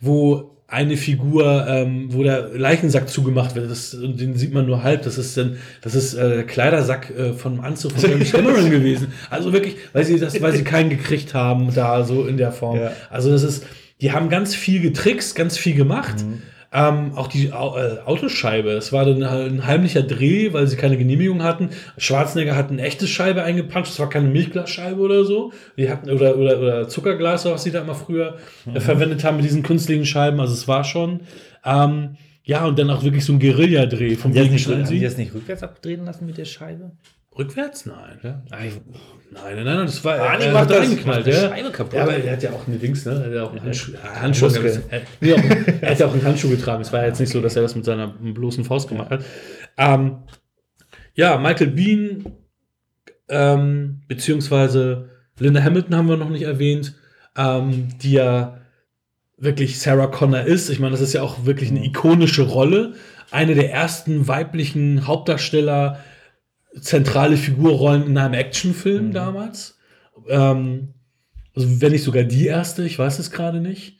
Wo 0.00 0.55
eine 0.68 0.96
Figur, 0.96 1.66
ähm, 1.68 2.12
wo 2.12 2.24
der 2.24 2.48
Leichensack 2.48 3.08
zugemacht 3.08 3.54
wird, 3.54 3.70
das, 3.70 3.94
und 3.94 4.20
den 4.20 4.36
sieht 4.36 4.52
man 4.52 4.66
nur 4.66 4.82
halb, 4.82 5.02
das 5.02 5.16
ist 5.16 5.36
dann, 5.36 5.58
das 5.80 5.94
ist 5.94 6.14
äh, 6.14 6.28
der 6.28 6.44
Kleidersack 6.44 7.10
äh, 7.10 7.32
vom 7.34 7.60
Anzug 7.60 7.92
von 7.92 8.10
James 8.10 8.32
Cameron 8.32 8.70
gewesen. 8.70 9.12
Also 9.30 9.52
wirklich, 9.52 9.76
weil 9.92 10.04
sie 10.04 10.18
das, 10.18 10.40
weil 10.42 10.52
sie 10.52 10.64
keinen 10.64 10.90
gekriegt 10.90 11.34
haben, 11.34 11.72
da 11.72 12.02
so 12.02 12.26
in 12.26 12.36
der 12.36 12.50
Form. 12.50 12.80
Ja. 12.80 12.92
Also 13.10 13.30
das 13.30 13.44
ist, 13.44 13.64
die 14.00 14.10
haben 14.10 14.28
ganz 14.28 14.54
viel 14.56 14.80
getrickst, 14.80 15.36
ganz 15.36 15.56
viel 15.56 15.74
gemacht. 15.74 16.24
Ähm, 16.78 17.12
auch 17.14 17.28
die 17.28 17.54
Au 17.54 17.78
äh, 17.78 18.00
Autoscheibe, 18.04 18.72
es 18.72 18.92
war 18.92 19.06
dann 19.06 19.30
halt 19.30 19.50
ein 19.50 19.66
heimlicher 19.66 20.02
Dreh, 20.02 20.52
weil 20.52 20.66
sie 20.66 20.76
keine 20.76 20.98
Genehmigung 20.98 21.42
hatten. 21.42 21.70
Schwarzenegger 21.96 22.54
hat 22.54 22.70
eine 22.70 22.82
echte 22.82 23.08
Scheibe 23.08 23.42
eingepanscht, 23.44 23.92
es 23.92 23.98
war 23.98 24.10
keine 24.10 24.28
Milchglasscheibe 24.28 25.00
oder 25.00 25.24
so. 25.24 25.54
Die 25.78 25.88
hatten, 25.88 26.10
oder, 26.10 26.36
oder, 26.36 26.60
oder 26.60 26.86
Zuckerglas, 26.86 27.46
was 27.46 27.62
sie 27.62 27.70
da 27.70 27.80
immer 27.80 27.94
früher 27.94 28.36
äh, 28.74 28.78
verwendet 28.78 29.24
haben 29.24 29.38
mit 29.38 29.46
diesen 29.46 29.62
künstlichen 29.62 30.04
Scheiben. 30.04 30.38
Also 30.38 30.52
es 30.52 30.68
war 30.68 30.84
schon. 30.84 31.20
Ähm, 31.64 32.18
ja, 32.44 32.66
und 32.66 32.78
dann 32.78 32.90
auch 32.90 33.02
wirklich 33.02 33.24
so 33.24 33.32
ein 33.32 33.40
Guerilla-Dreh 33.40 34.16
vom 34.16 34.34
schneiden 34.34 34.58
haben 34.58 34.80
die 34.82 34.98
sie. 34.98 35.00
das 35.00 35.16
nicht 35.16 35.32
rückwärts 35.32 35.62
abdrehen 35.62 36.04
lassen 36.04 36.26
mit 36.26 36.36
der 36.36 36.44
Scheibe? 36.44 36.92
Rückwärts? 37.38 37.86
Nein. 37.86 38.18
Ja. 38.22 38.42
Nein, 38.50 38.72
nein, 39.32 39.56
nein, 39.56 39.64
nein, 39.64 39.86
das 39.86 40.04
war. 40.04 40.18
Ah, 40.18 40.38
nee, 40.38 40.44
er 40.46 40.52
macht 40.52 40.70
das- 40.70 40.78
reingeknallt, 40.78 41.26
macht 41.26 41.34
ja. 41.36 41.48
Scheibe 41.50 41.70
kaputt. 41.70 41.94
Ja, 41.94 42.02
aber 42.04 42.16
er 42.16 42.32
hat 42.32 42.42
ja 42.42 42.50
auch 42.52 42.66
eine 42.66 42.76
Dings, 42.78 43.04
ne? 43.04 43.12
Er 43.12 43.24
hat 43.26 43.32
ja 43.32 43.42
auch 43.44 43.50
einen 43.50 43.62
Handschuh. 43.62 43.92
Ja, 43.92 44.20
Handschuh 44.20 44.46
er, 44.90 45.02
nee, 45.20 45.34
er 45.80 45.90
hat 45.90 45.98
ja 45.98 46.06
auch 46.06 46.12
einen 46.12 46.24
Handschuh 46.24 46.48
getragen. 46.48 46.80
Es 46.82 46.92
war 46.92 47.00
ja 47.00 47.06
jetzt 47.08 47.20
nicht 47.20 47.30
so, 47.32 47.40
dass 47.40 47.56
er 47.56 47.62
das 47.62 47.74
mit 47.74 47.84
seiner 47.84 48.08
bloßen 48.08 48.64
Faust 48.64 48.88
gemacht 48.88 49.10
hat. 49.10 49.24
Ähm, 49.76 50.18
ja, 51.14 51.36
Michael 51.38 51.68
Bean, 51.68 52.32
ähm, 53.28 54.02
beziehungsweise 54.08 55.10
Linda 55.38 55.62
Hamilton 55.62 55.96
haben 55.96 56.08
wir 56.08 56.16
noch 56.16 56.30
nicht 56.30 56.42
erwähnt, 56.42 56.94
ähm, 57.36 57.88
die 58.00 58.12
ja 58.12 58.58
wirklich 59.36 59.78
Sarah 59.80 60.06
Connor 60.06 60.42
ist. 60.42 60.70
Ich 60.70 60.78
meine, 60.78 60.92
das 60.92 61.00
ist 61.02 61.12
ja 61.12 61.22
auch 61.22 61.44
wirklich 61.44 61.70
eine 61.70 61.84
ikonische 61.84 62.42
Rolle. 62.42 62.94
Eine 63.30 63.54
der 63.54 63.70
ersten 63.72 64.28
weiblichen 64.28 65.06
Hauptdarsteller, 65.06 65.98
zentrale 66.80 67.36
Figurrollen 67.36 68.06
in 68.06 68.18
einem 68.18 68.34
Actionfilm 68.34 69.12
damals. 69.12 69.78
Ähm, 70.28 70.94
also 71.54 71.80
wenn 71.80 71.92
nicht 71.92 72.04
sogar 72.04 72.24
die 72.24 72.46
erste, 72.46 72.84
ich 72.84 72.98
weiß 72.98 73.18
es 73.18 73.30
gerade 73.30 73.60
nicht. 73.60 73.98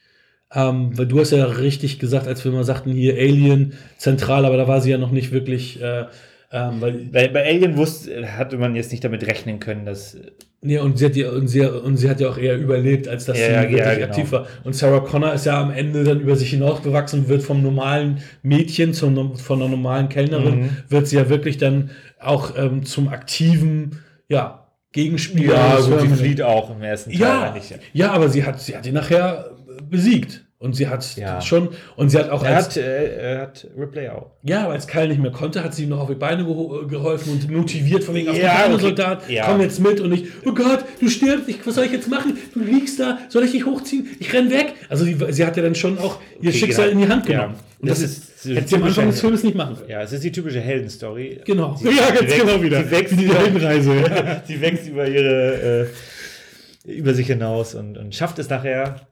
Ähm, 0.52 0.96
weil 0.96 1.06
du 1.06 1.18
hast 1.18 1.32
ja 1.32 1.44
richtig 1.44 1.98
gesagt, 1.98 2.28
als 2.28 2.44
wir 2.44 2.52
mal 2.52 2.64
sagten, 2.64 2.92
hier 2.92 3.14
Alien 3.14 3.74
zentral, 3.98 4.44
aber 4.44 4.56
da 4.56 4.68
war 4.68 4.80
sie 4.80 4.90
ja 4.90 4.98
noch 4.98 5.10
nicht 5.10 5.32
wirklich, 5.32 5.80
äh, 5.82 6.06
ähm, 6.52 6.80
weil 6.80 6.92
Bei, 7.12 7.28
bei 7.28 7.44
Alien 7.46 7.76
wusste, 7.76 8.36
hatte 8.36 8.56
man 8.58 8.74
jetzt 8.76 8.90
nicht 8.92 9.02
damit 9.04 9.26
rechnen 9.26 9.58
können, 9.60 9.84
dass. 9.84 10.16
Nee, 10.62 10.78
und 10.78 10.98
sie, 10.98 11.04
hat 11.06 11.14
ja, 11.16 11.30
und, 11.30 11.48
sie, 11.48 11.60
und 11.60 11.96
sie 11.96 12.08
hat 12.10 12.18
ja 12.20 12.28
auch 12.28 12.38
eher 12.38 12.56
überlebt, 12.56 13.06
als 13.08 13.24
dass 13.26 13.38
Ja, 13.38 13.46
sie 13.46 13.52
ja, 13.52 13.62
wirklich 13.62 13.82
genau. 13.82 14.04
aktiv 14.06 14.32
war. 14.32 14.46
Und 14.64 14.74
Sarah 14.74 15.00
Connor 15.00 15.32
ist 15.34 15.46
ja 15.46 15.60
am 15.60 15.70
Ende 15.70 16.02
dann 16.02 16.20
über 16.20 16.34
sich 16.34 16.50
hinausgewachsen 16.50 17.20
und 17.20 17.28
wird 17.28 17.42
vom 17.42 17.62
normalen 17.62 18.18
Mädchen 18.42 18.92
zum, 18.94 19.36
von 19.36 19.60
einer 19.60 19.70
normalen 19.70 20.08
Kellnerin, 20.08 20.60
Mhm. 20.62 20.70
wird 20.88 21.06
sie 21.08 21.16
ja 21.16 21.28
wirklich 21.28 21.58
dann 21.58 21.90
auch 22.18 22.56
ähm, 22.56 22.84
zum 22.84 23.08
aktiven, 23.08 24.00
ja, 24.28 24.66
Gegenspieler. 24.92 25.54
Ja, 25.54 25.76
des 25.76 25.84
gut, 25.84 25.94
die 25.94 25.98
Terminator. 25.98 26.24
flieht 26.24 26.42
auch 26.42 26.74
im 26.74 26.82
ersten 26.82 27.10
Teil 27.12 27.20
Ja, 27.20 27.54
ja, 27.92 28.12
aber 28.12 28.28
sie 28.30 28.44
hat, 28.44 28.58
sie 28.60 28.74
hat 28.76 28.86
ihn 28.86 28.94
nachher 28.94 29.50
besiegt. 29.88 30.45
Und 30.58 30.74
sie 30.74 30.88
hat 30.88 31.16
Ja. 31.16 31.42
schon, 31.42 31.68
und 31.96 32.08
sie 32.08 32.16
hat 32.18 32.30
auch 32.30 32.42
Er 32.42 32.56
als, 32.56 32.68
hat, 32.68 32.76
äh, 32.78 33.16
er 33.34 33.40
hat 33.42 33.66
Ripley 33.78 34.08
auch. 34.08 34.30
ja, 34.42 34.64
aber 34.64 34.72
als 34.72 34.86
Kyle 34.86 35.06
nicht 35.08 35.20
mehr 35.20 35.30
konnte, 35.30 35.62
hat 35.62 35.74
sie 35.74 35.82
ihm 35.82 35.90
noch 35.90 36.00
auf 36.00 36.08
die 36.08 36.14
Beine 36.14 36.44
geho- 36.44 36.86
geholfen 36.88 37.32
und 37.34 37.50
motiviert 37.50 38.02
von 38.04 38.14
wegen 38.14 38.30
auf 38.30 38.38
Ja, 38.38 38.62
Beine, 38.62 38.74
okay. 38.76 38.84
Soldat, 38.84 39.28
Ja. 39.28 39.44
komm 39.46 39.60
jetzt 39.60 39.80
mit 39.80 40.00
und 40.00 40.12
ich, 40.14 40.24
oh 40.46 40.54
Gott, 40.54 40.82
du 40.98 41.10
stirbst, 41.10 41.46
ich, 41.50 41.66
was 41.66 41.74
soll 41.74 41.84
ich 41.84 41.92
jetzt 41.92 42.08
machen? 42.08 42.38
Du 42.54 42.60
liegst 42.60 42.98
da, 42.98 43.18
soll 43.28 43.44
ich 43.44 43.52
dich 43.52 43.66
hochziehen? 43.66 44.08
Ich 44.18 44.32
renn 44.32 44.50
weg. 44.50 44.72
Also 44.88 45.04
die, 45.04 45.18
sie 45.30 45.44
hat 45.44 45.58
ja 45.58 45.62
dann 45.62 45.74
schon 45.74 45.98
auch 45.98 46.20
ihr 46.40 46.48
Okay, 46.48 46.58
Schicksal 46.58 46.86
ja. 46.86 46.92
in 46.92 46.98
die 47.00 47.08
Hand 47.08 47.28
Ja. 47.28 47.32
genommen. 47.42 47.54
Und 47.80 47.90
das, 47.90 48.00
Das 48.00 48.10
ist, 48.10 48.42
so 48.44 48.54
hätte 48.54 48.68
sie 48.68 48.74
am 48.76 48.84
Anfang 48.84 49.06
des 49.10 49.20
Filmes 49.20 49.42
nicht 49.44 49.54
machen 49.56 49.76
können. 49.76 49.90
Ja, 49.90 50.00
es 50.00 50.10
ist 50.12 50.24
die 50.24 50.32
typische 50.32 50.60
Heldenstory. 50.60 51.38
Genau. 51.44 51.74
Sie- 51.76 51.84
ja, 51.88 51.92
sie 51.92 51.98
ganz 52.14 52.20
wächst- 52.32 52.40
genau 52.40 52.62
wieder. 52.62 52.82
Sie 52.82 52.90
wächst, 52.90 53.20
die 53.20 53.28
Heldenreise. 53.28 53.92
sie 54.46 54.60
wächst 54.62 54.88
über 54.88 55.06
ihre, 55.06 55.86
äh, 56.86 56.90
über 56.90 57.12
sich 57.12 57.26
hinaus 57.26 57.74
und, 57.74 57.98
und 57.98 58.14
schafft 58.14 58.38
es 58.38 58.48
nachher. 58.48 59.02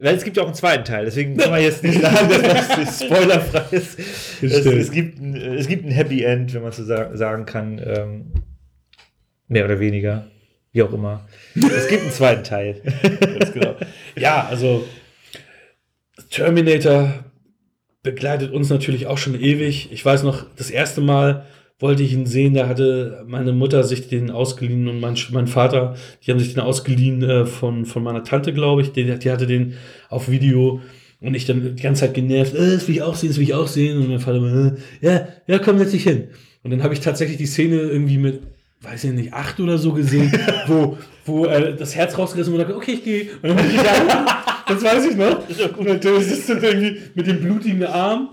Weil 0.00 0.14
es 0.14 0.22
gibt 0.22 0.36
ja 0.36 0.44
auch 0.44 0.46
einen 0.46 0.54
zweiten 0.54 0.84
Teil, 0.84 1.04
deswegen 1.06 1.36
kann 1.36 1.50
man 1.50 1.60
jetzt 1.60 1.82
nicht 1.82 2.00
sagen, 2.00 2.28
dass 2.42 2.68
das 2.68 3.04
spoilerfrei 3.04 3.76
ist. 3.76 3.98
Es, 4.42 4.64
es, 4.64 4.90
gibt 4.92 5.18
ein, 5.18 5.34
es 5.34 5.66
gibt 5.66 5.84
ein 5.84 5.90
Happy 5.90 6.22
End, 6.22 6.54
wenn 6.54 6.62
man 6.62 6.72
so 6.72 6.84
sa 6.84 7.16
sagen 7.16 7.46
kann. 7.46 7.80
Ähm, 7.84 8.32
mehr 9.48 9.64
oder 9.64 9.80
weniger. 9.80 10.26
Wie 10.72 10.82
auch 10.82 10.92
immer. 10.92 11.26
Es 11.54 11.88
gibt 11.88 12.02
einen 12.02 12.12
zweiten 12.12 12.44
Teil. 12.44 12.80
Genau. 13.54 13.76
Ja, 14.16 14.46
also 14.46 14.86
Terminator 16.30 17.24
begleitet 18.02 18.52
uns 18.52 18.68
natürlich 18.68 19.06
auch 19.06 19.18
schon 19.18 19.34
ewig. 19.34 19.90
Ich 19.90 20.04
weiß 20.04 20.22
noch, 20.22 20.46
das 20.56 20.70
erste 20.70 21.00
Mal 21.00 21.46
wollte 21.78 22.02
ich 22.02 22.12
ihn 22.12 22.26
sehen, 22.26 22.54
da 22.54 22.66
hatte 22.66 23.24
meine 23.26 23.52
Mutter 23.52 23.84
sich 23.84 24.08
den 24.08 24.30
ausgeliehen 24.30 24.88
und 24.88 25.00
mein, 25.00 25.16
mein 25.30 25.46
Vater, 25.46 25.94
die 26.24 26.30
haben 26.30 26.40
sich 26.40 26.54
den 26.54 26.62
ausgeliehen 26.62 27.22
äh, 27.22 27.46
von, 27.46 27.86
von 27.86 28.02
meiner 28.02 28.24
Tante, 28.24 28.52
glaube 28.52 28.82
ich. 28.82 28.92
Die, 28.92 29.04
die 29.18 29.30
hatte 29.30 29.46
den 29.46 29.74
auf 30.08 30.28
Video 30.28 30.80
und 31.20 31.34
ich 31.34 31.46
dann 31.46 31.76
die 31.76 31.82
ganze 31.82 32.02
Zeit 32.02 32.14
genervt, 32.14 32.54
äh, 32.54 32.72
das 32.72 32.88
will 32.88 32.96
ich 32.96 33.02
auch 33.02 33.14
sehen, 33.14 33.28
das 33.28 33.38
will 33.38 33.44
ich 33.44 33.54
auch 33.54 33.68
sehen. 33.68 33.98
Und 33.98 34.08
mein 34.08 34.18
Vater, 34.18 34.76
äh, 35.02 35.06
ja, 35.06 35.28
ja, 35.46 35.58
komm, 35.58 35.78
setz 35.78 35.92
dich 35.92 36.02
hin. 36.02 36.28
Und 36.64 36.72
dann 36.72 36.82
habe 36.82 36.94
ich 36.94 37.00
tatsächlich 37.00 37.38
die 37.38 37.46
Szene 37.46 37.76
irgendwie 37.76 38.18
mit, 38.18 38.42
weiß 38.82 39.04
ich 39.04 39.12
nicht, 39.12 39.32
acht 39.32 39.60
oder 39.60 39.78
so 39.78 39.92
gesehen, 39.92 40.32
wo, 40.66 40.98
wo 41.24 41.46
äh, 41.46 41.76
das 41.76 41.94
Herz 41.94 42.18
rausgerissen 42.18 42.52
wurde 42.52 42.74
okay, 42.74 42.92
ich 42.92 43.04
gehe. 43.04 43.22
Und 43.42 43.50
dann 43.50 43.56
bin 43.56 43.66
ich 43.66 43.76
gegangen. 43.76 44.26
Das 44.66 44.82
weiß 44.82 45.06
ich 45.06 45.16
noch. 45.16 45.78
Und 45.78 46.04
dann 46.04 46.20
sitzt 46.22 46.48
du 46.48 46.54
irgendwie 46.54 46.98
mit 47.14 47.26
dem 47.26 47.40
blutigen 47.40 47.84
Arm, 47.84 48.30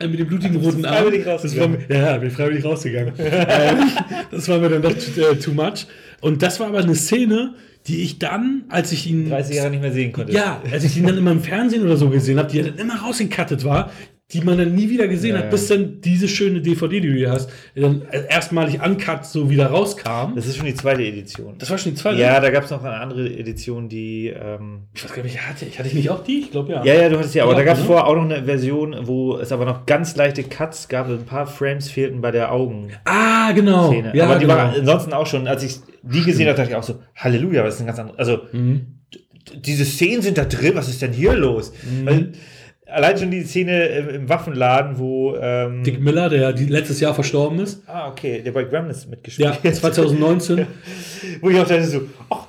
mit 0.00 0.18
dem 0.18 0.26
blutigen 0.26 0.56
roten 0.56 0.84
Arm. 0.84 0.96
freiwillig 0.96 1.24
Das 1.24 1.56
war 1.56 1.66
rausgegangen. 1.66 1.84
ja, 1.88 2.16
bin 2.18 2.30
freiwillig 2.30 2.64
rausgegangen. 2.64 3.14
ähm, 3.18 3.90
das 4.30 4.48
war 4.48 4.58
mir 4.58 4.68
dann 4.68 4.82
doch 4.82 4.92
too, 4.92 5.20
äh, 5.20 5.36
too 5.36 5.52
much. 5.52 5.86
Und 6.20 6.42
das 6.42 6.60
war 6.60 6.68
aber 6.68 6.78
eine 6.78 6.94
Szene, 6.94 7.54
die 7.86 8.02
ich 8.02 8.18
dann, 8.18 8.64
als 8.68 8.92
ich 8.92 9.06
ihn 9.08 9.28
30 9.28 9.56
Jahre 9.56 9.70
nicht 9.70 9.80
mehr 9.80 9.92
sehen 9.92 10.12
konnte. 10.12 10.32
ja, 10.32 10.62
als 10.70 10.84
ich 10.84 10.96
ihn 10.96 11.06
dann 11.06 11.16
immer 11.16 11.32
im 11.32 11.40
Fernsehen 11.40 11.82
oder 11.82 11.96
so 11.96 12.10
gesehen 12.10 12.38
habe, 12.38 12.50
die 12.50 12.62
dann 12.62 12.76
immer 12.76 13.00
rausgekattet 13.00 13.64
war, 13.64 13.90
die 14.30 14.42
man 14.42 14.58
dann 14.58 14.74
nie 14.74 14.90
wieder 14.90 15.08
gesehen 15.08 15.36
Ja, 15.36 15.38
hat, 15.42 15.50
bis 15.50 15.68
dann 15.68 16.02
diese 16.02 16.28
schöne 16.28 16.60
DVD, 16.60 17.00
die 17.00 17.08
du 17.08 17.14
hier 17.14 17.30
hast, 17.30 17.48
dann 17.74 18.02
erstmalig 18.28 18.78
uncut 18.84 19.24
so 19.24 19.48
wieder 19.48 19.68
rauskam. 19.68 20.34
Das 20.34 20.46
ist 20.46 20.58
schon 20.58 20.66
die 20.66 20.74
zweite 20.74 21.02
Edition. 21.02 21.54
Das 21.56 21.70
war 21.70 21.78
schon 21.78 21.92
die 21.92 21.98
zweite. 21.98 22.20
Ja, 22.20 22.38
da 22.38 22.50
gab 22.50 22.64
es 22.64 22.70
noch 22.70 22.84
eine 22.84 22.96
andere 22.96 23.26
Edition, 23.26 23.88
die. 23.88 24.26
Ähm, 24.28 24.80
Ich 24.94 25.02
weiß 25.02 25.14
gar 25.14 25.22
nicht, 25.22 25.40
hatte 25.48 25.64
ich, 25.64 25.78
hatte 25.78 25.88
ich 25.88 25.94
nicht 25.94 26.10
auch 26.10 26.22
die? 26.22 26.40
Ich 26.40 26.50
glaube 26.50 26.72
ja. 26.72 26.84
ja, 26.84 26.94
ja, 26.94 27.08
du 27.08 27.16
hattest 27.16 27.34
ja, 27.36 27.44
aber 27.44 27.52
Ja, 27.52 27.58
da 27.60 27.64
gab 27.64 27.74
es 27.76 27.80
ne? 27.80 27.86
vorher 27.86 28.06
auch 28.06 28.16
noch 28.16 28.24
eine 28.24 28.44
Version, 28.44 28.94
wo 29.04 29.38
es 29.38 29.50
aber 29.50 29.64
noch 29.64 29.86
ganz 29.86 30.14
leichte 30.14 30.42
Cuts 30.44 30.88
gab. 30.88 31.08
Ein 31.08 31.24
paar 31.24 31.46
Frames 31.46 31.90
fehlten 31.90 32.20
bei 32.20 32.30
der 32.30 32.52
Augenszene. 32.52 33.00
Ah, 33.06 33.52
genau. 33.52 33.90
Ja, 34.12 34.26
aber 34.26 34.34
die 34.34 34.42
genau. 34.42 34.56
war 34.56 34.74
ansonsten 34.74 35.14
auch 35.14 35.26
schon, 35.26 35.48
als 35.48 35.62
ich 35.62 35.76
die 36.02 36.22
gesehen 36.22 36.48
habe, 36.48 36.56
dachte 36.58 36.68
ich 36.70 36.76
auch 36.76 36.82
so, 36.82 37.00
Halleluja, 37.16 37.64
was 37.64 37.76
ist 37.76 37.80
ein 37.80 37.86
ganz 37.86 37.98
anderes. 37.98 38.18
Also, 38.18 38.40
Mhm. 38.52 38.98
diese 39.64 39.86
Szenen 39.86 40.20
sind 40.20 40.36
da 40.36 40.44
drin, 40.44 40.72
was 40.74 40.90
ist 40.90 41.00
denn 41.00 41.12
hier 41.14 41.32
los? 41.34 41.72
Weil, 42.04 42.32
allein 42.90 43.18
schon 43.18 43.30
die 43.30 43.42
Szene 43.44 43.86
im, 43.86 44.28
Waffenladen, 44.28 44.98
wo. 44.98 45.36
Ähm, 45.36 45.82
Dick 45.82 46.00
Miller, 46.00 46.28
der 46.28 46.52
letztes 46.52 47.00
Jahr 47.00 47.14
verstorben 47.14 47.60
ist. 47.60 47.82
ah, 47.86 48.08
okay, 48.08 48.42
der 48.42 48.52
bei 48.52 48.64
Gremlins 48.64 49.06
mitgespielt 49.06 49.58
Ja, 49.62 49.72
2019. 49.72 50.66
Wo 51.40 51.50
ich 51.50 51.58
auch 51.58 51.66
dachte 51.66 51.84
so, 51.84 52.02
ach, 52.30 52.46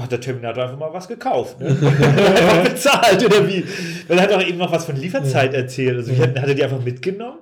hat 0.00 0.12
der 0.12 0.20
Terminator 0.20 0.64
einfach 0.64 0.78
mal 0.78 0.92
was 0.92 1.08
gekauft. 1.08 1.58
Ne? 1.60 1.68
Einfach 1.68 2.64
bezahlt 2.70 3.24
oder 3.24 3.48
wie? 3.48 3.64
Weil 4.08 4.18
er 4.18 4.24
hat 4.24 4.32
auch 4.32 4.42
eben 4.42 4.58
noch 4.58 4.70
was 4.72 4.84
von 4.84 4.96
Lieferzeit 4.96 5.54
erzählt. 5.54 5.96
Also 5.96 6.12
ich, 6.12 6.20
hat 6.20 6.36
er 6.36 6.54
die 6.54 6.62
einfach 6.62 6.82
mitgenommen. 6.82 7.38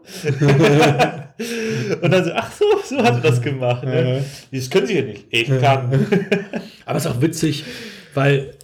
und 2.01 2.11
dann 2.13 2.25
so, 2.25 2.31
ach 2.35 2.53
so, 2.53 2.65
so 2.85 2.99
hat 3.03 3.15
er 3.15 3.21
das 3.21 3.43
gemacht. 3.43 3.85
Ne? 3.85 4.25
Das 4.53 4.71
können 4.71 4.87
sie 4.87 4.97
ja 4.97 5.03
nicht. 5.03 5.27
Ich 5.31 5.49
kann. 5.49 6.07
Aber 6.87 6.99
es 6.99 7.05
ist 7.05 7.11
auch 7.11 7.21
witzig, 7.21 7.65
weil 8.15 8.55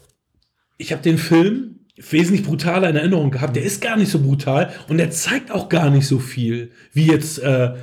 ich 0.78 0.92
habe 0.92 1.02
den 1.02 1.18
Film 1.18 1.73
wesentlich 1.96 2.44
brutaler 2.44 2.90
in 2.90 2.96
Erinnerung 2.96 3.30
gehabt. 3.30 3.56
Der 3.56 3.62
ist 3.62 3.80
gar 3.80 3.96
nicht 3.96 4.10
so 4.10 4.20
brutal 4.20 4.72
und 4.88 4.98
der 4.98 5.10
zeigt 5.10 5.50
auch 5.50 5.68
gar 5.68 5.90
nicht 5.90 6.06
so 6.06 6.18
viel, 6.18 6.72
wie 6.92 7.06
jetzt. 7.06 7.38
Äh, 7.38 7.74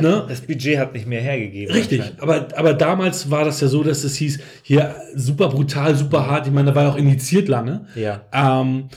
ne? 0.00 0.24
Das 0.28 0.40
Budget 0.40 0.78
hat 0.78 0.94
nicht 0.94 1.06
mehr 1.06 1.20
hergegeben. 1.20 1.74
Richtig, 1.74 2.02
aber, 2.18 2.48
aber 2.56 2.74
damals 2.74 3.30
war 3.30 3.44
das 3.44 3.60
ja 3.60 3.68
so, 3.68 3.82
dass 3.82 4.04
es 4.04 4.16
hieß, 4.16 4.38
hier 4.62 4.94
super 5.14 5.48
brutal, 5.48 5.94
super 5.94 6.26
hart. 6.26 6.46
Ich 6.46 6.52
meine, 6.52 6.70
da 6.70 6.74
war 6.74 6.84
ja 6.84 6.90
auch 6.90 6.96
initiiert 6.96 7.48
lange. 7.48 7.86
Ja. 7.94 8.22
Ähm, 8.32 8.88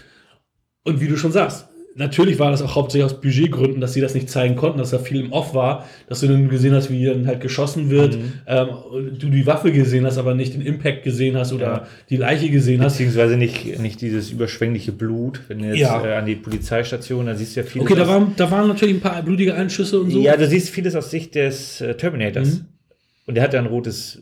und 0.86 1.02
wie 1.02 1.08
du 1.08 1.18
schon 1.18 1.32
sagst, 1.32 1.68
natürlich 1.96 2.40
war 2.40 2.52
das 2.52 2.62
auch 2.62 2.76
hauptsächlich 2.76 3.06
aus 3.06 3.22
Budgetgründen, 3.22 3.80
dass 3.82 3.94
sie 3.94 4.02
das 4.02 4.14
nicht 4.16 4.30
zeigen 4.30 4.56
konnten, 4.56 4.80
dass 4.80 4.90
da 4.92 5.00
viel 5.00 5.20
im 5.20 5.32
Off 5.32 5.54
war, 5.54 5.88
dass 6.08 6.22
du 6.22 6.28
dann 6.28 6.50
gesehen 6.50 6.74
hast, 6.74 6.90
wie 6.90 7.06
dann 7.06 7.28
halt 7.28 7.42
geschossen 7.42 7.90
wird, 7.90 8.16
Mhm. 8.18 8.34
ähm, 8.48 8.68
du 9.20 9.30
die 9.30 9.46
Waffe 9.46 9.72
gesehen 9.72 10.06
hast, 10.06 10.18
aber 10.18 10.34
nicht 10.34 10.54
den 10.54 10.62
Impact 10.62 11.04
gesehen 11.04 11.38
hast 11.38 11.54
oder 11.54 11.66
Ja. 11.66 11.88
die 12.10 12.18
Leiche 12.18 12.50
gesehen 12.50 12.82
hast. 12.82 12.94
Beziehungsweise 12.94 13.38
nicht, 13.38 13.80
nicht 13.80 14.02
dieses 14.02 14.32
überschwängliche 14.32 14.92
Blut. 14.92 15.42
Wenn 15.48 15.60
du 15.60 15.66
jetzt 15.66 15.78
Ja. 15.80 16.04
äh, 16.06 16.14
an 16.16 16.26
die 16.26 16.36
Polizeistation, 16.36 17.26
da 17.28 17.36
siehst 17.36 17.56
du 17.56 17.62
ja 17.62 17.66
viel. 17.66 17.82
Okay, 17.82 17.96
da 17.96 18.08
waren, 18.08 18.34
da 18.38 18.50
waren 18.50 18.68
natürlich 18.68 18.96
ein 18.96 19.02
paar 19.02 19.22
blutige 19.22 19.54
Einschüsse 19.56 20.00
und 20.00 20.10
so. 20.12 20.20
Ja, 20.20 20.36
du 20.38 20.48
siehst 20.48 20.70
vieles 20.70 20.96
aus 20.96 21.12
Sicht 21.12 21.36
des 21.36 21.82
äh, 21.82 21.96
Terminators. 21.96 22.56
Mhm. 22.56 22.66
Und 23.28 23.36
der 23.36 23.44
hat 23.44 23.54
ja 23.54 23.60
ein 23.60 23.68
rotes. 23.68 24.22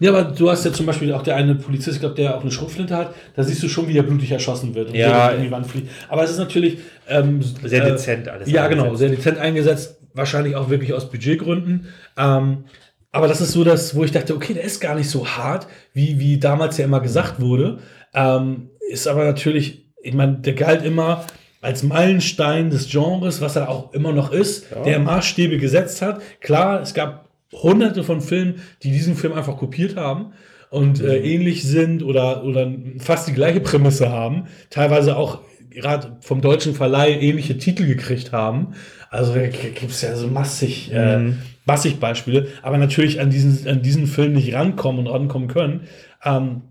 Ja, 0.00 0.10
aber 0.14 0.24
du 0.32 0.50
hast 0.50 0.64
ja 0.64 0.72
zum 0.72 0.86
Beispiel 0.86 1.12
auch 1.12 1.22
der 1.22 1.36
eine 1.36 1.54
Polizist, 1.54 1.96
ich 1.96 2.00
glaube, 2.00 2.14
der 2.14 2.36
auch 2.36 2.40
eine 2.40 2.50
Schrotflinte 2.50 2.96
hat, 2.96 3.14
da 3.36 3.42
siehst 3.42 3.62
du 3.62 3.68
schon, 3.68 3.86
wie 3.88 3.98
er 3.98 4.02
blutig 4.02 4.30
erschossen 4.30 4.74
wird 4.74 4.88
und 4.88 4.94
Ja. 4.94 5.30
irgendwie 5.32 5.50
Wand 5.50 5.66
fliegt. 5.66 5.90
Aber 6.08 6.24
es 6.24 6.30
ist 6.30 6.38
natürlich 6.38 6.78
ähm, 7.06 7.42
Sehr 7.42 7.84
äh, 7.84 7.90
dezent 7.90 8.28
alles. 8.28 8.50
Ja, 8.50 8.66
genau, 8.68 8.84
eingesetzt. 8.84 8.98
sehr 9.00 9.08
dezent 9.10 9.38
eingesetzt, 9.38 9.98
wahrscheinlich 10.14 10.56
auch 10.56 10.70
wirklich 10.70 10.94
aus 10.94 11.10
Budgetgründen. 11.10 11.86
Ähm, 12.16 12.64
aber 13.12 13.28
das 13.28 13.40
ist 13.42 13.52
so 13.52 13.62
das, 13.62 13.94
wo 13.94 14.04
ich 14.04 14.10
dachte, 14.12 14.34
okay, 14.34 14.54
der 14.54 14.64
ist 14.64 14.80
gar 14.80 14.94
nicht 14.94 15.10
so 15.10 15.26
hart, 15.26 15.66
wie, 15.92 16.18
wie 16.18 16.38
damals 16.38 16.78
ja 16.78 16.86
immer 16.86 17.00
gesagt 17.00 17.38
wurde. 17.40 17.78
Ähm, 18.14 18.70
ist 18.90 19.06
aber 19.06 19.24
natürlich, 19.24 19.86
ich 20.02 20.14
meine, 20.14 20.36
der 20.38 20.54
galt 20.54 20.82
immer 20.82 21.26
als 21.60 21.82
Meilenstein 21.82 22.70
des 22.70 22.88
Genres, 22.88 23.40
was 23.42 23.56
er 23.56 23.68
auch 23.68 23.92
immer 23.92 24.12
noch 24.12 24.32
ist, 24.32 24.66
Ja. 24.74 24.82
der 24.82 24.98
Maßstäbe 25.00 25.58
gesetzt 25.58 26.00
hat. 26.00 26.22
Klar, 26.40 26.80
es 26.80 26.94
gab 26.94 27.27
hunderte 27.52 28.04
von 28.04 28.20
Filmen, 28.20 28.56
die 28.82 28.90
diesen 28.90 29.16
Film 29.16 29.32
einfach 29.32 29.56
kopiert 29.56 29.96
haben 29.96 30.32
und 30.70 31.00
äh, 31.00 31.18
ähnlich 31.18 31.64
sind 31.64 32.02
oder, 32.02 32.44
oder 32.44 32.70
fast 32.98 33.28
die 33.28 33.32
gleiche 33.32 33.60
Prämisse 33.60 34.10
haben. 34.10 34.48
Teilweise 34.70 35.16
auch 35.16 35.40
gerade 35.70 36.16
vom 36.20 36.40
deutschen 36.40 36.74
Verleih 36.74 37.12
ähnliche 37.18 37.56
Titel 37.58 37.86
gekriegt 37.86 38.32
haben. 38.32 38.74
Also 39.10 39.32
gibt 39.34 39.90
es 39.90 40.02
ja 40.02 40.14
so 40.16 40.26
massig, 40.28 40.90
äh, 40.92 41.18
Mhm. 41.18 41.38
massig 41.64 41.98
Beispiele, 42.00 42.48
aber 42.62 42.76
natürlich 42.78 43.20
an 43.20 43.30
diesen, 43.30 43.66
an 43.66 43.82
diesen 43.82 44.06
Film 44.06 44.32
nicht 44.34 44.52
rankommen 44.54 45.06
und 45.06 45.12
rankommen 45.12 45.48
können. 45.48 45.82
Ähm, 46.24 46.62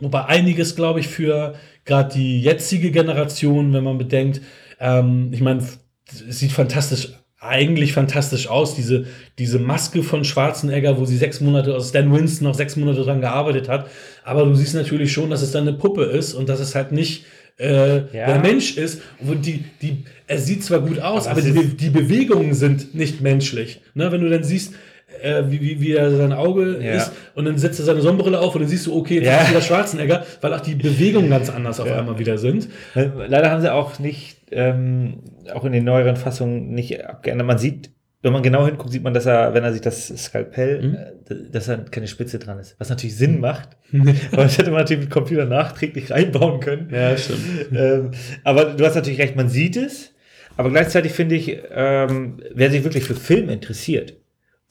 wobei 0.00 0.24
einiges, 0.26 0.76
glaube 0.76 1.00
ich, 1.00 1.08
für 1.08 1.54
gerade 1.84 2.14
die 2.14 2.40
jetzige 2.40 2.90
Generation, 2.90 3.72
wenn 3.72 3.84
man 3.84 3.98
bedenkt, 3.98 4.40
ähm, 4.80 5.30
ich 5.32 5.40
meine, 5.40 5.60
es 5.60 6.38
sieht 6.38 6.52
fantastisch, 6.52 7.12
eigentlich 7.42 7.92
fantastisch 7.92 8.48
aus, 8.48 8.74
diese, 8.76 9.04
diese 9.38 9.58
Maske 9.58 10.02
von 10.02 10.24
Schwarzenegger, 10.24 10.98
wo 10.98 11.04
sie 11.04 11.16
sechs 11.16 11.40
Monate, 11.40 11.74
also 11.74 11.88
Stan 11.88 12.12
Winston 12.12 12.46
noch 12.46 12.54
sechs 12.54 12.76
Monate 12.76 13.02
dran 13.02 13.20
gearbeitet 13.20 13.68
hat. 13.68 13.86
Aber 14.24 14.44
du 14.44 14.54
siehst 14.54 14.74
natürlich 14.74 15.12
schon, 15.12 15.28
dass 15.30 15.42
es 15.42 15.50
dann 15.50 15.66
eine 15.66 15.76
Puppe 15.76 16.04
ist 16.04 16.34
und 16.34 16.48
dass 16.48 16.60
es 16.60 16.74
halt 16.74 16.92
nicht 16.92 17.24
äh, 17.58 17.96
Ja. 18.16 18.26
der 18.26 18.38
Mensch 18.38 18.76
ist. 18.76 19.00
Und 19.20 19.44
die, 19.44 19.64
die, 19.82 20.04
er 20.26 20.38
sieht 20.38 20.62
zwar 20.64 20.80
gut 20.80 21.00
aus, 21.00 21.26
Aber 21.26 21.40
aber, 21.40 21.50
die, 21.50 21.76
die 21.76 21.90
Bewegungen 21.90 22.54
sind 22.54 22.94
nicht 22.94 23.20
menschlich. 23.20 23.80
Ne? 23.94 24.10
Wenn 24.12 24.20
du 24.22 24.30
dann 24.30 24.44
siehst, 24.44 24.74
äh, 25.20 25.42
wie, 25.48 25.60
wie, 25.60 25.80
wie 25.80 25.92
er 25.92 26.16
sein 26.16 26.32
Auge 26.32 26.78
Ja. 26.82 26.92
ist 26.94 27.12
und 27.34 27.44
dann 27.44 27.58
setzt 27.58 27.78
er 27.80 27.84
seine 27.84 28.00
Sonnenbrille 28.00 28.38
auf 28.40 28.54
und 28.54 28.62
dann 28.62 28.70
siehst 28.70 28.86
du, 28.86 28.96
okay, 28.96 29.16
jetzt 29.16 29.26
Ja. 29.26 29.42
ist 29.42 29.50
wieder 29.50 29.60
Schwarzenegger, 29.62 30.24
weil 30.40 30.54
auch 30.54 30.60
die 30.60 30.74
Bewegungen 30.76 31.28
ganz 31.28 31.50
anders 31.50 31.80
auf 31.80 31.88
Ja. 31.88 31.98
einmal 31.98 32.18
wieder 32.18 32.38
sind. 32.38 32.68
Leider 32.94 33.50
haben 33.50 33.60
sie 33.60 33.72
auch 33.72 33.98
nicht, 33.98 34.36
ähm, 34.52 35.20
auch 35.52 35.64
in 35.64 35.72
den 35.72 35.84
neueren 35.84 36.16
Fassungen 36.16 36.70
nicht 36.74 37.04
abgeändert. 37.04 37.46
Man 37.46 37.58
sieht, 37.58 37.90
wenn 38.22 38.32
man 38.32 38.42
genau 38.42 38.64
hinguckt, 38.66 38.92
sieht 38.92 39.02
man, 39.02 39.14
dass 39.14 39.26
er, 39.26 39.52
wenn 39.54 39.64
er 39.64 39.72
sich 39.72 39.80
das 39.80 40.06
Skalpell, 40.08 40.82
Mhm. 40.82 40.94
äh, 40.94 41.50
dass 41.50 41.66
da 41.66 41.76
keine 41.78 42.06
Spitze 42.06 42.38
dran 42.38 42.58
ist. 42.58 42.76
Was 42.78 42.88
natürlich 42.88 43.16
Sinn 43.16 43.40
macht. 43.40 43.70
Aber 44.32 44.44
das 44.44 44.58
hätte 44.58 44.70
man 44.70 44.80
natürlich 44.80 45.04
mit 45.04 45.10
Computer 45.10 45.44
nachträglich 45.44 46.10
reinbauen 46.10 46.60
können. 46.60 46.88
Ja, 46.92 47.16
stimmt. 47.16 47.40
ähm, 47.74 48.10
aber 48.44 48.66
du 48.66 48.84
hast 48.84 48.94
natürlich 48.94 49.20
recht, 49.20 49.36
man 49.36 49.48
sieht 49.48 49.76
es. 49.76 50.14
Aber 50.56 50.70
gleichzeitig 50.70 51.12
finde 51.12 51.34
ich, 51.34 51.58
ähm, 51.74 52.40
wer 52.54 52.70
sich 52.70 52.84
wirklich 52.84 53.04
für 53.04 53.14
Film 53.14 53.48
interessiert 53.48 54.14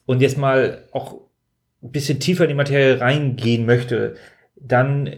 und 0.05 0.21
jetzt 0.21 0.37
mal 0.37 0.83
auch 0.91 1.15
ein 1.83 1.91
bisschen 1.91 2.19
tiefer 2.19 2.43
in 2.43 2.49
die 2.49 2.55
Materie 2.55 3.01
reingehen 3.01 3.65
möchte, 3.65 4.13
dann 4.55 5.09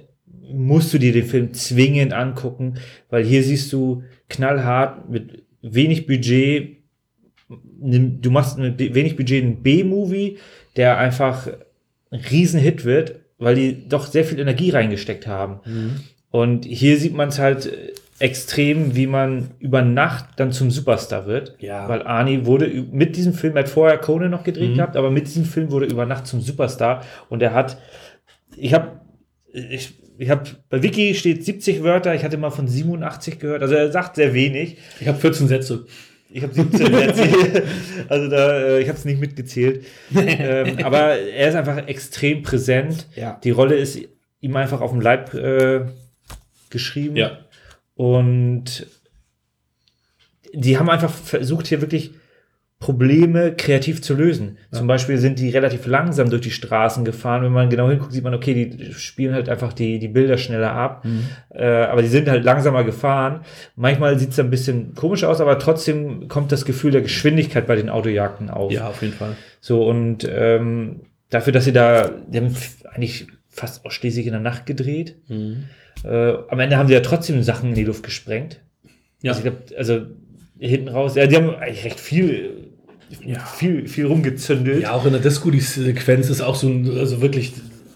musst 0.41 0.93
du 0.93 0.97
dir 0.97 1.11
den 1.11 1.25
Film 1.25 1.53
zwingend 1.53 2.13
angucken, 2.13 2.75
weil 3.09 3.23
hier 3.25 3.43
siehst 3.43 3.73
du 3.73 4.03
knallhart 4.29 5.09
mit 5.09 5.43
wenig 5.61 6.07
Budget, 6.07 6.77
nimm- 7.79 8.21
du 8.21 8.31
machst 8.31 8.57
mit 8.57 8.79
wenig 8.79 9.15
Budget 9.15 9.43
einen 9.43 9.63
B-Movie, 9.63 10.37
der 10.75 10.97
einfach 10.97 11.47
ein 12.11 12.19
Riesenhit 12.19 12.85
wird, 12.85 13.19
weil 13.37 13.55
die 13.55 13.87
doch 13.87 14.05
sehr 14.07 14.23
viel 14.25 14.39
Energie 14.39 14.69
reingesteckt 14.71 15.27
haben. 15.27 15.59
Und 16.31 16.65
hier 16.65 16.97
sieht 16.97 17.13
man 17.13 17.29
es 17.29 17.39
halt 17.39 17.65
äh, 17.67 17.93
extrem, 18.19 18.95
wie 18.95 19.07
man 19.07 19.51
über 19.59 19.81
Nacht 19.81 20.25
dann 20.37 20.51
zum 20.51 20.71
Superstar 20.71 21.25
wird. 21.27 21.55
Ja. 21.59 21.87
Weil 21.89 22.03
Arnie 22.03 22.45
wurde 22.45 22.67
mit 22.91 23.15
diesem 23.15 23.33
Film, 23.33 23.55
er 23.57 23.63
hat 23.63 23.69
vorher 23.69 23.97
Conan 23.97 24.31
noch 24.31 24.43
gedreht 24.43 24.71
Mhm. 24.71 24.75
gehabt, 24.75 24.95
aber 24.95 25.11
mit 25.11 25.27
diesem 25.27 25.45
Film 25.45 25.71
wurde 25.71 25.87
er 25.87 25.91
über 25.91 26.05
Nacht 26.05 26.25
zum 26.27 26.39
Superstar. 26.41 27.03
Und 27.29 27.41
er 27.41 27.53
hat, 27.53 27.77
ich 28.55 28.73
habe, 28.73 29.01
ich, 29.53 29.93
ich 30.17 30.29
habe, 30.29 30.49
bei 30.69 30.81
Wiki 30.81 31.13
steht 31.13 31.45
70 31.45 31.83
Wörter, 31.83 32.15
ich 32.15 32.23
hatte 32.23 32.37
mal 32.37 32.49
von 32.49 32.67
87 32.67 33.39
gehört. 33.39 33.61
Also 33.61 33.75
er 33.75 33.91
sagt 33.91 34.15
sehr 34.15 34.33
wenig. 34.33 34.77
Ich 34.99 35.07
habe 35.07 35.19
14 35.19 35.47
Sätze. 35.47 35.85
Ich 36.31 36.41
habe 36.41 36.53
17 36.53 36.93
erzählt. 36.93 37.63
Also 38.09 38.27
da, 38.27 38.59
äh, 38.59 38.81
ich 38.81 38.87
habe 38.87 38.97
es 38.97 39.05
nicht 39.05 39.19
mitgezählt. 39.19 39.85
ähm, 40.15 40.79
aber 40.83 41.19
er 41.19 41.49
ist 41.49 41.55
einfach 41.55 41.87
extrem 41.87 42.41
präsent. 42.41 43.07
Ja. 43.15 43.39
Die 43.43 43.51
Rolle 43.51 43.75
ist 43.75 43.99
ihm 44.41 44.55
einfach 44.55 44.81
auf 44.81 44.91
dem 44.91 45.01
Leib 45.01 45.33
äh, 45.35 45.85
geschrieben. 46.71 47.15
Ja. 47.15 47.37
Und 47.93 48.87
die 50.53 50.79
haben 50.79 50.89
einfach 50.89 51.11
versucht, 51.11 51.67
hier 51.67 51.81
wirklich 51.81 52.11
Probleme 52.83 53.53
kreativ 53.53 54.01
zu 54.01 54.13
lösen. 54.13 54.57
Zum 54.73 54.87
Beispiel 54.87 55.17
sind 55.17 55.39
die 55.39 55.49
relativ 55.49 55.85
langsam 55.85 56.29
durch 56.29 56.41
die 56.41 56.51
Straßen 56.51 57.05
gefahren. 57.05 57.41
Wenn 57.41 57.53
man 57.53 57.69
genau 57.69 57.89
hinguckt, 57.89 58.11
sieht 58.11 58.25
man, 58.25 58.33
okay, 58.33 58.65
die 58.65 58.93
spielen 58.93 59.33
halt 59.33 59.47
einfach 59.47 59.71
die, 59.71 59.99
die 59.99 60.09
Bilder 60.09 60.37
schneller 60.37 60.73
ab. 60.73 61.05
Äh, 61.49 61.63
aber 61.63 62.01
die 62.01 62.09
sind 62.09 62.27
halt 62.27 62.43
langsamer 62.43 62.83
gefahren. 62.83 63.45
Manchmal 63.77 64.19
sieht 64.19 64.31
es 64.31 64.39
ein 64.39 64.49
bisschen 64.49 64.95
komisch 64.95 65.23
aus, 65.23 65.39
aber 65.39 65.59
trotzdem 65.59 66.27
kommt 66.27 66.51
das 66.51 66.65
Gefühl 66.65 66.91
der 66.91 67.01
Geschwindigkeit 67.01 67.67
bei 67.67 67.77
den 67.77 67.89
Autojagden 67.89 68.49
auf. 68.49 68.69
Ja, 68.69 68.89
auf 68.89 69.01
jeden 69.01 69.13
Fall. 69.13 69.37
So, 69.61 69.87
und 69.87 70.27
ähm, 70.29 71.03
dafür, 71.29 71.53
dass 71.53 71.63
sie 71.63 71.71
da, 71.71 72.09
die 72.27 72.37
haben 72.37 72.53
eigentlich 72.91 73.27
fast 73.47 73.85
ausschließlich 73.85 74.25
in 74.25 74.33
der 74.33 74.41
Nacht 74.41 74.65
gedreht. 74.65 75.15
Äh, 76.03 76.33
am 76.49 76.59
Ende 76.59 76.75
haben 76.75 76.87
sie 76.87 76.95
ja 76.95 76.99
trotzdem 76.99 77.41
Sachen 77.43 77.69
in 77.69 77.75
die 77.75 77.85
Luft 77.85 78.03
gesprengt. 78.03 78.59
Ja. 79.21 79.31
Also, 79.31 79.43
glaub, 79.43 79.55
also 79.77 80.01
hinten 80.59 80.89
raus, 80.89 81.15
ja, 81.15 81.27
die 81.27 81.35
haben 81.37 81.55
eigentlich 81.55 81.85
recht 81.85 81.99
viel, 81.99 82.62
Ja. 83.25 83.39
viel, 83.39 83.87
viel 83.87 84.05
rumgezündelt. 84.05 84.81
Ja, 84.83 84.93
auch 84.93 85.05
in 85.05 85.11
der 85.13 85.21
Disco, 85.21 85.51
die 85.51 85.59
Sequenz 85.59 86.29
ist 86.29 86.41
auch 86.41 86.55
so 86.55 86.67
ein, 86.67 86.89
also 86.97 87.21
wirklich 87.21 87.53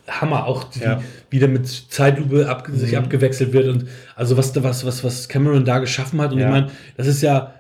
Hammer, 0.08 0.46
auch 0.46 0.66
die, 0.66 0.80
Ja. 0.82 1.02
wie 1.30 1.40
da 1.40 1.48
mit 1.48 1.68
Zeitlupe 1.68 2.48
ab, 2.50 2.68
sich 2.74 2.98
abgewechselt 2.98 3.52
wird 3.54 3.68
und 3.68 3.86
also 4.16 4.38
was, 4.38 4.54
was, 4.64 4.86
was, 4.86 5.04
was 5.04 5.28
Cameron 5.28 5.66
da 5.66 5.80
geschaffen 5.80 6.22
hat. 6.22 6.32
Und 6.32 6.40
Ja. 6.40 6.46
ich 6.48 6.52
meine, 6.52 6.68
das 6.96 7.08
ist 7.08 7.22
ja, 7.22 7.54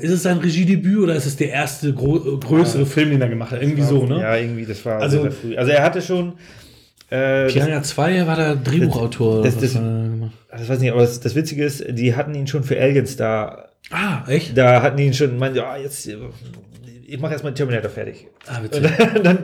ist 0.00 0.10
es 0.12 0.22
sein 0.22 0.38
Regiedebüt 0.38 0.98
oder 0.98 1.14
ist 1.16 1.26
es 1.26 1.36
der 1.36 1.50
erste 1.50 1.92
größere 1.92 2.86
Film, 2.86 3.10
den 3.10 3.20
er 3.20 3.28
gemacht 3.28 3.50
hat? 3.52 3.60
Irgendwie 3.62 3.82
so, 3.82 4.04
ne? 4.06 4.20
Ja, 4.20 4.36
irgendwie, 4.36 4.66
das 4.66 4.84
war 4.84 5.00
Also- 5.00 5.22
sehr, 5.22 5.30
sehr 5.30 5.32
früh. 5.40 5.56
Also 5.56 5.70
er 5.72 5.82
hatte 5.82 6.00
schon, 6.02 6.34
äh, 7.10 7.44
das, 7.44 7.52
Piranha 7.52 7.82
2 7.82 8.26
war 8.26 8.36
der 8.36 8.56
Drehbuchautor. 8.56 9.42
Das- 9.42 9.58
das- 9.58 9.74
gemacht? 9.74 10.32
das 10.50 10.68
weiß 10.68 10.76
ich 10.76 10.82
nicht, 10.82 10.92
aber 10.92 11.00
das, 11.02 11.20
das 11.20 11.34
Witzige 11.34 11.64
ist, 11.64 11.84
die 11.88 12.14
hatten 12.16 12.34
ihn 12.34 12.46
schon 12.46 12.62
für 12.64 12.80
Aliens 12.80 13.16
da, 13.16 13.68
ah, 13.90 14.24
echt? 14.28 14.56
da 14.56 14.82
hatten 14.82 14.96
die 14.96 15.04
ihn 15.06 15.14
schon, 15.14 15.36
meinte, 15.38 15.58
ja, 15.58 15.76
jetzt, 15.76 16.08
ich 17.06 17.20
mache 17.20 17.32
erstmal 17.32 17.54
Terminator 17.54 17.90
fertig. 17.90 18.28
Ah, 18.46 18.58
Und 18.58 18.64
witzig. 18.64 18.90
dann, 18.98 19.22
dann 19.22 19.38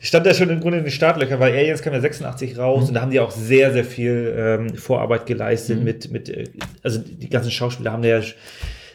stand 0.00 0.26
er 0.26 0.34
schon 0.34 0.50
im 0.50 0.60
Grunde 0.60 0.78
in 0.78 0.84
den 0.84 0.90
Startlöchern, 0.90 1.38
weil 1.40 1.52
Aliens 1.54 1.82
kam 1.82 1.92
ja 1.92 2.00
86 2.00 2.58
raus 2.58 2.88
und 2.88 2.94
da 2.94 3.00
haben 3.00 3.10
die 3.10 3.20
auch 3.20 3.30
sehr, 3.30 3.72
sehr 3.72 3.84
viel 3.84 4.34
ähm, 4.36 4.74
Vorarbeit 4.74 5.26
geleistet 5.26 5.82
mit, 5.82 6.10
mit, 6.10 6.28
äh, 6.28 6.44
also 6.82 7.00
die 7.00 7.30
ganzen 7.30 7.50
Schauspieler 7.50 7.92
haben 7.92 8.02
da 8.02 8.08
ja 8.08 8.20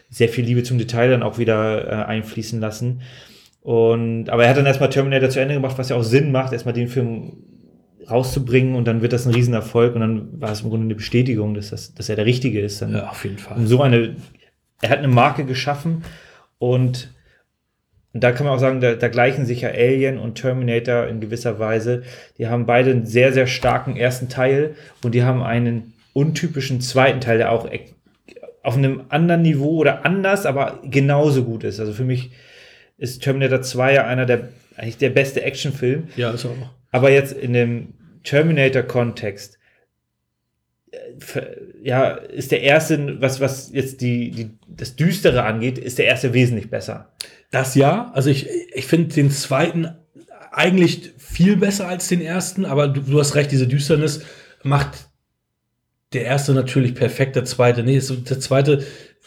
sehr 0.10 0.28
viel 0.30 0.44
Liebe 0.44 0.64
zum 0.64 0.78
Detail 0.78 1.10
dann 1.10 1.24
auch 1.24 1.38
wieder 1.38 1.88
äh, 1.88 2.06
einfließen 2.06 2.60
lassen. 2.60 3.02
Und, 3.62 4.30
aber 4.30 4.44
er 4.44 4.50
hat 4.50 4.58
dann 4.58 4.66
erstmal 4.66 4.90
Terminator 4.90 5.30
zu 5.30 5.40
Ende 5.40 5.54
gemacht, 5.54 5.78
was 5.78 5.90
ja 5.90 5.96
auch 5.96 6.04
Sinn 6.04 6.32
macht, 6.32 6.52
erstmal 6.52 6.74
den 6.74 6.88
Film 6.88 7.38
rauszubringen 8.10 8.76
und 8.76 8.86
dann 8.88 9.02
wird 9.02 9.14
das 9.14 9.26
ein 9.26 9.34
Riesenerfolg 9.34 9.94
und 9.96 10.02
dann 10.02 10.42
war 10.42 10.52
es 10.52 10.62
im 10.62 10.70
Grunde 10.70 10.86
eine 10.86 10.96
Bestätigung, 10.96 11.54
dass, 11.54 11.70
das, 11.70 11.94
dass 11.94 12.10
er 12.10 12.16
der 12.16 12.26
Richtige 12.26 12.60
ist. 12.60 12.82
Dann 12.82 12.94
Ja, 12.94 13.10
auf 13.10 13.24
jeden 13.24 13.38
Fall. 13.38 13.58
um 13.58 13.68
so 13.68 13.82
eine, 13.82 14.16
er 14.82 14.90
hat 14.90 15.00
eine 15.00 15.08
Marke 15.08 15.46
geschaffen 15.46 16.04
und 16.58 17.14
da 18.14 18.32
kann 18.32 18.46
man 18.46 18.56
auch 18.56 18.60
sagen, 18.60 18.82
da, 18.82 18.96
da 18.96 19.08
gleichen 19.08 19.46
sich 19.46 19.62
ja 19.62 19.70
Alien 19.70 20.18
und 20.18 20.36
Terminator 20.36 21.08
in 21.08 21.22
gewisser 21.22 21.60
Weise. 21.60 22.04
Die 22.38 22.48
haben 22.48 22.66
beide 22.66 22.92
einen 22.92 23.06
sehr, 23.06 23.32
sehr 23.32 23.48
starken 23.48 23.96
ersten 23.96 24.28
Teil 24.28 24.76
und 25.02 25.16
die 25.16 25.24
haben 25.24 25.42
einen 25.42 25.94
untypischen 26.14 26.82
zweiten 26.82 27.22
Teil, 27.22 27.38
der 27.38 27.52
auch 27.52 27.70
auf 28.64 28.76
einem 28.76 29.04
anderen 29.10 29.42
Niveau 29.42 29.78
oder 29.78 30.06
anders, 30.06 30.46
aber 30.46 30.82
genauso 30.84 31.46
gut 31.46 31.64
ist. 31.64 31.80
Also 31.80 31.94
für 31.94 32.04
mich 32.04 32.32
ist 32.98 33.24
Terminator 33.24 33.62
2 33.62 33.94
ja 33.94 34.06
einer 34.06 34.26
der, 34.26 34.50
eigentlich 34.76 34.98
der 34.98 35.10
beste 35.10 35.42
Actionfilm. 35.42 36.10
Ja, 36.16 36.32
ist 36.32 36.46
auch. 36.46 36.56
Aber 36.92 37.10
jetzt 37.10 37.34
in 37.34 37.54
dem 37.54 37.94
Terminator-Kontext, 38.24 39.58
äh, 40.92 40.98
ja, 41.84 42.12
ist 42.12 42.52
der 42.52 42.62
erste, 42.62 43.20
was, 43.22 43.40
was 43.40 43.72
jetzt 43.74 44.02
die, 44.02 44.32
die, 44.32 44.52
das 44.68 44.96
Düstere 44.96 45.44
angeht, 45.44 45.78
ist 45.78 45.98
der 45.98 46.06
erste 46.06 46.34
wesentlich 46.34 46.70
besser. 46.70 47.12
Das 47.50 47.76
ja. 47.76 48.12
Also 48.14 48.30
ich, 48.30 48.48
ich 48.74 48.86
finde 48.86 49.14
den 49.14 49.32
zweiten 49.32 49.90
eigentlich 50.52 51.14
viel 51.18 51.56
besser 51.58 51.88
als 51.88 52.08
den 52.08 52.22
ersten, 52.22 52.66
aber 52.66 52.88
du, 52.88 53.02
du 53.02 53.20
hast 53.20 53.36
recht, 53.36 53.52
diese 53.52 53.68
Düsternis 53.68 54.22
macht 54.64 55.08
der 56.14 56.26
erste 56.26 56.54
natürlich 56.54 56.94
perfekt, 56.94 57.36
der 57.36 57.46
zweite. 57.46 57.84
Nee, 57.84 58.00
der 58.00 58.40
zweite, 58.40 58.84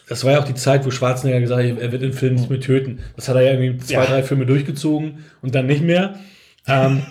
das 0.09 0.23
war 0.25 0.33
ja 0.33 0.41
auch 0.41 0.45
die 0.45 0.55
Zeit, 0.55 0.85
wo 0.85 0.91
Schwarzenegger 0.91 1.41
gesagt 1.41 1.63
hat, 1.63 1.79
er 1.79 1.93
wird 1.93 2.03
den 2.03 2.13
Film 2.13 2.35
nicht 2.35 2.51
mehr 2.51 2.61
töten. 2.61 3.01
Das 3.17 3.29
hat 3.29 3.37
er 3.37 3.43
ja 3.43 3.53
irgendwie 3.53 3.79
zwei, 3.79 3.95
Ja. 3.95 4.07
drei 4.07 4.23
Filme 4.23 4.45
durchgezogen 4.47 5.25
und 5.41 5.55
dann 5.55 5.67
nicht 5.67 5.83
mehr. 5.83 6.19
Ähm, 6.67 7.03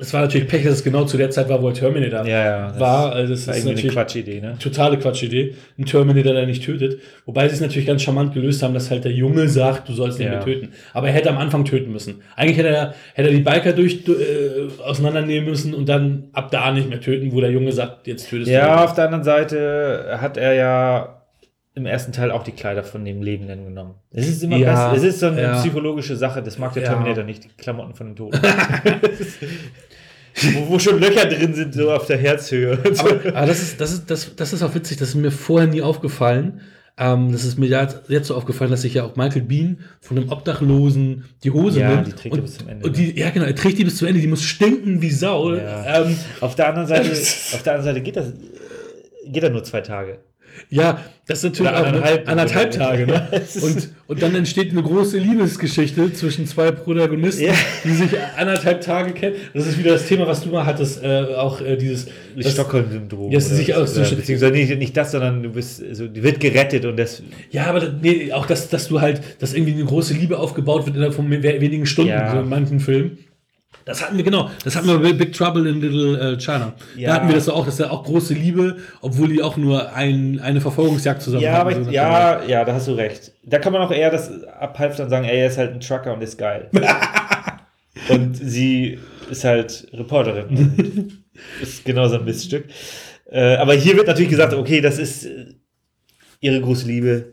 es 0.00 0.12
war 0.12 0.22
natürlich 0.22 0.48
Pech, 0.48 0.64
dass 0.64 0.74
es 0.74 0.84
genau 0.84 1.04
zu 1.04 1.16
der 1.16 1.30
Zeit 1.30 1.48
war, 1.48 1.62
wo 1.62 1.68
er 1.68 1.74
Terminator 1.74 2.26
Ja, 2.26 2.44
ja, 2.72 2.80
war. 2.80 3.12
Also 3.12 3.32
das 3.32 3.46
war 3.46 3.54
ist 3.54 3.60
irgendwie 3.60 3.68
eine 3.68 3.74
natürlich 3.76 3.94
Quatschidee, 3.94 4.40
ne? 4.40 4.56
totale 4.58 4.98
Quatschidee. 4.98 5.54
Ein 5.78 5.84
Terminator, 5.84 6.32
der 6.32 6.46
nicht 6.46 6.64
tötet. 6.64 7.00
Wobei 7.24 7.46
sie 7.48 7.54
es 7.54 7.60
natürlich 7.60 7.86
ganz 7.86 8.02
charmant 8.02 8.34
gelöst 8.34 8.62
haben, 8.62 8.74
dass 8.74 8.90
halt 8.90 9.04
der 9.04 9.12
Junge 9.12 9.48
sagt, 9.48 9.88
du 9.88 9.92
sollst 9.92 10.18
nicht 10.18 10.26
Ja. 10.26 10.34
mehr 10.34 10.44
töten. 10.44 10.70
Aber 10.94 11.06
er 11.06 11.12
hätte 11.12 11.30
am 11.30 11.38
Anfang 11.38 11.64
töten 11.64 11.92
müssen. 11.92 12.22
Eigentlich 12.34 12.58
hätte 12.58 12.70
er, 12.70 12.94
hätte 13.14 13.28
er 13.28 13.34
die 13.34 13.40
Biker 13.42 13.72
durch, 13.72 14.00
äh, 14.08 14.82
auseinandernehmen 14.82 15.48
müssen 15.48 15.74
und 15.74 15.88
dann 15.88 16.24
ab 16.32 16.50
da 16.50 16.72
nicht 16.72 16.88
mehr 16.88 17.00
töten, 17.00 17.30
wo 17.32 17.40
der 17.40 17.50
Junge 17.52 17.70
sagt, 17.70 18.08
jetzt 18.08 18.28
tötest 18.28 18.50
Ja, 18.50 18.78
du. 18.78 18.84
auf 18.84 18.94
der 18.94 19.04
anderen 19.04 19.22
Seite 19.24 20.18
hat 20.20 20.36
er 20.36 20.54
ja 20.54 21.17
im 21.78 21.86
ersten 21.86 22.12
Teil 22.12 22.30
auch 22.30 22.42
die 22.42 22.52
Kleider 22.52 22.84
von 22.84 23.04
dem 23.04 23.22
Lebenden 23.22 23.64
genommen. 23.64 23.94
Es 24.12 24.28
ist 24.28 24.42
immer 24.42 24.56
Ja, 24.58 24.90
besser. 24.90 24.96
Es 24.96 25.14
ist 25.14 25.20
so 25.20 25.26
eine 25.28 25.40
ja. 25.42 25.60
psychologische 25.60 26.16
Sache. 26.16 26.42
Das 26.42 26.58
mag 26.58 26.74
der 26.74 26.82
Ja. 26.82 26.90
Terminator 26.90 27.24
nicht, 27.24 27.44
die 27.44 27.48
Klamotten 27.56 27.94
von 27.94 28.08
den 28.08 28.16
Toten. 28.16 28.38
wo, 30.54 30.68
wo 30.74 30.78
schon 30.78 31.00
Löcher 31.00 31.26
drin 31.26 31.54
sind, 31.54 31.74
so 31.74 31.90
auf 31.92 32.06
der 32.06 32.18
Herzhöhe. 32.18 32.78
Aber, 32.98 33.10
aber 33.34 33.46
das, 33.46 33.62
ist, 33.62 33.80
das, 33.80 33.92
ist, 33.92 34.10
das, 34.10 34.34
das 34.36 34.52
ist 34.52 34.62
auch 34.62 34.74
witzig, 34.74 34.98
das 34.98 35.10
ist 35.10 35.14
mir 35.14 35.30
vorher 35.30 35.68
nie 35.68 35.82
aufgefallen. 35.82 36.60
Ähm, 37.00 37.30
das 37.30 37.44
ist 37.44 37.58
mir 37.58 37.66
jetzt, 37.68 38.26
so 38.26 38.34
aufgefallen, 38.34 38.70
dass 38.72 38.82
sich 38.82 38.94
ja 38.94 39.04
auch 39.04 39.14
Michael 39.14 39.42
Bean 39.42 39.78
von 40.00 40.18
einem 40.18 40.30
Obdachlosen 40.30 41.24
die 41.44 41.52
Hose 41.52 41.78
Ja, 41.80 41.94
nimmt. 41.94 42.08
die 42.08 42.12
trägt 42.12 42.34
und, 42.34 42.42
bis 42.42 42.58
zum 42.58 42.68
Ende, 42.68 42.84
Und 42.86 42.96
die, 42.96 43.16
ja, 43.16 43.30
genau, 43.30 43.46
er 43.46 43.54
trägt 43.54 43.78
die 43.78 43.84
bis 43.84 43.96
zum 43.98 44.08
Ende. 44.08 44.20
Die 44.20 44.26
muss 44.26 44.42
stinken 44.42 45.00
wie 45.00 45.10
Sau. 45.10 45.54
Ja. 45.54 46.02
Ähm, 46.02 46.16
Auf 46.40 46.56
der 46.56 46.68
anderen 46.68 46.88
Seite, 46.88 47.10
auf 47.12 47.62
der 47.62 47.74
anderen 47.74 47.94
Seite 47.94 48.02
geht 48.02 48.16
das, 48.16 48.32
geht 49.26 49.42
er 49.44 49.50
nur 49.50 49.62
zwei 49.62 49.80
Tage. 49.80 50.18
Ja, 50.70 51.00
das 51.26 51.38
ist 51.38 51.44
natürlich 51.44 51.70
Oder 51.72 51.80
auch 51.80 52.26
anderthalb. 52.26 52.70
Tage. 52.72 53.06
Ne? 53.06 53.28
Ja, 53.32 53.62
Und, 53.62 53.90
und 54.06 54.22
dann 54.22 54.34
entsteht 54.34 54.70
eine 54.72 54.82
große 54.82 55.18
Liebesgeschichte 55.18 56.12
zwischen 56.12 56.46
zwei 56.46 56.70
Protagonisten, 56.70 57.44
Ja. 57.44 57.52
die 57.84 57.90
sich 57.92 58.10
anderthalb 58.36 58.80
Tage 58.80 59.12
kennen. 59.12 59.36
Das 59.54 59.66
ist 59.66 59.78
wieder 59.78 59.92
das 59.92 60.06
Thema, 60.06 60.26
was 60.26 60.42
du 60.42 60.48
mal 60.50 60.64
hattest, 60.64 61.02
äh, 61.02 61.26
auch 61.36 61.60
äh, 61.60 61.76
dieses 61.76 62.06
Das 62.34 62.44
das- 62.44 62.52
Stockholm-Syndrom. 62.54 63.30
Ja, 63.30 63.40
sich 63.40 63.74
auch 63.74 63.86
so- 63.86 64.00
oder 64.00 64.10
beziehungsweise 64.10 64.52
nicht, 64.52 64.78
nicht 64.78 64.96
das, 64.96 65.12
sondern 65.12 65.42
du 65.42 65.50
bist, 65.50 65.82
so, 65.92 66.06
die 66.06 66.22
wird 66.22 66.40
gerettet 66.40 66.84
und 66.86 66.96
das. 66.98 67.22
Ja, 67.50 67.66
aber 67.66 67.80
das- 67.80 67.90
nee, 68.00 68.32
auch, 68.32 68.46
dass, 68.46 68.68
dass 68.70 68.88
du 68.88 69.00
halt, 69.00 69.20
dass 69.40 69.52
irgendwie 69.54 69.74
eine 69.74 69.84
große 69.84 70.14
Liebe 70.14 70.38
aufgebaut 70.38 70.86
wird 70.86 70.96
innerhalb 70.96 71.14
von 71.14 71.30
we- 71.30 71.42
wenigen 71.42 71.84
Stunden, 71.86 72.10
Ja. 72.10 72.32
so 72.32 72.40
in 72.40 72.48
manchen 72.48 72.80
Filmen. 72.80 73.18
Das 73.84 74.02
hatten 74.02 74.16
wir 74.16 74.24
genau. 74.24 74.50
Das 74.64 74.76
hatten 74.76 74.86
wir 74.86 74.98
bei 74.98 75.12
Big 75.12 75.32
Trouble 75.32 75.68
in 75.68 75.80
Little 75.80 76.34
äh, 76.34 76.38
China. 76.38 76.74
Ja. 76.96 77.08
Da 77.08 77.14
hatten 77.16 77.28
wir 77.28 77.34
das 77.34 77.48
auch, 77.48 77.64
dass 77.64 77.76
da 77.76 77.90
auch 77.90 78.04
große 78.04 78.34
Liebe, 78.34 78.76
obwohl 79.00 79.28
die 79.28 79.42
auch 79.42 79.56
nur 79.56 79.92
ein, 79.94 80.40
eine 80.40 80.60
Verfolgungsjagd 80.60 81.22
zusammen 81.22 81.42
Ja, 81.42 81.64
hatten. 81.64 81.84
so 81.84 81.90
ich, 81.90 81.96
ja, 81.96 82.42
ja, 82.44 82.64
da 82.64 82.74
hast 82.74 82.88
du 82.88 82.92
recht. 82.92 83.32
Da 83.44 83.58
kann 83.58 83.72
man 83.72 83.82
auch 83.82 83.90
eher 83.90 84.10
das 84.10 84.30
abhalten 84.44 85.04
und 85.04 85.10
sagen, 85.10 85.24
ey, 85.24 85.38
er 85.38 85.46
ist 85.46 85.58
halt 85.58 85.72
ein 85.72 85.80
Trucker 85.80 86.12
und 86.12 86.22
ist 86.22 86.36
geil. 86.36 86.70
und 88.10 88.34
sie 88.36 88.98
ist 89.30 89.44
halt 89.44 89.86
Reporterin. 89.92 91.24
Ist 91.62 91.84
genauso 91.84 92.16
ein 92.16 92.24
Miststück. 92.24 92.64
Äh, 93.30 93.54
aber 93.56 93.74
hier 93.74 93.96
wird 93.96 94.08
natürlich 94.08 94.30
gesagt, 94.30 94.54
okay, 94.54 94.80
das 94.80 94.98
ist 94.98 95.24
äh, 95.24 95.54
ihre 96.40 96.60
große 96.60 96.84
Liebe. 96.84 97.32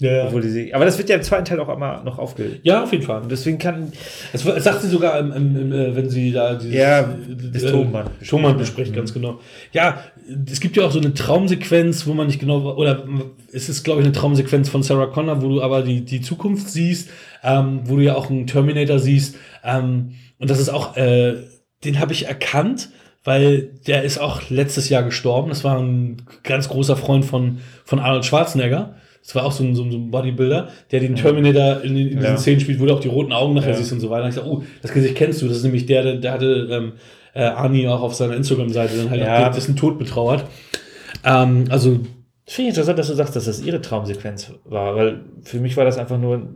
Ja. 0.00 0.26
Obwohl 0.26 0.42
die 0.42 0.48
sie, 0.50 0.72
aber 0.74 0.84
das 0.84 0.96
wird 0.96 1.08
ja 1.08 1.16
im 1.16 1.22
zweiten 1.22 1.44
Teil 1.44 1.58
auch 1.58 1.68
immer 1.74 2.04
noch 2.04 2.20
aufgelöst. 2.20 2.60
ja, 2.62 2.84
auf 2.84 2.92
jeden 2.92 3.02
Fall. 3.02 3.20
Und 3.22 3.32
deswegen 3.32 3.58
kann, 3.58 3.92
Das 4.32 4.46
war- 4.46 4.54
das 4.54 4.62
sagt 4.62 4.82
sie 4.82 4.88
sogar, 4.88 5.18
im, 5.18 5.32
im, 5.32 5.56
im, 5.56 5.72
äh, 5.72 5.96
wenn 5.96 6.08
sie 6.08 6.30
da 6.30 6.54
dieses, 6.54 6.72
Ja, 6.76 7.00
äh, 7.00 7.06
das 7.52 7.64
äh, 7.64 7.70
Tonband 7.72 8.10
Tonband 8.24 8.58
bespricht, 8.58 8.94
ganz 8.94 9.12
genau. 9.12 9.40
Ja, 9.72 9.98
es 10.48 10.60
gibt 10.60 10.76
ja 10.76 10.84
auch 10.84 10.92
so 10.92 11.00
eine 11.00 11.14
Traumsequenz, 11.14 12.06
wo 12.06 12.14
man 12.14 12.28
nicht 12.28 12.38
genau, 12.38 12.76
oder 12.76 13.02
es 13.52 13.68
ist, 13.68 13.82
glaube 13.82 14.00
ich, 14.00 14.06
eine 14.06 14.12
Traumsequenz 14.14 14.68
von 14.68 14.84
Sarah 14.84 15.06
Connor, 15.06 15.42
wo 15.42 15.48
du 15.48 15.62
aber 15.62 15.82
die, 15.82 16.04
die 16.04 16.20
Zukunft 16.20 16.68
siehst, 16.70 17.10
ähm, 17.42 17.80
wo 17.84 17.96
du 17.96 18.02
ja 18.02 18.14
auch 18.14 18.30
einen 18.30 18.46
Terminator 18.46 19.00
siehst. 19.00 19.34
Ähm, 19.64 20.12
und 20.38 20.48
das 20.48 20.60
ist 20.60 20.68
auch, 20.68 20.96
äh, 20.96 21.34
den 21.82 21.98
habe 21.98 22.12
ich 22.12 22.26
erkannt, 22.28 22.90
weil 23.24 23.70
der 23.88 24.04
ist 24.04 24.18
auch 24.18 24.48
letztes 24.48 24.88
Jahr 24.90 25.02
gestorben. 25.02 25.48
Das 25.48 25.64
war 25.64 25.76
ein 25.76 26.22
ganz 26.44 26.68
großer 26.68 26.96
Freund 26.96 27.24
von, 27.24 27.58
von 27.84 27.98
Arnold 27.98 28.24
Schwarzenegger. 28.24 28.94
Das 29.22 29.34
war 29.34 29.44
auch 29.44 29.52
so 29.52 29.62
ein, 29.64 29.74
so 29.74 29.82
ein 29.84 30.10
Bodybuilder, 30.10 30.68
der 30.90 31.00
den 31.00 31.14
Terminator 31.16 31.82
in, 31.82 31.96
in 31.96 32.08
diesen 32.16 32.22
Ja. 32.22 32.36
Szenen 32.38 32.60
spielt, 32.60 32.80
wo 32.80 32.86
du 32.86 32.94
auch 32.94 33.00
die 33.00 33.08
roten 33.08 33.32
Augen 33.32 33.54
nachher 33.54 33.70
Ja. 33.72 33.76
siehst 33.76 33.92
und 33.92 34.00
so 34.00 34.08
weiter. 34.10 34.24
Und 34.24 34.28
ich 34.30 34.34
sag, 34.36 34.46
oh, 34.46 34.62
das 34.82 34.92
Gesicht 34.92 35.14
kennst 35.16 35.42
du. 35.42 35.48
Das 35.48 35.58
ist 35.58 35.64
nämlich 35.64 35.84
der, 35.86 36.02
der, 36.02 36.16
der 36.16 36.32
hatte 36.32 36.68
ähm, 36.70 36.92
äh, 37.34 37.42
Arnie 37.42 37.86
auch 37.88 38.00
auf 38.00 38.14
seiner 38.14 38.34
Instagram-Seite 38.36 38.96
dann 38.96 39.10
halt 39.10 39.20
Ja. 39.20 39.50
dessen 39.50 39.76
Tod 39.76 39.98
betrauert. 39.98 40.44
Ähm, 41.24 41.64
also, 41.68 41.98
Das 42.46 42.54
finde 42.54 42.70
ich 42.70 42.76
interessant, 42.76 42.98
dass 42.98 43.08
du 43.08 43.14
sagst, 43.14 43.36
dass 43.36 43.44
das 43.44 43.60
ihre 43.60 43.80
Traumsequenz 43.82 44.52
war, 44.64 44.96
weil 44.96 45.20
für 45.42 45.58
mich 45.58 45.76
war 45.76 45.84
das 45.84 45.98
einfach 45.98 46.18
nur 46.18 46.48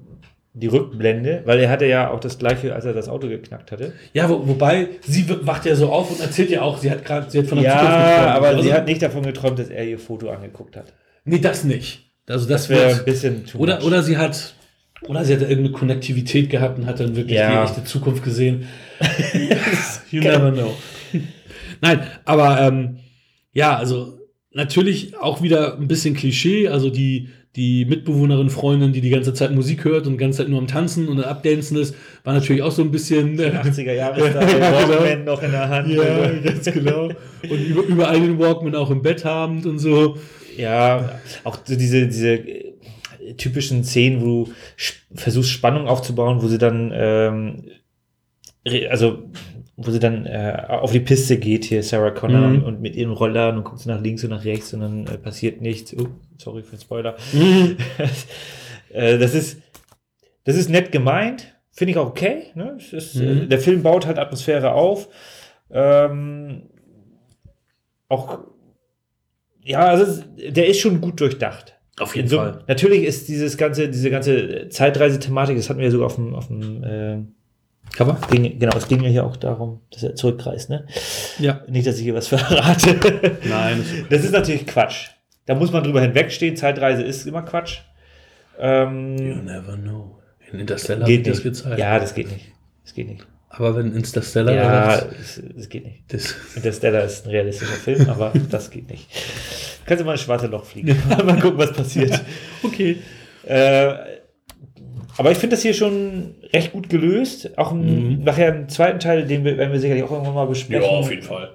die 0.55 0.67
Rückblende, 0.67 1.43
weil 1.47 1.61
er 1.61 1.71
hatte 1.71 1.87
ja 1.87 2.11
auch 2.11 2.21
das 2.21 2.39
gleiche, 2.39 2.75
als 2.75 2.85
er 2.85 2.93
das 2.93 3.09
Auto 3.09 3.27
geknackt 3.29 3.73
hatte. 3.73 3.93
ja, 4.13 4.29
wo, 4.29 4.47
wobei, 4.47 4.89
sie 5.01 5.25
wacht 5.47 5.65
ja 5.67 5.75
so 5.75 5.89
auf 5.91 6.11
und 6.11 6.21
erzählt 6.21 6.51
ja 6.51 6.61
auch, 6.63 6.77
sie 6.79 6.91
hat 6.91 7.05
gerade, 7.05 7.31
sie 7.31 7.39
hat 7.39 7.47
von 7.47 7.59
der 7.59 7.67
Ja, 7.69 7.81
geträumt. 7.81 8.37
aber 8.37 8.47
also, 8.49 8.63
sie 8.63 8.73
hat 8.73 8.87
nicht 8.87 9.01
davon 9.03 9.23
geträumt, 9.23 9.59
dass 9.59 9.69
er 9.71 9.85
ihr 9.87 9.99
Foto 9.99 10.29
angeguckt 10.31 10.77
hat. 10.77 10.93
Nee, 11.25 11.39
das 11.39 11.65
nicht. 11.65 12.12
Also 12.29 12.49
das, 12.49 12.69
Das 12.69 12.69
wäre 12.71 12.95
ein 12.99 13.05
bisschen 13.05 13.47
too 13.47 13.59
Oder, 13.59 13.77
much. 13.77 13.85
oder 13.87 14.03
sie 14.03 14.17
hat, 14.17 14.55
oder 15.09 15.25
sie 15.25 15.33
hat 15.35 15.41
irgendeine 15.43 15.73
Konnektivität 15.73 16.51
gehabt 16.51 16.79
und 16.79 16.87
hat 16.87 17.01
dann 17.01 17.17
wirklich 17.17 17.37
Ja. 17.39 17.65
die 17.65 17.71
echte 17.71 17.85
Zukunft 17.85 18.23
gesehen. 18.23 18.67
you 20.11 20.21
never 20.21 20.53
know. 20.53 20.75
Nein, 21.81 22.01
aber 22.25 22.61
ähm, 22.61 22.99
ja, 23.53 23.77
also 23.77 24.19
natürlich 24.53 25.17
auch 25.19 25.43
wieder 25.43 25.77
ein 25.79 25.89
bisschen 25.89 26.15
Klischee. 26.15 26.69
Also 26.69 26.91
die, 26.91 27.29
die 27.57 27.85
Mitbewohnerin, 27.85 28.51
Freundin, 28.51 28.93
die 28.93 29.01
die 29.01 29.11
ganze 29.11 29.35
Zeit 29.35 29.51
Musik 29.53 29.85
hört 29.85 30.07
und 30.07 30.13
die 30.13 30.19
ganze 30.19 30.39
Zeit 30.39 30.49
nur 30.49 30.61
am 30.61 30.69
Tanzen 30.69 31.09
und 31.09 31.23
Abdancen 31.25 31.77
ist, 31.77 31.95
war 32.25 32.35
natürlich 32.35 32.63
auch 32.63 32.71
so 32.71 32.83
ein 32.83 32.91
bisschen. 32.93 33.39
Äh, 33.41 33.49
80er 33.65 33.93
Jahre 33.93 34.21
Ja, 34.29 34.35
Walkman 34.35 35.19
genau. 35.19 35.33
noch 35.35 35.43
in 35.43 35.51
der 35.51 35.69
Hand. 35.69 35.89
ja, 35.91 36.29
ganz 36.39 36.65
genau. 36.67 37.07
Und 37.51 37.59
über, 37.67 37.83
überall 37.83 38.21
den 38.21 38.39
Walkman 38.39 38.77
auch 38.77 38.91
im 38.91 39.03
Bett 39.03 39.25
habend 39.25 39.67
und 39.67 39.79
so. 39.81 40.17
Ja, 40.57 41.21
auch 41.45 41.59
so 41.65 41.77
diese, 41.77 42.07
diese 42.07 42.35
äh, 42.35 42.75
typischen 43.37 43.85
Szenen, 43.85 44.21
wo 44.21 44.45
du 44.45 44.53
versuchst, 45.15 45.51
Spannung 45.51 45.89
aufzubauen, 45.89 46.43
wo 46.43 46.49
sie 46.49 46.59
dann, 46.59 46.91
ähm, 46.95 47.65
also, 48.91 49.31
wo 49.77 49.91
sie 49.91 49.99
dann 49.99 50.27
äh, 50.27 50.65
auf 50.69 50.93
die 50.93 51.01
Piste 51.01 51.39
geht, 51.39 51.65
hier 51.65 51.83
Sarah 51.83 52.11
Connor, 52.11 52.49
Mhm. 52.49 52.63
und 52.65 52.81
mit 52.81 52.95
ihrem 52.95 53.13
Roller 53.13 53.49
und 53.53 53.65
guckt 53.65 53.81
sie 53.81 53.89
nach 53.89 54.01
links 54.01 54.23
und 54.25 54.31
nach 54.31 54.45
rechts 54.45 54.73
und 54.75 54.81
dann 54.81 55.07
äh, 55.07 55.19
passiert 55.19 55.61
nichts. 55.61 55.95
Oh, 55.97 56.09
sorry 56.39 56.63
für 56.63 56.77
den 56.77 56.81
Spoiler. 56.81 57.17
äh, 58.91 59.19
das 59.19 59.35
ist, 59.35 59.61
das 60.45 60.57
ist 60.57 60.69
nett 60.69 60.93
gemeint, 60.93 61.55
finde 61.73 61.93
ich 61.93 61.97
auch 61.99 62.09
okay. 62.09 62.45
Ne? 62.55 62.79
Ist, 62.93 63.17
äh, 63.17 63.25
Mhm. 63.25 63.49
der 63.49 63.59
Film 63.61 63.83
baut 63.83 64.07
halt 64.07 64.19
Atmosphäre 64.19 64.73
auf. 64.73 65.09
Ähm, 65.71 66.65
auch, 68.09 68.41
ja, 69.65 69.81
also 69.81 70.23
der 70.37 70.67
ist 70.67 70.81
schon 70.81 71.01
gut 71.01 71.21
durchdacht. 71.21 71.75
Auf 72.01 72.17
jeden 72.17 72.29
so- 72.29 72.37
Fall. 72.39 72.65
Natürlich 72.69 73.05
ist 73.05 73.29
dieses 73.29 73.57
ganze, 73.57 73.89
diese 73.89 74.11
ganze 74.11 74.69
Zeitreise-Thematik, 74.69 75.57
das 75.57 75.69
hatten 75.69 75.79
wir 75.79 75.87
ja 75.87 75.91
sogar 75.91 76.07
auf 76.07 76.15
dem, 76.17 76.35
auf 76.35 76.47
dem 76.49 76.83
äh, 76.85 77.19
Cover? 77.95 78.19
ging, 78.31 78.59
genau, 78.59 78.77
es 78.77 78.89
ging 78.89 79.03
ja 79.03 79.11
hier 79.11 79.25
auch 79.27 79.37
darum, 79.37 79.81
dass 79.93 80.03
er 80.03 80.15
zurückreist, 80.15 80.71
ne? 80.71 80.87
Ja. 81.39 81.61
Nicht, 81.69 81.87
dass 81.87 81.97
ich 81.99 82.05
hier 82.05 82.15
was 82.15 82.29
verrate. 82.29 82.97
Nein, 83.49 83.79
das 83.79 83.93
ist 83.93 84.13
Das 84.13 84.25
ist 84.25 84.33
natürlich 84.33 84.67
Quatsch. 84.67 85.09
Da 85.45 85.55
muss 85.55 85.71
man 85.73 85.83
drüber 85.85 86.01
hinwegstehen. 86.01 86.57
Zeitreise 86.57 87.03
ist 87.03 87.27
immer 87.27 87.43
Quatsch. 87.43 87.81
You 88.59 88.65
Ähm, 88.65 89.45
never 89.45 89.77
know. 89.77 90.19
In 90.51 90.61
Interstellar 90.61 91.07
geht 91.07 91.27
das 91.27 91.43
gezeigt. 91.43 91.79
Ja, 91.79 91.99
das 91.99 92.15
geht 92.15 92.31
nicht. 92.31 92.53
Das 92.85 92.95
geht 92.95 93.09
nicht. 93.09 93.27
Aber 93.55 93.77
wenn 93.77 93.93
Interstellar 93.95 94.55
Ja, 94.55 94.97
das, 94.97 95.37
es, 95.37 95.43
es 95.59 95.69
geht 95.69 95.85
nicht. 95.85 96.05
das, 96.13 96.35
Interstellar 96.57 97.05
ist 97.05 97.27
ein 97.27 97.31
realistischer 97.31 97.73
Film, 97.75 98.07
aber 98.09 98.33
das 98.51 98.71
geht 98.71 98.91
nicht. 98.91 99.07
Kannst 99.85 100.01
du 100.01 100.07
mal 100.07 100.13
ins 100.13 100.23
schwarze 100.23 100.47
Loch 100.47 100.65
fliegen. 100.65 100.97
mal 101.09 101.39
gucken, 101.39 101.59
was 101.59 101.73
passiert. 101.73 102.21
okay. 102.63 102.97
Äh, 103.45 103.93
aber 105.19 105.31
ich 105.31 105.37
finde 105.39 105.57
das 105.57 105.63
hier 105.63 105.75
schon 105.75 106.37
recht 106.55 106.73
gut 106.73 106.89
gelöst. 106.89 107.59
Auch 107.59 107.73
im, 107.73 108.17
Mhm. 108.19 108.25
nachher 108.25 108.55
im 108.55 108.69
zweiten 108.71 108.99
Teil, 109.01 109.27
den 109.27 109.45
wir, 109.45 109.59
werden 109.59 109.73
wir 109.73 109.81
sicherlich 109.81 110.05
auch 110.05 110.11
irgendwann 110.13 110.35
mal 110.35 110.47
besprechen. 110.47 111.23
Fall. 111.23 111.51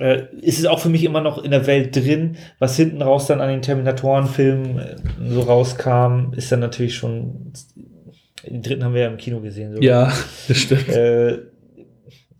äh, 0.00 0.22
ist 0.40 0.58
es 0.58 0.66
auch 0.66 0.80
für 0.80 0.88
mich 0.88 1.04
immer 1.04 1.20
noch 1.20 1.42
in 1.44 1.52
der 1.52 1.66
Welt 1.68 1.94
drin. 1.94 2.36
Was 2.58 2.74
hinten 2.76 3.00
raus 3.02 3.26
dann 3.26 3.40
an 3.40 3.48
den 3.50 3.62
Terminatoren-Filmen 3.62 4.78
äh, 4.78 4.96
so 5.28 5.40
rauskam, 5.42 6.32
ist 6.36 6.50
dann 6.50 6.60
natürlich 6.60 6.96
schon. 6.96 7.52
Den 8.48 8.62
dritten 8.62 8.84
haben 8.84 8.94
wir 8.94 9.02
ja 9.02 9.08
im 9.08 9.16
Kino 9.16 9.40
gesehen. 9.40 9.74
So. 9.74 9.82
Ja, 9.82 10.12
das 10.48 10.56
stimmt. 10.56 10.88
Äh, 10.88 11.38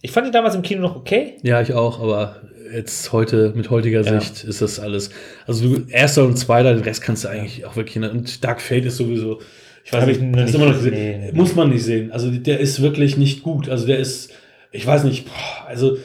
ich 0.00 0.12
fand 0.12 0.26
ihn 0.26 0.32
damals 0.32 0.54
im 0.54 0.62
Kino 0.62 0.80
noch 0.80 0.96
okay. 0.96 1.36
Ja, 1.42 1.60
ich 1.60 1.72
auch, 1.74 2.00
aber 2.00 2.36
jetzt 2.72 3.12
heute, 3.12 3.52
mit 3.54 3.70
heutiger 3.70 4.02
Ja. 4.02 4.20
Sicht, 4.20 4.44
ist 4.44 4.62
das 4.62 4.78
alles. 4.78 5.10
Also 5.46 5.76
du, 5.76 5.86
erster 5.90 6.24
und 6.24 6.36
zweiter, 6.36 6.74
den 6.74 6.82
Rest 6.82 7.02
kannst 7.02 7.24
du 7.24 7.28
eigentlich 7.28 7.64
auch 7.64 7.76
wirklich. 7.76 8.02
Und 8.02 8.44
Dark 8.44 8.60
Fate 8.60 8.84
ist 8.86 8.96
sowieso. 8.96 9.40
Ich 9.84 9.92
weiß 9.92 10.02
Hab 10.02 10.08
nicht, 10.08 10.20
ich 10.20 10.26
noch 10.26 10.44
nicht 10.44 10.54
immer 10.54 10.66
noch 10.66 10.74
gesehen. 10.74 10.92
Nee, 10.92 11.18
nee. 11.18 11.32
Muss 11.32 11.54
man 11.54 11.70
nicht 11.70 11.82
sehen. 11.82 12.12
Also 12.12 12.30
der 12.30 12.60
ist 12.60 12.82
wirklich 12.82 13.16
nicht 13.16 13.42
gut. 13.42 13.68
Also 13.68 13.86
der 13.86 13.98
ist, 13.98 14.30
ich 14.70 14.86
weiß 14.86 15.04
nicht, 15.04 15.24
boah, 15.26 15.66
also 15.66 15.94
Es 15.94 16.02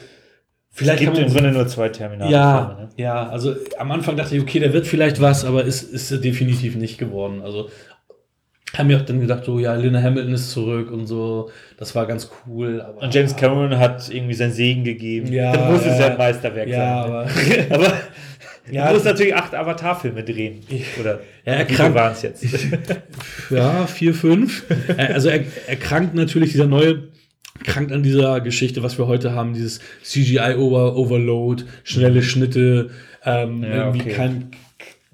vielleicht 0.71 0.99
gibt 1.01 1.15
kann 1.15 1.23
im. 1.25 1.33
Grunde 1.33 1.51
nur 1.51 1.67
zwei 1.67 1.89
Terminale. 1.89 2.31
Ja, 2.31 2.77
ne? 2.79 2.89
ja, 2.95 3.27
also 3.27 3.55
am 3.77 3.91
Anfang 3.91 4.15
dachte 4.15 4.35
ich, 4.35 4.41
okay, 4.41 4.59
der 4.59 4.73
wird 4.73 4.87
vielleicht 4.87 5.19
was, 5.19 5.43
aber 5.43 5.65
ist, 5.65 5.83
ist 5.83 6.23
definitiv 6.23 6.77
nicht 6.77 6.97
geworden. 6.97 7.41
Also 7.41 7.69
haben 8.75 8.87
mir 8.87 8.97
auch 8.97 9.05
dann 9.05 9.19
gedacht, 9.21 9.45
so, 9.45 9.59
ja, 9.59 9.75
Lena 9.75 10.01
Hamilton 10.01 10.33
ist 10.33 10.49
zurück 10.51 10.91
und 10.91 11.05
so, 11.05 11.51
das 11.77 11.93
war 11.93 12.05
ganz 12.07 12.29
cool. 12.47 12.81
Aber, 12.81 13.01
Und 13.03 13.13
James 13.13 13.35
Cameron 13.35 13.77
hat 13.77 14.09
irgendwie 14.09 14.33
seinen 14.33 14.51
Segen 14.53 14.83
gegeben. 14.83 15.31
Ja, 15.31 15.51
Dann 15.51 15.71
muss 15.71 15.81
es 15.81 15.99
ja. 15.99 15.99
ja 15.99 16.07
ein 16.11 16.17
Meisterwerk 16.17 16.67
Ja, 16.67 16.77
sein. 17.03 17.11
aber 17.11 17.25
ne? 17.25 17.67
aber 17.69 17.93
Ja. 18.71 18.85
er 18.85 18.93
muss 18.93 19.03
natürlich 19.03 19.35
acht 19.35 19.53
Avatar-Filme 19.53 20.23
drehen. 20.23 20.61
Oder 20.99 21.19
Ja, 21.45 21.53
er 21.53 21.69
wie 21.69 21.77
waren 21.93 22.13
es 22.13 22.21
jetzt? 22.21 22.45
Ja, 23.49 23.85
vier, 23.85 24.13
fünf. 24.13 24.63
Also 24.97 25.27
er, 25.29 25.41
er 25.67 25.75
krankt 25.75 26.15
natürlich, 26.15 26.51
dieser 26.53 26.65
neue 26.67 27.09
krankt 27.65 27.91
an 27.91 28.03
dieser 28.03 28.39
Geschichte, 28.41 28.81
was 28.81 28.97
wir 28.97 29.05
heute 29.05 29.33
haben, 29.33 29.53
dieses 29.53 29.81
CGI-Overload, 30.03 31.63
schnelle 31.83 32.23
Schnitte, 32.23 32.89
ähm, 33.25 33.63
Ja, 33.63 33.85
irgendwie 33.87 34.01
okay. 34.01 34.11
kein, 34.13 34.51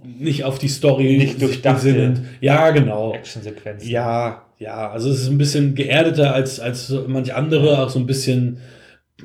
nicht 0.03 0.43
auf 0.43 0.59
die 0.59 0.67
Story 0.67 1.17
Nicht 1.17 1.39
besinnend. 1.63 2.21
Ja, 2.41 2.69
genau. 2.71 3.13
Actionsequenzen. 3.13 3.89
Ja, 3.89 4.45
ja, 4.57 4.89
also 4.89 5.09
es 5.09 5.21
ist 5.21 5.29
ein 5.29 5.37
bisschen 5.37 5.75
geerdeter 5.75 6.33
als, 6.33 6.59
als 6.59 6.93
manch 7.07 7.33
andere, 7.33 7.81
auch 7.81 7.89
so 7.89 7.99
ein 7.99 8.05
bisschen, 8.05 8.57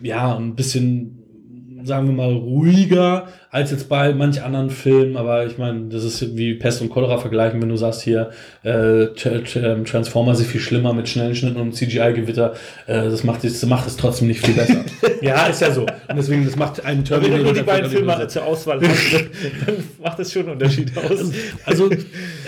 ja, 0.03 0.37
ein 0.37 0.55
bisschen, 0.55 1.83
sagen 1.83 2.07
wir 2.07 2.15
mal, 2.15 2.33
ruhiger 2.33 3.29
als 3.55 3.71
jetzt 3.71 3.89
bei 3.89 4.13
manch 4.13 4.43
anderen 4.43 4.69
Filmen, 4.69 5.17
aber 5.17 5.47
ich 5.47 5.59
meine, 5.59 5.83
das 5.89 6.03
ist 6.03 6.37
wie 6.37 6.55
Pest 6.55 6.83
und 6.83 6.91
Cholera 6.91 7.19
vergleichen, 7.19 7.63
wenn 7.63 7.69
du 7.69 7.77
sagst 7.77 8.03
hier, 8.03 8.31
äh, 8.65 8.71
Tra- 9.15 9.85
Transformers 9.85 10.41
ist 10.41 10.49
viel 10.49 10.61
schlimmer 10.61 10.93
mit 10.93 11.09
schnellen 11.09 11.37
Schnitten 11.37 11.59
und 11.61 11.73
CGI-Gewitter, 11.73 12.55
äh, 12.89 13.05
das 13.05 13.23
macht 13.23 13.45
es 13.45 13.61
das 13.61 13.71
macht 13.71 13.87
es 13.87 13.97
trotzdem 13.97 14.27
nicht 14.27 14.45
viel 14.45 14.55
besser. 14.55 14.85
ja, 15.23 15.47
ist 15.47 15.61
ja 15.61 15.71
so. 15.71 15.83
Und 15.83 16.17
deswegen, 16.17 16.45
das 16.45 16.57
macht 16.57 16.85
einen 16.85 16.99
Wenn 16.99 17.05
du 17.05 17.11
Terminator. 17.29 17.45
nur 17.45 17.53
die 17.55 17.63
beiden 17.63 17.91
Filme 17.91 18.27
zur 18.27 18.45
Auswahl 18.45 18.81
hast, 18.81 19.13
dann 19.15 19.23
dann 19.67 19.75
macht 20.03 20.19
das 20.19 20.33
schon 20.33 20.43
einen 20.43 20.53
Unterschied 20.55 20.91
aus. 20.99 21.31
Also 21.65 21.91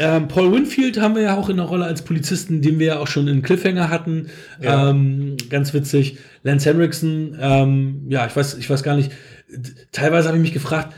ähm, 0.00 0.26
Paul 0.26 0.52
Winfield 0.52 1.00
haben 1.00 1.14
wir 1.14 1.22
ja 1.22 1.36
auch 1.36 1.48
in 1.48 1.56
der 1.58 1.66
Rolle 1.66 1.84
als 1.84 2.02
Polizisten, 2.02 2.62
den 2.62 2.80
wir 2.80 2.86
ja 2.86 2.98
auch 2.98 3.06
schon 3.06 3.28
in 3.28 3.42
Cliffhanger 3.42 3.90
hatten. 3.90 4.26
Ja. 4.60 4.90
Ähm, 4.90 5.36
ganz 5.50 5.72
witzig. 5.72 6.18
Lance 6.42 6.68
Henriksen, 6.68 7.36
ähm, 7.40 8.02
ja, 8.08 8.26
ich 8.26 8.34
weiß, 8.34 8.54
ich 8.58 8.68
weiß 8.68 8.82
gar 8.82 8.96
nicht. 8.96 9.12
Teilweise 9.92 10.28
habe 10.28 10.38
ich 10.38 10.42
mich 10.42 10.52
gefragt, 10.52 10.94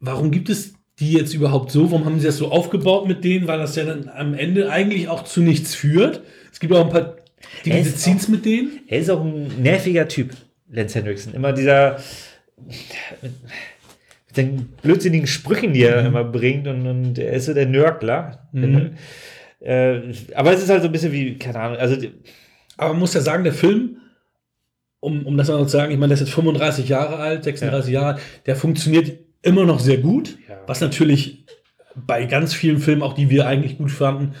warum 0.00 0.30
gibt 0.30 0.48
es 0.48 0.74
die 0.98 1.12
jetzt 1.12 1.34
überhaupt 1.34 1.70
so? 1.70 1.90
Warum 1.90 2.04
haben 2.04 2.18
sie 2.18 2.26
das 2.26 2.38
so 2.38 2.50
aufgebaut 2.50 3.06
mit 3.06 3.24
denen? 3.24 3.46
Weil 3.46 3.58
das 3.58 3.76
ja 3.76 3.84
dann 3.84 4.08
am 4.08 4.34
Ende 4.34 4.70
eigentlich 4.70 5.08
auch 5.08 5.24
zu 5.24 5.40
nichts 5.40 5.74
führt. 5.74 6.22
Es 6.52 6.60
gibt 6.60 6.72
auch 6.72 6.84
ein 6.84 6.90
paar 6.90 7.16
diese 7.64 7.96
Scenes 7.96 8.28
mit 8.28 8.44
denen. 8.44 8.80
Er 8.88 8.98
ist 8.98 9.10
auch 9.10 9.24
ein 9.24 9.62
nerviger 9.62 10.08
Typ, 10.08 10.32
Lance 10.70 10.98
Henriksen. 10.98 11.34
Immer 11.34 11.52
dieser 11.52 11.98
mit 14.28 14.36
den 14.36 14.68
blödsinnigen 14.82 15.26
Sprüchen, 15.26 15.72
die 15.72 15.82
er 15.82 16.04
immer 16.04 16.24
bringt 16.24 16.66
und, 16.66 16.86
und 16.86 17.18
er 17.18 17.32
ist 17.32 17.46
so 17.46 17.54
der 17.54 17.66
Nörgler. 17.66 18.48
Mhm. 18.52 18.92
Äh, 19.60 20.00
aber 20.34 20.52
es 20.52 20.62
ist 20.62 20.70
halt 20.70 20.82
so 20.82 20.88
ein 20.88 20.92
bisschen 20.92 21.12
wie, 21.12 21.36
keine 21.36 21.60
Ahnung, 21.60 21.78
also 21.78 21.96
Aber 22.76 22.90
man 22.90 23.00
muss 23.00 23.14
ja 23.14 23.20
sagen, 23.20 23.44
der 23.44 23.52
Film, 23.52 23.98
um, 25.00 25.26
um 25.26 25.36
das 25.36 25.48
mal 25.48 25.58
zu 25.64 25.68
sagen, 25.68 25.92
ich 25.92 25.98
meine, 25.98 26.08
der 26.10 26.14
ist 26.22 26.28
jetzt 26.28 26.34
35 26.34 26.88
Jahre 26.88 27.16
alt, 27.16 27.44
36 27.44 27.92
Jahre 27.92 28.06
alt, 28.14 28.18
der 28.46 28.56
funktioniert 28.56 29.12
immer 29.42 29.64
noch 29.64 29.80
sehr 29.80 29.98
gut. 29.98 30.36
Ja. 30.48 30.56
Was 30.66 30.80
natürlich 30.80 31.44
bei 32.06 32.24
ganz 32.24 32.54
vielen 32.54 32.78
Filmen, 32.78 33.02
auch 33.02 33.14
die 33.14 33.30
wir 33.30 33.46
eigentlich 33.46 33.78
gut 33.78 33.90
fanden, 33.90 34.34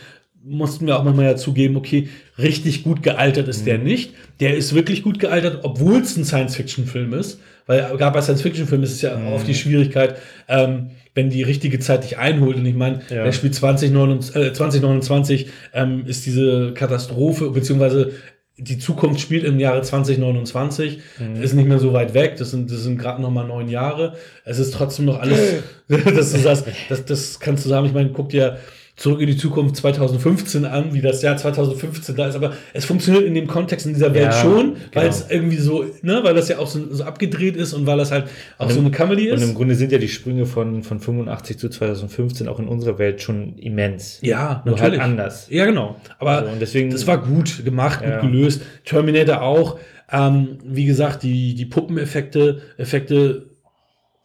mussten 0.44 0.86
wir 0.86 0.98
auch 0.98 1.04
manchmal 1.04 1.26
ja 1.26 1.36
zugeben, 1.36 1.76
okay, 1.76 2.08
richtig 2.38 2.82
gut 2.84 3.02
gealtert 3.02 3.48
ist 3.48 3.62
Mhm. 3.62 3.64
der 3.66 3.78
nicht. 3.78 4.14
Der 4.40 4.56
ist 4.56 4.74
wirklich 4.74 5.02
gut 5.02 5.18
gealtert, 5.18 5.60
obwohl 5.64 6.00
es 6.00 6.16
ein 6.16 6.24
Science-Fiction-Film 6.24 7.12
ist. 7.12 7.40
Weil 7.66 7.82
gerade 7.98 8.14
bei 8.14 8.22
Science-Fiction-Filmen 8.22 8.84
ist 8.84 8.92
es 8.94 9.02
ja 9.02 9.16
Mhm. 9.16 9.32
oft 9.32 9.46
die 9.46 9.54
Schwierigkeit, 9.54 10.16
ähm, 10.48 10.90
wenn 11.14 11.28
die 11.30 11.42
richtige 11.42 11.80
Zeit 11.80 12.04
dich 12.04 12.16
einholt. 12.18 12.56
Und 12.56 12.64
ich 12.66 12.74
meine, 12.76 13.00
Ja. 13.10 13.24
der 13.24 13.32
spielt 13.32 13.54
2029, 13.54 14.36
äh, 14.36 14.52
2029 14.52 15.48
ähm, 15.74 16.04
ist 16.06 16.24
diese 16.24 16.72
Katastrophe, 16.72 17.50
beziehungsweise 17.50 18.12
die 18.58 18.78
Zukunft 18.78 19.20
spielt 19.20 19.44
im 19.44 19.58
Jahre 19.60 19.82
2029, 19.82 20.98
Mhm. 21.18 21.42
ist 21.42 21.54
nicht 21.54 21.68
mehr 21.68 21.78
so 21.78 21.92
weit 21.92 22.12
weg, 22.14 22.36
das 22.36 22.50
sind, 22.50 22.70
das 22.70 22.82
sind 22.82 22.98
gerade 22.98 23.22
noch 23.22 23.30
mal 23.30 23.46
neun 23.46 23.68
Jahre. 23.68 24.14
Es 24.44 24.58
ist 24.58 24.74
trotzdem 24.74 25.04
noch 25.06 25.20
alles, 25.20 25.62
dass 25.88 26.32
du 26.32 26.38
sagst, 26.38 26.66
das, 26.88 27.04
das 27.04 27.38
kannst 27.40 27.64
du 27.64 27.68
sagen, 27.68 27.86
ich 27.86 27.92
meine, 27.92 28.10
guck 28.10 28.30
dir 28.30 28.58
zurück 28.98 29.20
in 29.20 29.28
die 29.28 29.36
Zukunft 29.36 29.76
2015 29.76 30.64
an, 30.66 30.92
wie 30.92 31.00
das 31.00 31.22
Jahr 31.22 31.36
2015 31.36 32.16
da 32.16 32.26
ist, 32.26 32.34
aber 32.34 32.52
es 32.74 32.84
funktioniert 32.84 33.24
in 33.24 33.34
dem 33.34 33.46
Kontext 33.46 33.86
in 33.86 33.94
dieser 33.94 34.12
Welt 34.12 34.26
Ja, 34.26 34.32
schon, 34.32 34.72
weil 34.92 35.04
genau. 35.04 35.06
es 35.06 35.26
irgendwie 35.30 35.56
so, 35.56 35.84
ne, 36.02 36.20
weil 36.24 36.34
das 36.34 36.48
ja 36.48 36.58
auch 36.58 36.66
so, 36.66 36.80
so 36.92 37.04
abgedreht 37.04 37.56
ist 37.56 37.72
und 37.74 37.86
weil 37.86 37.96
das 37.96 38.10
halt 38.10 38.24
auch 38.58 38.68
so 38.70 38.80
eine 38.80 38.90
Comedy 38.90 39.30
und 39.30 39.38
ist. 39.38 39.48
im 39.48 39.54
Grunde 39.54 39.76
sind 39.76 39.92
ja 39.92 39.98
die 39.98 40.08
Sprünge 40.08 40.44
von, 40.46 40.82
von 40.82 40.98
85 41.00 41.58
zu 41.58 41.68
2015 41.70 42.48
auch 42.48 42.58
in 42.58 42.66
unserer 42.68 42.98
Welt 42.98 43.22
schon 43.22 43.56
immens. 43.56 44.18
ja, 44.20 44.62
Nur 44.66 44.74
natürlich. 44.74 45.00
halt 45.00 45.10
anders. 45.10 45.46
Ja, 45.48 45.64
genau. 45.64 45.96
Aber 46.18 46.32
Also, 46.38 46.50
und 46.50 46.60
deswegen- 46.60 46.90
das 46.90 47.06
war 47.06 47.18
gut 47.24 47.64
gemacht, 47.64 48.00
gut 48.00 48.08
Ja. 48.10 48.20
gelöst. 48.20 48.62
Terminator 48.84 49.42
auch. 49.42 49.78
Ähm, 50.10 50.58
wie 50.64 50.86
gesagt, 50.86 51.22
die, 51.22 51.54
die 51.54 51.66
Puppeneffekte, 51.66 52.62
Effekte 52.78 53.46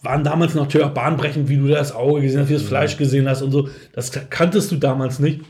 waren 0.03 0.23
damals 0.23 0.53
natürlich 0.53 0.85
auch 0.85 0.93
bahnbrechend, 0.93 1.49
wie 1.49 1.57
du 1.57 1.67
das 1.67 1.93
Auge 1.95 2.21
gesehen 2.21 2.41
hast, 2.41 2.49
wie 2.49 2.53
du 2.53 2.59
das 2.59 2.67
Fleisch 2.67 2.97
gesehen 2.97 3.27
hast 3.29 3.41
und 3.41 3.51
so. 3.51 3.69
Das 3.93 4.11
kanntest 4.29 4.71
du 4.71 4.75
damals 4.75 5.19
nicht. 5.19 5.41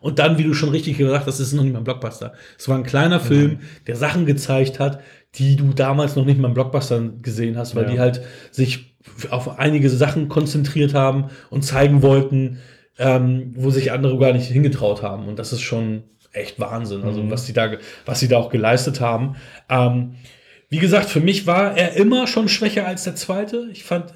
Und 0.00 0.20
dann, 0.20 0.38
wie 0.38 0.44
du 0.44 0.54
schon 0.54 0.68
richtig 0.68 0.96
gesagt 0.96 1.26
hast, 1.26 1.40
das 1.40 1.48
ist 1.48 1.52
noch 1.54 1.64
nicht 1.64 1.72
mal 1.72 1.80
ein 1.80 1.84
Blockbuster. 1.84 2.32
Es 2.56 2.68
war 2.68 2.76
ein 2.78 2.84
kleiner 2.84 3.18
Film, 3.18 3.58
der 3.88 3.96
Sachen 3.96 4.26
gezeigt 4.26 4.78
hat, 4.78 5.00
die 5.34 5.56
du 5.56 5.72
damals 5.72 6.14
noch 6.14 6.24
nicht 6.24 6.38
mal 6.38 6.48
im 6.48 6.54
Blockbuster 6.54 7.00
gesehen 7.20 7.56
hast, 7.58 7.74
weil 7.74 7.84
Ja. 7.84 7.90
die 7.90 8.00
halt 8.00 8.22
sich 8.52 8.94
auf 9.30 9.58
einige 9.58 9.90
Sachen 9.90 10.28
konzentriert 10.28 10.94
haben 10.94 11.26
und 11.50 11.62
zeigen 11.64 12.02
wollten, 12.02 12.58
ähm, 12.98 13.52
wo 13.56 13.70
sich 13.70 13.90
andere 13.90 14.16
gar 14.18 14.32
nicht 14.32 14.46
hingetraut 14.46 15.02
haben. 15.02 15.26
Und 15.26 15.38
das 15.40 15.52
ist 15.52 15.62
schon 15.62 16.04
echt 16.32 16.60
Wahnsinn, 16.60 17.02
also 17.02 17.28
was 17.30 17.46
sie 17.46 17.52
da, 17.52 17.70
was 18.06 18.20
sie 18.20 18.28
da 18.28 18.36
auch 18.38 18.50
geleistet 18.50 19.00
haben. 19.00 19.34
Ähm, 19.68 20.14
wie 20.70 20.78
gesagt, 20.78 21.08
für 21.10 21.20
mich 21.20 21.46
war 21.46 21.76
er 21.76 21.94
immer 21.96 22.26
schon 22.26 22.48
schwächer 22.48 22.86
als 22.86 23.04
der 23.04 23.14
zweite. 23.16 23.68
Ich 23.72 23.84
fand 23.84 24.12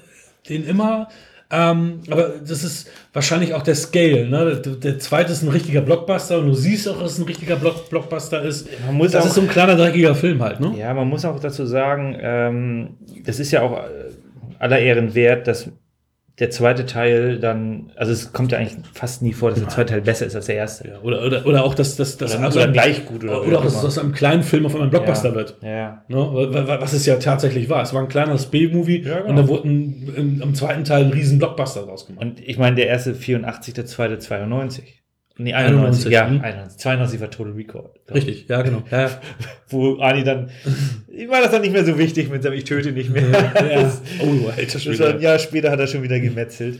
den 0.49 0.65
immer. 0.67 1.07
Ähm, 1.51 1.99
aber 2.09 2.29
das 2.39 2.63
ist 2.63 2.89
wahrscheinlich 3.11 3.53
auch 3.53 3.61
der 3.61 3.75
Scale. 3.75 4.27
Ne? 4.27 4.59
Der, 4.63 4.73
der 4.73 4.99
zweite 4.99 5.31
ist 5.31 5.43
ein 5.43 5.49
richtiger 5.49 5.81
Blockbuster 5.81 6.39
und 6.39 6.47
du 6.47 6.53
siehst 6.53 6.87
auch, 6.89 6.99
dass 6.99 7.13
es 7.13 7.19
ein 7.19 7.25
richtiger 7.25 7.55
Block, 7.57 7.89
Blockbuster 7.89 8.41
ist. 8.41 8.67
Man 8.87 8.95
muss 8.95 9.11
das 9.11 9.23
auch- 9.23 9.27
ist 9.27 9.35
so 9.35 9.41
ein 9.41 9.47
kleiner, 9.47 9.75
dreckiger 9.75 10.15
Film 10.15 10.41
halt. 10.41 10.59
Ne? 10.59 10.73
Ja, 10.79 10.93
man 10.95 11.07
muss 11.07 11.25
auch 11.25 11.39
dazu 11.39 11.65
sagen, 11.65 12.17
ähm, 12.19 12.97
das 13.25 13.39
ist 13.39 13.51
ja 13.51 13.61
auch 13.61 13.73
äh, 13.77 13.83
aller 14.57 14.79
Ehren 14.79 15.13
wert, 15.13 15.47
dass 15.47 15.69
der 16.39 16.49
zweite 16.49 16.87
Teil 16.87 17.39
dann, 17.39 17.91
also 17.95 18.11
es 18.11 18.33
kommt 18.33 18.51
ja 18.51 18.57
eigentlich 18.57 18.75
fast 18.93 19.21
nie 19.21 19.33
vor, 19.33 19.51
dass 19.51 19.59
der 19.59 19.69
zweite 19.69 19.93
Teil 19.93 20.01
besser 20.01 20.25
ist 20.25 20.35
als 20.35 20.47
der 20.47 20.55
erste. 20.55 20.87
Ja, 20.87 20.99
Oder, 21.01 21.23
oder, 21.23 21.45
oder 21.45 21.63
auch, 21.63 21.75
dass 21.75 21.95
das, 21.95 22.19
Oder- 22.19 22.47
oder 22.47 22.67
gleich 22.69 23.05
gut 23.05 23.23
oder 23.23 23.43
Oder, 23.45 23.59
auch 23.59 23.63
dass 23.63 23.85
aus 23.85 23.99
einem 23.99 24.13
kleinen 24.13 24.41
Film 24.41 24.65
auf 24.65 24.73
einmal 24.73 24.87
ein 24.87 24.89
Blockbuster 24.89 25.29
ja. 25.29 25.35
wird. 25.35 25.57
Ja. 25.61 26.03
Ne? 26.07 26.17
Wa- 26.17 26.67
wa- 26.67 26.81
Was 26.81 26.93
es 26.93 27.05
ja 27.05 27.17
tatsächlich 27.17 27.69
war. 27.69 27.83
Es 27.83 27.93
war 27.93 28.01
ein 28.01 28.07
kleines 28.07 28.47
B-Movie 28.47 29.03
Ja, 29.03 29.19
genau. 29.19 29.29
und 29.29 29.35
da 29.35 29.47
wurde 29.47 29.67
ein, 29.69 30.13
im, 30.15 30.41
im 30.41 30.55
zweiten 30.55 30.83
Teil 30.83 31.05
ein 31.05 31.11
riesen 31.11 31.37
Blockbuster 31.37 31.83
draus 31.83 32.07
gemacht. 32.07 32.25
Und 32.25 32.39
ich 32.39 32.57
meine, 32.57 32.77
der 32.77 32.87
erste 32.87 33.13
84, 33.13 33.75
der 33.75 33.85
zweite 33.85 34.17
92. 34.17 35.02
Nee, 35.37 35.53
91, 35.53 36.05
91, 36.07 36.11
ja, 36.13 36.27
mhm. 36.27 36.41
91. 36.41 36.77
92 36.79 37.21
war 37.21 37.31
Total 37.31 37.53
Recall. 37.53 37.89
Richtig, 38.13 38.45
ja, 38.47 38.61
genau. 38.61 38.83
Ja. 38.91 39.09
Wo 39.69 39.95
Ani 39.97 40.23
dann, 40.23 40.49
ich 41.07 41.27
war 41.27 41.41
das 41.41 41.51
dann 41.51 41.61
nicht 41.61 41.73
mehr 41.73 41.83
so 41.85 41.97
wichtig 41.97 42.29
mit 42.29 42.43
seinem 42.43 42.53
Ich 42.53 42.65
töte 42.65 42.91
nicht 42.91 43.09
mehr. 43.09 43.23
ja. 43.31 43.51
Das, 43.81 44.01
Oh, 44.21 44.49
alter 44.55 44.79
Schwede. 44.79 45.15
ein 45.15 45.21
Jahr 45.21 45.39
später 45.39 45.71
hat 45.71 45.79
er 45.79 45.87
schon 45.87 46.03
wieder 46.03 46.19
gemetzelt. 46.19 46.79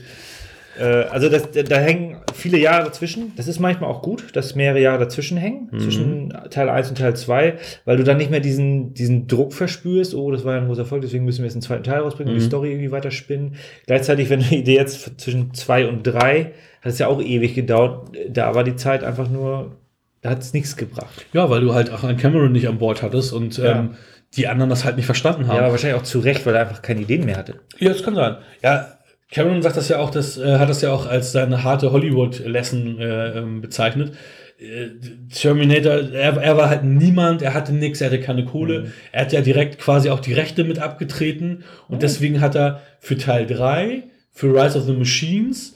Äh, 0.78 0.84
also 0.84 1.28
das, 1.28 1.48
da 1.50 1.78
hängen 1.78 2.18
viele 2.32 2.58
Jahre 2.58 2.84
dazwischen. 2.84 3.32
Das 3.36 3.48
ist 3.48 3.58
manchmal 3.60 3.90
auch 3.90 4.02
gut, 4.02 4.34
dass 4.36 4.54
mehrere 4.54 4.80
Jahre 4.80 4.98
dazwischen 5.00 5.36
hängen, 5.36 5.68
Mhm. 5.72 5.78
zwischen 5.80 6.32
Teil 6.50 6.68
1 6.68 6.88
und 6.90 6.98
Teil 6.98 7.14
2, 7.16 7.54
weil 7.84 7.96
du 7.96 8.04
dann 8.04 8.16
nicht 8.18 8.30
mehr 8.30 8.40
diesen, 8.40 8.94
diesen 8.94 9.26
Druck 9.26 9.52
verspürst, 9.52 10.14
oh, 10.14 10.30
das 10.30 10.44
war 10.44 10.54
ja 10.54 10.60
ein 10.60 10.66
großer 10.68 10.82
Erfolg, 10.82 11.02
deswegen 11.02 11.24
müssen 11.24 11.38
wir 11.40 11.46
jetzt 11.46 11.54
einen 11.54 11.62
zweiten 11.62 11.82
Teil 11.84 12.00
rausbringen 12.00 12.32
und 12.32 12.38
die 12.38 12.44
Mhm. 12.44 12.48
Story 12.48 12.70
irgendwie 12.70 12.90
weiter 12.92 13.10
spinnen. 13.10 13.56
Gleichzeitig, 13.86 14.30
wenn 14.30 14.40
die 14.40 14.58
Idee 14.58 14.76
jetzt 14.76 15.20
zwischen 15.20 15.54
2 15.54 15.86
und 15.88 16.02
3, 16.04 16.52
hat 16.84 16.92
es 16.92 16.98
ja 16.98 17.06
auch 17.08 17.20
ewig 17.22 17.54
gedauert, 17.54 18.08
da 18.28 18.54
war 18.54 18.62
die 18.64 18.76
Zeit 18.76 19.02
einfach 19.04 19.28
nur, 19.28 19.76
da 20.20 20.30
hat 20.30 20.40
es 20.40 20.52
nichts 20.52 20.76
gebracht. 20.76 21.26
Ja, 21.32 21.48
weil 21.50 21.60
du 21.60 21.74
halt 21.74 21.90
auch 21.90 22.04
einen 22.04 22.18
Cameron 22.18 22.52
nicht 22.52 22.68
an 22.68 22.78
Bord 22.78 23.02
hattest 23.02 23.32
und 23.32 23.56
Ja. 23.58 23.80
ähm, 23.80 23.90
die 24.36 24.48
anderen 24.48 24.68
das 24.70 24.84
halt 24.84 24.96
nicht 24.96 25.06
verstanden 25.06 25.46
haben. 25.46 25.56
Ja, 25.56 25.62
aber 25.62 25.70
wahrscheinlich 25.72 26.00
auch 26.00 26.04
zu 26.04 26.18
Recht, 26.18 26.44
weil 26.44 26.54
er 26.56 26.62
einfach 26.62 26.82
keine 26.82 27.02
Ideen 27.02 27.24
mehr 27.24 27.36
hatte. 27.36 27.54
Ja, 27.78 27.90
das 27.90 28.02
kann 28.02 28.14
sein. 28.16 28.36
Ja, 28.62 28.98
Cameron 29.30 29.62
sagt 29.62 29.76
das 29.76 29.88
ja 29.88 29.98
auch, 30.00 30.10
das 30.10 30.36
äh, 30.38 30.58
hat 30.58 30.68
das 30.68 30.82
ja 30.82 30.92
auch 30.92 31.06
als 31.06 31.32
seine 31.32 31.62
harte 31.64 31.92
Hollywood-Lesson 31.92 32.98
äh, 33.00 33.38
ähm, 33.38 33.60
bezeichnet. 33.60 34.12
Äh, 34.58 34.88
Terminator, 35.32 35.92
er, 36.12 36.36
er 36.36 36.56
war 36.56 36.68
halt 36.68 36.84
niemand, 36.84 37.42
er 37.42 37.54
hatte 37.54 37.72
nichts, 37.72 38.00
er 38.00 38.08
hatte 38.08 38.20
keine 38.20 38.44
Kohle. 38.44 38.92
Er 39.12 39.22
hat 39.22 39.32
ja 39.32 39.40
direkt 39.40 39.78
quasi 39.78 40.10
auch 40.10 40.20
die 40.20 40.32
Rechte 40.32 40.64
mit 40.64 40.78
abgetreten 40.78 41.64
und 41.88 42.02
deswegen 42.02 42.40
hat 42.40 42.54
er 42.56 42.80
für 43.00 43.16
Teil 43.16 43.46
3, 43.46 44.02
für 44.32 44.48
Rise 44.54 44.78
of 44.78 44.84
the 44.84 44.92
Machines, 44.94 45.73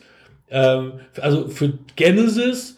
ähm, 0.51 1.01
also 1.21 1.49
für 1.49 1.79
Genesis 1.97 2.78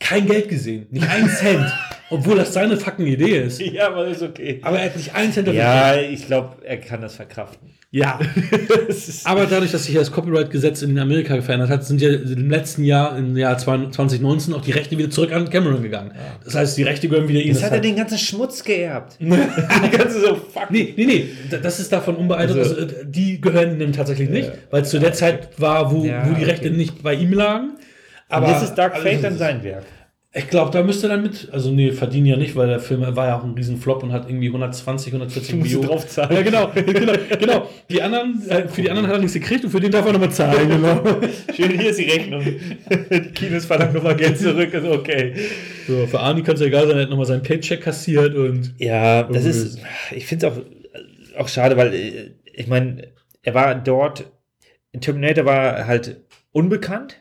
kein 0.00 0.26
Geld 0.26 0.48
gesehen, 0.48 0.86
nicht 0.90 1.08
einen 1.08 1.28
Cent, 1.28 1.66
obwohl 2.08 2.36
das 2.36 2.52
seine 2.54 2.76
fucking 2.76 3.06
Idee 3.06 3.42
ist. 3.42 3.60
Ja, 3.72 3.88
aber 3.88 4.06
ist 4.08 4.22
okay. 4.22 4.58
Aber 4.62 4.78
er 4.78 4.86
hat 4.86 4.96
nicht 4.96 5.14
einen 5.14 5.32
Cent 5.32 5.46
dafür 5.46 5.60
Ja, 5.60 5.94
ich 6.00 6.26
glaube, 6.26 6.56
er 6.64 6.78
kann 6.78 7.00
das 7.02 7.14
verkraften. 7.16 7.68
ja. 7.90 8.18
Aber 9.24 9.46
dadurch, 9.46 9.70
dass 9.72 9.84
sich 9.84 9.94
das 9.94 10.10
Copyright-Gesetz 10.10 10.82
in 10.82 10.98
Amerika 10.98 11.40
verändert 11.42 11.68
hat, 11.70 11.84
sind 11.84 12.00
ja 12.00 12.08
im 12.10 12.48
letzten 12.50 12.84
Jahr, 12.84 13.16
im 13.18 13.36
Jahr 13.36 13.56
2019, 13.58 14.54
auch 14.54 14.62
die 14.62 14.70
Rechte 14.72 14.96
wieder 14.98 15.10
zurück 15.10 15.32
an 15.32 15.48
Cameron 15.50 15.82
gegangen. 15.82 16.12
Das 16.44 16.54
heißt, 16.54 16.78
die 16.78 16.82
Rechte 16.82 17.08
gehören 17.08 17.28
wieder 17.28 17.40
ihm. 17.40 17.48
Jetzt 17.48 17.62
hat 17.62 17.72
er 17.72 17.80
den 17.80 17.96
ganzen 17.96 18.18
Schmutz 18.18 18.64
geerbt. 18.64 19.16
die 19.20 19.28
ganze 19.96 20.20
so, 20.20 20.34
fuck. 20.36 20.70
Nee, 20.70 20.94
nee, 20.96 21.04
nee, 21.06 21.28
da- 21.50 21.58
das 21.58 21.78
ist 21.78 21.92
davon 21.92 22.16
unbeeindruckt. 22.16 22.60
Also- 22.60 22.74
Also, 22.80 22.86
äh, 22.96 23.04
die 23.06 23.40
gehören 23.40 23.80
ihm 23.80 23.92
tatsächlich 23.92 24.30
nicht, 24.30 24.50
weil 24.70 24.82
es 24.82 24.90
zu 24.90 24.98
der 24.98 25.12
Zeit 25.12 25.48
war, 25.60 25.92
wo, 25.92 26.04
Ja, 26.04 26.28
wo 26.28 26.34
die 26.34 26.44
Rechte 26.44 26.68
okay. 26.68 26.76
nicht 26.76 27.02
bei 27.02 27.14
ihm 27.14 27.32
lagen. 27.32 27.72
Aber 28.30 28.46
Aber 28.46 28.54
das 28.54 28.62
ist 28.62 28.74
Dark 28.74 28.94
also, 28.94 29.06
Fate 29.06 29.22
dann 29.22 29.36
sein 29.36 29.62
Werk. 29.62 29.84
Ich 30.32 30.48
glaube, 30.48 30.70
da 30.70 30.84
müsste 30.84 31.08
er 31.08 31.14
dann 31.16 31.22
mit, 31.24 31.48
also 31.50 31.72
nee, 31.72 31.90
verdienen 31.90 32.26
ja 32.26 32.36
nicht, 32.36 32.54
weil 32.54 32.68
der 32.68 32.78
Film 32.78 33.04
war 33.16 33.26
ja 33.26 33.36
auch 33.36 33.42
ein 33.42 33.54
Riesenflop 33.54 34.04
und 34.04 34.12
hat 34.12 34.28
irgendwie 34.28 34.46
120, 34.46 35.12
140 35.12 35.56
musst 35.56 35.64
Millionen. 35.64 35.88
draufzahlen. 35.88 36.36
Ja, 36.36 36.42
genau, 36.42 36.70
genau, 36.74 37.12
genau. 37.36 37.68
Die 37.90 38.00
anderen, 38.00 38.48
äh, 38.48 38.68
für 38.68 38.82
die 38.82 38.90
anderen 38.90 39.08
hat 39.08 39.16
er 39.16 39.18
nichts 39.18 39.34
gekriegt 39.34 39.64
und 39.64 39.70
für 39.70 39.80
den 39.80 39.90
darf 39.90 40.06
er 40.06 40.12
nochmal 40.12 40.30
zahlen, 40.30 40.68
genau. 40.68 41.02
Schön, 41.52 41.76
hier 41.76 41.90
ist 41.90 41.98
die 41.98 42.04
Rechnung. 42.04 42.44
Die 42.44 43.20
Kinos 43.32 43.64
verlangen 43.64 43.92
nochmal 43.92 44.14
Geld 44.14 44.38
zurück, 44.38 44.72
ist 44.72 44.86
okay. 44.86 45.34
So, 45.88 46.06
für 46.06 46.20
Arnie 46.20 46.44
kann 46.44 46.54
es 46.54 46.60
ja 46.60 46.68
egal 46.68 46.86
sein, 46.86 46.96
er 46.96 47.02
hat 47.02 47.10
nochmal 47.10 47.26
seinen 47.26 47.42
Paycheck 47.42 47.80
kassiert 47.80 48.36
und 48.36 48.72
Ja, 48.78 49.24
das 49.24 49.44
ist, 49.44 49.80
ich 50.14 50.26
finde 50.26 50.46
es 50.46 50.52
auch, 50.52 51.40
auch 51.40 51.48
schade, 51.48 51.76
weil 51.76 51.92
äh, 51.92 52.30
ich 52.52 52.68
meine, 52.68 53.08
er 53.42 53.54
war 53.54 53.74
dort, 53.74 54.30
in 54.92 55.00
Terminator 55.00 55.44
war 55.44 55.88
halt 55.88 56.20
unbekannt, 56.52 57.19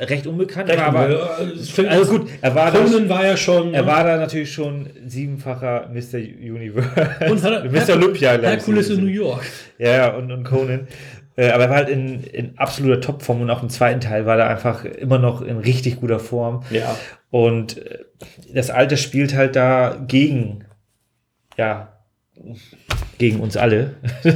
recht 0.00 0.26
unbekannt, 0.26 0.68
war 0.68 0.78
aber, 0.78 1.00
aber, 1.00 1.90
also 1.90 2.18
gut, 2.18 2.28
er 2.40 2.54
war 2.54 2.70
da, 2.70 3.08
war 3.08 3.26
ja 3.26 3.36
schon. 3.36 3.74
er 3.74 3.86
war 3.86 4.04
da 4.04 4.16
natürlich 4.16 4.52
schon 4.52 4.88
siebenfacher 5.06 5.88
Mr. 5.92 6.18
Universe. 6.18 7.30
und 7.30 7.42
hat, 7.42 7.70
Mr. 7.70 7.94
Olympia, 7.94 8.38
Herkules 8.40 8.88
so 8.88 8.94
in 8.94 9.04
New. 9.04 9.10
York. 9.10 9.44
Ja, 9.78 9.90
ja, 9.90 10.14
und, 10.14 10.30
und 10.30 10.44
Conan. 10.44 10.86
Äh, 11.36 11.50
aber 11.50 11.64
er 11.64 11.70
war 11.70 11.76
halt 11.76 11.88
in, 11.88 12.24
in 12.24 12.58
absoluter 12.58 13.00
Topform 13.00 13.40
und 13.42 13.50
auch 13.50 13.62
im 13.62 13.70
zweiten 13.70 14.00
Teil 14.00 14.26
war 14.26 14.38
er 14.38 14.48
einfach 14.48 14.84
immer 14.84 15.18
noch 15.18 15.40
in 15.40 15.58
richtig 15.58 16.00
guter 16.00 16.18
Form. 16.18 16.62
Ja. 16.70 16.96
Und 17.30 17.78
äh, 17.78 17.98
das 18.52 18.70
Alter 18.70 18.96
spielt 18.96 19.34
halt 19.34 19.56
da 19.56 19.96
gegen, 20.06 20.64
ja, 21.56 21.92
gegen 23.18 23.40
uns 23.40 23.56
alle. 23.56 23.94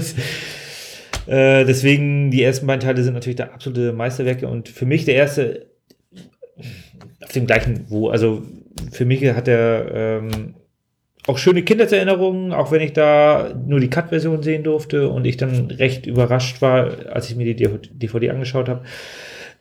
Äh, 1.27 1.65
deswegen, 1.65 2.31
die 2.31 2.43
ersten 2.43 2.67
beiden 2.67 2.81
Teile 2.81 3.03
sind 3.03 3.15
natürlich 3.15 3.37
da 3.37 3.45
absolute 3.45 3.93
Meisterwerke 3.93 4.49
und 4.49 4.69
für 4.69 4.87
mich 4.87 5.05
der 5.05 5.15
erste 5.15 5.67
auf 7.23 7.33
dem 7.33 7.47
gleichen 7.47 7.75
Niveau. 7.75 8.09
Also 8.09 8.43
für 8.91 9.05
mich 9.05 9.25
hat 9.25 9.49
er 9.49 9.95
ähm, 9.95 10.55
auch 11.27 11.39
schöne 11.39 11.63
Kindheitserinnerungen, 11.63 12.53
auch 12.53 12.73
wenn 12.73 12.81
ich 12.81 12.93
da 12.93 13.55
nur 13.67 13.81
die 13.81 13.91
Cut-Version 13.91 14.43
sehen 14.43 14.65
durfte 14.65 15.09
und 15.09 15.25
ich 15.25 15.37
dann 15.37 15.71
recht 15.71 16.07
überrascht 16.07 16.61
war, 16.61 17.07
als 17.13 17.31
ich 17.31 17.37
mir 17.37 17.55
die 17.55 17.89
DVD 17.93 18.31
angeschaut 18.31 18.69
habe. 18.69 18.85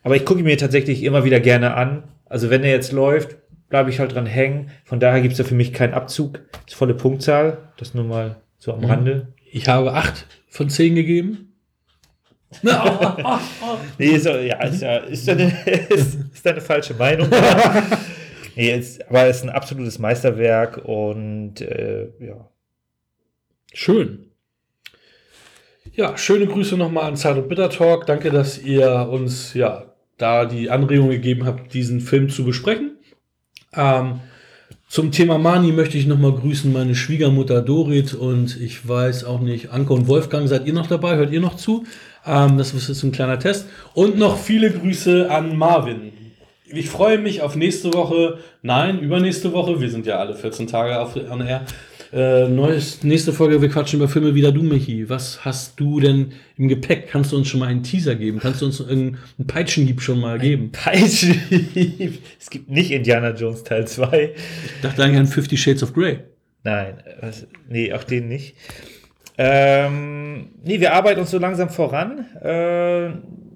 Aber 0.02 0.16
ich 0.16 0.24
gucke 0.24 0.42
mir 0.42 0.58
tatsächlich 0.58 1.04
immer 1.04 1.24
wieder 1.24 1.38
gerne 1.38 1.74
an. 1.74 2.02
Also 2.26 2.50
wenn 2.50 2.64
er 2.64 2.70
jetzt 2.70 2.90
läuft, 2.92 3.36
bleibe 3.68 3.90
ich 3.90 4.00
halt 4.00 4.14
dran 4.14 4.26
hängen. 4.26 4.70
Von 4.84 4.98
daher 4.98 5.20
gibt 5.20 5.32
es 5.32 5.38
da 5.38 5.44
für 5.44 5.54
mich 5.54 5.72
keinen 5.72 5.94
Abzug. 5.94 6.40
Das 6.52 6.72
ist 6.72 6.74
volle 6.74 6.94
Punktzahl. 6.94 7.58
Das 7.76 7.94
nur 7.94 8.04
mal 8.04 8.36
so 8.58 8.72
am 8.72 8.80
Mhm. 8.80 8.86
Rande. 8.86 9.28
Ich 9.50 9.68
habe 9.68 9.92
acht 9.92 10.26
von 10.48 10.68
zehn 10.68 10.94
gegeben. 10.96 11.51
Nee, 13.98 14.06
ist, 14.06 14.26
ja, 14.26 14.62
ist, 14.62 14.82
ja, 14.82 14.96
ist, 14.98 15.28
deine, 15.28 15.52
ist, 15.88 16.18
ist 16.32 16.46
deine 16.46 16.60
falsche 16.60 16.94
Meinung. 16.94 17.28
nee, 18.56 18.74
ist, 18.74 19.08
aber 19.08 19.26
es 19.26 19.38
ist 19.38 19.42
ein 19.44 19.50
absolutes 19.50 19.98
Meisterwerk 19.98 20.78
und 20.84 21.60
äh, 21.60 22.08
ja. 22.20 22.48
Schön. 23.74 24.26
Ja, 25.94 26.16
schöne 26.16 26.46
Grüße 26.46 26.76
nochmal 26.76 27.04
an 27.04 27.16
Zeit 27.16 27.36
und 27.36 27.48
Bitter 27.48 27.70
Talk. 27.70 28.06
Danke, 28.06 28.30
dass 28.30 28.58
ihr 28.58 29.08
uns 29.10 29.54
ja 29.54 29.92
da 30.18 30.44
die 30.44 30.70
Anregung 30.70 31.10
gegeben 31.10 31.46
habt, 31.46 31.74
diesen 31.74 32.00
Film 32.00 32.28
zu 32.28 32.44
besprechen. 32.44 32.96
Ähm, 33.74 34.20
zum 34.88 35.10
Thema 35.10 35.38
Mani 35.38 35.72
möchte 35.72 35.96
ich 35.96 36.06
nochmal 36.06 36.32
grüßen 36.32 36.70
meine 36.70 36.94
Schwiegermutter 36.94 37.62
Dorit 37.62 38.12
und 38.12 38.60
ich 38.60 38.86
weiß 38.86 39.24
auch 39.24 39.40
nicht, 39.40 39.70
Anke 39.70 39.94
und 39.94 40.06
Wolfgang, 40.06 40.46
seid 40.48 40.66
ihr 40.66 40.74
noch 40.74 40.86
dabei? 40.86 41.16
Hört 41.16 41.32
ihr 41.32 41.40
noch 41.40 41.56
zu? 41.56 41.84
Ähm, 42.26 42.58
das 42.58 42.74
ist 42.74 42.88
jetzt 42.88 43.02
ein 43.02 43.12
kleiner 43.12 43.38
Test. 43.38 43.66
Und 43.94 44.18
noch 44.18 44.38
viele 44.38 44.70
Grüße 44.70 45.30
an 45.30 45.56
Marvin. 45.56 46.12
Ich 46.66 46.88
freue 46.88 47.18
mich 47.18 47.42
auf 47.42 47.54
nächste 47.54 47.92
Woche, 47.92 48.38
nein, 48.62 49.00
übernächste 49.00 49.52
Woche, 49.52 49.80
wir 49.80 49.90
sind 49.90 50.06
ja 50.06 50.18
alle 50.18 50.34
14 50.34 50.66
Tage 50.66 50.98
auf 50.98 51.16
on 51.16 51.46
air. 51.46 51.66
Äh, 52.12 52.48
neues, 52.48 53.02
nächste 53.02 53.32
Folge, 53.32 53.62
wir 53.62 53.70
quatschen 53.70 53.98
über 53.98 54.08
Filme 54.08 54.34
wieder 54.34 54.52
du, 54.52 54.62
Michi. 54.62 55.08
Was 55.08 55.46
hast 55.46 55.80
du 55.80 55.98
denn 55.98 56.32
im 56.58 56.68
Gepäck? 56.68 57.08
Kannst 57.08 57.32
du 57.32 57.36
uns 57.36 57.48
schon 57.48 57.60
mal 57.60 57.68
einen 57.68 57.82
Teaser 57.82 58.14
geben? 58.14 58.38
Kannst 58.38 58.60
du 58.60 58.66
uns 58.66 58.86
einen 58.86 59.18
Peitschenhieb 59.46 60.02
schon 60.02 60.20
mal 60.20 60.38
geben? 60.38 60.72
Peitschenhieb. 60.72 62.18
Es 62.38 62.50
gibt 62.50 62.70
nicht 62.70 62.90
Indiana 62.90 63.30
Jones 63.30 63.64
Teil 63.64 63.86
2. 63.86 64.34
Ich 64.34 64.80
dachte 64.82 65.02
eigentlich 65.02 65.20
an 65.20 65.26
Fifty 65.26 65.56
Shades 65.56 65.82
of 65.82 65.94
Grey. 65.94 66.20
Nein, 66.64 67.02
was, 67.20 67.46
nee, 67.68 67.92
auch 67.94 68.04
den 68.04 68.28
nicht. 68.28 68.56
Ähm, 69.38 70.50
nee, 70.62 70.80
wir 70.80 70.92
arbeiten 70.92 71.20
uns 71.20 71.30
so 71.30 71.38
langsam 71.38 71.68
voran. 71.70 72.26
Äh, 72.42 73.10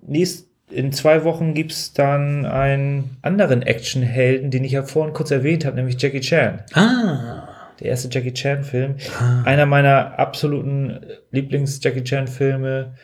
nächst, 0.07 0.49
in 0.71 0.93
zwei 0.93 1.25
Wochen 1.25 1.55
gibt 1.55 1.73
es 1.73 1.93
dann 1.93 2.45
einen 2.47 3.17
anderen 3.23 3.63
Actionhelden, 3.63 4.51
den 4.51 4.65
ich 4.65 4.73
ja 4.73 4.83
vorhin 4.83 5.15
kurz 5.15 5.31
erwähnt 5.31 5.65
habe, 5.65 5.77
nämlich 5.77 6.01
Jackie 6.01 6.21
Chan. 6.21 6.63
Ah. 6.73 7.49
Der 7.81 7.89
erste 7.89 8.09
Jackie 8.11 8.33
Chan-Film. 8.33 8.97
Einer 9.45 9.67
meiner 9.67 10.19
absoluten 10.19 11.01
Lieblings-Jackie 11.31 12.05
Chan-Filme, 12.05 12.95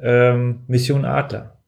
ähm, 0.00 0.60
Mission 0.66 1.04
Adler. 1.04 1.58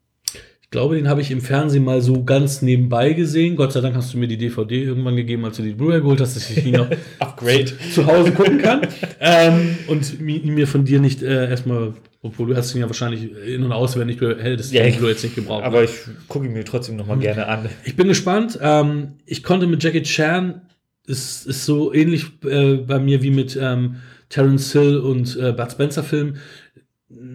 Ich 0.76 0.78
glaube, 0.78 0.96
den 0.96 1.08
habe 1.08 1.22
ich 1.22 1.30
im 1.30 1.40
Fernsehen 1.40 1.84
mal 1.84 2.02
so 2.02 2.22
ganz 2.22 2.60
nebenbei 2.60 3.14
gesehen. 3.14 3.56
Gott 3.56 3.72
sei 3.72 3.80
Dank 3.80 3.96
hast 3.96 4.12
du 4.12 4.18
mir 4.18 4.28
die 4.28 4.36
DVD 4.36 4.82
irgendwann 4.82 5.16
gegeben, 5.16 5.42
als 5.46 5.56
du 5.56 5.62
die 5.62 5.72
Blu-ray 5.72 6.02
geholt 6.02 6.20
hast, 6.20 6.36
dass 6.36 6.50
ich 6.50 6.66
ihn 6.66 6.74
noch 6.74 6.88
Upgrade. 7.18 7.72
zu 7.94 8.04
Hause 8.04 8.30
gucken 8.32 8.58
kann. 8.58 8.82
ähm, 9.18 9.78
und 9.86 10.20
mir 10.20 10.68
von 10.68 10.84
dir 10.84 11.00
nicht 11.00 11.22
äh, 11.22 11.48
erstmal, 11.48 11.94
obwohl 12.20 12.48
du 12.48 12.56
hast 12.56 12.74
ihn 12.74 12.82
ja 12.82 12.86
wahrscheinlich 12.88 13.26
in- 13.46 13.62
und 13.62 13.72
auswendig, 13.72 14.18
du 14.18 14.28
hättest 14.36 14.70
Ja, 14.74 14.82
den 14.82 15.02
jetzt 15.02 15.24
nicht 15.24 15.34
gebraucht. 15.34 15.64
Aber 15.64 15.82
ich 15.82 15.92
gucke 16.28 16.44
ihn 16.44 16.52
mir 16.52 16.66
trotzdem 16.66 16.96
noch 16.96 17.06
mal 17.06 17.16
gerne 17.16 17.48
an. 17.48 17.70
Ich 17.84 17.96
bin 17.96 18.06
gespannt. 18.08 18.58
Ähm, 18.60 19.12
ich 19.24 19.42
konnte 19.42 19.66
mit 19.66 19.82
Jackie 19.82 20.02
Chan, 20.02 20.60
ist, 21.06 21.46
ist 21.46 21.64
so 21.64 21.94
ähnlich 21.94 22.26
äh, 22.44 22.74
bei 22.74 22.98
mir 22.98 23.22
wie 23.22 23.30
mit 23.30 23.58
ähm, 23.58 23.96
Terence 24.28 24.72
Hill 24.72 24.98
und 24.98 25.38
äh, 25.38 25.52
Bud 25.52 25.72
Spencer 25.72 26.02
Filmen, 26.02 26.36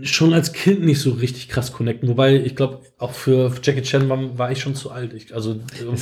schon 0.04 0.34
als 0.34 0.54
Kind 0.54 0.84
nicht 0.84 1.00
so 1.00 1.12
richtig 1.12 1.50
krass 1.50 1.72
connecten. 1.72 2.10
Wobei, 2.10 2.36
ich 2.36 2.56
glaube, 2.56 2.80
auch 2.98 3.12
für 3.12 3.52
Jackie 3.62 3.82
Chan 3.82 4.10
war, 4.10 4.38
war 4.38 4.52
ich 4.52 4.60
schon 4.60 4.76
zu 4.76 4.92
alt. 4.92 5.14
Ich, 5.14 5.34
also 5.34 5.60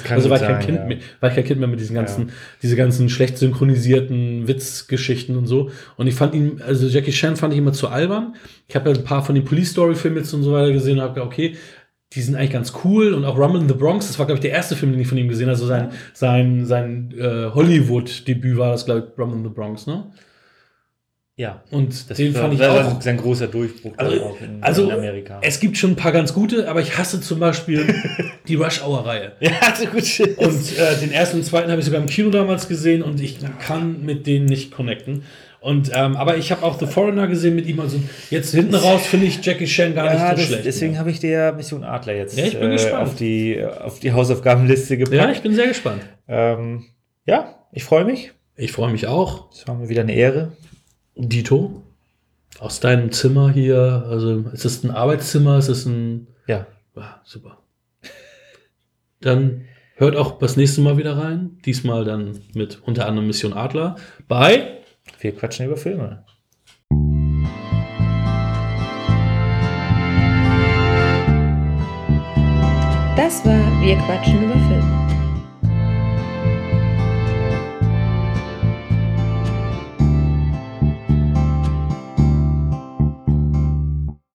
also 0.10 0.30
war, 0.30 0.38
ich 0.38 0.44
kein 0.44 0.56
sein, 0.56 0.60
kind 0.66 0.78
ja. 0.78 0.86
mehr, 0.86 0.98
war 1.20 1.30
ich 1.30 1.36
kein 1.36 1.44
Kind 1.44 1.60
mehr 1.60 1.70
mit 1.70 1.80
diesen 1.80 1.96
ganzen, 1.96 2.32
diese 2.62 2.76
ganzen 2.76 3.10
schlecht 3.10 3.38
synchronisierten 3.38 4.48
Witzgeschichten 4.48 5.36
und 5.38 5.48
so. 5.48 5.72
Und 5.98 6.08
ich 6.08 6.16
fand 6.16 6.34
ihn, 6.34 6.62
also 6.66 6.88
Jackie 6.88 7.12
Chan 7.12 7.36
fand 7.36 7.54
ich 7.54 7.60
immer 7.60 7.74
zu 7.74 7.88
albern. 7.88 8.36
Ich 8.68 8.76
habe 8.76 8.90
ja 8.90 8.96
ein 8.96 9.04
paar 9.04 9.24
von 9.24 9.36
den 9.36 9.46
Police 9.46 9.72
Story 9.72 9.96
Filmen 9.96 10.18
jetzt 10.18 10.34
und 10.34 10.44
so 10.44 10.54
weiter 10.54 10.72
gesehen 10.72 10.98
und 10.98 11.04
habe 11.04 11.14
gedacht, 11.16 11.28
okay, 11.28 11.56
die 12.14 12.22
sind 12.22 12.36
eigentlich 12.36 12.52
ganz 12.52 12.74
cool 12.84 13.14
und 13.14 13.24
auch 13.24 13.38
Rumble 13.38 13.62
in 13.62 13.68
the 13.68 13.76
Bronx, 13.76 14.08
das 14.08 14.18
war, 14.18 14.26
glaube 14.26 14.38
ich, 14.38 14.42
der 14.42 14.52
erste 14.52 14.76
Film, 14.76 14.92
den 14.92 15.02
ich 15.02 15.08
von 15.08 15.18
ihm 15.18 15.28
gesehen 15.28 15.46
habe. 15.46 15.52
Also 15.52 15.68
sein, 15.68 15.92
sein, 16.14 16.66
sein 16.66 17.14
äh, 17.16 17.52
Hollywood-Debüt 17.54 18.58
war 18.58 18.72
das, 18.72 18.86
glaube 18.86 19.08
ich, 19.08 19.20
Rumble 19.20 19.38
in 19.38 19.44
the 19.44 19.50
Bronx, 19.50 19.86
ne? 19.86 20.12
Ja. 21.40 21.64
Und 21.72 22.10
Das 22.10 22.18
den 22.18 22.34
war- 22.36 22.42
fand 22.42 22.56
ich 22.56 22.64
auch. 22.66 23.02
sein 23.02 23.16
großer 23.16 23.48
Durchbruch 23.48 23.94
Also, 23.96 24.22
auch 24.24 24.42
in, 24.42 24.62
also 24.62 24.90
in 24.90 24.92
Amerika. 24.92 25.40
es 25.42 25.62
gibt 25.62 25.78
schon 25.78 25.92
ein 25.92 25.96
paar 25.96 26.12
ganz 26.12 26.34
gute, 26.34 26.68
aber 26.68 26.82
ich 26.82 26.98
hasse 26.98 27.22
zum 27.22 27.40
Beispiel 27.40 27.86
die 28.50 28.56
Rush 28.56 28.84
Hour 28.84 29.06
Reihe. 29.06 29.32
ja, 29.40 29.52
so 29.74 29.86
gut. 29.86 30.38
Und 30.38 30.78
äh, 30.78 30.98
den 31.00 31.14
ersten 31.14 31.38
und 31.38 31.44
zweiten 31.46 31.70
habe 31.72 31.80
ich 31.80 31.86
sogar 31.86 32.02
im 32.02 32.08
Kino 32.08 32.30
damals 32.30 32.68
gesehen 32.68 33.02
und 33.02 33.22
ich 33.22 33.38
kann 33.66 34.04
mit 34.04 34.28
denen 34.28 34.48
nicht 34.48 34.72
connecten. 34.72 35.24
Und 35.62 35.92
ähm, 35.94 36.18
aber 36.18 36.36
ich 36.36 36.52
habe 36.52 36.64
auch 36.64 36.78
The 36.78 36.88
Foreigner 36.88 37.28
gesehen 37.28 37.56
mit 37.56 37.68
ihm. 37.68 37.80
Also 37.80 38.02
jetzt 38.30 38.54
hinten 38.54 38.76
raus 38.76 39.06
finde 39.06 39.26
ich 39.28 39.42
Jackie 39.42 39.66
Chan 39.66 39.96
gar 39.96 40.08
ja, 40.08 40.12
nicht 40.14 40.22
so 40.32 40.36
das, 40.36 40.46
schlecht. 40.46 40.66
deswegen 40.66 41.00
habe 41.00 41.10
ich 41.12 41.20
dir 41.22 41.54
Mission 41.56 41.86
Adler 41.86 42.16
jetzt 42.16 42.38
Ja, 42.38 42.46
ich 42.48 42.60
bin 42.60 42.70
äh, 42.70 42.74
gespannt. 42.74 43.04
auf 43.08 43.16
die 43.16 43.64
auf 43.82 44.00
die 44.02 44.12
Hausaufgabenliste 44.12 44.98
gepackt. 44.98 45.16
ja, 45.16 45.32
ich 45.32 45.42
bin 45.42 45.56
sehr 45.56 45.68
gespannt. 45.68 46.02
ähm, 46.28 46.84
ja, 47.26 47.56
ich 47.72 47.86
freue 47.86 48.04
mich. 48.04 48.32
Ich 48.58 48.74
freue 48.74 48.92
mich 48.92 49.08
auch. 49.08 49.50
Das 49.52 49.66
war 49.70 49.76
mir 49.76 49.88
wieder 49.88 50.02
eine 50.02 50.14
Ehre. 50.14 50.52
Dito, 51.20 51.84
aus 52.60 52.80
deinem 52.80 53.12
Zimmer 53.12 53.52
hier, 53.52 54.06
also 54.08 54.46
ist 54.52 54.66
es 54.66 54.84
ein 54.84 54.92
Arbeitszimmer, 54.92 55.58
ist 55.58 55.68
es 55.70 55.86
ein. 55.86 56.28
Ja, 56.48 56.66
Ah, 57.00 57.22
super. 57.24 57.60
Dann 59.22 59.66
hört 59.96 60.18
auch 60.18 60.38
das 60.40 60.58
nächste 60.58 60.82
Mal 60.82 60.98
wieder 60.98 61.18
rein. 61.18 61.58
Diesmal 61.66 62.04
dann 62.04 62.42
mit 62.54 62.82
unter 62.86 63.08
anderem 63.08 63.28
Mission 63.28 63.54
Adler 63.54 63.96
bei. 64.28 64.80
wir 65.22 65.34
quatschen 65.34 65.68
über 65.68 65.78
Filme. 65.78 66.26
Das 73.16 73.46
war 73.46 73.82
Wir 73.82 73.96
quatschen 73.98 74.44
über 74.44 74.56